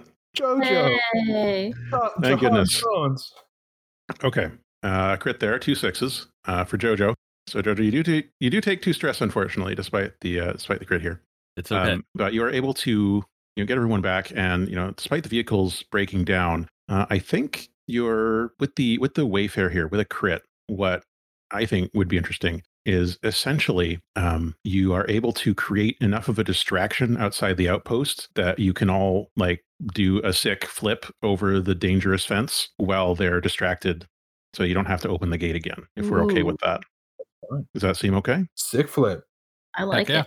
Jojo. 0.38 0.96
Hey. 1.26 1.72
Oh, 1.92 2.10
Thank 2.22 2.22
Jahan 2.22 2.38
goodness. 2.38 2.80
Jones. 2.80 3.32
okay, 4.22 4.50
uh, 4.82 5.16
crit 5.16 5.40
there, 5.40 5.58
two 5.58 5.74
sixes 5.74 6.26
uh, 6.46 6.64
for 6.64 6.78
Jojo. 6.78 7.14
So 7.46 7.60
Jojo, 7.62 7.84
you 7.84 7.90
do 7.90 8.02
take 8.02 8.30
you 8.40 8.50
do 8.50 8.60
take 8.60 8.82
two 8.82 8.92
stress, 8.92 9.20
unfortunately, 9.20 9.74
despite 9.74 10.12
the 10.20 10.40
uh, 10.40 10.52
despite 10.52 10.78
the 10.80 10.84
crit 10.84 11.00
here. 11.02 11.22
It's 11.56 11.72
okay. 11.72 11.92
Um, 11.92 12.04
but 12.14 12.32
you 12.32 12.42
are 12.44 12.50
able 12.50 12.74
to 12.74 12.90
you 12.90 13.64
know, 13.64 13.66
get 13.66 13.76
everyone 13.76 14.02
back, 14.02 14.30
and 14.34 14.68
you 14.68 14.76
know, 14.76 14.92
despite 14.92 15.24
the 15.24 15.28
vehicles 15.28 15.82
breaking 15.90 16.24
down, 16.24 16.68
uh, 16.88 17.06
I 17.10 17.18
think 17.18 17.68
you're 17.86 18.52
with 18.60 18.76
the 18.76 18.98
with 18.98 19.14
the 19.14 19.26
Wayfare 19.26 19.72
here 19.72 19.88
with 19.88 20.00
a 20.00 20.04
crit. 20.04 20.42
What 20.68 21.02
I 21.50 21.64
think 21.64 21.90
would 21.94 22.08
be 22.08 22.18
interesting 22.18 22.62
is 22.86 23.18
essentially 23.22 24.00
um, 24.16 24.54
you 24.64 24.92
are 24.94 25.06
able 25.08 25.32
to 25.32 25.54
create 25.54 25.96
enough 26.00 26.28
of 26.28 26.38
a 26.38 26.44
distraction 26.44 27.16
outside 27.16 27.56
the 27.56 27.68
outpost 27.68 28.28
that 28.34 28.58
you 28.58 28.72
can 28.72 28.88
all 28.88 29.30
like 29.36 29.62
do 29.92 30.20
a 30.24 30.32
sick 30.32 30.64
flip 30.64 31.06
over 31.22 31.60
the 31.60 31.74
dangerous 31.74 32.24
fence 32.24 32.70
while 32.76 33.14
they're 33.14 33.40
distracted, 33.40 34.06
so 34.54 34.62
you 34.62 34.74
don't 34.74 34.86
have 34.86 35.00
to 35.02 35.08
open 35.08 35.30
the 35.30 35.38
gate 35.38 35.56
again. 35.56 35.86
If 35.96 36.08
we're 36.08 36.24
okay 36.24 36.42
with 36.42 36.58
that, 36.62 36.82
does 37.74 37.82
that 37.82 37.96
seem 37.96 38.14
okay? 38.16 38.46
Sick 38.54 38.88
flip. 38.88 39.22
I 39.76 39.84
like 39.84 40.08
yeah. 40.08 40.20
it. 40.22 40.26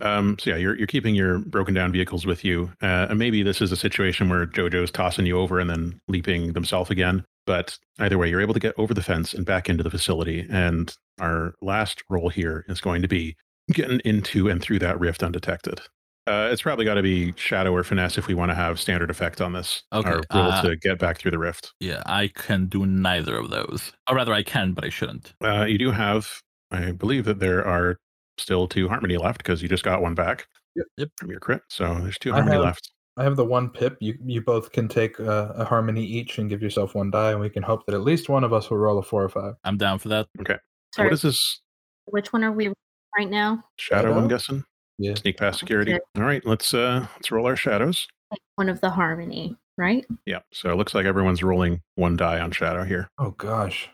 Um, 0.00 0.36
so 0.38 0.50
yeah, 0.50 0.56
you're 0.56 0.76
you're 0.76 0.86
keeping 0.86 1.14
your 1.14 1.38
broken 1.38 1.72
down 1.72 1.90
vehicles 1.90 2.26
with 2.26 2.44
you, 2.44 2.70
uh, 2.82 3.06
and 3.08 3.18
maybe 3.18 3.42
this 3.42 3.62
is 3.62 3.72
a 3.72 3.76
situation 3.76 4.28
where 4.28 4.46
JoJo's 4.46 4.90
tossing 4.90 5.24
you 5.24 5.38
over 5.38 5.58
and 5.58 5.70
then 5.70 5.98
leaping 6.08 6.52
themselves 6.52 6.90
again. 6.90 7.24
But 7.46 7.78
either 7.98 8.18
way, 8.18 8.28
you're 8.28 8.40
able 8.40 8.54
to 8.54 8.60
get 8.60 8.74
over 8.76 8.92
the 8.92 9.02
fence 9.02 9.32
and 9.32 9.46
back 9.46 9.68
into 9.68 9.82
the 9.82 9.90
facility. 9.90 10.46
And 10.50 10.94
our 11.20 11.54
last 11.62 12.02
roll 12.10 12.28
here 12.28 12.64
is 12.68 12.80
going 12.80 13.02
to 13.02 13.08
be 13.08 13.36
getting 13.72 14.00
into 14.00 14.48
and 14.48 14.60
through 14.60 14.80
that 14.80 15.00
rift 15.00 15.22
undetected. 15.22 15.80
Uh, 16.26 16.48
it's 16.50 16.62
probably 16.62 16.84
got 16.84 16.94
to 16.94 17.02
be 17.02 17.32
shadow 17.36 17.72
or 17.72 17.84
finesse 17.84 18.18
if 18.18 18.26
we 18.26 18.34
want 18.34 18.50
to 18.50 18.54
have 18.54 18.80
standard 18.80 19.10
effect 19.10 19.40
on 19.40 19.52
this. 19.52 19.82
Okay, 19.92 20.08
Our 20.10 20.22
roll 20.34 20.50
uh, 20.50 20.62
to 20.62 20.76
get 20.76 20.98
back 20.98 21.18
through 21.18 21.30
the 21.30 21.38
rift. 21.38 21.72
Yeah, 21.78 22.02
I 22.04 22.28
can 22.34 22.66
do 22.66 22.84
neither 22.84 23.36
of 23.38 23.50
those. 23.50 23.92
Or 24.10 24.16
rather, 24.16 24.32
I 24.32 24.42
can, 24.42 24.72
but 24.72 24.84
I 24.84 24.88
shouldn't. 24.88 25.34
Uh, 25.44 25.64
you 25.64 25.78
do 25.78 25.92
have, 25.92 26.42
I 26.72 26.90
believe 26.90 27.26
that 27.26 27.38
there 27.38 27.64
are 27.64 27.98
still 28.38 28.66
two 28.66 28.88
harmony 28.88 29.16
left 29.16 29.38
because 29.38 29.62
you 29.62 29.68
just 29.68 29.84
got 29.84 30.02
one 30.02 30.14
back. 30.14 30.48
Yep. 30.74 30.86
Yep. 30.98 31.08
From 31.16 31.30
your 31.30 31.40
crit, 31.40 31.62
so 31.70 31.94
there's 32.00 32.18
two 32.18 32.32
I 32.32 32.36
harmony 32.36 32.56
have- 32.56 32.64
left. 32.64 32.90
I 33.18 33.24
have 33.24 33.36
the 33.36 33.46
one 33.46 33.70
pip. 33.70 33.96
You 34.00 34.14
you 34.26 34.42
both 34.42 34.72
can 34.72 34.88
take 34.88 35.18
uh, 35.18 35.52
a 35.54 35.64
harmony 35.64 36.04
each 36.04 36.36
and 36.36 36.50
give 36.50 36.60
yourself 36.60 36.94
one 36.94 37.10
die, 37.10 37.30
and 37.30 37.40
we 37.40 37.48
can 37.48 37.62
hope 37.62 37.86
that 37.86 37.94
at 37.94 38.02
least 38.02 38.28
one 38.28 38.44
of 38.44 38.52
us 38.52 38.68
will 38.68 38.76
roll 38.76 38.98
a 38.98 39.02
four 39.02 39.24
or 39.24 39.30
five. 39.30 39.54
I'm 39.64 39.78
down 39.78 39.98
for 40.00 40.08
that. 40.08 40.26
Okay. 40.42 40.56
So 40.92 40.96
Sorry, 40.96 41.08
what 41.08 41.14
is 41.14 41.22
this 41.22 41.62
which 42.04 42.34
one 42.34 42.44
are 42.44 42.52
we 42.52 42.74
right 43.16 43.30
now? 43.30 43.64
shadow? 43.78 44.12
I'm 44.18 44.28
guessing 44.28 44.62
Yeah. 44.98 45.14
sneak 45.14 45.36
past 45.36 45.58
security. 45.58 45.94
Okay. 45.94 46.02
All 46.16 46.22
right, 46.22 46.44
let's 46.46 46.72
uh 46.74 47.06
let's 47.16 47.30
roll 47.30 47.46
our 47.46 47.56
shadows. 47.56 48.06
Like 48.30 48.40
one 48.56 48.68
of 48.68 48.80
the 48.80 48.90
harmony, 48.90 49.56
right? 49.78 50.04
Yeah, 50.24 50.40
so 50.52 50.70
it 50.70 50.76
looks 50.76 50.94
like 50.94 51.06
everyone's 51.06 51.42
rolling 51.42 51.82
one 51.94 52.16
die 52.16 52.40
on 52.40 52.50
shadow 52.50 52.84
here. 52.84 53.08
Oh 53.18 53.30
gosh. 53.32 53.88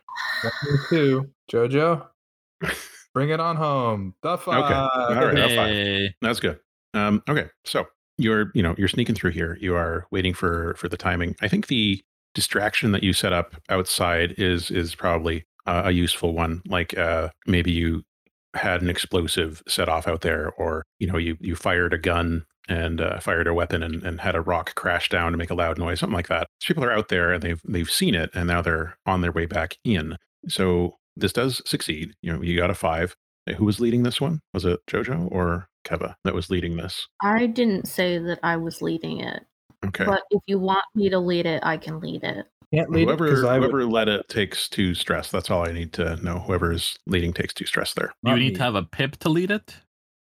Two. 0.90 1.30
Jojo, 1.50 2.06
bring 3.14 3.30
it 3.30 3.40
on 3.40 3.56
home. 3.56 4.14
The 4.22 4.38
five. 4.38 4.62
All 4.62 5.14
right. 5.14 5.34
that's 5.34 5.54
fine. 5.54 5.72
Hey. 5.72 6.14
That's 6.22 6.40
good. 6.40 6.58
Um, 6.94 7.22
okay, 7.28 7.48
so 7.64 7.86
you're 8.18 8.50
you 8.54 8.62
know 8.62 8.74
you're 8.78 8.88
sneaking 8.88 9.14
through 9.14 9.32
here. 9.32 9.58
You 9.60 9.74
are 9.74 10.06
waiting 10.10 10.34
for 10.34 10.74
for 10.76 10.88
the 10.88 10.96
timing. 10.96 11.36
I 11.40 11.48
think 11.48 11.66
the 11.66 12.02
distraction 12.34 12.92
that 12.92 13.02
you 13.02 13.12
set 13.12 13.32
up 13.32 13.54
outside 13.68 14.34
is 14.38 14.70
is 14.70 14.94
probably 14.94 15.44
uh, 15.66 15.82
a 15.86 15.90
useful 15.90 16.32
one. 16.34 16.62
Like 16.66 16.96
uh, 16.96 17.28
maybe 17.46 17.70
you 17.70 18.02
had 18.54 18.82
an 18.82 18.90
explosive 18.90 19.62
set 19.68 19.88
off 19.88 20.06
out 20.06 20.20
there, 20.22 20.50
or 20.52 20.84
you 20.98 21.06
know 21.06 21.16
you 21.18 21.36
you 21.40 21.56
fired 21.56 21.92
a 21.92 21.98
gun 21.98 22.44
and 22.68 23.00
uh, 23.00 23.18
fired 23.18 23.46
a 23.48 23.54
weapon 23.54 23.82
and, 23.82 24.02
and 24.04 24.20
had 24.20 24.36
a 24.36 24.40
rock 24.40 24.74
crash 24.76 25.08
down 25.08 25.32
to 25.32 25.38
make 25.38 25.50
a 25.50 25.54
loud 25.54 25.78
noise, 25.78 25.98
something 26.00 26.14
like 26.14 26.28
that. 26.28 26.46
So 26.60 26.68
people 26.68 26.84
are 26.84 26.92
out 26.92 27.08
there 27.08 27.32
and 27.32 27.42
they've 27.42 27.60
they've 27.66 27.90
seen 27.90 28.14
it, 28.14 28.30
and 28.34 28.46
now 28.46 28.62
they're 28.62 28.96
on 29.06 29.20
their 29.20 29.32
way 29.32 29.46
back 29.46 29.76
in. 29.84 30.16
So 30.48 30.96
this 31.16 31.32
does 31.32 31.60
succeed. 31.66 32.14
You 32.22 32.32
know, 32.32 32.42
you 32.42 32.56
got 32.56 32.70
a 32.70 32.74
five. 32.74 33.14
Who 33.56 33.64
was 33.64 33.80
leading 33.80 34.04
this 34.04 34.20
one? 34.20 34.38
Was 34.54 34.64
it 34.64 34.78
Jojo 34.88 35.28
or 35.32 35.66
Keva 35.84 36.14
that 36.24 36.34
was 36.34 36.48
leading 36.48 36.76
this? 36.76 37.08
I 37.22 37.46
didn't 37.46 37.88
say 37.88 38.18
that 38.18 38.38
I 38.44 38.56
was 38.56 38.80
leading 38.80 39.18
it, 39.18 39.42
Okay. 39.84 40.04
but 40.04 40.22
if 40.30 40.40
you 40.46 40.60
want 40.60 40.84
me 40.94 41.10
to 41.10 41.18
lead 41.18 41.46
it, 41.46 41.60
I 41.64 41.76
can 41.76 41.98
lead 41.98 42.22
it. 42.22 42.46
Can't 42.72 42.90
lead 42.90 43.02
it 43.02 43.04
whoever 43.06 43.24
would. 43.26 43.38
whoever 43.38 43.84
led 43.84 44.08
it 44.08 44.28
takes 44.28 44.68
two 44.68 44.94
stress. 44.94 45.30
That's 45.30 45.50
all 45.50 45.66
I 45.66 45.72
need 45.72 45.92
to 45.94 46.16
know. 46.16 46.38
Whoever's 46.40 46.98
leading 47.06 47.32
takes 47.32 47.54
two 47.54 47.66
stress 47.66 47.94
there. 47.94 48.14
Do 48.24 48.32
you 48.32 48.36
need 48.38 48.54
to 48.56 48.62
have 48.62 48.74
a 48.74 48.82
pip 48.82 49.16
to 49.18 49.28
lead 49.28 49.50
it? 49.50 49.76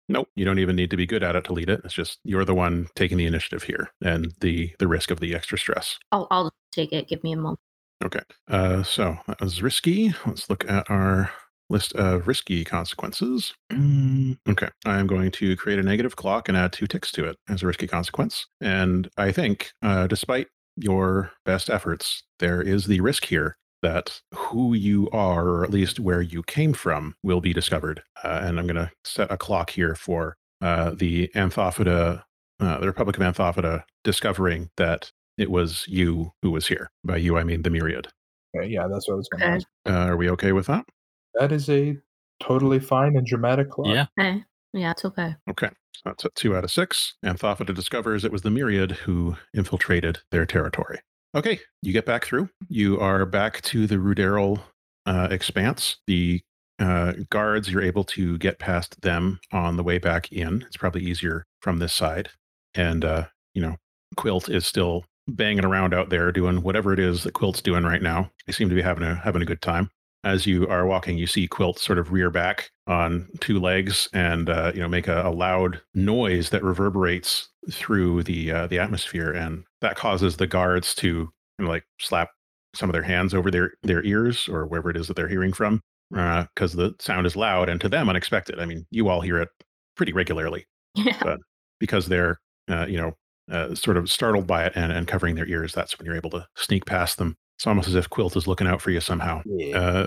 Nope, 0.08 0.28
you 0.36 0.44
don't 0.44 0.58
even 0.58 0.76
need 0.76 0.90
to 0.90 0.96
be 0.98 1.06
good 1.06 1.22
at 1.22 1.34
it 1.34 1.44
to 1.44 1.54
lead 1.54 1.70
it. 1.70 1.80
It's 1.84 1.94
just 1.94 2.18
you're 2.24 2.44
the 2.44 2.54
one 2.54 2.88
taking 2.94 3.16
the 3.16 3.26
initiative 3.26 3.62
here 3.62 3.90
and 4.02 4.34
the 4.40 4.72
the 4.78 4.86
risk 4.86 5.10
of 5.10 5.20
the 5.20 5.34
extra 5.34 5.56
stress. 5.56 5.98
I'll, 6.12 6.26
I'll 6.30 6.52
take 6.72 6.92
it. 6.92 7.08
Give 7.08 7.24
me 7.24 7.32
a 7.32 7.36
moment. 7.36 7.58
Okay. 8.04 8.20
Uh, 8.48 8.82
so 8.82 9.16
that 9.26 9.40
was 9.40 9.62
risky. 9.62 10.12
Let's 10.26 10.50
look 10.50 10.68
at 10.70 10.90
our 10.90 11.30
list 11.70 11.94
of 11.94 12.28
risky 12.28 12.64
consequences. 12.64 13.54
Okay. 14.46 14.68
I'm 14.84 15.06
going 15.06 15.30
to 15.32 15.56
create 15.56 15.78
a 15.78 15.82
negative 15.82 16.16
clock 16.16 16.48
and 16.48 16.58
add 16.58 16.72
two 16.72 16.86
ticks 16.86 17.10
to 17.12 17.24
it 17.24 17.36
as 17.48 17.62
a 17.62 17.66
risky 17.66 17.86
consequence. 17.86 18.46
And 18.60 19.08
I 19.16 19.32
think, 19.32 19.72
uh, 19.80 20.06
despite 20.06 20.48
your 20.76 21.30
best 21.44 21.70
efforts, 21.70 22.22
there 22.38 22.60
is 22.62 22.86
the 22.86 23.00
risk 23.00 23.24
here 23.26 23.56
that 23.82 24.20
who 24.34 24.74
you 24.74 25.10
are, 25.10 25.46
or 25.48 25.64
at 25.64 25.70
least 25.70 26.00
where 26.00 26.22
you 26.22 26.42
came 26.42 26.72
from, 26.72 27.14
will 27.22 27.40
be 27.40 27.52
discovered. 27.52 28.02
Uh, 28.22 28.40
and 28.42 28.58
I'm 28.58 28.66
going 28.66 28.76
to 28.76 28.90
set 29.04 29.30
a 29.30 29.36
clock 29.36 29.70
here 29.70 29.94
for 29.94 30.36
uh, 30.62 30.92
the 30.94 31.28
Anthophyta, 31.34 32.22
uh, 32.60 32.78
the 32.80 32.86
Republic 32.86 33.16
of 33.18 33.22
Anthophyta, 33.22 33.82
discovering 34.02 34.70
that 34.76 35.10
it 35.36 35.50
was 35.50 35.84
you 35.86 36.32
who 36.42 36.50
was 36.50 36.66
here. 36.66 36.90
By 37.04 37.18
you, 37.18 37.36
I 37.36 37.44
mean 37.44 37.62
the 37.62 37.70
myriad. 37.70 38.08
Okay, 38.56 38.68
yeah, 38.68 38.86
that's 38.90 39.06
what 39.08 39.14
I 39.14 39.16
was 39.16 39.28
going 39.28 39.40
to 39.40 39.46
Okay. 39.48 39.54
ask. 39.56 39.66
Uh, 39.86 40.10
are 40.12 40.16
we 40.16 40.30
okay 40.30 40.52
with 40.52 40.66
that? 40.68 40.86
That 41.34 41.52
is 41.52 41.68
a 41.68 41.96
totally 42.40 42.78
fine 42.78 43.16
and 43.16 43.26
dramatic 43.26 43.68
clock. 43.70 43.88
Yeah. 44.16 44.38
Yeah, 44.74 44.90
it's 44.90 45.04
okay. 45.04 45.36
Okay. 45.48 45.70
So 45.92 46.02
that's 46.04 46.26
two 46.34 46.56
out 46.56 46.64
of 46.64 46.70
six. 46.70 47.14
Anthophyta 47.24 47.74
discovers 47.74 48.24
it 48.24 48.32
was 48.32 48.42
the 48.42 48.50
myriad 48.50 48.90
who 48.90 49.36
infiltrated 49.54 50.18
their 50.30 50.44
territory. 50.44 50.98
Okay. 51.34 51.60
You 51.80 51.92
get 51.92 52.06
back 52.06 52.24
through. 52.24 52.50
You 52.68 52.98
are 53.00 53.24
back 53.24 53.62
to 53.62 53.86
the 53.86 53.96
Ruderal 53.96 54.60
uh, 55.06 55.28
expanse. 55.30 55.96
The 56.06 56.42
uh, 56.80 57.12
guards, 57.30 57.70
you're 57.70 57.82
able 57.82 58.04
to 58.04 58.36
get 58.38 58.58
past 58.58 59.00
them 59.02 59.38
on 59.52 59.76
the 59.76 59.84
way 59.84 59.98
back 59.98 60.32
in. 60.32 60.62
It's 60.66 60.76
probably 60.76 61.02
easier 61.02 61.46
from 61.60 61.78
this 61.78 61.92
side. 61.92 62.30
And, 62.74 63.04
uh, 63.04 63.26
you 63.54 63.62
know, 63.62 63.76
Quilt 64.16 64.48
is 64.48 64.66
still 64.66 65.04
banging 65.28 65.64
around 65.64 65.94
out 65.94 66.10
there 66.10 66.32
doing 66.32 66.62
whatever 66.62 66.92
it 66.92 66.98
is 66.98 67.22
that 67.22 67.34
Quilt's 67.34 67.62
doing 67.62 67.84
right 67.84 68.02
now. 68.02 68.30
They 68.46 68.52
seem 68.52 68.68
to 68.68 68.74
be 68.74 68.82
having 68.82 69.04
a 69.04 69.14
having 69.14 69.42
a 69.42 69.46
good 69.46 69.62
time. 69.62 69.90
As 70.24 70.46
you 70.46 70.66
are 70.68 70.86
walking, 70.86 71.18
you 71.18 71.26
see 71.26 71.46
Quilt 71.46 71.78
sort 71.78 71.98
of 71.98 72.10
rear 72.12 72.30
back 72.30 72.70
on 72.86 73.28
two 73.40 73.60
legs 73.60 74.08
and 74.12 74.48
uh, 74.48 74.72
you 74.74 74.80
know 74.80 74.88
make 74.88 75.06
a, 75.08 75.22
a 75.26 75.30
loud 75.30 75.80
noise 75.94 76.50
that 76.50 76.62
reverberates 76.64 77.48
through 77.70 78.22
the 78.22 78.50
uh, 78.50 78.66
the 78.66 78.78
atmosphere, 78.78 79.30
and 79.30 79.64
that 79.82 79.96
causes 79.96 80.36
the 80.36 80.46
guards 80.46 80.94
to 80.96 81.06
you 81.08 81.64
know, 81.64 81.68
like 81.68 81.84
slap 82.00 82.30
some 82.74 82.88
of 82.88 82.92
their 82.94 83.02
hands 83.02 83.34
over 83.34 83.50
their 83.50 83.72
their 83.82 84.02
ears 84.04 84.48
or 84.48 84.66
wherever 84.66 84.90
it 84.90 84.96
is 84.96 85.06
that 85.08 85.14
they're 85.16 85.28
hearing 85.28 85.52
from 85.52 85.80
because 86.10 86.72
the 86.72 86.94
sound 87.00 87.26
is 87.26 87.36
loud 87.36 87.68
and 87.68 87.80
to 87.80 87.88
them 87.88 88.08
unexpected. 88.08 88.58
I 88.58 88.66
mean, 88.66 88.86
you 88.90 89.08
all 89.08 89.20
hear 89.20 89.38
it 89.40 89.48
pretty 89.96 90.12
regularly 90.12 90.66
Yeah. 90.94 91.36
because 91.80 92.06
they're 92.06 92.38
uh, 92.70 92.86
you 92.86 92.96
know 92.96 93.12
uh, 93.50 93.74
sort 93.74 93.96
of 93.98 94.10
startled 94.10 94.46
by 94.46 94.64
it 94.64 94.72
and, 94.74 94.90
and 94.90 95.06
covering 95.06 95.34
their 95.34 95.46
ears. 95.48 95.72
That's 95.74 95.98
when 95.98 96.06
you're 96.06 96.16
able 96.16 96.30
to 96.30 96.46
sneak 96.56 96.86
past 96.86 97.18
them. 97.18 97.36
It's 97.56 97.66
almost 97.66 97.88
as 97.88 97.94
if 97.94 98.10
Quilt 98.10 98.36
is 98.36 98.46
looking 98.46 98.66
out 98.66 98.82
for 98.82 98.90
you 98.90 99.00
somehow. 99.00 99.42
Yeah. 99.44 99.78
Uh, 99.78 100.06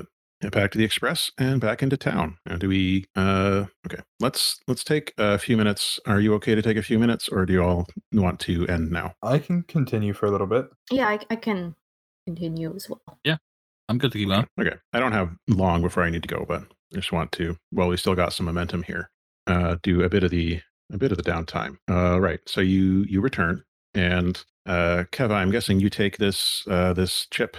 back 0.52 0.72
to 0.72 0.78
the 0.78 0.84
express 0.84 1.32
and 1.38 1.60
back 1.60 1.82
into 1.82 1.98
town. 1.98 2.38
And 2.46 2.60
do 2.60 2.70
we? 2.70 3.06
Uh, 3.16 3.66
okay, 3.86 4.02
let's 4.20 4.60
let's 4.68 4.84
take 4.84 5.14
a 5.18 5.38
few 5.38 5.58
minutes. 5.58 6.00
Are 6.06 6.20
you 6.20 6.34
okay 6.36 6.56
to 6.56 6.62
take 6.62 6.78
a 6.78 6.84
few 6.84 7.00
minutes, 7.00 7.28
or 7.28 7.46
do 7.46 7.54
you 7.54 7.64
all 7.64 7.88
want 8.14 8.40
to 8.42 8.68
end 8.68 8.92
now? 8.92 9.16
I 9.24 9.40
can 9.40 9.64
continue 9.64 10.14
for 10.14 10.26
a 10.26 10.32
little 10.32 10.48
bit. 10.48 10.68
Yeah, 10.92 11.08
I, 11.08 11.20
I 11.30 11.36
can 11.36 11.76
continue 12.26 12.76
as 12.76 12.90
well. 12.90 13.02
Yeah, 13.24 13.38
I'm 13.90 13.98
good 13.98 14.12
to 14.12 14.18
keep 14.18 14.30
going. 14.30 14.48
Okay, 14.60 14.76
I 14.94 15.00
don't 15.00 15.14
have 15.14 15.32
long 15.48 15.82
before 15.82 16.04
I 16.04 16.10
need 16.10 16.24
to 16.24 16.28
go, 16.28 16.46
but 16.48 16.62
I 16.62 16.96
just 16.96 17.12
want 17.12 17.32
to. 17.34 17.58
Well, 17.72 17.88
we 17.88 17.98
still 17.98 18.16
got 18.16 18.34
some 18.34 18.46
momentum 18.46 18.84
here. 18.84 19.10
Uh, 19.48 19.78
do 19.82 20.04
a 20.04 20.10
bit 20.10 20.24
of 20.24 20.32
the 20.32 20.62
a 20.92 20.98
bit 20.98 21.12
of 21.12 21.18
the 21.18 21.24
downtime. 21.24 21.78
Uh, 21.90 22.20
right. 22.20 22.40
So 22.46 22.62
you 22.62 23.06
you 23.10 23.22
return, 23.22 23.64
and 23.98 24.44
uh, 24.66 25.06
Keva, 25.12 25.32
I'm 25.32 25.52
guessing 25.52 25.80
you 25.80 25.90
take 25.90 26.18
this 26.18 26.64
uh, 26.68 26.94
this 26.94 27.28
chip 27.32 27.58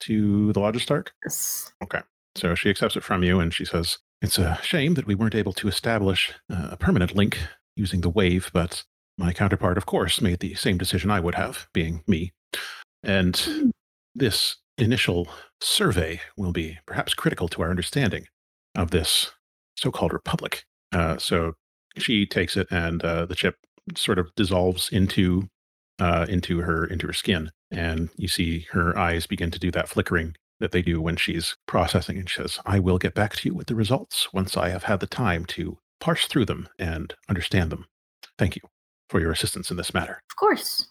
to 0.00 0.52
the 0.52 0.60
Logistarch. 0.60 1.08
Yes. 1.24 1.72
Okay. 1.82 2.00
So 2.36 2.54
she 2.54 2.70
accepts 2.70 2.96
it 2.96 3.02
from 3.02 3.24
you, 3.24 3.40
and 3.40 3.52
she 3.52 3.64
says, 3.64 3.98
"It's 4.22 4.38
a 4.38 4.58
shame 4.62 4.94
that 4.94 5.06
we 5.06 5.14
weren't 5.14 5.34
able 5.34 5.52
to 5.54 5.68
establish 5.68 6.32
uh, 6.52 6.68
a 6.72 6.76
permanent 6.76 7.16
link 7.16 7.38
using 7.76 8.02
the 8.02 8.10
wave, 8.10 8.50
but 8.52 8.84
my 9.18 9.32
counterpart, 9.32 9.78
of 9.78 9.86
course, 9.86 10.20
made 10.20 10.40
the 10.40 10.54
same 10.54 10.78
decision 10.78 11.10
I 11.10 11.20
would 11.20 11.34
have, 11.34 11.66
being 11.72 12.02
me. 12.06 12.32
And 13.02 13.72
this 14.14 14.56
initial 14.78 15.28
survey 15.60 16.20
will 16.36 16.52
be 16.52 16.78
perhaps 16.86 17.14
critical 17.14 17.48
to 17.48 17.62
our 17.62 17.70
understanding 17.70 18.26
of 18.74 18.90
this 18.90 19.32
so-called 19.76 20.12
republic. 20.12 20.64
Uh, 20.92 21.18
so 21.18 21.54
she 21.98 22.26
takes 22.26 22.56
it, 22.56 22.66
and 22.70 23.02
uh, 23.04 23.26
the 23.26 23.34
chip 23.34 23.56
sort 23.96 24.18
of 24.18 24.34
dissolves 24.36 24.88
into 24.90 25.48
uh, 26.00 26.26
into 26.28 26.60
her 26.60 26.84
into 26.84 27.06
her 27.06 27.12
skin, 27.12 27.50
and 27.70 28.08
you 28.16 28.28
see 28.28 28.66
her 28.72 28.98
eyes 28.98 29.26
begin 29.26 29.50
to 29.50 29.58
do 29.58 29.70
that 29.70 29.88
flickering 29.88 30.34
that 30.58 30.72
they 30.72 30.82
do 30.82 31.00
when 31.00 31.16
she's 31.16 31.56
processing. 31.66 32.18
And 32.18 32.28
she 32.28 32.40
says, 32.40 32.58
"I 32.66 32.78
will 32.78 32.98
get 32.98 33.14
back 33.14 33.36
to 33.36 33.48
you 33.48 33.54
with 33.54 33.66
the 33.68 33.74
results 33.74 34.32
once 34.32 34.56
I 34.56 34.70
have 34.70 34.84
had 34.84 35.00
the 35.00 35.06
time 35.06 35.44
to 35.46 35.78
parse 36.00 36.26
through 36.26 36.46
them 36.46 36.68
and 36.78 37.14
understand 37.28 37.70
them. 37.70 37.86
Thank 38.38 38.56
you 38.56 38.62
for 39.08 39.20
your 39.20 39.32
assistance 39.32 39.70
in 39.70 39.76
this 39.76 39.94
matter." 39.94 40.22
Of 40.30 40.36
course. 40.36 40.88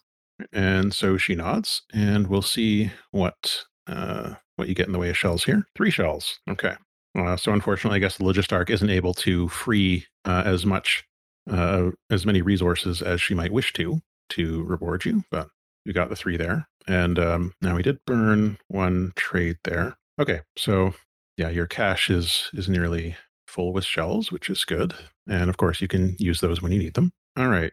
And 0.53 0.93
so 0.93 1.17
she 1.17 1.35
nods, 1.35 1.81
and 1.93 2.27
we'll 2.27 2.41
see 2.41 2.91
what 3.11 3.65
uh, 3.87 4.35
what 4.55 4.69
you 4.69 4.75
get 4.75 4.87
in 4.87 4.93
the 4.93 4.99
way 4.99 5.09
of 5.09 5.17
shells 5.17 5.43
here. 5.43 5.65
Three 5.75 5.91
shells. 5.91 6.39
Okay. 6.49 6.75
Uh, 7.17 7.35
so 7.35 7.51
unfortunately, 7.51 7.97
I 7.97 7.99
guess 7.99 8.17
the 8.17 8.23
Logistarch 8.23 8.69
isn't 8.69 8.89
able 8.89 9.15
to 9.15 9.47
free 9.49 10.05
uh, 10.25 10.43
as 10.45 10.65
much 10.65 11.03
uh, 11.49 11.89
as 12.11 12.25
many 12.25 12.41
resources 12.41 13.01
as 13.01 13.19
she 13.19 13.33
might 13.33 13.51
wish 13.51 13.73
to 13.73 13.99
to 14.29 14.63
reward 14.63 15.05
you, 15.05 15.23
but 15.31 15.49
you 15.85 15.93
got 15.93 16.09
the 16.09 16.15
three 16.15 16.37
there. 16.37 16.67
And 16.87 17.19
um, 17.19 17.53
now 17.61 17.75
we 17.75 17.83
did 17.83 17.99
burn 18.05 18.57
one 18.67 19.13
trade 19.15 19.57
there. 19.63 19.97
Okay, 20.19 20.41
so 20.57 20.93
yeah, 21.37 21.49
your 21.49 21.67
cache 21.67 22.09
is 22.09 22.49
is 22.53 22.67
nearly 22.69 23.15
full 23.47 23.73
with 23.73 23.85
shells, 23.85 24.31
which 24.31 24.49
is 24.49 24.65
good. 24.65 24.93
And 25.27 25.49
of 25.49 25.57
course, 25.57 25.81
you 25.81 25.87
can 25.87 26.15
use 26.19 26.41
those 26.41 26.61
when 26.61 26.71
you 26.71 26.79
need 26.79 26.93
them. 26.95 27.11
All 27.37 27.47
right. 27.47 27.71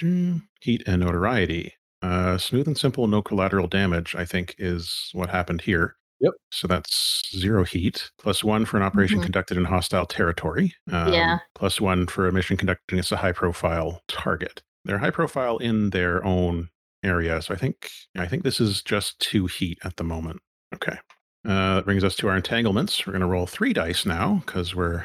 Heat 0.00 0.82
and 0.86 1.00
notoriety. 1.02 1.74
Uh, 2.00 2.36
smooth 2.38 2.66
and 2.66 2.76
simple, 2.78 3.06
no 3.06 3.22
collateral 3.22 3.66
damage, 3.68 4.14
I 4.14 4.24
think, 4.24 4.54
is 4.58 5.10
what 5.12 5.30
happened 5.30 5.60
here. 5.60 5.96
Yep. 6.20 6.32
So 6.50 6.66
that's 6.68 7.22
zero 7.36 7.64
heat, 7.64 8.10
plus 8.18 8.42
one 8.44 8.64
for 8.64 8.76
an 8.76 8.82
operation 8.82 9.18
Mhm. 9.20 9.24
conducted 9.24 9.56
in 9.56 9.64
hostile 9.64 10.06
territory. 10.06 10.74
Um, 10.90 11.12
Yeah. 11.12 11.38
Plus 11.54 11.80
one 11.80 12.06
for 12.06 12.26
a 12.28 12.32
mission 12.32 12.56
conducted 12.56 12.94
against 12.94 13.12
a 13.12 13.16
high 13.16 13.32
profile 13.32 14.02
target. 14.08 14.62
They're 14.84 14.98
high 14.98 15.10
profile 15.10 15.58
in 15.58 15.90
their 15.90 16.24
own 16.24 16.68
area. 17.02 17.40
So 17.42 17.54
I 17.54 17.56
think 17.56 17.90
I 18.16 18.26
think 18.26 18.42
this 18.42 18.60
is 18.60 18.82
just 18.82 19.18
two 19.20 19.46
heat 19.46 19.78
at 19.84 19.96
the 19.96 20.04
moment. 20.04 20.40
Okay. 20.74 20.96
Uh, 21.44 21.76
that 21.76 21.84
brings 21.84 22.04
us 22.04 22.14
to 22.16 22.28
our 22.28 22.36
entanglements. 22.36 23.04
We're 23.04 23.12
going 23.12 23.22
to 23.22 23.26
roll 23.26 23.46
three 23.46 23.72
dice 23.72 24.06
now 24.06 24.42
because 24.46 24.74
we're 24.74 25.04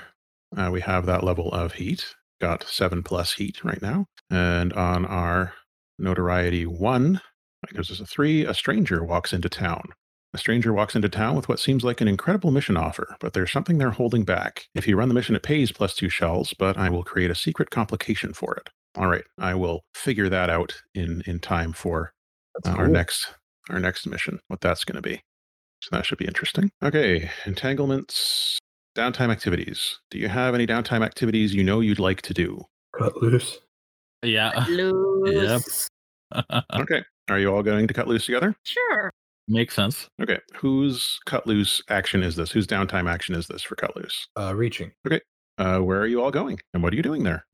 uh, 0.55 0.69
we 0.71 0.81
have 0.81 1.05
that 1.05 1.23
level 1.23 1.51
of 1.51 1.73
heat. 1.73 2.15
Got 2.39 2.63
seven 2.63 3.01
plus 3.01 3.33
heat 3.33 3.63
right 3.63 3.81
now, 3.81 4.05
and 4.29 4.71
on 4.73 5.05
our 5.07 5.53
notoriety 5.97 6.67
one, 6.67 7.19
that 7.63 7.73
gives 7.73 7.89
us 7.89 7.99
a 7.99 8.05
three. 8.05 8.45
A 8.45 8.53
stranger 8.53 9.03
walks 9.03 9.33
into 9.33 9.49
town. 9.49 9.89
A 10.33 10.37
stranger 10.37 10.71
walks 10.71 10.95
into 10.95 11.09
town 11.09 11.35
with 11.35 11.49
what 11.49 11.59
seems 11.59 11.83
like 11.83 11.99
an 11.99 12.07
incredible 12.07 12.51
mission 12.51 12.77
offer, 12.77 13.15
but 13.19 13.33
there's 13.33 13.51
something 13.51 13.79
they're 13.79 13.89
holding 13.89 14.23
back. 14.23 14.67
If 14.75 14.87
you 14.87 14.95
run 14.95 15.07
the 15.07 15.15
mission, 15.15 15.35
it 15.35 15.41
pays 15.41 15.71
plus 15.71 15.95
two 15.95 16.09
shells, 16.09 16.53
but 16.53 16.77
I 16.77 16.89
will 16.89 17.03
create 17.03 17.31
a 17.31 17.35
secret 17.35 17.71
complication 17.71 18.33
for 18.33 18.55
it. 18.55 18.69
All 18.97 19.07
right, 19.07 19.23
I 19.37 19.53
will 19.53 19.85
figure 19.93 20.27
that 20.29 20.49
out 20.49 20.73
in 20.95 21.21
in 21.27 21.39
time 21.39 21.71
for 21.71 22.13
That's 22.55 22.75
uh, 22.75 22.79
our 22.79 22.87
next 22.87 23.27
our 23.69 23.79
next 23.79 24.07
mission. 24.07 24.39
What 24.47 24.61
that's 24.61 24.83
going 24.83 24.95
to 24.95 25.07
be. 25.07 25.21
So 25.81 25.89
that 25.91 26.05
should 26.05 26.17
be 26.17 26.25
interesting. 26.25 26.71
Okay, 26.83 27.29
entanglements, 27.45 28.57
downtime 28.95 29.29
activities. 29.29 29.99
Do 30.09 30.17
you 30.17 30.27
have 30.27 30.55
any 30.55 30.65
downtime 30.65 31.05
activities 31.05 31.53
you 31.53 31.63
know 31.63 31.79
you'd 31.79 31.99
like 31.99 32.23
to 32.23 32.33
do? 32.33 32.63
Cut 32.97 33.21
loose. 33.21 33.59
Yeah. 34.23 34.65
Loose. 34.69 35.87
Yep. 36.35 36.65
okay, 36.81 37.03
are 37.29 37.39
you 37.39 37.53
all 37.53 37.63
going 37.63 37.87
to 37.87 37.93
cut 37.93 38.05
loose 38.05 38.25
together? 38.25 38.53
Sure. 38.63 39.09
Makes 39.47 39.75
sense. 39.75 40.09
Okay, 40.21 40.39
whose 40.55 41.19
cut 41.25 41.47
loose 41.47 41.81
action 41.89 42.21
is 42.21 42.35
this? 42.35 42.51
Whose 42.51 42.67
downtime 42.67 43.09
action 43.09 43.33
is 43.33 43.47
this 43.47 43.63
for 43.63 43.75
cut 43.75 43.95
loose? 43.95 44.27
Uh, 44.37 44.53
reaching. 44.53 44.91
Okay. 45.05 45.21
Uh, 45.57 45.79
where 45.79 46.01
are 46.01 46.05
you 46.05 46.21
all 46.21 46.31
going, 46.31 46.59
and 46.73 46.83
what 46.83 46.91
are 46.91 46.97
you 46.97 47.01
doing 47.01 47.23
there? 47.23 47.45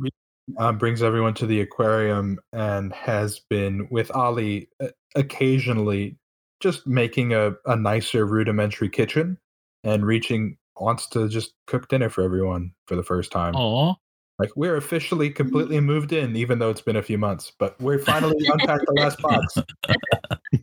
Uh, 0.58 0.72
brings 0.72 1.02
everyone 1.02 1.34
to 1.36 1.46
the 1.46 1.62
aquarium 1.62 2.40
and 2.52 2.94
has 2.94 3.40
been 3.50 3.88
with 3.90 4.12
Ali 4.16 4.70
uh, 4.82 4.88
occasionally 5.16 6.18
just 6.60 6.88
making 6.88 7.34
a, 7.34 7.54
a 7.66 7.76
nicer 7.76 8.26
rudimentary 8.26 8.90
kitchen 8.90 9.38
and 9.84 10.06
reaching 10.06 10.58
wants 10.78 11.08
to 11.08 11.28
just 11.30 11.54
cook 11.68 11.88
dinner 11.88 12.10
for 12.10 12.24
everyone 12.24 12.72
for 12.88 12.96
the 12.96 13.04
first 13.04 13.32
time. 13.32 13.56
Oh, 13.56 13.96
Like 14.40 14.50
we're 14.56 14.78
officially 14.78 15.30
completely 15.30 15.80
moved 15.80 16.12
in, 16.12 16.36
even 16.36 16.60
though 16.60 16.70
it's 16.70 16.82
been 16.82 16.96
a 16.96 17.04
few 17.04 17.18
months, 17.18 17.52
but 17.60 17.80
we're 17.80 18.00
finally 18.00 18.48
unpacked 18.52 18.86
the 18.88 18.94
last 18.94 19.20
box. 19.22 19.58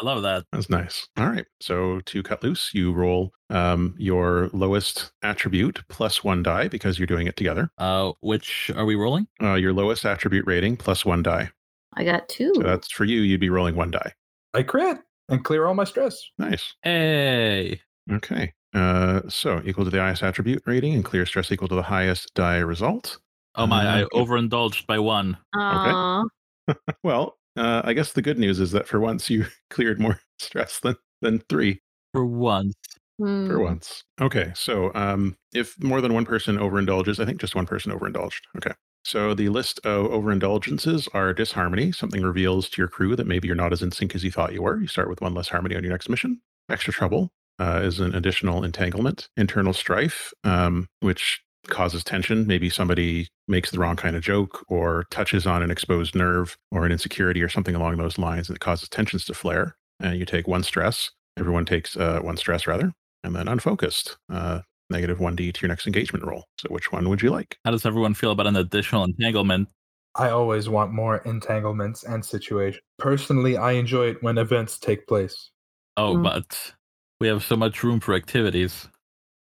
I 0.00 0.04
love 0.04 0.22
that. 0.22 0.44
That's 0.52 0.70
nice. 0.70 1.06
All 1.18 1.28
right. 1.28 1.44
So 1.60 2.00
to 2.06 2.22
cut 2.22 2.42
loose, 2.42 2.70
you 2.72 2.92
roll 2.92 3.32
um, 3.50 3.94
your 3.98 4.48
lowest 4.52 5.12
attribute 5.22 5.80
plus 5.88 6.24
one 6.24 6.42
die 6.42 6.68
because 6.68 6.98
you're 6.98 7.06
doing 7.06 7.26
it 7.26 7.36
together. 7.36 7.70
Uh, 7.76 8.12
which 8.20 8.70
are 8.74 8.86
we 8.86 8.94
rolling? 8.94 9.26
Uh, 9.42 9.54
your 9.54 9.72
lowest 9.74 10.06
attribute 10.06 10.46
rating 10.46 10.76
plus 10.76 11.04
one 11.04 11.22
die. 11.22 11.50
I 11.94 12.04
got 12.04 12.28
two. 12.28 12.52
So 12.54 12.62
that's 12.62 12.90
for 12.90 13.04
you. 13.04 13.20
You'd 13.20 13.40
be 13.40 13.50
rolling 13.50 13.76
one 13.76 13.90
die. 13.90 14.14
I 14.54 14.62
crit 14.62 14.98
and 15.28 15.44
clear 15.44 15.66
all 15.66 15.74
my 15.74 15.84
stress. 15.84 16.22
Nice. 16.38 16.74
Hey. 16.82 17.80
Okay. 18.10 18.54
Uh, 18.72 19.20
so 19.28 19.60
equal 19.64 19.84
to 19.84 19.90
the 19.90 19.98
highest 19.98 20.22
attribute 20.22 20.62
rating 20.64 20.94
and 20.94 21.04
clear 21.04 21.26
stress 21.26 21.50
equal 21.52 21.68
to 21.68 21.74
the 21.74 21.82
highest 21.82 22.32
die 22.34 22.58
result. 22.58 23.18
Oh 23.56 23.66
my! 23.66 23.84
I 23.84 24.02
Uh, 24.04 24.06
overindulged 24.14 24.86
by 24.86 24.98
one. 25.00 25.36
Aw. 25.56 26.24
Well, 27.02 27.36
uh, 27.56 27.82
I 27.84 27.92
guess 27.92 28.12
the 28.12 28.22
good 28.22 28.38
news 28.38 28.60
is 28.60 28.72
that 28.72 28.88
for 28.88 29.00
once 29.00 29.30
you 29.30 29.46
cleared 29.70 30.00
more 30.00 30.20
stress 30.38 30.80
than 30.80 30.96
than 31.22 31.40
three. 31.48 31.80
For 32.12 32.26
once. 32.26 32.74
Hmm. 33.18 33.46
for 33.46 33.60
once. 33.60 34.02
Okay, 34.18 34.50
so 34.54 34.90
um, 34.94 35.36
if 35.52 35.78
more 35.82 36.00
than 36.00 36.14
one 36.14 36.24
person 36.24 36.56
overindulges, 36.56 37.20
I 37.20 37.26
think 37.26 37.38
just 37.38 37.54
one 37.54 37.66
person 37.66 37.92
overindulged. 37.92 38.46
Okay. 38.56 38.72
So 39.04 39.34
the 39.34 39.50
list 39.50 39.78
of 39.84 40.06
overindulgences 40.06 41.06
are 41.12 41.34
disharmony. 41.34 41.92
Something 41.92 42.22
reveals 42.22 42.68
to 42.70 42.80
your 42.80 42.88
crew 42.88 43.16
that 43.16 43.26
maybe 43.26 43.46
you're 43.46 43.56
not 43.56 43.72
as 43.72 43.82
in 43.82 43.92
sync 43.92 44.14
as 44.14 44.24
you 44.24 44.30
thought 44.30 44.54
you 44.54 44.62
were. 44.62 44.80
You 44.80 44.86
start 44.86 45.10
with 45.10 45.20
one 45.20 45.34
less 45.34 45.48
harmony 45.48 45.76
on 45.76 45.82
your 45.82 45.92
next 45.92 46.08
mission. 46.08 46.40
Extra 46.70 46.92
trouble 46.94 47.30
uh, 47.58 47.80
is 47.82 48.00
an 48.00 48.14
additional 48.14 48.64
entanglement. 48.64 49.28
Internal 49.36 49.72
strife, 49.72 50.32
um, 50.44 50.88
which 51.00 51.42
causes 51.68 52.02
tension. 52.04 52.46
Maybe 52.46 52.70
somebody 52.70 53.28
makes 53.48 53.70
the 53.70 53.78
wrong 53.78 53.96
kind 53.96 54.16
of 54.16 54.22
joke 54.22 54.64
or 54.68 55.04
touches 55.10 55.46
on 55.46 55.62
an 55.62 55.70
exposed 55.70 56.14
nerve 56.14 56.56
or 56.70 56.86
an 56.86 56.92
insecurity 56.92 57.42
or 57.42 57.48
something 57.48 57.74
along 57.74 57.96
those 57.96 58.18
lines 58.18 58.48
that 58.48 58.60
causes 58.60 58.88
tensions 58.88 59.24
to 59.26 59.34
flare. 59.34 59.76
And 60.00 60.18
you 60.18 60.24
take 60.24 60.48
one 60.48 60.62
stress. 60.62 61.10
Everyone 61.38 61.64
takes 61.64 61.96
uh, 61.96 62.20
one 62.22 62.36
stress 62.36 62.66
rather 62.66 62.92
and 63.22 63.34
then 63.36 63.48
unfocused, 63.48 64.16
uh, 64.32 64.60
negative 64.88 65.18
1d 65.18 65.52
to 65.52 65.60
your 65.60 65.68
next 65.68 65.86
engagement 65.86 66.24
roll. 66.24 66.44
So 66.58 66.68
which 66.70 66.90
one 66.90 67.08
would 67.08 67.22
you 67.22 67.30
like? 67.30 67.58
How 67.64 67.70
does 67.70 67.84
everyone 67.86 68.14
feel 68.14 68.30
about 68.32 68.46
an 68.46 68.56
additional 68.56 69.04
entanglement? 69.04 69.68
I 70.16 70.30
always 70.30 70.68
want 70.68 70.92
more 70.92 71.18
entanglements 71.18 72.02
and 72.02 72.24
situations. 72.24 72.82
Personally, 72.98 73.56
I 73.56 73.72
enjoy 73.72 74.08
it 74.08 74.22
when 74.22 74.38
events 74.38 74.78
take 74.78 75.06
place. 75.06 75.50
Oh, 75.96 76.16
Mm. 76.16 76.24
but 76.24 76.72
we 77.20 77.28
have 77.28 77.44
so 77.44 77.56
much 77.56 77.84
room 77.84 78.00
for 78.00 78.14
activities. 78.14 78.88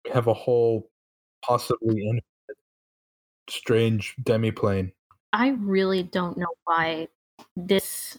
We 0.05 0.11
have 0.11 0.27
a 0.27 0.33
whole, 0.33 0.89
possibly 1.43 2.01
infinite, 2.01 2.23
strange 3.49 4.15
demiplane. 4.23 4.91
I 5.31 5.49
really 5.59 6.03
don't 6.03 6.37
know 6.37 6.53
why 6.65 7.07
this 7.55 8.17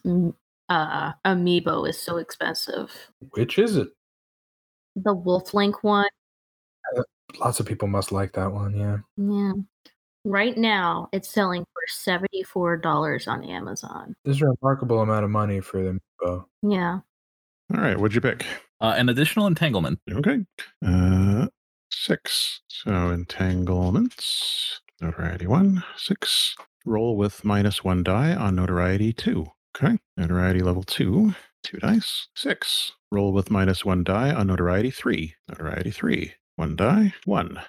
uh 0.69 1.13
amiibo 1.25 1.89
is 1.89 1.99
so 1.99 2.17
expensive. 2.19 2.91
Which 3.31 3.59
is 3.59 3.77
it? 3.77 3.89
The 4.97 5.15
Wolf 5.15 5.55
Link 5.55 5.83
one, 5.83 6.09
Lots 7.41 7.59
of 7.61 7.67
people 7.67 7.89
must 7.89 8.13
like 8.13 8.33
that 8.35 8.53
one. 8.53 8.77
Yeah. 8.77 8.99
yeah. 9.17 9.53
Right 10.25 10.57
now, 10.57 11.09
it's 11.13 11.29
selling 11.29 11.63
for 11.65 11.83
seventy-four 11.89 12.79
dollars 12.79 13.27
on 13.29 13.45
Amazon. 13.45 14.15
This 14.25 14.37
is 14.37 14.43
a 14.43 14.47
remarkable 14.47 15.01
amount 15.01 15.25
of 15.25 15.31
money 15.31 15.61
for 15.61 15.83
them. 15.83 16.01
Oh, 16.25 16.47
Yeah. 16.63 17.01
All 17.75 17.81
right, 17.81 17.99
what'd 17.99 18.15
you 18.15 18.21
pick? 18.21 18.45
Uh, 18.81 18.95
an 18.97 19.09
additional 19.09 19.47
entanglement. 19.47 19.99
Okay. 20.11 20.45
Uh, 20.85 21.47
six. 21.91 22.61
So 22.69 23.11
entanglements. 23.11 24.81
Notoriety 25.01 25.47
one, 25.47 25.85
six. 25.97 26.55
Roll 26.85 27.17
with 27.17 27.45
minus 27.45 27.83
one 27.83 28.03
die 28.03 28.35
on 28.35 28.55
notoriety 28.55 29.13
two. 29.13 29.47
Okay. 29.77 29.99
Notoriety 30.17 30.61
level 30.61 30.83
two, 30.83 31.35
two 31.63 31.79
dice. 31.79 32.29
Six. 32.37 32.93
Roll 33.11 33.33
with 33.33 33.51
minus 33.51 33.85
one 33.85 34.05
die 34.05 34.33
on 34.33 34.47
notoriety 34.47 34.91
three. 34.91 35.35
Notoriety 35.49 35.91
three. 35.91 36.35
One 36.57 36.77
die, 36.77 37.15
one. 37.25 37.61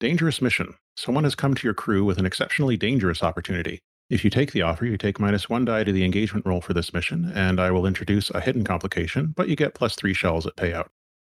Dangerous 0.00 0.42
mission. 0.42 0.74
Someone 0.96 1.24
has 1.24 1.34
come 1.34 1.54
to 1.54 1.66
your 1.66 1.74
crew 1.74 2.04
with 2.04 2.18
an 2.18 2.26
exceptionally 2.26 2.76
dangerous 2.76 3.22
opportunity. 3.22 3.80
If 4.10 4.22
you 4.22 4.30
take 4.30 4.52
the 4.52 4.62
offer, 4.62 4.84
you 4.84 4.98
take 4.98 5.18
minus 5.18 5.48
one 5.48 5.64
die 5.64 5.84
to 5.84 5.92
the 5.92 6.04
engagement 6.04 6.44
roll 6.44 6.60
for 6.60 6.74
this 6.74 6.92
mission, 6.92 7.32
and 7.34 7.58
I 7.60 7.70
will 7.70 7.86
introduce 7.86 8.30
a 8.30 8.40
hidden 8.40 8.64
complication, 8.64 9.32
but 9.34 9.48
you 9.48 9.56
get 9.56 9.74
plus 9.74 9.94
three 9.94 10.14
shells 10.14 10.46
at 10.46 10.56
payout. 10.56 10.88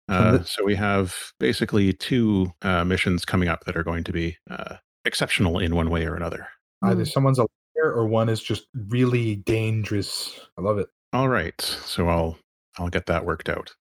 And 0.08 0.40
Uh, 0.40 0.42
so 0.44 0.64
we 0.64 0.74
have 0.74 1.14
basically 1.40 1.92
two 1.92 2.52
uh, 2.62 2.84
missions 2.84 3.24
coming 3.24 3.48
up 3.48 3.64
that 3.64 3.76
are 3.76 3.82
going 3.84 4.04
to 4.04 4.12
be 4.12 4.36
uh, 4.50 4.76
exceptional 5.04 5.58
in 5.58 5.74
one 5.74 5.90
way 5.90 6.06
or 6.06 6.14
another. 6.14 6.46
either 6.82 7.02
Mm. 7.04 7.08
someone's 7.12 7.38
a 7.38 7.42
liar 7.76 7.92
or 7.92 8.06
one 8.06 8.28
is 8.28 8.42
just 8.42 8.66
really 8.90 9.36
dangerous. 9.36 10.38
I 10.58 10.60
love 10.62 10.78
it. 10.78 10.88
All 11.12 11.28
right, 11.28 11.58
so 11.60 12.08
I'll 12.08 12.36
I'll 12.78 12.88
get 12.90 13.06
that 13.06 13.24
worked 13.24 13.48
out. 13.48 13.72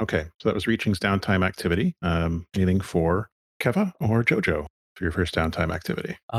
Okay, 0.00 0.26
so 0.40 0.48
that 0.48 0.54
was 0.54 0.64
Reaching's 0.66 0.98
downtime 0.98 1.44
activity. 1.46 1.94
Um, 2.02 2.46
anything 2.54 2.80
for 2.80 3.30
Keva 3.60 3.92
or 4.00 4.24
Jojo 4.24 4.66
for 4.96 5.04
your 5.04 5.12
first 5.12 5.34
downtime 5.34 5.72
activity? 5.72 6.16
Uh, 6.32 6.38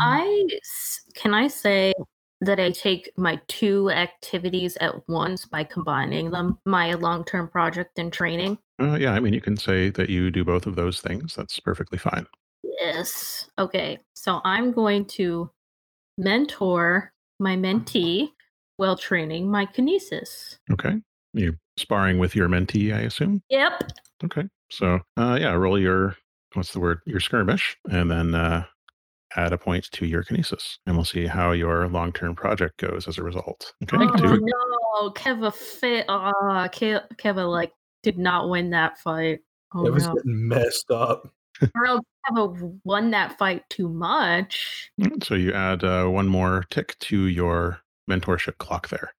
I 0.00 0.48
can 1.14 1.34
I 1.34 1.48
say 1.48 1.92
that 2.40 2.60
I 2.60 2.70
take 2.70 3.10
my 3.16 3.40
two 3.48 3.90
activities 3.90 4.76
at 4.80 5.08
once 5.08 5.46
by 5.46 5.64
combining 5.64 6.30
them, 6.30 6.58
my 6.66 6.92
long-term 6.94 7.48
project 7.48 7.98
and 7.98 8.12
training. 8.12 8.58
Uh, 8.80 8.96
yeah, 9.00 9.12
I 9.12 9.20
mean 9.20 9.32
you 9.32 9.40
can 9.40 9.56
say 9.56 9.90
that 9.90 10.10
you 10.10 10.30
do 10.30 10.44
both 10.44 10.66
of 10.66 10.76
those 10.76 11.00
things. 11.00 11.34
That's 11.34 11.58
perfectly 11.60 11.98
fine. 11.98 12.26
Yes. 12.62 13.48
Okay. 13.58 13.98
So 14.14 14.40
I'm 14.44 14.72
going 14.72 15.06
to 15.06 15.50
mentor 16.18 17.12
my 17.38 17.56
mentee 17.56 18.30
while 18.76 18.96
training 18.96 19.50
my 19.50 19.66
kinesis. 19.66 20.58
Okay, 20.70 21.00
you 21.32 21.56
sparring 21.76 22.18
with 22.18 22.34
your 22.34 22.48
mentee, 22.48 22.94
I 22.94 23.00
assume. 23.00 23.42
Yep. 23.50 23.90
Okay. 24.24 24.44
So, 24.70 25.00
uh, 25.16 25.38
yeah, 25.40 25.52
roll 25.52 25.78
your 25.78 26.16
what's 26.54 26.72
the 26.72 26.80
word? 26.80 27.00
Your 27.06 27.20
skirmish, 27.20 27.76
and 27.90 28.10
then 28.10 28.34
uh, 28.34 28.64
add 29.34 29.52
a 29.52 29.58
point 29.58 29.90
to 29.92 30.06
your 30.06 30.22
kinesis, 30.22 30.78
and 30.86 30.96
we'll 30.96 31.04
see 31.04 31.26
how 31.26 31.52
your 31.52 31.88
long-term 31.88 32.34
project 32.36 32.78
goes 32.78 33.08
as 33.08 33.18
a 33.18 33.22
result. 33.22 33.74
Okay. 33.82 33.96
Oh 33.98 34.16
two. 34.16 34.40
no, 34.40 35.10
Keva 35.10 35.52
fit. 35.52 36.06
Ah, 36.08 36.68
Ke- 36.68 37.02
Keva 37.16 37.50
like 37.50 37.72
did 38.02 38.18
not 38.18 38.48
win 38.48 38.70
that 38.70 38.98
fight. 38.98 39.40
Oh 39.74 39.86
it 39.86 39.92
was 39.92 40.06
no, 40.06 40.14
getting 40.14 40.48
messed 40.48 40.90
up. 40.90 41.32
Bro, 41.74 42.00
Keva 42.28 42.78
won 42.84 43.10
that 43.10 43.36
fight 43.38 43.62
too 43.70 43.88
much. 43.88 44.90
Mm, 45.00 45.24
So 45.24 45.34
you 45.34 45.52
add 45.52 45.82
uh, 45.84 46.06
one 46.06 46.28
more 46.28 46.64
tick 46.70 46.96
to 47.00 47.26
your 47.26 47.80
mentorship 48.10 48.58
clock 48.58 48.88
there, 48.88 49.12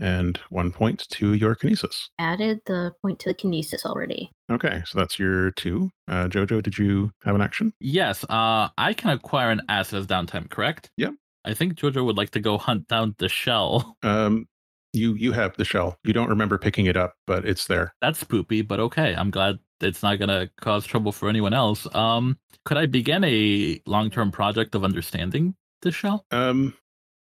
and 0.00 0.38
one 0.50 0.72
point 0.72 1.06
to 1.10 1.34
your 1.34 1.54
kinesis. 1.54 2.08
Added 2.18 2.60
the 2.66 2.92
point 3.02 3.18
to 3.20 3.28
the 3.30 3.34
kinesis 3.34 3.84
already. 3.84 4.30
Okay, 4.50 4.82
so 4.86 4.98
that's 4.98 5.18
your 5.18 5.50
two. 5.52 5.90
Uh, 6.08 6.26
Jojo, 6.26 6.62
did 6.62 6.78
you 6.78 7.12
have 7.24 7.34
an 7.34 7.42
action? 7.42 7.72
yes, 7.80 8.24
uh, 8.24 8.68
I 8.78 8.92
can 8.94 9.10
acquire 9.10 9.50
an 9.50 9.62
asset 9.68 10.00
as 10.00 10.06
downtime, 10.06 10.48
correct? 10.50 10.90
Yep. 10.96 11.14
I 11.44 11.54
think 11.54 11.74
Jojo 11.74 12.04
would 12.04 12.16
like 12.16 12.30
to 12.30 12.40
go 12.40 12.58
hunt 12.58 12.88
down 12.88 13.14
the 13.18 13.28
shell. 13.28 13.96
Um, 14.02 14.46
you 14.92 15.14
you 15.14 15.30
have 15.32 15.56
the 15.56 15.64
shell. 15.64 15.96
You 16.02 16.12
don't 16.12 16.28
remember 16.28 16.58
picking 16.58 16.86
it 16.86 16.96
up, 16.96 17.14
but 17.26 17.44
it's 17.46 17.66
there. 17.66 17.94
That's 18.00 18.24
poopy, 18.24 18.62
but 18.62 18.80
okay. 18.80 19.14
I'm 19.14 19.30
glad 19.30 19.60
it's 19.80 20.02
not 20.02 20.18
gonna 20.18 20.50
cause 20.60 20.84
trouble 20.84 21.12
for 21.12 21.28
anyone 21.28 21.54
else. 21.54 21.86
Um, 21.94 22.38
could 22.64 22.76
I 22.76 22.86
begin 22.86 23.22
a 23.24 23.80
long-term 23.86 24.32
project 24.32 24.74
of 24.74 24.82
understanding 24.82 25.54
the 25.82 25.92
shell? 25.92 26.26
Um, 26.32 26.74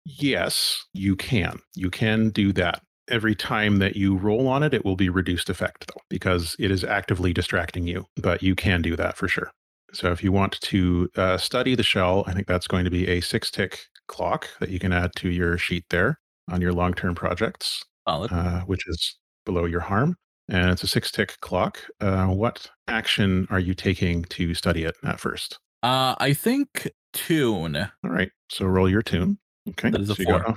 yes, 0.06 0.86
you 0.94 1.16
can. 1.16 1.60
You 1.76 1.90
can 1.90 2.30
do 2.30 2.54
that. 2.54 2.82
Every 3.10 3.36
time 3.36 3.80
that 3.80 3.96
you 3.96 4.16
roll 4.16 4.48
on 4.48 4.64
it, 4.64 4.74
it 4.74 4.86
will 4.86 4.96
be 4.96 5.10
reduced 5.10 5.50
effect 5.50 5.88
though, 5.88 6.02
because 6.10 6.56
it 6.58 6.72
is 6.72 6.84
actively 6.84 7.34
distracting 7.34 7.86
you. 7.86 8.06
But 8.16 8.42
you 8.42 8.56
can 8.56 8.82
do 8.82 8.96
that 8.96 9.18
for 9.18 9.28
sure. 9.28 9.52
So 9.94 10.12
if 10.12 10.24
you 10.24 10.32
want 10.32 10.60
to 10.62 11.10
uh, 11.16 11.38
study 11.38 11.76
the 11.76 11.84
shell, 11.84 12.24
I 12.28 12.34
think 12.34 12.48
that's 12.48 12.68
going 12.68 12.86
to 12.86 12.92
be 12.92 13.08
a 13.08 13.22
six 13.22 13.52
tick 13.52 13.80
clock 14.08 14.48
that 14.60 14.70
you 14.70 14.80
can 14.80 14.92
add 14.92 15.12
to 15.18 15.30
your 15.30 15.58
sheet 15.58 15.86
there 15.90 16.20
on 16.50 16.62
your 16.62 16.74
long 16.74 16.94
term 16.94 17.14
projects, 17.16 17.84
uh, 18.08 18.62
which 18.62 18.88
is 18.88 19.18
below 19.46 19.66
your 19.66 19.82
harm. 19.82 20.16
And 20.50 20.72
it's 20.72 20.84
a 20.84 20.88
six 20.88 21.12
tick 21.12 21.38
clock. 21.42 21.80
Uh, 22.02 22.28
what 22.28 22.70
action 22.88 23.48
are 23.50 23.60
you 23.60 23.74
taking 23.74 24.24
to 24.26 24.54
study 24.54 24.84
it 24.84 24.96
at 25.04 25.20
first? 25.20 25.60
Uh, 25.84 26.16
I 26.18 26.34
think 26.34 26.90
tune. 27.14 27.76
All 27.76 27.90
right. 28.10 28.32
So 28.50 28.66
roll 28.66 28.90
your 28.90 29.02
tune. 29.02 29.38
Okay. 29.70 29.90
That 29.90 30.02
is 30.02 30.10
a 30.10 30.16
so 30.16 30.22
you 30.22 30.28
got 30.28 30.46
all 30.46 30.56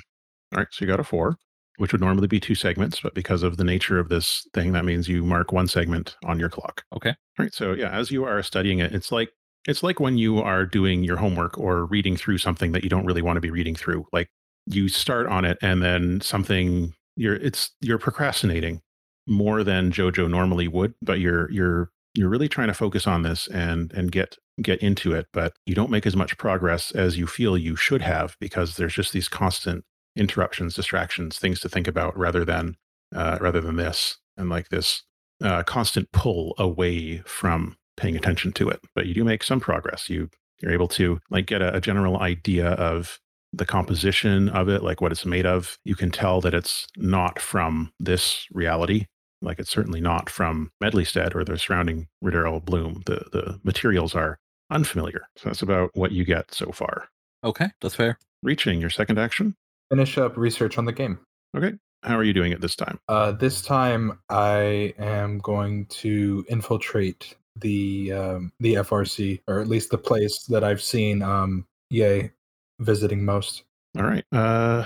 right. 0.52 0.66
So 0.70 0.84
you 0.84 0.90
got 0.90 1.00
a 1.00 1.04
four, 1.04 1.36
which 1.78 1.92
would 1.92 2.00
normally 2.00 2.26
be 2.26 2.40
two 2.40 2.54
segments, 2.54 3.00
but 3.00 3.14
because 3.14 3.42
of 3.42 3.56
the 3.56 3.64
nature 3.64 3.98
of 3.98 4.08
this 4.08 4.46
thing, 4.54 4.72
that 4.72 4.84
means 4.84 5.08
you 5.08 5.24
mark 5.24 5.52
one 5.52 5.68
segment 5.68 6.16
on 6.24 6.38
your 6.38 6.48
clock. 6.48 6.84
Okay. 6.94 7.10
All 7.10 7.44
right. 7.44 7.54
So 7.54 7.72
yeah, 7.72 7.90
as 7.90 8.10
you 8.10 8.24
are 8.24 8.42
studying 8.42 8.78
it, 8.78 8.94
it's 8.94 9.12
like 9.12 9.30
it's 9.66 9.82
like 9.82 10.00
when 10.00 10.16
you 10.18 10.38
are 10.38 10.64
doing 10.64 11.02
your 11.04 11.16
homework 11.16 11.58
or 11.58 11.86
reading 11.86 12.16
through 12.16 12.38
something 12.38 12.72
that 12.72 12.84
you 12.84 12.90
don't 12.90 13.04
really 13.04 13.22
want 13.22 13.36
to 13.36 13.40
be 13.40 13.50
reading 13.50 13.74
through. 13.74 14.06
Like 14.12 14.28
you 14.66 14.88
start 14.88 15.26
on 15.26 15.44
it 15.44 15.58
and 15.62 15.82
then 15.82 16.20
something 16.20 16.92
you're 17.16 17.36
it's 17.36 17.70
you're 17.80 17.98
procrastinating 17.98 18.80
more 19.26 19.64
than 19.64 19.90
Jojo 19.90 20.30
normally 20.30 20.68
would, 20.68 20.94
but 21.02 21.18
you're 21.20 21.50
you're 21.50 21.90
you're 22.16 22.28
really 22.28 22.48
trying 22.48 22.68
to 22.68 22.74
focus 22.74 23.06
on 23.06 23.22
this 23.22 23.46
and 23.48 23.92
and 23.92 24.10
get 24.10 24.36
get 24.62 24.80
into 24.80 25.12
it, 25.12 25.26
but 25.32 25.54
you 25.66 25.74
don't 25.74 25.90
make 25.90 26.06
as 26.06 26.16
much 26.16 26.38
progress 26.38 26.90
as 26.92 27.18
you 27.18 27.26
feel 27.26 27.58
you 27.58 27.76
should 27.76 28.02
have 28.02 28.36
because 28.40 28.76
there's 28.76 28.94
just 28.94 29.12
these 29.12 29.28
constant 29.28 29.84
interruptions, 30.16 30.74
distractions, 30.74 31.38
things 31.38 31.60
to 31.60 31.68
think 31.68 31.86
about 31.86 32.16
rather 32.16 32.44
than 32.44 32.76
uh, 33.14 33.38
rather 33.40 33.60
than 33.60 33.76
this, 33.76 34.18
and 34.36 34.48
like 34.48 34.70
this 34.70 35.02
uh, 35.42 35.62
constant 35.62 36.10
pull 36.12 36.54
away 36.58 37.18
from 37.26 37.76
paying 37.96 38.16
attention 38.16 38.52
to 38.52 38.68
it. 38.68 38.80
But 38.94 39.06
you 39.06 39.14
do 39.14 39.24
make 39.24 39.42
some 39.42 39.60
progress. 39.60 40.08
You 40.08 40.30
you're 40.60 40.72
able 40.72 40.88
to 40.88 41.20
like 41.30 41.46
get 41.46 41.62
a, 41.62 41.76
a 41.76 41.80
general 41.80 42.18
idea 42.18 42.68
of 42.68 43.20
the 43.52 43.66
composition 43.66 44.48
of 44.48 44.68
it, 44.68 44.82
like 44.82 45.00
what 45.00 45.12
it's 45.12 45.26
made 45.26 45.46
of. 45.46 45.78
You 45.84 45.94
can 45.94 46.10
tell 46.10 46.40
that 46.40 46.54
it's 46.54 46.86
not 46.96 47.38
from 47.38 47.92
this 48.00 48.46
reality. 48.52 49.06
Like 49.46 49.60
it's 49.60 49.70
certainly 49.70 50.00
not 50.00 50.28
from 50.28 50.72
Medleystead 50.82 51.34
or 51.36 51.44
the 51.44 51.56
surrounding 51.56 52.08
Riddell 52.20 52.60
Bloom. 52.60 53.02
The 53.06 53.24
the 53.32 53.60
materials 53.62 54.14
are 54.14 54.38
unfamiliar. 54.70 55.28
So 55.36 55.48
that's 55.48 55.62
about 55.62 55.90
what 55.94 56.10
you 56.10 56.24
get 56.24 56.52
so 56.52 56.72
far. 56.72 57.08
Okay, 57.44 57.68
that's 57.80 57.94
fair. 57.94 58.18
Reaching 58.42 58.80
your 58.80 58.90
second 58.90 59.18
action. 59.18 59.54
Finish 59.88 60.18
up 60.18 60.36
research 60.36 60.78
on 60.78 60.84
the 60.84 60.92
game. 60.92 61.20
Okay. 61.56 61.74
How 62.02 62.16
are 62.16 62.24
you 62.24 62.32
doing 62.32 62.52
it 62.52 62.60
this 62.60 62.74
time? 62.74 62.98
Uh, 63.08 63.32
this 63.32 63.62
time, 63.62 64.18
I 64.28 64.92
am 64.98 65.38
going 65.38 65.86
to 65.86 66.44
infiltrate 66.48 67.36
the 67.54 68.12
um, 68.12 68.52
the 68.58 68.74
FRC, 68.74 69.40
or 69.46 69.60
at 69.60 69.68
least 69.68 69.90
the 69.90 69.98
place 69.98 70.44
that 70.48 70.64
I've 70.64 70.82
seen 70.82 71.22
um, 71.22 71.66
Yay 71.90 72.32
visiting 72.80 73.24
most. 73.24 73.62
All 73.96 74.04
right. 74.04 74.24
Uh, 74.32 74.84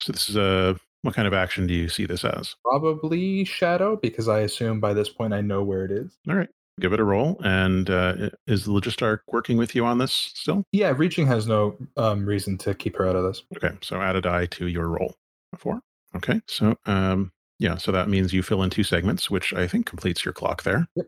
so 0.00 0.12
this 0.12 0.28
is 0.28 0.36
a 0.36 0.78
what 1.06 1.14
kind 1.14 1.28
of 1.28 1.32
action 1.32 1.66
do 1.66 1.72
you 1.72 1.88
see 1.88 2.04
this 2.04 2.24
as? 2.24 2.56
Probably 2.64 3.44
Shadow, 3.44 3.96
because 3.96 4.28
I 4.28 4.40
assume 4.40 4.80
by 4.80 4.92
this 4.92 5.08
point 5.08 5.32
I 5.32 5.40
know 5.40 5.62
where 5.62 5.84
it 5.84 5.92
is. 5.92 6.18
All 6.28 6.34
right. 6.34 6.48
Give 6.80 6.92
it 6.92 7.00
a 7.00 7.04
roll. 7.04 7.40
And 7.42 7.88
uh, 7.88 8.30
is 8.46 8.64
the 8.64 8.72
Logistarch 8.72 9.20
working 9.28 9.56
with 9.56 9.74
you 9.74 9.86
on 9.86 9.98
this 9.98 10.12
still? 10.12 10.64
Yeah, 10.72 10.92
reaching 10.94 11.26
has 11.28 11.46
no 11.46 11.76
um, 11.96 12.26
reason 12.26 12.58
to 12.58 12.74
keep 12.74 12.96
her 12.96 13.08
out 13.08 13.16
of 13.16 13.24
this. 13.24 13.44
Okay. 13.56 13.74
So 13.80 14.02
add 14.02 14.16
a 14.16 14.20
die 14.20 14.46
to 14.46 14.66
your 14.66 14.88
roll. 14.88 15.14
Four. 15.56 15.80
Okay. 16.14 16.40
So 16.48 16.76
um, 16.84 17.32
yeah. 17.60 17.76
So 17.76 17.92
that 17.92 18.08
means 18.08 18.34
you 18.34 18.42
fill 18.42 18.62
in 18.62 18.68
two 18.68 18.84
segments, 18.84 19.30
which 19.30 19.54
I 19.54 19.66
think 19.66 19.86
completes 19.86 20.24
your 20.24 20.34
clock 20.34 20.64
there. 20.64 20.86
Yep. 20.96 21.06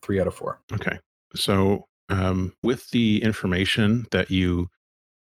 Three 0.00 0.20
out 0.20 0.26
of 0.26 0.34
four. 0.34 0.60
Okay. 0.72 0.98
So 1.34 1.84
um, 2.08 2.54
with 2.62 2.88
the 2.90 3.22
information 3.22 4.06
that 4.12 4.30
you 4.30 4.68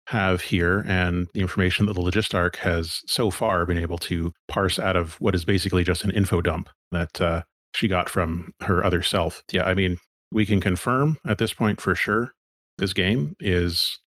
have 0.09 0.41
here 0.41 0.83
and 0.87 1.27
the 1.35 1.39
information 1.39 1.85
that 1.85 1.93
the 1.93 2.01
Logistarch 2.01 2.55
has 2.55 3.01
so 3.05 3.29
far 3.29 3.63
been 3.67 3.77
able 3.77 3.99
to 3.99 4.33
parse 4.47 4.79
out 4.79 4.95
of 4.95 5.13
what 5.21 5.35
is 5.35 5.45
basically 5.45 5.83
just 5.83 6.03
an 6.03 6.09
info 6.09 6.41
dump 6.41 6.67
that 6.91 7.21
uh, 7.21 7.43
she 7.75 7.87
got 7.87 8.09
from 8.09 8.51
her 8.61 8.83
other 8.83 9.03
self. 9.03 9.43
Yeah, 9.51 9.65
I 9.65 9.75
mean, 9.75 9.99
we 10.31 10.47
can 10.47 10.61
confirm 10.61 11.17
at 11.27 11.37
this 11.37 11.53
point 11.53 11.79
for 11.79 11.93
sure 11.93 12.31
this 12.79 12.91
game 12.91 13.35
is 13.39 13.99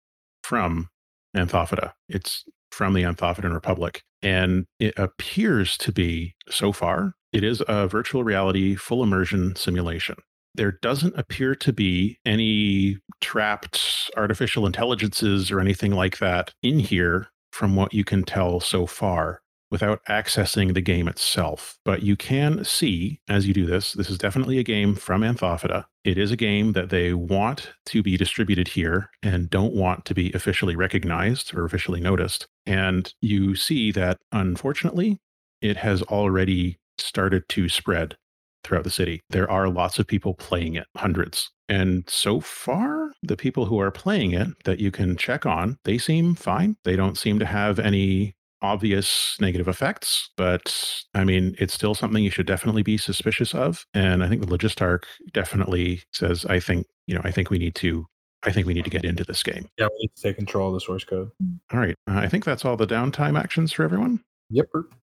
from 0.43 0.89
Anthophyta. 1.37 1.91
It's 2.09 2.45
from 2.71 2.95
the 2.95 3.03
Anthophytan 3.03 3.53
Republic. 3.53 4.01
And 4.23 4.65
it 4.79 4.95
appears 4.97 5.77
to 5.77 5.91
be, 5.91 6.33
so 6.49 6.71
far, 6.71 7.13
it 7.31 7.43
is 7.43 7.61
a 7.67 7.87
virtual 7.87 8.23
reality 8.23 8.75
full 8.75 9.03
immersion 9.03 9.55
simulation 9.55 10.15
there 10.55 10.73
doesn't 10.81 11.17
appear 11.17 11.55
to 11.55 11.73
be 11.73 12.19
any 12.25 12.97
trapped 13.21 14.11
artificial 14.17 14.65
intelligences 14.65 15.51
or 15.51 15.59
anything 15.59 15.91
like 15.91 16.19
that 16.19 16.53
in 16.61 16.79
here 16.79 17.27
from 17.51 17.75
what 17.75 17.93
you 17.93 18.03
can 18.03 18.23
tell 18.23 18.59
so 18.59 18.85
far 18.85 19.41
without 19.69 20.01
accessing 20.09 20.73
the 20.73 20.81
game 20.81 21.07
itself. 21.07 21.77
But 21.85 22.03
you 22.03 22.17
can 22.17 22.65
see 22.65 23.21
as 23.29 23.47
you 23.47 23.53
do 23.53 23.65
this, 23.65 23.93
this 23.93 24.09
is 24.09 24.17
definitely 24.17 24.59
a 24.59 24.63
game 24.63 24.95
from 24.95 25.21
Anthophyta. 25.21 25.85
It 26.03 26.17
is 26.17 26.31
a 26.31 26.35
game 26.35 26.73
that 26.73 26.89
they 26.89 27.13
want 27.13 27.71
to 27.87 28.03
be 28.03 28.17
distributed 28.17 28.67
here 28.67 29.09
and 29.23 29.49
don't 29.49 29.73
want 29.73 30.03
to 30.05 30.13
be 30.13 30.31
officially 30.33 30.75
recognized 30.75 31.55
or 31.55 31.63
officially 31.63 32.01
noticed. 32.01 32.47
And 32.65 33.13
you 33.21 33.55
see 33.55 33.91
that 33.93 34.17
unfortunately, 34.33 35.19
it 35.61 35.77
has 35.77 36.01
already 36.03 36.79
started 36.97 37.47
to 37.49 37.69
spread 37.69 38.17
throughout 38.63 38.83
the 38.83 38.89
city. 38.89 39.21
There 39.29 39.49
are 39.49 39.69
lots 39.69 39.99
of 39.99 40.07
people 40.07 40.33
playing 40.33 40.75
it, 40.75 40.87
hundreds. 40.97 41.49
And 41.69 42.03
so 42.09 42.39
far, 42.41 43.11
the 43.23 43.37
people 43.37 43.65
who 43.65 43.79
are 43.79 43.91
playing 43.91 44.31
it 44.33 44.49
that 44.65 44.79
you 44.79 44.91
can 44.91 45.15
check 45.15 45.45
on, 45.45 45.77
they 45.85 45.97
seem 45.97 46.35
fine. 46.35 46.75
They 46.83 46.95
don't 46.95 47.17
seem 47.17 47.39
to 47.39 47.45
have 47.45 47.79
any 47.79 48.35
obvious 48.61 49.37
negative 49.39 49.67
effects, 49.67 50.29
but 50.37 51.03
I 51.15 51.23
mean, 51.23 51.55
it's 51.57 51.73
still 51.73 51.95
something 51.95 52.23
you 52.23 52.29
should 52.29 52.45
definitely 52.45 52.83
be 52.83 52.97
suspicious 52.97 53.55
of. 53.55 53.85
And 53.93 54.23
I 54.23 54.27
think 54.27 54.41
the 54.41 54.47
Logistarch 54.55 55.03
definitely 55.33 56.03
says, 56.11 56.45
I 56.45 56.59
think, 56.59 56.87
you 57.07 57.15
know, 57.15 57.21
I 57.23 57.31
think 57.31 57.49
we 57.49 57.57
need 57.57 57.75
to. 57.75 58.05
I 58.43 58.51
think 58.51 58.65
we 58.65 58.73
need 58.73 58.85
to 58.85 58.89
get 58.89 59.05
into 59.05 59.23
this 59.23 59.43
game. 59.43 59.69
Yeah, 59.77 59.85
we 59.85 59.99
need 59.99 60.11
to 60.15 60.21
take 60.23 60.35
control 60.35 60.69
of 60.69 60.73
the 60.73 60.81
source 60.81 61.03
code. 61.03 61.29
All 61.71 61.79
right. 61.79 61.95
Uh, 62.09 62.15
I 62.17 62.27
think 62.27 62.43
that's 62.43 62.65
all 62.65 62.75
the 62.75 62.87
downtime 62.87 63.39
actions 63.39 63.71
for 63.71 63.83
everyone. 63.83 64.19
Yep. 64.49 64.65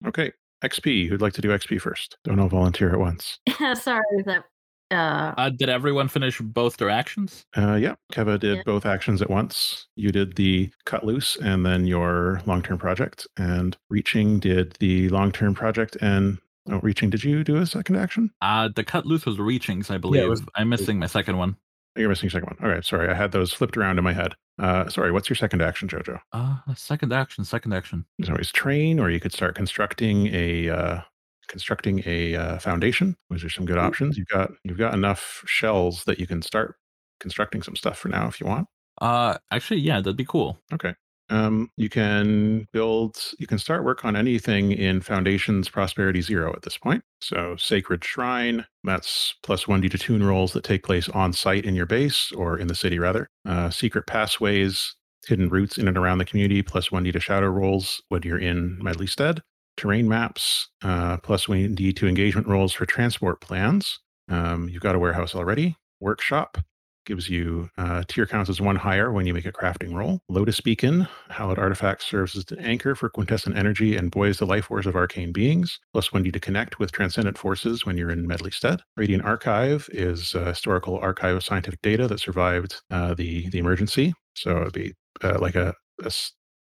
Okay. 0.07 0.33
XP. 0.63 1.09
Who'd 1.09 1.21
like 1.23 1.33
to 1.35 1.41
do 1.41 1.49
XP 1.51 1.81
first? 1.81 2.17
Don't 2.25 2.39
all 2.39 2.49
volunteer 2.49 2.91
at 2.93 2.99
once. 2.99 3.39
Sorry 3.75 4.03
that. 4.27 4.45
Uh, 4.93 5.33
Uh, 5.39 5.51
did 5.51 5.69
everyone 5.69 6.09
finish 6.09 6.41
both 6.41 6.77
their 6.77 6.91
actions? 6.91 7.45
Uh, 7.57 7.75
yeah, 7.77 7.95
Keva 8.13 8.41
did 8.41 8.57
Yeah. 8.57 8.63
both 8.67 8.85
actions 8.85 9.23
at 9.23 9.31
once. 9.31 9.87
You 9.95 10.11
did 10.11 10.35
the 10.35 10.71
cut 10.85 11.05
loose 11.05 11.37
and 11.37 11.65
then 11.65 11.87
your 11.87 12.43
long 12.47 12.61
term 12.63 12.77
project, 12.79 13.27
and 13.37 13.77
Reaching 13.89 14.41
did 14.41 14.77
the 14.81 15.09
long 15.11 15.31
term 15.31 15.55
project. 15.55 15.97
And 16.01 16.39
oh, 16.69 16.81
Reaching, 16.83 17.09
did 17.11 17.23
you 17.23 17.45
do 17.45 17.57
a 17.59 17.67
second 17.67 17.97
action? 17.97 18.31
Uh, 18.43 18.69
the 18.75 18.83
cut 18.83 19.07
loose 19.07 19.25
was 19.27 19.39
reachings, 19.39 19.91
I 19.91 19.99
believe. 19.99 20.29
was- 20.29 20.43
I'm 20.57 20.69
missing 20.69 20.99
my 20.99 21.07
second 21.07 21.37
one. 21.39 21.57
You're 21.97 22.09
missing 22.09 22.31
second 22.31 22.47
one. 22.47 22.57
All 22.63 22.75
right, 22.75 22.85
sorry, 22.85 23.09
I 23.09 23.15
had 23.15 23.33
those 23.33 23.53
flipped 23.53 23.77
around 23.77 23.99
in 23.99 24.05
my 24.05 24.13
head. 24.13 24.35
Uh, 24.59 24.89
sorry, 24.89 25.11
what's 25.11 25.29
your 25.29 25.37
second 25.37 25.63
action, 25.63 25.89
Jojo? 25.89 26.21
Uh, 26.33 26.57
second 26.75 27.13
action, 27.13 27.45
second 27.45 27.73
action. 27.73 28.05
You 28.19 28.25
can 28.25 28.35
always 28.35 28.53
train, 28.53 29.01
or 29.01 29.11
you 29.11 29.19
could 29.19 29.33
start 29.33 29.55
constructing 29.55 30.29
a 30.29 30.69
uh, 30.69 31.01
constructing 31.49 32.03
a 32.07 32.37
uh, 32.37 32.59
foundation. 32.59 33.17
Those 33.29 33.43
are 33.43 33.51
some 33.51 33.65
good 33.65 33.79
options. 33.79 34.17
You've 34.17 34.29
got 34.29 34.53
you've 34.65 34.79
got 34.79 34.95
enough 34.95 35.43
shells 35.47 36.05
that 36.05 36.21
you 36.21 36.27
can 36.27 36.43
start 36.43 36.77
constructing 37.19 37.63
some 37.63 37.75
stuff 37.77 37.99
for 37.99 38.09
now 38.09 38.29
if 38.29 38.41
you 38.41 38.47
want. 38.47 38.69
Uh, 39.01 39.39
actually, 39.51 39.81
yeah, 39.81 40.01
that'd 40.01 40.17
be 40.17 40.25
cool. 40.25 40.59
Okay. 40.73 40.95
Um, 41.31 41.71
you 41.77 41.89
can 41.89 42.67
build, 42.73 43.17
you 43.39 43.47
can 43.47 43.59
start 43.59 43.85
work 43.85 44.05
on 44.05 44.17
anything 44.17 44.73
in 44.73 45.01
Foundation's 45.01 45.69
Prosperity 45.69 46.21
Zero 46.21 46.53
at 46.53 46.63
this 46.63 46.77
point. 46.77 47.03
So, 47.21 47.57
Sacred 47.57 48.05
Shrine, 48.05 48.67
that's 48.85 49.35
plus 49.43 49.65
1d 49.65 49.91
to 49.93 49.99
tune 49.99 50.23
rolls 50.25 50.53
that 50.53 50.65
take 50.65 50.83
place 50.83 51.09
on 51.09 51.33
site 51.33 51.65
in 51.65 51.75
your 51.75 51.87
base 51.87 52.33
or 52.33 52.59
in 52.59 52.67
the 52.67 52.75
city, 52.75 52.99
rather. 52.99 53.29
Uh, 53.47 53.71
secret 53.71 54.07
Pathways, 54.07 54.97
hidden 55.27 55.49
routes 55.49 55.79
in 55.79 55.87
and 55.87 55.97
around 55.97 56.19
the 56.19 56.25
community, 56.25 56.63
plus 56.63 56.89
1d 56.89 57.13
to 57.13 57.21
shadow 57.21 57.49
rolls 57.49 58.03
when 58.09 58.23
you're 58.23 58.39
in 58.39 58.79
Medleystead. 58.83 59.41
Terrain 59.77 60.09
maps, 60.09 60.69
uh, 60.83 61.17
plus 61.19 61.47
1d 61.47 61.95
to 61.97 62.09
engagement 62.09 62.49
rolls 62.49 62.73
for 62.73 62.87
transport 62.87 63.41
plans. 63.41 64.01
Um, 64.29 64.69
you've 64.69 64.83
got 64.83 64.95
a 64.95 64.99
warehouse 64.99 65.35
already. 65.35 65.77
Workshop, 66.01 66.59
gives 67.05 67.29
you 67.29 67.69
uh, 67.79 68.03
tier 68.09 68.27
counts 68.27 68.51
as 68.51 68.61
one 68.61 68.77
higher 68.77 69.13
when 69.13 69.27
you 69.27 69.35
make 69.35 69.47
a 69.47 69.53
crafting 69.53 69.95
roll. 69.95 70.21
Lotus 70.29 70.61
Beacon, 70.61 71.09
hallowed 71.29 71.59
artifact 71.59 72.03
serves 72.03 72.37
as 72.37 72.45
an 72.51 72.59
anchor 72.61 72.95
for 72.95 73.09
quintessent 73.09 73.57
energy 73.57 73.97
and 73.97 74.11
buoys 74.11 74.39
the 74.39 74.47
life 74.47 74.67
force 74.67 74.87
of 74.87 74.97
arcane 74.97 75.33
beings. 75.33 75.79
Plus 75.93 76.11
1d 76.11 76.33
to 76.33 76.41
connect 76.41 76.79
with 76.79 76.93
transcendent 76.93 77.39
forces 77.39 77.85
when 77.85 77.97
you're 77.97 78.11
in 78.11 78.27
Medleystead. 78.27 78.81
Radiant 78.97 79.25
Archive 79.25 79.89
is 79.93 80.35
a 80.35 80.47
historical 80.47 80.99
archive 80.99 81.37
of 81.37 81.45
scientific 81.45 81.83
data 81.83 82.07
that 82.09 82.21
survived 82.21 82.77
uh, 82.91 83.15
the 83.15 83.49
the 83.51 83.59
emergency. 83.59 84.15
So 84.35 84.61
it'd 84.61 84.73
be 84.73 84.95
uh, 85.23 85.39
like 85.41 85.55
a, 85.55 85.75
a 86.03 86.13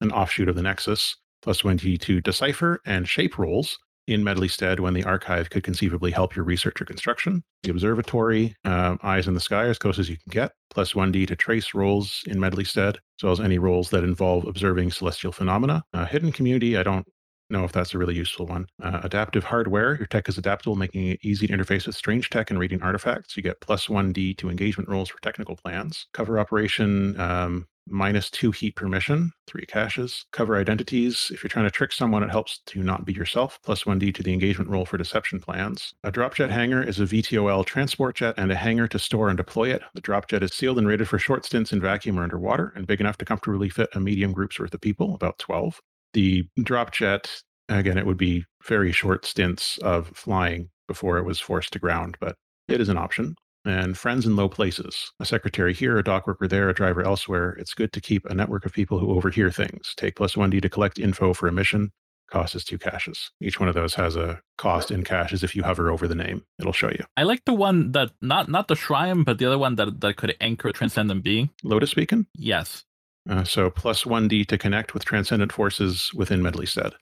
an 0.01 0.11
offshoot 0.11 0.49
of 0.49 0.55
the 0.55 0.61
Nexus. 0.61 1.15
Plus 1.41 1.61
1d 1.61 2.01
to 2.01 2.19
decipher 2.19 2.81
and 2.85 3.07
shape 3.07 3.37
rolls 3.37 3.77
in 4.09 4.23
Medleystead 4.23 4.79
when 4.79 4.93
the 4.93 5.03
archive 5.03 5.49
could 5.49 5.63
conceivably 5.63 6.11
help 6.11 6.35
your 6.35 6.45
research 6.45 6.81
or 6.81 6.85
construction. 6.85 7.43
The 7.63 7.71
observatory, 7.71 8.55
uh, 8.65 8.97
eyes 9.03 9.27
in 9.27 9.33
the 9.33 9.39
sky 9.39 9.65
as 9.65 9.77
close 9.77 9.99
as 9.99 10.09
you 10.09 10.17
can 10.17 10.31
get, 10.31 10.53
plus 10.69 10.93
1d 10.93 11.27
to 11.27 11.35
trace 11.35 11.73
roles 11.73 12.23
in 12.27 12.39
Medleystead, 12.39 12.95
as 12.95 13.23
well 13.23 13.33
as 13.33 13.39
any 13.39 13.59
roles 13.59 13.89
that 13.91 14.03
involve 14.03 14.45
observing 14.45 14.91
celestial 14.91 15.31
phenomena. 15.31 15.83
Uh, 15.93 16.05
hidden 16.05 16.31
community, 16.31 16.77
I 16.77 16.83
don't 16.83 17.07
know 17.49 17.63
if 17.63 17.71
that's 17.71 17.93
a 17.93 17.97
really 17.97 18.15
useful 18.15 18.45
one. 18.45 18.67
Uh, 18.81 19.01
adaptive 19.03 19.43
hardware, 19.43 19.97
your 19.97 20.07
tech 20.07 20.29
is 20.29 20.37
adaptable, 20.37 20.75
making 20.75 21.07
it 21.07 21.19
easy 21.23 21.47
to 21.47 21.53
interface 21.53 21.87
with 21.87 21.95
strange 21.95 22.29
tech 22.29 22.49
and 22.49 22.59
reading 22.59 22.81
artifacts. 22.81 23.35
You 23.35 23.43
get 23.43 23.61
plus 23.61 23.87
1d 23.87 24.37
to 24.37 24.49
engagement 24.49 24.89
rolls 24.89 25.09
for 25.09 25.19
technical 25.21 25.55
plans. 25.55 26.07
Cover 26.13 26.39
operation, 26.39 27.19
um, 27.19 27.67
minus 27.89 28.29
two 28.29 28.51
heat 28.51 28.75
permission, 28.75 29.31
three 29.47 29.65
caches. 29.65 30.25
Cover 30.31 30.57
identities. 30.57 31.31
If 31.33 31.43
you're 31.43 31.49
trying 31.49 31.65
to 31.65 31.71
trick 31.71 31.91
someone, 31.91 32.23
it 32.23 32.29
helps 32.29 32.59
to 32.67 32.83
not 32.83 33.05
be 33.05 33.13
yourself. 33.13 33.59
Plus 33.63 33.83
1d 33.83 34.13
to 34.15 34.23
the 34.23 34.33
engagement 34.33 34.69
roll 34.69 34.85
for 34.85 34.97
deception 34.97 35.39
plans. 35.39 35.93
A 36.03 36.11
dropjet 36.11 36.49
hangar 36.49 36.83
is 36.83 36.99
a 36.99 37.05
VTOL 37.05 37.65
transport 37.65 38.15
jet 38.15 38.35
and 38.37 38.51
a 38.51 38.55
hangar 38.55 38.87
to 38.87 38.99
store 38.99 39.29
and 39.29 39.37
deploy 39.37 39.69
it. 39.69 39.81
The 39.93 40.01
dropjet 40.01 40.43
is 40.43 40.53
sealed 40.53 40.77
and 40.77 40.87
rated 40.87 41.07
for 41.07 41.19
short 41.19 41.45
stints 41.45 41.73
in 41.73 41.81
vacuum 41.81 42.19
or 42.19 42.23
underwater 42.23 42.73
and 42.75 42.87
big 42.87 43.01
enough 43.01 43.17
to 43.17 43.25
comfortably 43.25 43.69
fit 43.69 43.89
a 43.93 43.99
medium 43.99 44.31
group's 44.31 44.59
worth 44.59 44.73
of 44.73 44.81
people, 44.81 45.15
about 45.15 45.39
12. 45.39 45.79
The 46.13 46.47
dropjet, 46.59 47.41
again, 47.67 47.97
it 47.97 48.05
would 48.05 48.17
be 48.17 48.45
very 48.65 48.91
short 48.91 49.25
stints 49.25 49.77
of 49.79 50.07
flying 50.15 50.69
before 50.87 51.17
it 51.17 51.25
was 51.25 51.39
forced 51.39 51.73
to 51.73 51.79
ground, 51.79 52.17
but 52.19 52.35
it 52.67 52.81
is 52.81 52.89
an 52.89 52.97
option 52.97 53.35
and 53.65 53.97
friends 53.97 54.25
in 54.25 54.35
low 54.35 54.49
places. 54.49 55.11
A 55.19 55.25
secretary 55.25 55.73
here, 55.73 55.97
a 55.97 56.03
dock 56.03 56.27
worker 56.27 56.47
there, 56.47 56.69
a 56.69 56.73
driver 56.73 57.03
elsewhere. 57.03 57.51
It's 57.59 57.73
good 57.73 57.91
to 57.93 58.01
keep 58.01 58.25
a 58.25 58.33
network 58.33 58.65
of 58.65 58.73
people 58.73 58.99
who 58.99 59.11
overhear 59.11 59.51
things. 59.51 59.93
Take 59.97 60.15
plus 60.15 60.35
1D 60.35 60.61
to 60.61 60.69
collect 60.69 60.99
info 60.99 61.33
for 61.33 61.47
a 61.47 61.51
mission. 61.51 61.91
Cost 62.29 62.55
is 62.55 62.63
two 62.63 62.77
caches. 62.77 63.31
Each 63.41 63.59
one 63.59 63.67
of 63.69 63.75
those 63.75 63.95
has 63.95 64.15
a 64.15 64.39
cost 64.57 64.91
in 64.91 65.03
caches. 65.03 65.43
If 65.43 65.55
you 65.55 65.63
hover 65.63 65.89
over 65.89 66.07
the 66.07 66.15
name, 66.15 66.43
it'll 66.59 66.73
show 66.73 66.89
you. 66.89 67.03
I 67.17 67.23
like 67.23 67.43
the 67.45 67.53
one 67.53 67.91
that 67.93 68.11
not 68.21 68.49
not 68.49 68.67
the 68.67 68.75
shrine, 68.75 69.23
but 69.23 69.39
the 69.39 69.47
other 69.47 69.57
one 69.57 69.75
that 69.75 69.99
that 70.01 70.17
could 70.17 70.35
anchor 70.39 70.67
a 70.67 70.73
transcendent 70.73 71.23
being. 71.23 71.49
Lotus 71.63 71.95
Beacon. 71.95 72.27
Yes. 72.35 72.85
Uh, 73.27 73.43
so 73.43 73.71
plus 73.71 74.05
one 74.05 74.27
D 74.27 74.45
to 74.45 74.59
connect 74.59 74.93
with 74.93 75.05
transcendent 75.05 75.51
forces 75.51 76.11
within 76.13 76.41
Medleystead, 76.41 76.93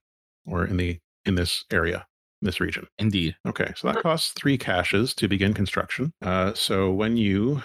or 0.45 0.65
in 0.65 0.77
the 0.77 0.99
in 1.25 1.35
this 1.35 1.65
area, 1.71 2.07
this 2.41 2.59
region. 2.59 2.87
Indeed. 2.99 3.35
Okay, 3.47 3.73
so 3.75 3.87
that 3.87 4.01
costs 4.01 4.31
three 4.33 4.57
caches 4.57 5.13
to 5.15 5.27
begin 5.27 5.53
construction. 5.53 6.13
Uh, 6.21 6.53
so 6.53 6.91
when 6.91 7.17
you 7.17 7.61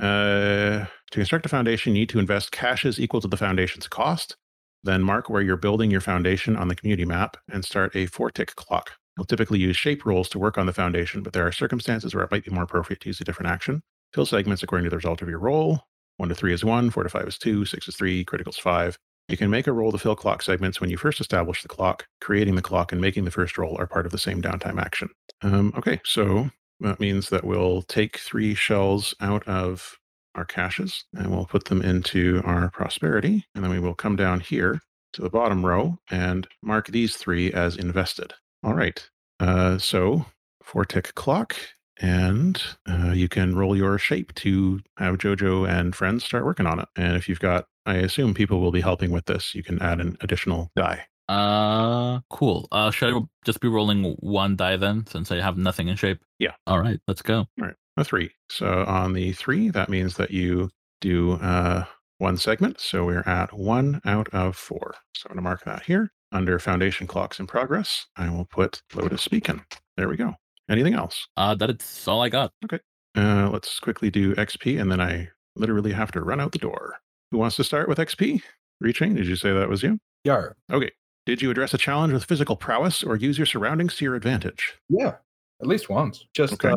uh, 0.00 0.86
to 1.10 1.18
construct 1.18 1.46
a 1.46 1.48
foundation, 1.48 1.94
you 1.94 2.00
need 2.00 2.08
to 2.08 2.18
invest 2.18 2.52
caches 2.52 2.98
equal 2.98 3.20
to 3.20 3.28
the 3.28 3.36
foundation's 3.36 3.86
cost. 3.86 4.36
Then 4.84 5.02
mark 5.02 5.30
where 5.30 5.42
you're 5.42 5.56
building 5.56 5.90
your 5.90 6.00
foundation 6.00 6.56
on 6.56 6.68
the 6.68 6.74
community 6.74 7.04
map 7.04 7.36
and 7.52 7.64
start 7.64 7.94
a 7.94 8.06
four 8.06 8.30
tick 8.30 8.54
clock. 8.56 8.92
You'll 9.16 9.26
typically 9.26 9.58
use 9.58 9.76
shape 9.76 10.04
rules 10.04 10.28
to 10.30 10.38
work 10.38 10.58
on 10.58 10.66
the 10.66 10.72
foundation, 10.72 11.22
but 11.22 11.34
there 11.34 11.46
are 11.46 11.52
circumstances 11.52 12.14
where 12.14 12.24
it 12.24 12.30
might 12.30 12.44
be 12.44 12.50
more 12.50 12.64
appropriate 12.64 13.00
to 13.00 13.08
use 13.08 13.20
a 13.20 13.24
different 13.24 13.50
action. 13.50 13.82
Fill 14.14 14.26
segments 14.26 14.62
according 14.62 14.84
to 14.84 14.90
the 14.90 14.96
result 14.96 15.22
of 15.22 15.28
your 15.28 15.38
roll. 15.38 15.80
One 16.16 16.28
to 16.28 16.34
three 16.34 16.52
is 16.52 16.64
one, 16.64 16.90
four 16.90 17.02
to 17.02 17.08
five 17.08 17.28
is 17.28 17.38
two, 17.38 17.64
six 17.64 17.86
is 17.88 17.96
three, 17.96 18.24
critical 18.24 18.50
is 18.50 18.58
five. 18.58 18.98
You 19.28 19.36
can 19.36 19.50
make 19.50 19.66
a 19.66 19.72
roll 19.72 19.92
to 19.92 19.98
fill 19.98 20.16
clock 20.16 20.42
segments 20.42 20.80
when 20.80 20.90
you 20.90 20.96
first 20.96 21.20
establish 21.20 21.62
the 21.62 21.68
clock. 21.68 22.06
Creating 22.20 22.54
the 22.54 22.62
clock 22.62 22.92
and 22.92 23.00
making 23.00 23.24
the 23.24 23.30
first 23.30 23.56
roll 23.56 23.76
are 23.78 23.86
part 23.86 24.06
of 24.06 24.12
the 24.12 24.18
same 24.18 24.42
downtime 24.42 24.80
action. 24.80 25.08
Um, 25.42 25.72
okay, 25.76 26.00
so 26.04 26.50
that 26.80 27.00
means 27.00 27.28
that 27.30 27.44
we'll 27.44 27.82
take 27.82 28.18
three 28.18 28.54
shells 28.54 29.14
out 29.20 29.46
of 29.46 29.98
our 30.34 30.44
caches 30.44 31.04
and 31.14 31.30
we'll 31.30 31.46
put 31.46 31.66
them 31.66 31.82
into 31.82 32.42
our 32.44 32.70
prosperity. 32.70 33.44
And 33.54 33.64
then 33.64 33.70
we 33.70 33.78
will 33.78 33.94
come 33.94 34.16
down 34.16 34.40
here 34.40 34.80
to 35.12 35.22
the 35.22 35.30
bottom 35.30 35.64
row 35.64 35.98
and 36.10 36.48
mark 36.62 36.88
these 36.88 37.16
three 37.16 37.52
as 37.52 37.76
invested. 37.76 38.32
All 38.62 38.74
right. 38.74 39.08
Uh, 39.40 39.78
so 39.78 40.26
four 40.62 40.84
tick 40.84 41.14
clock. 41.14 41.54
And 42.02 42.60
uh, 42.88 43.12
you 43.12 43.28
can 43.28 43.54
roll 43.54 43.76
your 43.76 43.96
shape 43.96 44.34
to 44.36 44.80
have 44.98 45.18
Jojo 45.18 45.68
and 45.68 45.94
friends 45.94 46.24
start 46.24 46.44
working 46.44 46.66
on 46.66 46.80
it. 46.80 46.88
And 46.96 47.16
if 47.16 47.28
you've 47.28 47.40
got, 47.40 47.66
I 47.86 47.94
assume 47.96 48.34
people 48.34 48.60
will 48.60 48.72
be 48.72 48.80
helping 48.80 49.12
with 49.12 49.26
this, 49.26 49.54
you 49.54 49.62
can 49.62 49.80
add 49.80 50.00
an 50.00 50.16
additional 50.20 50.70
die. 50.74 51.06
Uh, 51.28 52.20
cool. 52.28 52.66
Uh, 52.72 52.90
should 52.90 53.14
I 53.14 53.20
just 53.44 53.60
be 53.60 53.68
rolling 53.68 54.16
one 54.18 54.56
die 54.56 54.76
then, 54.76 55.06
since 55.06 55.30
I 55.30 55.40
have 55.40 55.56
nothing 55.56 55.88
in 55.88 55.96
shape? 55.96 56.18
Yeah. 56.38 56.54
All 56.66 56.80
right, 56.80 57.00
let's 57.06 57.22
go. 57.22 57.38
All 57.38 57.46
right, 57.66 57.74
a 57.96 58.04
three. 58.04 58.32
So 58.50 58.84
on 58.84 59.12
the 59.12 59.32
three, 59.32 59.70
that 59.70 59.88
means 59.88 60.16
that 60.16 60.32
you 60.32 60.70
do 61.00 61.34
uh, 61.34 61.84
one 62.18 62.36
segment. 62.36 62.80
So 62.80 63.04
we're 63.04 63.26
at 63.26 63.52
one 63.52 64.00
out 64.04 64.28
of 64.34 64.56
four. 64.56 64.94
So 65.14 65.28
I'm 65.28 65.34
going 65.34 65.36
to 65.36 65.42
mark 65.42 65.64
that 65.64 65.84
here. 65.84 66.12
Under 66.32 66.58
foundation 66.58 67.06
clocks 67.06 67.38
in 67.38 67.46
progress, 67.46 68.06
I 68.16 68.28
will 68.30 68.46
put 68.46 68.82
Lotus 68.94 69.28
Beacon. 69.28 69.62
There 69.96 70.08
we 70.08 70.16
go. 70.16 70.34
Anything 70.72 70.94
else? 70.94 71.28
Uh, 71.36 71.54
that's 71.54 72.08
all 72.08 72.22
I 72.22 72.30
got. 72.30 72.50
Okay. 72.64 72.80
Uh, 73.14 73.50
let's 73.52 73.78
quickly 73.78 74.10
do 74.10 74.34
XP, 74.36 74.80
and 74.80 74.90
then 74.90 75.00
I 75.02 75.28
literally 75.54 75.92
have 75.92 76.10
to 76.12 76.22
run 76.22 76.40
out 76.40 76.52
the 76.52 76.58
door. 76.58 76.96
Who 77.30 77.38
wants 77.38 77.56
to 77.56 77.64
start 77.64 77.88
with 77.88 77.98
XP? 77.98 78.40
Reaching? 78.80 79.14
Did 79.14 79.26
you 79.26 79.36
say 79.36 79.52
that 79.52 79.68
was 79.68 79.82
you? 79.82 79.98
Yar. 80.24 80.56
Okay. 80.72 80.90
Did 81.26 81.42
you 81.42 81.50
address 81.50 81.74
a 81.74 81.78
challenge 81.78 82.14
with 82.14 82.24
physical 82.24 82.56
prowess 82.56 83.04
or 83.04 83.16
use 83.16 83.38
your 83.38 83.46
surroundings 83.46 83.96
to 83.96 84.04
your 84.04 84.14
advantage? 84.14 84.72
Yeah, 84.88 85.16
at 85.60 85.68
least 85.68 85.90
once. 85.90 86.26
Just 86.34 86.54
Okay. 86.54 86.70
uh, 86.70 86.76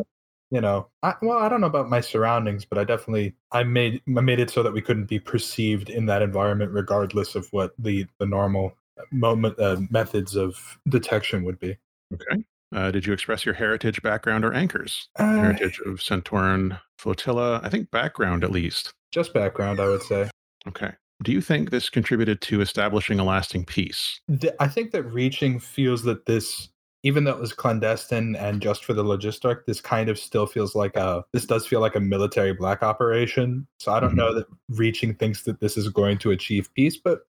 you 0.50 0.60
know, 0.60 0.88
I, 1.02 1.14
well, 1.22 1.38
I 1.38 1.48
don't 1.48 1.60
know 1.62 1.66
about 1.66 1.88
my 1.88 2.00
surroundings, 2.00 2.64
but 2.64 2.78
I 2.78 2.84
definitely 2.84 3.34
I 3.50 3.64
made 3.64 4.02
I 4.16 4.20
made 4.20 4.38
it 4.38 4.50
so 4.50 4.62
that 4.62 4.72
we 4.72 4.82
couldn't 4.82 5.06
be 5.06 5.18
perceived 5.18 5.88
in 5.88 6.06
that 6.06 6.22
environment, 6.22 6.70
regardless 6.72 7.34
of 7.34 7.48
what 7.50 7.72
the 7.78 8.06
the 8.20 8.26
normal 8.26 8.76
moment 9.10 9.58
uh, 9.58 9.78
methods 9.90 10.36
of 10.36 10.78
detection 10.88 11.44
would 11.44 11.58
be. 11.58 11.76
Okay. 12.14 12.44
Uh, 12.74 12.90
did 12.90 13.06
you 13.06 13.12
express 13.12 13.44
your 13.44 13.54
heritage, 13.54 14.02
background, 14.02 14.44
or 14.44 14.52
anchors? 14.52 15.08
Uh, 15.18 15.34
Heritage 15.36 15.80
of 15.86 16.00
Centauran 16.00 16.80
Flotilla. 16.98 17.60
I 17.62 17.68
think 17.68 17.90
background 17.90 18.42
at 18.44 18.50
least. 18.50 18.92
just 19.12 19.32
background, 19.32 19.80
I 19.80 19.88
would 19.88 20.02
say. 20.02 20.28
Okay. 20.68 20.92
Do 21.22 21.32
you 21.32 21.40
think 21.40 21.70
this 21.70 21.88
contributed 21.88 22.40
to 22.42 22.60
establishing 22.60 23.18
a 23.18 23.24
lasting 23.24 23.64
peace? 23.64 24.20
I 24.60 24.68
think 24.68 24.90
that 24.90 25.04
reaching 25.04 25.58
feels 25.58 26.02
that 26.02 26.26
this, 26.26 26.68
even 27.04 27.24
though 27.24 27.30
it 27.30 27.40
was 27.40 27.54
clandestine 27.54 28.36
and 28.36 28.60
just 28.60 28.84
for 28.84 28.92
the 28.92 29.04
Logistarch, 29.04 29.64
this 29.66 29.80
kind 29.80 30.10
of 30.10 30.18
still 30.18 30.44
feels 30.46 30.74
like 30.74 30.94
a. 30.96 31.24
This 31.32 31.46
does 31.46 31.66
feel 31.66 31.80
like 31.80 31.94
a 31.94 32.00
military 32.00 32.52
black 32.52 32.82
operation. 32.82 33.66
So 33.78 33.92
I 33.92 34.00
don't 34.00 34.12
Mhm. 34.12 34.16
know 34.16 34.34
that 34.34 34.46
reaching 34.68 35.14
thinks 35.14 35.44
that 35.44 35.60
this 35.60 35.78
is 35.78 35.88
going 35.88 36.18
to 36.18 36.32
achieve 36.32 36.68
peace, 36.74 36.96
but 36.98 37.20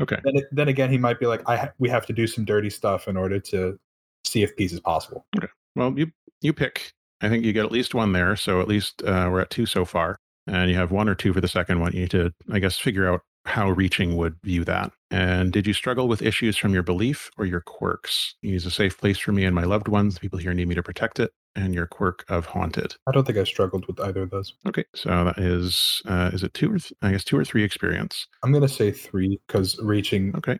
Okay. 0.00 0.16
then, 0.24 0.34
then 0.50 0.68
again, 0.68 0.90
he 0.90 0.98
might 0.98 1.20
be 1.20 1.26
like, 1.26 1.42
I 1.46 1.56
ha- 1.56 1.72
we 1.78 1.88
have 1.90 2.06
to 2.06 2.12
do 2.12 2.26
some 2.26 2.44
dirty 2.44 2.70
stuff 2.70 3.06
in 3.06 3.16
order 3.16 3.38
to 3.38 3.78
see 4.24 4.42
if 4.42 4.56
peace 4.56 4.72
is 4.72 4.80
possible. 4.80 5.26
Well, 5.74 5.94
you 5.96 6.10
you 6.40 6.52
pick. 6.52 6.92
I 7.20 7.28
think 7.28 7.44
you 7.44 7.52
get 7.52 7.64
at 7.64 7.72
least 7.72 7.94
one 7.94 8.12
there. 8.12 8.36
So 8.36 8.60
at 8.60 8.68
least 8.68 9.02
uh, 9.02 9.28
we're 9.30 9.40
at 9.40 9.50
two 9.50 9.66
so 9.66 9.84
far, 9.84 10.18
and 10.46 10.70
you 10.70 10.76
have 10.76 10.92
one 10.92 11.08
or 11.08 11.14
two 11.14 11.32
for 11.32 11.40
the 11.40 11.48
second 11.48 11.80
one. 11.80 11.92
You 11.92 12.02
need 12.02 12.10
to, 12.12 12.32
I 12.50 12.58
guess, 12.58 12.78
figure 12.78 13.08
out 13.12 13.22
how 13.44 13.70
reaching 13.70 14.16
would 14.16 14.36
view 14.44 14.64
that. 14.64 14.92
And 15.10 15.52
did 15.52 15.66
you 15.66 15.72
struggle 15.72 16.06
with 16.06 16.20
issues 16.20 16.56
from 16.56 16.74
your 16.74 16.82
belief 16.82 17.30
or 17.38 17.46
your 17.46 17.62
quirks? 17.62 18.34
You 18.42 18.52
use 18.52 18.66
a 18.66 18.70
safe 18.70 18.98
place 18.98 19.18
for 19.18 19.32
me 19.32 19.44
and 19.44 19.54
my 19.54 19.64
loved 19.64 19.88
ones. 19.88 20.14
The 20.14 20.20
people 20.20 20.38
here 20.38 20.52
need 20.52 20.68
me 20.68 20.74
to 20.74 20.82
protect 20.82 21.18
it. 21.18 21.32
And 21.56 21.74
your 21.74 21.86
quirk 21.86 22.24
of 22.28 22.46
haunted. 22.46 22.94
I 23.08 23.12
don't 23.12 23.26
think 23.26 23.38
I 23.38 23.42
struggled 23.42 23.86
with 23.86 23.98
either 24.00 24.22
of 24.22 24.30
those. 24.30 24.54
Okay, 24.68 24.84
so 24.94 25.08
that 25.24 25.38
is 25.38 26.00
uh, 26.06 26.30
is 26.32 26.44
it 26.44 26.54
two 26.54 26.70
or 26.72 26.78
th- 26.78 26.92
I 27.02 27.10
guess 27.10 27.24
two 27.24 27.36
or 27.36 27.44
three 27.44 27.64
experience. 27.64 28.28
I'm 28.44 28.52
gonna 28.52 28.68
say 28.68 28.92
three 28.92 29.40
because 29.46 29.76
reaching 29.80 30.36
Okay, 30.36 30.56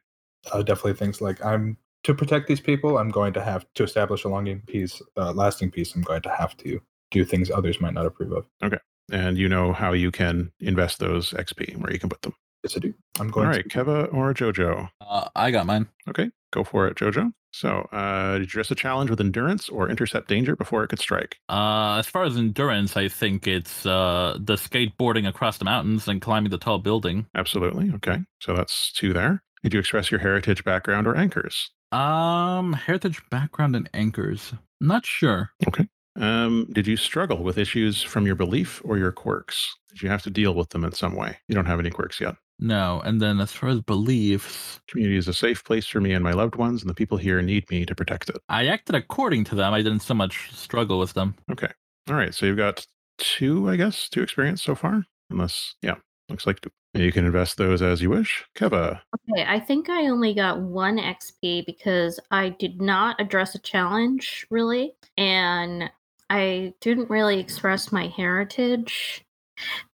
uh, 0.50 0.62
definitely 0.62 0.94
thinks 0.94 1.20
like 1.20 1.44
I'm 1.44 1.76
to 2.08 2.14
protect 2.14 2.48
these 2.48 2.60
people. 2.60 2.96
I'm 2.96 3.10
going 3.10 3.34
to 3.34 3.42
have 3.42 3.66
to 3.74 3.84
establish 3.84 4.24
a 4.24 4.28
longing 4.28 4.62
peace, 4.66 5.02
uh, 5.18 5.32
lasting 5.32 5.70
peace. 5.70 5.94
I'm 5.94 6.00
going 6.00 6.22
to 6.22 6.30
have 6.30 6.56
to 6.58 6.80
do 7.10 7.24
things 7.24 7.50
others 7.50 7.82
might 7.82 7.92
not 7.92 8.06
approve 8.06 8.32
of. 8.32 8.46
Okay, 8.64 8.78
and 9.12 9.36
you 9.36 9.46
know 9.46 9.74
how 9.74 9.92
you 9.92 10.10
can 10.10 10.50
invest 10.60 11.00
those 11.00 11.32
XP 11.32 11.76
where 11.76 11.92
you 11.92 11.98
can 11.98 12.08
put 12.08 12.22
them. 12.22 12.34
Yes, 12.64 12.76
I 12.76 12.80
do. 12.80 12.94
I'm 13.20 13.30
going 13.30 13.46
right, 13.46 13.68
to. 13.68 13.68
Keva 13.68 14.12
or 14.14 14.32
Jojo. 14.32 14.88
Uh, 15.02 15.28
I 15.36 15.50
got 15.50 15.66
mine. 15.66 15.86
Okay, 16.08 16.30
go 16.50 16.64
for 16.64 16.88
it, 16.88 16.96
Jojo. 16.96 17.30
So, 17.52 17.88
uh, 17.92 18.38
did 18.38 18.40
you 18.40 18.44
address 18.44 18.70
a 18.70 18.74
challenge 18.74 19.10
with 19.10 19.20
endurance 19.20 19.68
or 19.68 19.90
intercept 19.90 20.28
danger 20.28 20.56
before 20.56 20.84
it 20.84 20.88
could 20.88 21.00
strike? 21.00 21.36
Uh, 21.50 21.96
as 21.98 22.06
far 22.06 22.24
as 22.24 22.38
endurance, 22.38 22.96
I 22.96 23.08
think 23.08 23.46
it's 23.46 23.84
uh 23.84 24.38
the 24.40 24.54
skateboarding 24.54 25.28
across 25.28 25.58
the 25.58 25.66
mountains 25.66 26.08
and 26.08 26.22
climbing 26.22 26.50
the 26.50 26.58
tall 26.58 26.78
building. 26.78 27.26
Absolutely. 27.34 27.90
Okay, 27.96 28.20
so 28.40 28.54
that's 28.54 28.92
two 28.92 29.12
there. 29.12 29.42
Did 29.62 29.74
you 29.74 29.80
express 29.80 30.10
your 30.10 30.20
heritage, 30.20 30.64
background, 30.64 31.06
or 31.06 31.14
anchors? 31.14 31.70
Um, 31.92 32.72
heritage 32.74 33.22
background 33.30 33.74
and 33.76 33.88
anchors. 33.94 34.52
Not 34.80 35.06
sure. 35.06 35.50
Okay. 35.66 35.88
Um, 36.16 36.68
did 36.72 36.86
you 36.86 36.96
struggle 36.96 37.42
with 37.42 37.58
issues 37.58 38.02
from 38.02 38.26
your 38.26 38.34
belief 38.34 38.82
or 38.84 38.98
your 38.98 39.12
quirks? 39.12 39.76
Did 39.90 40.02
you 40.02 40.08
have 40.08 40.22
to 40.22 40.30
deal 40.30 40.54
with 40.54 40.70
them 40.70 40.84
in 40.84 40.92
some 40.92 41.14
way? 41.14 41.38
You 41.48 41.54
don't 41.54 41.66
have 41.66 41.80
any 41.80 41.90
quirks 41.90 42.20
yet. 42.20 42.34
No. 42.58 43.00
And 43.04 43.20
then 43.20 43.40
as 43.40 43.52
far 43.52 43.68
as 43.68 43.80
beliefs, 43.80 44.80
Community 44.88 45.16
is 45.16 45.28
a 45.28 45.32
safe 45.32 45.64
place 45.64 45.86
for 45.86 46.00
me 46.00 46.12
and 46.12 46.24
my 46.24 46.32
loved 46.32 46.56
ones, 46.56 46.82
and 46.82 46.90
the 46.90 46.94
people 46.94 47.18
here 47.18 47.40
need 47.40 47.70
me 47.70 47.86
to 47.86 47.94
protect 47.94 48.28
it. 48.30 48.38
I 48.48 48.66
acted 48.66 48.96
according 48.96 49.44
to 49.44 49.54
them. 49.54 49.72
I 49.72 49.82
didn't 49.82 50.00
so 50.00 50.14
much 50.14 50.50
struggle 50.52 50.98
with 50.98 51.14
them. 51.14 51.36
Okay. 51.52 51.70
All 52.08 52.16
right. 52.16 52.34
So 52.34 52.46
you've 52.46 52.56
got 52.56 52.86
two, 53.18 53.70
I 53.70 53.76
guess, 53.76 54.08
two 54.08 54.22
experience 54.22 54.62
so 54.62 54.74
far. 54.74 55.04
Unless, 55.30 55.76
yeah, 55.82 55.96
looks 56.28 56.46
like 56.46 56.60
two. 56.60 56.70
You 56.94 57.12
can 57.12 57.24
invest 57.26 57.58
those 57.58 57.82
as 57.82 58.00
you 58.02 58.10
wish. 58.10 58.44
Keva. 58.56 59.00
Okay, 59.30 59.44
I 59.46 59.60
think 59.60 59.88
I 59.88 60.06
only 60.08 60.34
got 60.34 60.60
one 60.60 60.98
XP 60.98 61.64
because 61.66 62.18
I 62.30 62.50
did 62.50 62.80
not 62.80 63.20
address 63.20 63.54
a 63.54 63.58
challenge 63.58 64.46
really, 64.50 64.94
and 65.16 65.90
I 66.30 66.74
didn't 66.80 67.10
really 67.10 67.38
express 67.40 67.92
my 67.92 68.08
heritage, 68.08 69.24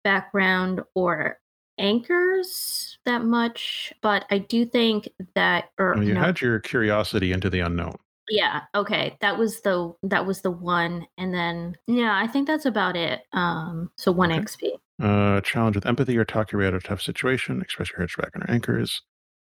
background, 0.02 0.82
or 0.94 1.38
anchors 1.78 2.98
that 3.04 3.22
much. 3.24 3.92
But 4.02 4.24
I 4.30 4.38
do 4.38 4.64
think 4.66 5.08
that, 5.34 5.66
or 5.78 5.94
Well, 5.94 6.04
you 6.04 6.14
no, 6.14 6.20
had 6.20 6.40
your 6.40 6.58
curiosity 6.60 7.32
into 7.32 7.48
the 7.50 7.60
unknown. 7.60 7.96
yeah, 8.30 8.62
okay, 8.74 9.16
that 9.20 9.38
was 9.38 9.60
the 9.60 9.94
that 10.02 10.26
was 10.26 10.40
the 10.42 10.50
one, 10.50 11.06
and 11.16 11.32
then 11.32 11.76
yeah, 11.86 12.18
I 12.20 12.26
think 12.26 12.46
that's 12.46 12.66
about 12.66 12.96
it. 12.96 13.22
Um, 13.32 13.90
so 13.96 14.10
one 14.12 14.32
Okay. 14.32 14.40
XP. 14.42 14.77
Uh, 15.00 15.40
challenge 15.42 15.76
with 15.76 15.86
empathy 15.86 16.16
or 16.16 16.24
talk 16.24 16.50
your 16.50 16.60
way 16.60 16.66
out 16.66 16.74
of 16.74 16.84
a 16.84 16.86
tough 16.86 17.02
situation. 17.02 17.62
Express 17.62 17.90
your 17.90 18.06
background, 18.06 18.48
or 18.48 18.50
anchors. 18.52 19.02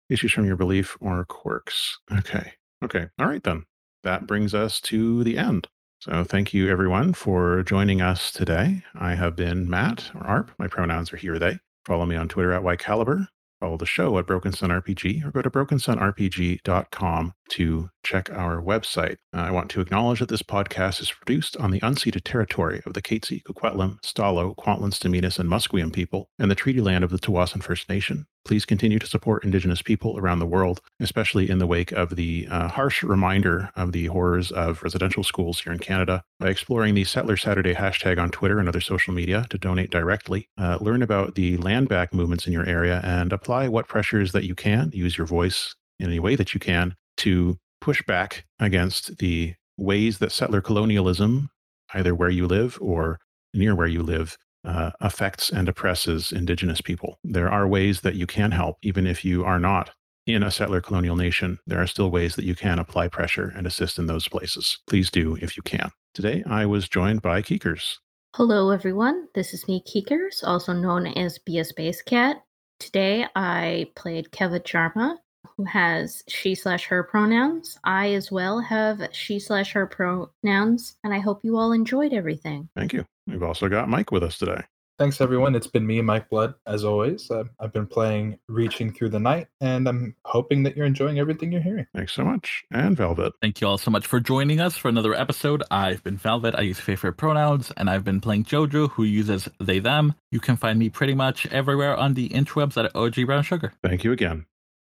Issues 0.08 0.32
from 0.32 0.46
your 0.46 0.56
belief 0.56 0.96
or 1.00 1.24
quirks. 1.24 1.98
Okay. 2.12 2.52
Okay. 2.82 3.06
All 3.18 3.26
right, 3.26 3.42
then. 3.42 3.64
That 4.02 4.26
brings 4.26 4.54
us 4.54 4.80
to 4.82 5.24
the 5.24 5.38
end. 5.38 5.68
So 6.00 6.24
thank 6.24 6.52
you, 6.52 6.70
everyone, 6.70 7.14
for 7.14 7.62
joining 7.62 8.02
us 8.02 8.30
today. 8.30 8.82
I 8.94 9.14
have 9.14 9.34
been 9.36 9.68
Matt 9.70 10.10
or 10.14 10.26
ARP. 10.26 10.50
My 10.58 10.68
pronouns 10.68 11.10
are 11.12 11.16
he 11.16 11.28
or 11.28 11.38
they. 11.38 11.58
Follow 11.86 12.04
me 12.04 12.16
on 12.16 12.28
Twitter 12.28 12.52
at 12.52 12.62
YCaliber. 12.62 13.28
Follow 13.60 13.78
the 13.78 13.86
show 13.86 14.18
at 14.18 14.26
Broken 14.26 14.52
Sun 14.52 14.68
RPG 14.68 15.24
or 15.24 15.30
go 15.30 15.40
to 15.40 15.48
brokensunrpg.com 15.48 17.32
to 17.50 17.90
check 18.02 18.30
our 18.30 18.60
website. 18.60 19.16
Uh, 19.34 19.40
I 19.40 19.50
want 19.50 19.70
to 19.70 19.80
acknowledge 19.80 20.20
that 20.20 20.28
this 20.28 20.42
podcast 20.42 21.00
is 21.00 21.10
produced 21.12 21.56
on 21.56 21.70
the 21.70 21.80
unceded 21.80 22.22
territory 22.24 22.82
of 22.86 22.94
the 22.94 23.02
Katzie, 23.02 23.42
Coquitlam, 23.42 24.00
Stalo, 24.02 24.54
Kwantlen, 24.56 24.92
Staminas, 24.92 25.38
and 25.38 25.48
Musqueam 25.48 25.92
people 25.92 26.28
and 26.38 26.50
the 26.50 26.54
treaty 26.54 26.80
land 26.80 27.04
of 27.04 27.10
the 27.10 27.18
Tsawwassen 27.18 27.62
First 27.62 27.88
Nation. 27.88 28.26
Please 28.44 28.66
continue 28.66 28.98
to 28.98 29.06
support 29.06 29.42
Indigenous 29.42 29.80
people 29.80 30.18
around 30.18 30.38
the 30.38 30.46
world, 30.46 30.82
especially 31.00 31.48
in 31.48 31.58
the 31.58 31.66
wake 31.66 31.92
of 31.92 32.14
the 32.14 32.46
uh, 32.50 32.68
harsh 32.68 33.02
reminder 33.02 33.70
of 33.74 33.92
the 33.92 34.06
horrors 34.06 34.52
of 34.52 34.82
residential 34.82 35.24
schools 35.24 35.60
here 35.60 35.72
in 35.72 35.78
Canada 35.78 36.22
by 36.38 36.48
exploring 36.48 36.94
the 36.94 37.04
Settler 37.04 37.38
Saturday 37.38 37.74
hashtag 37.74 38.20
on 38.20 38.30
Twitter 38.30 38.58
and 38.58 38.68
other 38.68 38.82
social 38.82 39.14
media 39.14 39.46
to 39.48 39.56
donate 39.56 39.90
directly, 39.90 40.50
uh, 40.58 40.76
learn 40.80 41.02
about 41.02 41.36
the 41.36 41.56
land 41.56 41.88
back 41.88 42.12
movements 42.12 42.46
in 42.46 42.52
your 42.52 42.66
area, 42.66 43.00
and 43.02 43.32
apply 43.32 43.66
what 43.68 43.88
pressures 43.88 44.32
that 44.32 44.44
you 44.44 44.54
can. 44.54 44.90
Use 44.92 45.16
your 45.16 45.26
voice 45.26 45.74
in 45.98 46.08
any 46.08 46.18
way 46.18 46.36
that 46.36 46.52
you 46.52 46.60
can 46.60 46.94
to 47.18 47.58
push 47.80 48.02
back 48.06 48.44
against 48.58 49.18
the 49.18 49.54
ways 49.76 50.18
that 50.18 50.32
settler 50.32 50.60
colonialism, 50.60 51.50
either 51.92 52.14
where 52.14 52.30
you 52.30 52.46
live 52.46 52.78
or 52.80 53.18
near 53.52 53.74
where 53.74 53.86
you 53.86 54.02
live, 54.02 54.36
uh, 54.64 54.90
affects 55.00 55.50
and 55.50 55.68
oppresses 55.68 56.32
Indigenous 56.32 56.80
people. 56.80 57.18
There 57.22 57.50
are 57.50 57.68
ways 57.68 58.00
that 58.00 58.14
you 58.14 58.26
can 58.26 58.50
help, 58.50 58.78
even 58.82 59.06
if 59.06 59.24
you 59.24 59.44
are 59.44 59.58
not 59.58 59.90
in 60.26 60.42
a 60.42 60.50
settler 60.50 60.80
colonial 60.80 61.16
nation. 61.16 61.58
There 61.66 61.80
are 61.80 61.86
still 61.86 62.10
ways 62.10 62.34
that 62.36 62.44
you 62.44 62.54
can 62.54 62.78
apply 62.78 63.08
pressure 63.08 63.52
and 63.54 63.66
assist 63.66 63.98
in 63.98 64.06
those 64.06 64.28
places. 64.28 64.78
Please 64.88 65.10
do 65.10 65.36
if 65.40 65.56
you 65.56 65.62
can. 65.62 65.90
Today, 66.14 66.42
I 66.46 66.64
was 66.64 66.88
joined 66.88 67.20
by 67.20 67.42
Keekers. 67.42 67.96
Hello, 68.34 68.70
everyone. 68.70 69.28
This 69.34 69.52
is 69.52 69.68
me, 69.68 69.82
Keekers, 69.86 70.42
also 70.42 70.72
known 70.72 71.06
as 71.06 71.38
Be 71.38 71.58
a 71.58 71.64
Space 71.64 72.02
Cat. 72.02 72.42
Today, 72.80 73.26
I 73.36 73.86
played 73.94 74.30
Keva 74.30 74.60
Charma, 74.60 75.16
who 75.56 75.64
has 75.64 76.22
she 76.28 76.54
slash 76.54 76.86
her 76.86 77.02
pronouns. 77.02 77.78
I 77.84 78.12
as 78.14 78.30
well 78.30 78.60
have 78.60 79.08
she 79.12 79.38
slash 79.38 79.72
her 79.72 79.86
pronouns, 79.86 80.96
and 81.04 81.14
I 81.14 81.18
hope 81.18 81.44
you 81.44 81.56
all 81.56 81.72
enjoyed 81.72 82.12
everything. 82.12 82.68
Thank 82.76 82.92
you. 82.92 83.04
We've 83.26 83.42
also 83.42 83.68
got 83.68 83.88
Mike 83.88 84.10
with 84.10 84.22
us 84.22 84.38
today. 84.38 84.62
Thanks, 84.96 85.20
everyone. 85.20 85.56
It's 85.56 85.66
been 85.66 85.84
me, 85.84 86.00
Mike 86.02 86.28
Blood, 86.30 86.54
as 86.66 86.84
always. 86.84 87.28
Uh, 87.28 87.44
I've 87.58 87.72
been 87.72 87.86
playing 87.86 88.38
Reaching 88.46 88.92
Through 88.92 89.08
the 89.08 89.18
Night, 89.18 89.48
and 89.60 89.88
I'm 89.88 90.14
hoping 90.24 90.62
that 90.62 90.76
you're 90.76 90.86
enjoying 90.86 91.18
everything 91.18 91.50
you're 91.50 91.60
hearing. 91.60 91.86
Thanks 91.96 92.12
so 92.12 92.24
much. 92.24 92.62
And 92.70 92.96
Velvet. 92.96 93.32
Thank 93.42 93.60
you 93.60 93.66
all 93.66 93.76
so 93.76 93.90
much 93.90 94.06
for 94.06 94.20
joining 94.20 94.60
us 94.60 94.76
for 94.76 94.88
another 94.88 95.12
episode. 95.12 95.64
I've 95.68 96.04
been 96.04 96.16
Velvet. 96.16 96.54
I 96.54 96.60
use 96.60 96.78
favorite 96.78 97.14
pronouns, 97.14 97.72
and 97.76 97.90
I've 97.90 98.04
been 98.04 98.20
playing 98.20 98.44
Jojo, 98.44 98.88
who 98.90 99.02
uses 99.02 99.48
they, 99.58 99.80
them. 99.80 100.14
You 100.30 100.38
can 100.38 100.56
find 100.56 100.78
me 100.78 100.90
pretty 100.90 101.14
much 101.14 101.46
everywhere 101.46 101.96
on 101.96 102.14
the 102.14 102.28
interwebs 102.28 102.76
at 102.82 102.94
OG 102.94 103.26
Brown 103.26 103.42
Sugar. 103.42 103.72
Thank 103.82 104.04
you 104.04 104.12
again. 104.12 104.46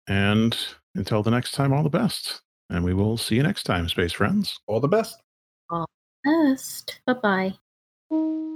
And 0.06 0.56
until 0.94 1.22
the 1.22 1.31
next 1.31 1.52
time, 1.52 1.72
all 1.72 1.82
the 1.82 1.89
best. 1.89 2.43
And 2.70 2.85
we 2.85 2.94
will 2.94 3.16
see 3.16 3.36
you 3.36 3.43
next 3.43 3.64
time, 3.64 3.89
space 3.89 4.12
friends. 4.12 4.59
All 4.66 4.81
the 4.81 4.89
best. 4.89 5.20
All 5.70 5.86
the 6.24 6.51
best. 6.51 7.01
Bye 7.06 7.14
bye. 8.10 8.51